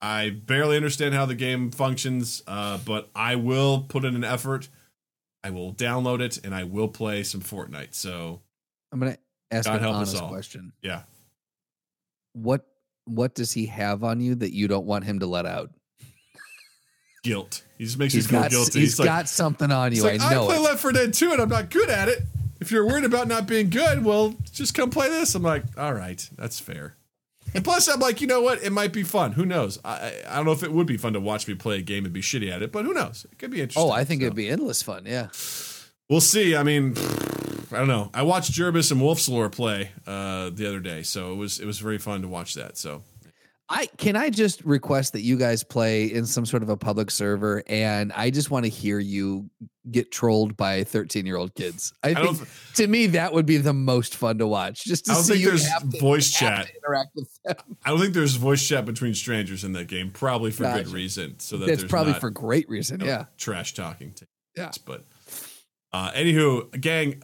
I 0.01 0.31
barely 0.31 0.77
understand 0.77 1.15
how 1.15 1.27
the 1.27 1.35
game 1.35 1.71
functions, 1.71 2.43
uh, 2.47 2.79
but 2.85 3.09
I 3.15 3.35
will 3.37 3.81
put 3.89 4.05
in 4.05 4.15
an 4.15 4.25
effort. 4.25 4.69
I 5.43 5.51
will 5.51 5.73
download 5.73 6.21
it 6.21 6.45
and 6.45 6.55
I 6.55 6.65
will 6.65 6.89
play 6.89 7.23
some 7.25 7.41
Fortnite. 7.41 7.95
So 7.95 8.41
I'm 8.93 8.99
gonna 9.01 9.19
ask 9.51 9.67
God 9.67 9.77
an 9.77 9.81
help 9.83 9.95
us 9.97 10.09
honest 10.11 10.23
all. 10.23 10.29
question. 10.29 10.73
yeah, 10.83 11.03
What 12.33 12.67
what 13.07 13.35
does 13.35 13.53
he 13.53 13.67
have 13.67 14.05
on 14.05 14.21
you 14.21 14.35
that 14.37 14.53
you 14.55 14.69
don't 14.69 14.87
want 14.87 15.05
him 15.05 15.19
to 15.21 15.27
let 15.27 15.47
out? 15.47 15.71
guilt. 17.25 17.63
He 17.77 17.85
just 17.85 17.99
makes 17.99 18.15
He's 18.15 18.25
you 18.25 18.31
feel 18.31 18.43
got 18.43 18.51
guilty. 18.51 18.81
he's 18.81 18.99
like, 18.99 19.07
got 19.07 19.29
something 19.29 19.71
on 19.71 19.93
you. 19.95 20.03
like, 20.05 20.21
I 20.21 20.35
I, 20.41 20.45
play 20.47 20.57
it. 20.57 20.61
Left 20.61 20.81
4 20.81 20.93
Dead 20.93 21.13
2 21.13 21.33
and 21.33 21.41
I'm 21.43 21.49
not 21.49 21.71
good 21.71 21.91
at 21.91 22.09
it. 22.09 22.23
If 22.61 22.71
you're 22.71 22.87
worried 22.87 23.05
about 23.05 23.29
not 23.29 23.47
being 23.47 23.71
good, 23.71 24.05
well, 24.05 24.35
just 24.53 24.75
come 24.75 24.91
play 24.91 25.09
this. 25.09 25.35
I'm 25.35 25.43
like, 25.43 25.65
all 25.77 25.93
right, 25.95 26.29
that's 26.37 26.59
fair. 26.61 26.95
And 27.55 27.65
plus, 27.65 27.89
I'm 27.89 27.99
like, 28.01 28.21
you 28.21 28.27
know 28.27 28.41
what? 28.43 28.63
It 28.63 28.71
might 28.73 28.93
be 28.93 29.03
fun. 29.03 29.33
Who 29.33 29.47
knows? 29.47 29.79
I, 29.85 30.13
I 30.29 30.37
don't 30.37 30.45
know 30.45 30.53
if 30.53 30.63
it 30.63 30.73
would 30.73 30.87
be 30.87 30.97
fun 30.97 31.15
to 31.15 31.21
watch 31.21 31.49
me 31.49 31.55
play 31.55 31.79
a 31.79 31.83
game 31.83 32.05
and 32.05 32.13
be 32.13 32.21
shitty 32.21 32.51
at 32.51 32.63
it, 32.63 32.73
but 32.73 32.85
who 32.85 32.93
knows? 32.93 33.27
It 33.33 33.39
could 33.39 33.51
be 33.51 33.61
interesting. 33.61 33.83
Oh, 33.83 33.91
I 33.91 34.05
think 34.05 34.21
So, 34.21 34.27
it'd 34.27 34.37
be 34.37 34.49
endless 34.49 34.83
fun. 34.83 35.05
Yeah. 35.07 35.29
We'll 36.11 36.21
see. 36.21 36.57
I 36.57 36.63
mean, 36.63 36.95
I 37.73 37.77
don't 37.79 37.89
know. 37.89 38.11
I 38.15 38.23
watched 38.23 38.53
Jervis 38.53 38.91
and 38.91 39.01
Wolf's 39.01 39.29
Lore 39.29 39.51
play 39.51 39.91
uh, 40.07 40.51
the 40.51 40.67
other 40.67 40.81
day, 40.81 41.03
so 41.03 41.33
it 41.33 41.37
was 41.37 41.59
it 41.61 41.67
was 41.67 41.79
very 41.79 41.99
fun 41.99 42.23
to 42.23 42.29
watch 42.29 42.55
that. 42.55 42.79
So 42.79 43.03
I 43.71 43.87
can 43.99 44.17
I 44.17 44.31
just 44.31 44.65
request 44.65 45.13
that 45.13 45.21
you 45.21 45.37
guys 45.37 45.63
play 45.63 46.07
in 46.07 46.25
some 46.25 46.47
sort 46.47 46.63
of 46.63 46.71
a 46.71 46.77
public 46.77 47.11
server, 47.11 47.63
and 47.67 48.13
I 48.13 48.31
just 48.31 48.51
want 48.51 48.65
to 48.65 48.71
hear 48.71 48.99
you 48.99 49.51
get 49.91 50.11
trolled 50.13 50.57
by 50.57 50.85
13 50.85 51.27
year 51.27 51.37
old 51.37 51.55
kids. 51.55 51.93
I, 52.03 52.11
I 52.11 52.15
think 52.27 52.49
to 52.77 52.87
me 52.87 53.07
that 53.09 53.33
would 53.35 53.45
be 53.47 53.57
the 53.59 53.73
most 53.75 54.15
fun 54.15 54.39
to 54.39 54.47
watch. 54.47 54.85
Just 54.85 55.07
to 55.07 55.13
I 55.13 55.15
don't 55.17 55.23
see 55.25 55.33
think 55.35 55.43
you 55.45 55.49
there's 55.51 55.69
to, 55.93 55.99
voice 56.01 56.31
chat. 56.31 56.71
interact 56.83 57.11
with 57.15 57.29
them. 57.45 57.57
I 57.85 57.91
don't 57.91 58.01
think 58.01 58.15
there's 58.15 58.37
voice 58.37 58.67
chat 58.67 58.87
between 58.87 59.13
strangers 59.15 59.65
in 59.65 59.73
that 59.73 59.87
game. 59.89 60.11
Probably 60.13 60.51
for 60.51 60.63
good 60.65 60.89
reason. 60.89 61.39
So 61.39 61.59
that 61.59 61.67
That's 61.67 61.85
probably 61.85 62.13
not- 62.13 62.21
for 62.23 62.31
great 62.31 62.69
reason. 62.71 63.01
you 63.01 63.07
know, 63.07 63.13
Yeah. 63.13 63.25
trash 63.37 63.75
talking. 63.75 64.13
To 64.15 64.27
Yeah. 64.57 64.71
But 64.87 65.05
uh, 65.93 66.11
anywho, 66.13 66.71
gang, 66.81 67.23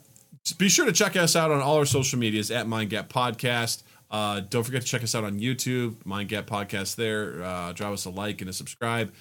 be 0.59 0.69
sure 0.69 0.85
to 0.85 0.93
check 0.93 1.17
us 1.17 1.37
out 1.37 1.51
on 1.51 1.61
all 1.63 1.77
our 1.77 1.87
social 1.87 2.19
medias 2.19 2.51
at 2.51 2.67
Mind 2.67 2.91
Gap 2.91 3.09
Podcast. 3.11 3.83
Uh, 4.15 4.39
don't 4.49 4.63
forget 4.63 4.81
to 4.81 4.87
check 4.87 5.03
us 5.03 5.17
out 5.17 5.25
on 5.25 5.41
YouTube, 5.41 5.97
Mind 6.07 6.29
Gap 6.29 6.47
Podcast. 6.47 6.95
There, 6.95 7.43
uh, 7.43 7.73
drop 7.73 7.93
us 7.93 8.05
a 8.05 8.11
like 8.11 8.41
and 8.41 8.49
a 8.49 8.53
subscribe. 8.53 9.13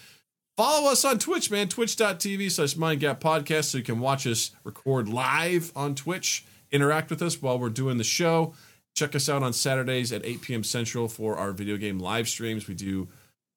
Follow 0.56 0.92
us 0.92 1.04
on 1.04 1.18
Twitch, 1.18 1.50
man. 1.50 1.68
Twitch.tv 1.68 2.52
slash 2.52 2.76
Mind 2.76 3.00
Gap 3.00 3.20
Podcast, 3.20 3.64
so 3.64 3.80
you 3.80 3.84
can 3.84 4.00
watch 4.00 4.28
us 4.28 4.52
record 4.64 5.10
live 5.10 5.72
on 5.76 5.96
Twitch. 5.96 6.46
Interact 6.72 7.10
with 7.10 7.24
us 7.24 7.42
while 7.42 7.58
we're 7.58 7.70
doing 7.70 7.98
the 7.98 8.04
show. 8.04 8.54
Check 8.96 9.16
us 9.16 9.28
out 9.28 9.42
on 9.42 9.52
Saturdays 9.52 10.12
at 10.12 10.24
8 10.24 10.42
p.m. 10.44 10.64
Central 10.64 11.08
for 11.08 11.38
our 11.38 11.54
video 11.54 11.78
game 11.78 11.98
live 11.98 12.30
streams. 12.30 12.68
We 12.68 12.76
do 12.76 13.08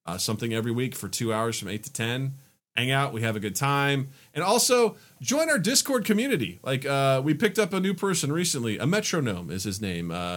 uh, 0.07 0.17
something 0.17 0.55
every 0.55 0.73
week 0.73 0.95
for 0.95 1.07
two 1.07 1.35
hours 1.35 1.59
from 1.59 1.69
8 1.69 1.83
to 1.83 1.93
10 1.93 2.33
hang 2.77 2.91
out 2.91 3.11
we 3.13 3.23
have 3.23 3.37
a 3.37 3.41
good 3.41 3.57
time 3.57 4.11
and 4.35 4.45
also 4.45 4.97
join 5.23 5.49
our 5.49 5.59
discord 5.59 6.05
community 6.05 6.61
like 6.63 6.85
uh, 6.85 7.23
we 7.25 7.33
picked 7.33 7.59
up 7.59 7.73
a 7.73 7.81
new 7.81 7.95
person 7.95 8.31
recently 8.31 8.77
a 8.77 8.87
metronome 8.87 9.51
is 9.51 9.65
his 9.65 9.81
name 9.81 10.11
uh, 10.11 10.37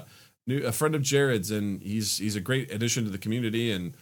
new, 0.49 0.65
a 0.65 0.71
friend 0.71 0.95
of 0.95 1.01
jared's 1.01 1.51
and 1.51 1.81
he's 1.81 2.17
he's 2.17 2.35
a 2.35 2.41
great 2.41 2.71
addition 2.71 3.05
to 3.05 3.09
the 3.09 3.17
community 3.17 3.71
and 3.71 3.93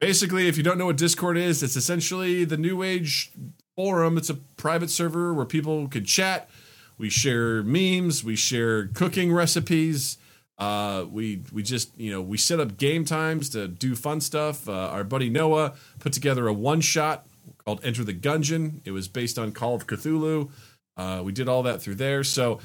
basically 0.00 0.48
if 0.48 0.56
you 0.56 0.62
don't 0.62 0.76
know 0.76 0.86
what 0.86 0.96
discord 0.96 1.38
is 1.38 1.62
it's 1.62 1.76
essentially 1.76 2.44
the 2.44 2.56
new 2.56 2.82
age 2.82 3.32
forum 3.74 4.18
it's 4.18 4.28
a 4.28 4.34
private 4.34 4.90
server 4.90 5.32
where 5.32 5.46
people 5.46 5.88
can 5.88 6.04
chat 6.04 6.50
we 6.98 7.08
share 7.08 7.62
memes 7.62 8.22
we 8.22 8.36
share 8.36 8.88
cooking 8.88 9.32
recipes 9.32 10.18
uh, 10.58 11.04
we 11.10 11.42
we 11.52 11.62
just 11.62 11.96
you 11.98 12.10
know 12.10 12.22
we 12.22 12.38
set 12.38 12.60
up 12.60 12.78
game 12.78 13.04
times 13.04 13.50
to 13.50 13.68
do 13.68 13.94
fun 13.94 14.20
stuff. 14.20 14.68
Uh, 14.68 14.72
our 14.72 15.04
buddy 15.04 15.28
Noah 15.28 15.74
put 15.98 16.12
together 16.12 16.48
a 16.48 16.52
one 16.52 16.80
shot 16.80 17.26
called 17.64 17.80
Enter 17.84 18.04
the 18.04 18.14
Gungeon. 18.14 18.80
It 18.84 18.92
was 18.92 19.08
based 19.08 19.38
on 19.38 19.52
Call 19.52 19.74
of 19.74 19.86
Cthulhu. 19.86 20.50
Uh, 20.96 21.20
we 21.22 21.32
did 21.32 21.46
all 21.46 21.62
that 21.64 21.82
through 21.82 21.96
there. 21.96 22.24
So 22.24 22.60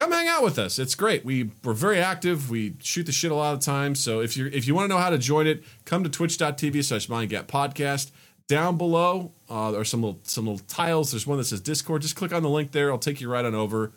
come 0.00 0.12
hang 0.12 0.28
out 0.28 0.42
with 0.42 0.58
us. 0.58 0.78
It's 0.78 0.94
great. 0.94 1.24
We 1.24 1.50
we're 1.62 1.74
very 1.74 1.98
active. 1.98 2.50
We 2.50 2.74
shoot 2.80 3.04
the 3.04 3.12
shit 3.12 3.30
a 3.30 3.34
lot 3.34 3.54
of 3.54 3.60
times. 3.60 4.00
So 4.00 4.20
if 4.20 4.36
you 4.36 4.46
if 4.52 4.66
you 4.66 4.74
want 4.74 4.90
to 4.90 4.94
know 4.94 5.00
how 5.00 5.10
to 5.10 5.18
join 5.18 5.46
it, 5.46 5.62
come 5.84 6.02
to 6.02 6.10
twitch.tv 6.10 6.84
slash 6.84 7.06
mindgap 7.08 7.46
podcast. 7.46 8.10
Down 8.48 8.76
below 8.76 9.30
uh, 9.48 9.76
are 9.76 9.84
some 9.84 10.02
little 10.02 10.20
some 10.24 10.46
little 10.46 10.66
tiles. 10.66 11.12
There's 11.12 11.26
one 11.26 11.38
that 11.38 11.44
says 11.44 11.60
Discord. 11.60 12.02
Just 12.02 12.16
click 12.16 12.32
on 12.32 12.42
the 12.42 12.48
link 12.48 12.72
there. 12.72 12.90
I'll 12.90 12.98
take 12.98 13.20
you 13.20 13.30
right 13.30 13.44
on 13.44 13.54
over. 13.54 13.92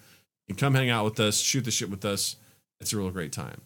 And 0.49 0.57
come 0.57 0.75
hang 0.75 0.89
out 0.89 1.05
with 1.05 1.19
us, 1.21 1.39
shoot 1.39 1.63
the 1.63 1.71
shit 1.71 1.89
with 1.89 2.03
us. 2.03 2.35
It's 2.81 2.91
a 2.91 2.97
real 2.97 3.09
great 3.11 3.31
time. 3.31 3.61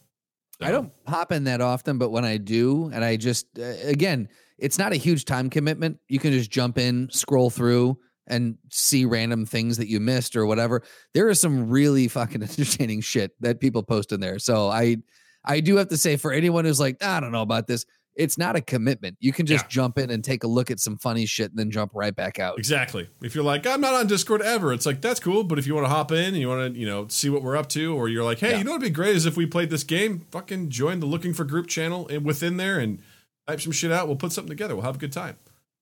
I 0.62 0.72
don't 0.72 0.92
pop 1.06 1.32
in 1.32 1.46
that 1.46 1.60
often, 1.60 1.98
but 1.98 2.10
when 2.10 2.24
I 2.24 2.38
do, 2.38 2.92
and 2.94 3.04
I 3.04 3.18
just 3.18 3.48
uh, 3.60 3.64
again, 3.84 4.30
it's 4.60 4.78
not 4.78 4.94
a 4.94 4.96
huge 4.96 5.26
time 5.26 5.50
commitment. 5.50 6.00
You 6.08 6.20
can 6.20 6.32
just 6.32 6.52
jump 6.52 6.78
in, 6.78 7.10
scroll 7.12 7.50
through, 7.50 7.98
and 8.28 8.58
see 8.70 9.06
random 9.06 9.46
things 9.46 9.78
that 9.78 9.88
you 9.88 10.00
missed 10.00 10.36
or 10.36 10.46
whatever. 10.46 10.84
There 11.14 11.30
is 11.30 11.40
some 11.40 11.70
really 11.70 12.08
fucking 12.08 12.42
entertaining 12.44 13.02
shit 13.02 13.32
that 13.42 13.60
people 13.60 13.84
post 13.84 14.12
in 14.12 14.20
there. 14.20 14.38
So 14.40 14.68
I, 14.70 14.98
I 15.46 15.60
do 15.62 15.78
have 15.78 15.88
to 15.90 15.98
say, 15.98 16.18
for 16.18 16.32
anyone 16.32 16.66
who's 16.66 16.80
like, 16.80 17.02
I 17.04 17.20
don't 17.20 17.32
know 17.32 17.42
about 17.42 17.68
this, 17.68 17.86
it's 18.16 18.36
not 18.38 18.56
a 18.56 18.62
commitment. 18.62 19.16
You 19.20 19.32
can 19.32 19.46
just 19.46 19.66
Yeah. 19.66 19.70
jump 19.70 20.00
in 20.00 20.10
and 20.10 20.24
take 20.24 20.44
a 20.44 20.48
look 20.48 20.72
at 20.72 20.80
some 20.80 20.98
funny 20.98 21.28
shit 21.28 21.52
and 21.52 21.60
then 21.60 21.70
jump 21.70 21.92
right 21.94 22.16
back 22.16 22.40
out. 22.40 22.58
Exactly. 22.58 23.08
If 23.22 23.36
you're 23.36 23.44
like, 23.44 23.68
I'm 23.68 23.80
not 23.80 23.94
on 23.94 24.08
Discord 24.08 24.42
ever, 24.42 24.74
it's 24.74 24.88
like 24.88 25.02
that's 25.02 25.20
cool. 25.20 25.44
But 25.44 25.60
if 25.60 25.68
you 25.68 25.76
want 25.76 25.86
to 25.86 25.90
hop 25.90 26.12
in 26.12 26.26
and 26.34 26.38
you 26.38 26.48
want 26.50 26.74
to, 26.74 26.80
you 26.80 26.88
know, 26.88 27.08
see 27.10 27.30
what 27.30 27.44
we're 27.44 27.56
up 27.56 27.70
to, 27.70 27.96
or 27.96 28.10
you're 28.10 28.24
like, 28.24 28.40
hey, 28.40 28.52
Yeah. 28.52 28.58
you 28.58 28.64
know 28.64 28.72
what'd 28.72 28.84
be 28.84 28.90
great 28.90 29.16
is 29.16 29.28
if 29.28 29.38
we 29.38 29.46
played 29.46 29.70
this 29.70 29.84
game, 29.84 30.26
fucking 30.32 30.70
join 30.70 31.00
the 31.00 31.06
looking 31.06 31.32
for 31.34 31.44
group 31.44 31.68
channel 31.68 32.08
and 32.08 32.26
within 32.26 32.58
there 32.58 32.80
and 32.80 33.00
type 33.48 33.62
some 33.62 33.72
shit 33.72 33.92
out. 33.92 34.08
We'll 34.08 34.16
put 34.18 34.32
something 34.32 34.50
together. 34.50 34.76
We'll 34.76 34.86
have 34.86 34.96
a 34.96 35.00
good 35.00 35.14
time. 35.14 35.38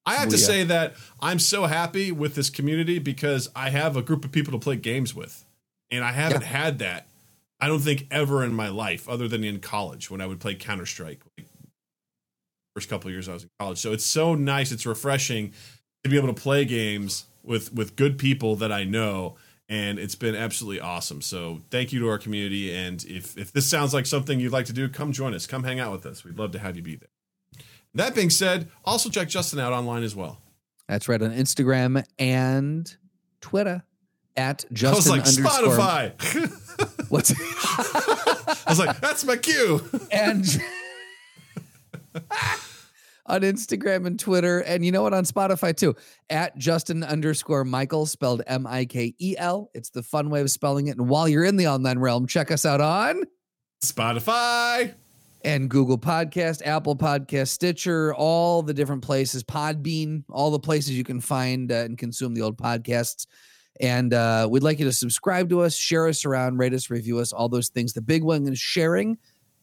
I 0.06 0.16
have 0.16 0.30
to 0.30 0.38
yeah. 0.38 0.46
say 0.46 0.64
that 0.66 0.96
I'm 1.20 1.40
so 1.40 1.66
happy 1.66 2.12
with 2.12 2.36
this 2.36 2.50
community 2.50 3.00
because 3.00 3.50
I 3.56 3.70
have 3.72 3.98
a 3.98 4.02
group 4.02 4.24
of 4.24 4.32
people 4.32 4.52
to 4.54 4.60
play 4.60 4.76
games 4.76 5.16
with, 5.16 5.46
and 5.90 6.04
I 6.04 6.12
haven't 6.12 6.42
Yeah. 6.42 6.48
had 6.48 6.80
that. 6.80 7.08
I 7.60 7.68
don't 7.68 7.80
think 7.80 8.08
ever 8.12 8.44
in 8.44 8.54
my 8.54 8.70
life, 8.70 9.08
other 9.10 9.28
than 9.28 9.44
in 9.44 9.60
college 9.60 10.12
when 10.12 10.22
I 10.22 10.28
would 10.28 10.40
play 10.40 10.56
Counter 10.56 10.86
Strike. 10.86 11.22
Like, 11.38 11.48
first 12.76 12.90
couple 12.90 13.08
of 13.08 13.14
years 13.14 13.30
I 13.30 13.34
was 13.34 13.44
in 13.44 13.50
college, 13.60 13.78
so 13.80 13.94
it's 13.94 14.06
so 14.06 14.36
nice. 14.36 14.72
It's 14.72 14.86
refreshing 14.86 15.54
to 16.04 16.10
be 16.10 16.18
able 16.18 16.28
to 16.28 16.40
play 16.40 16.66
games 16.66 17.26
with 17.44 17.74
with 17.74 17.96
good 17.96 18.18
people 18.18 18.56
that 18.58 18.72
I 18.72 18.84
know 18.84 19.38
and 19.68 19.98
it's 19.98 20.16
been 20.16 20.36
absolutely 20.36 20.80
awesome. 20.80 21.22
So 21.22 21.62
thank 21.72 21.92
you 21.92 22.00
to 22.02 22.10
our 22.10 22.18
community 22.20 22.76
and 22.76 23.04
if 23.06 23.38
if 23.38 23.52
this 23.52 23.68
sounds 23.68 23.94
like 23.94 24.06
something 24.06 24.40
you'd 24.40 24.52
like 24.52 24.68
to 24.68 24.74
do, 24.74 24.88
come 24.90 25.12
join 25.12 25.34
us. 25.34 25.48
Come 25.48 25.64
hang 25.64 25.80
out 25.80 25.92
with 25.92 26.06
us. 26.06 26.24
We'd 26.24 26.38
love 26.38 26.52
to 26.52 26.60
have 26.60 26.76
you 26.76 26.84
be 26.84 26.96
there. 26.96 27.10
That 27.96 28.14
being 28.14 28.30
said, 28.30 28.70
also 28.84 29.10
check 29.10 29.30
Justin 29.30 29.60
out 29.60 29.74
online 29.74 30.04
as 30.04 30.16
well. 30.16 30.42
That's 30.88 31.08
right 31.08 31.22
on 31.22 31.32
Instagram 31.32 32.04
and 32.20 32.96
Twitter 33.42 33.84
at 34.36 34.66
Justin. 34.72 34.94
I 34.94 34.96
was 34.96 35.10
like 35.10 35.22
underscore. 35.26 35.78
Spotify. 35.78 37.10
What's 37.10 37.34
I 38.68 38.70
was 38.70 38.80
like, 38.80 39.00
that's 39.00 39.24
my 39.24 39.38
cue. 39.38 39.82
and 40.12 40.46
on 43.26 43.42
Instagram 43.42 44.06
and 44.06 44.20
Twitter. 44.20 44.60
And 44.60 44.86
you 44.86 44.92
know 44.92 45.02
what? 45.04 45.14
On 45.14 45.24
Spotify 45.24 45.76
too, 45.76 45.96
at 46.30 46.58
Justin 46.58 47.04
underscore 47.04 47.64
Michael, 47.64 48.06
spelled 48.06 48.42
M 48.46 48.68
I 48.68 48.86
K 48.86 49.16
E 49.18 49.36
L. 49.38 49.72
It's 49.74 49.90
the 49.90 50.04
fun 50.04 50.30
way 50.30 50.42
of 50.42 50.52
spelling 50.52 50.88
it. 50.88 50.98
And 50.98 51.08
while 51.08 51.28
you're 51.30 51.46
in 51.46 51.56
the 51.56 51.68
online 51.68 52.00
realm, 52.00 52.28
check 52.28 52.52
us 52.52 52.66
out 52.66 52.82
on 52.82 53.24
Spotify. 53.84 54.94
And 55.46 55.70
Google 55.70 55.98
Podcast, 55.98 56.66
Apple 56.66 56.96
Podcast, 56.96 57.50
Stitcher, 57.50 58.16
all 58.16 58.64
the 58.64 58.74
different 58.74 59.04
places, 59.04 59.44
Podbean, 59.44 60.24
all 60.32 60.50
the 60.50 60.60
places 60.60 60.98
you 60.98 61.04
can 61.04 61.22
find 61.22 61.72
uh, 61.72 61.76
and 61.76 62.00
consume 62.00 62.34
the 62.34 62.42
old 62.42 62.58
podcasts. 62.58 63.28
And 63.80 64.12
uh, 64.12 64.48
we'd 64.50 64.64
like 64.64 64.80
you 64.80 64.86
to 64.86 64.92
subscribe 64.92 65.50
to 65.50 65.62
us, 65.62 65.76
share 65.76 66.08
us 66.08 66.26
around, 66.26 66.58
rate 66.58 66.74
us, 66.74 66.90
review 66.90 67.20
us, 67.20 67.32
all 67.32 67.48
those 67.48 67.70
things. 67.70 67.94
The 67.94 68.02
big 68.02 68.24
one 68.24 68.48
is 68.48 68.58
sharing. 68.58 69.20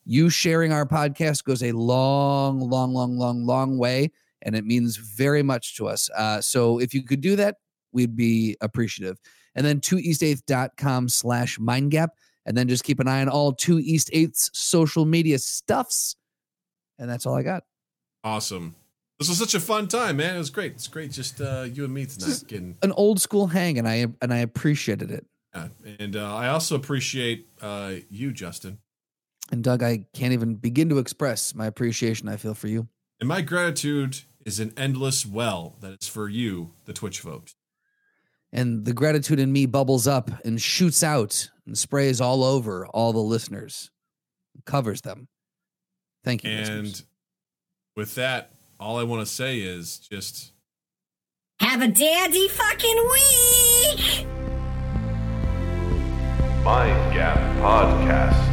You 0.07 0.31
sharing 0.31 0.73
our 0.73 0.87
podcast 0.87 1.43
goes 1.43 1.65
a 1.65 1.73
long, 1.73 2.61
long, 2.61 2.95
long, 2.95 3.19
long, 3.19 3.45
long 3.45 3.77
way, 3.77 4.13
and 4.43 4.55
it 4.55 4.65
means 4.65 4.97
very 4.97 5.43
much 5.43 5.77
to 5.79 5.89
us. 5.89 6.09
Uh, 6.17 6.41
so 6.41 6.79
if 6.79 6.95
you 6.95 7.03
could 7.03 7.21
do 7.21 7.35
that, 7.37 7.57
we'd 7.91 8.15
be 8.15 8.57
appreciative. 8.61 9.19
And 9.57 9.67
then 9.67 9.81
2east8th.com 9.81 11.09
slash 11.09 11.59
mindgap. 11.59 12.11
And 12.45 12.57
then 12.57 12.69
just 12.69 12.85
keep 12.85 12.99
an 13.01 13.09
eye 13.09 13.21
on 13.21 13.29
all 13.29 13.53
2 13.53 13.79
East 13.79 14.11
8th's 14.13 14.51
social 14.53 15.05
media 15.05 15.39
stuffs. 15.39 16.17
And 16.99 17.09
that's 17.09 17.25
all 17.27 17.35
I 17.37 17.43
got. 17.43 17.65
Awesome. 18.25 18.75
This 19.19 19.29
was 19.29 19.39
such 19.39 19.55
a 19.55 19.61
fun 19.61 19.87
time, 19.87 20.17
man. 20.17 20.35
It 20.35 20.39
was 20.39 20.51
great. 20.51 20.73
It's 20.73 20.89
great 20.89 21.13
just 21.13 21.41
uh, 21.41 21.67
you 21.73 21.85
and 21.85 21.95
me 21.95 22.07
tonight. 22.07 22.27
Just- 22.27 22.49
Getting, 22.49 22.77
An 22.83 22.93
old 22.93 23.21
school 23.21 23.47
hang, 23.47 23.79
and 23.79 23.87
I 23.87 24.07
and 24.21 24.33
I 24.35 24.39
appreciated 24.39 25.11
it. 25.13 25.25
yeah. 25.55 25.69
And 26.01 26.17
uh, 26.17 26.35
I 26.35 26.49
also 26.49 26.75
appreciate 26.75 27.47
uh, 27.61 27.95
you, 28.11 28.33
Justin. 28.33 28.79
And 29.53 29.63
Doug, 29.63 29.83
I 29.83 30.07
can't 30.15 30.33
even 30.33 30.57
begin 30.57 30.89
to 30.89 30.99
express 30.99 31.55
my 31.55 31.67
appreciation 31.67 32.29
I 32.29 32.37
feel 32.37 32.55
for 32.55 32.69
you. 32.69 32.89
And 33.21 33.29
my 33.29 33.43
gratitude 33.43 34.21
is 34.45 34.59
an 34.59 34.73
endless 34.77 35.25
well 35.25 35.77
that 35.81 36.03
is 36.03 36.09
for 36.09 36.29
you, 36.29 36.73
the 36.87 36.93
Twitch 36.93 37.21
folks. 37.21 37.55
And 38.53 38.85
the 38.85 38.93
gratitude 38.93 39.39
in 39.39 39.53
me 39.53 39.67
bubbles 39.67 40.07
up 40.09 40.31
and 40.45 40.61
shoots 40.61 41.03
out 41.05 41.51
and 41.67 41.77
sprays 41.77 42.21
all 42.21 42.43
over 42.45 42.87
all 42.87 43.13
the 43.13 43.19
listeners, 43.21 43.91
covers 44.67 45.01
them. 45.03 45.29
Thank 46.25 46.45
you. 46.45 46.51
And 46.51 46.83
listeners. 46.85 47.05
with 47.97 48.15
that, 48.17 48.53
all 48.79 48.99
I 48.99 49.05
want 49.05 49.27
to 49.27 49.33
say 49.33 49.61
is 49.61 49.99
just 49.99 50.53
Have 51.61 51.83
a 51.83 51.89
dandy 51.89 52.49
fucking 52.49 53.09
week! 53.13 54.27
Mind 56.65 57.13
Gap 57.13 57.39
Podcast. 57.61 58.52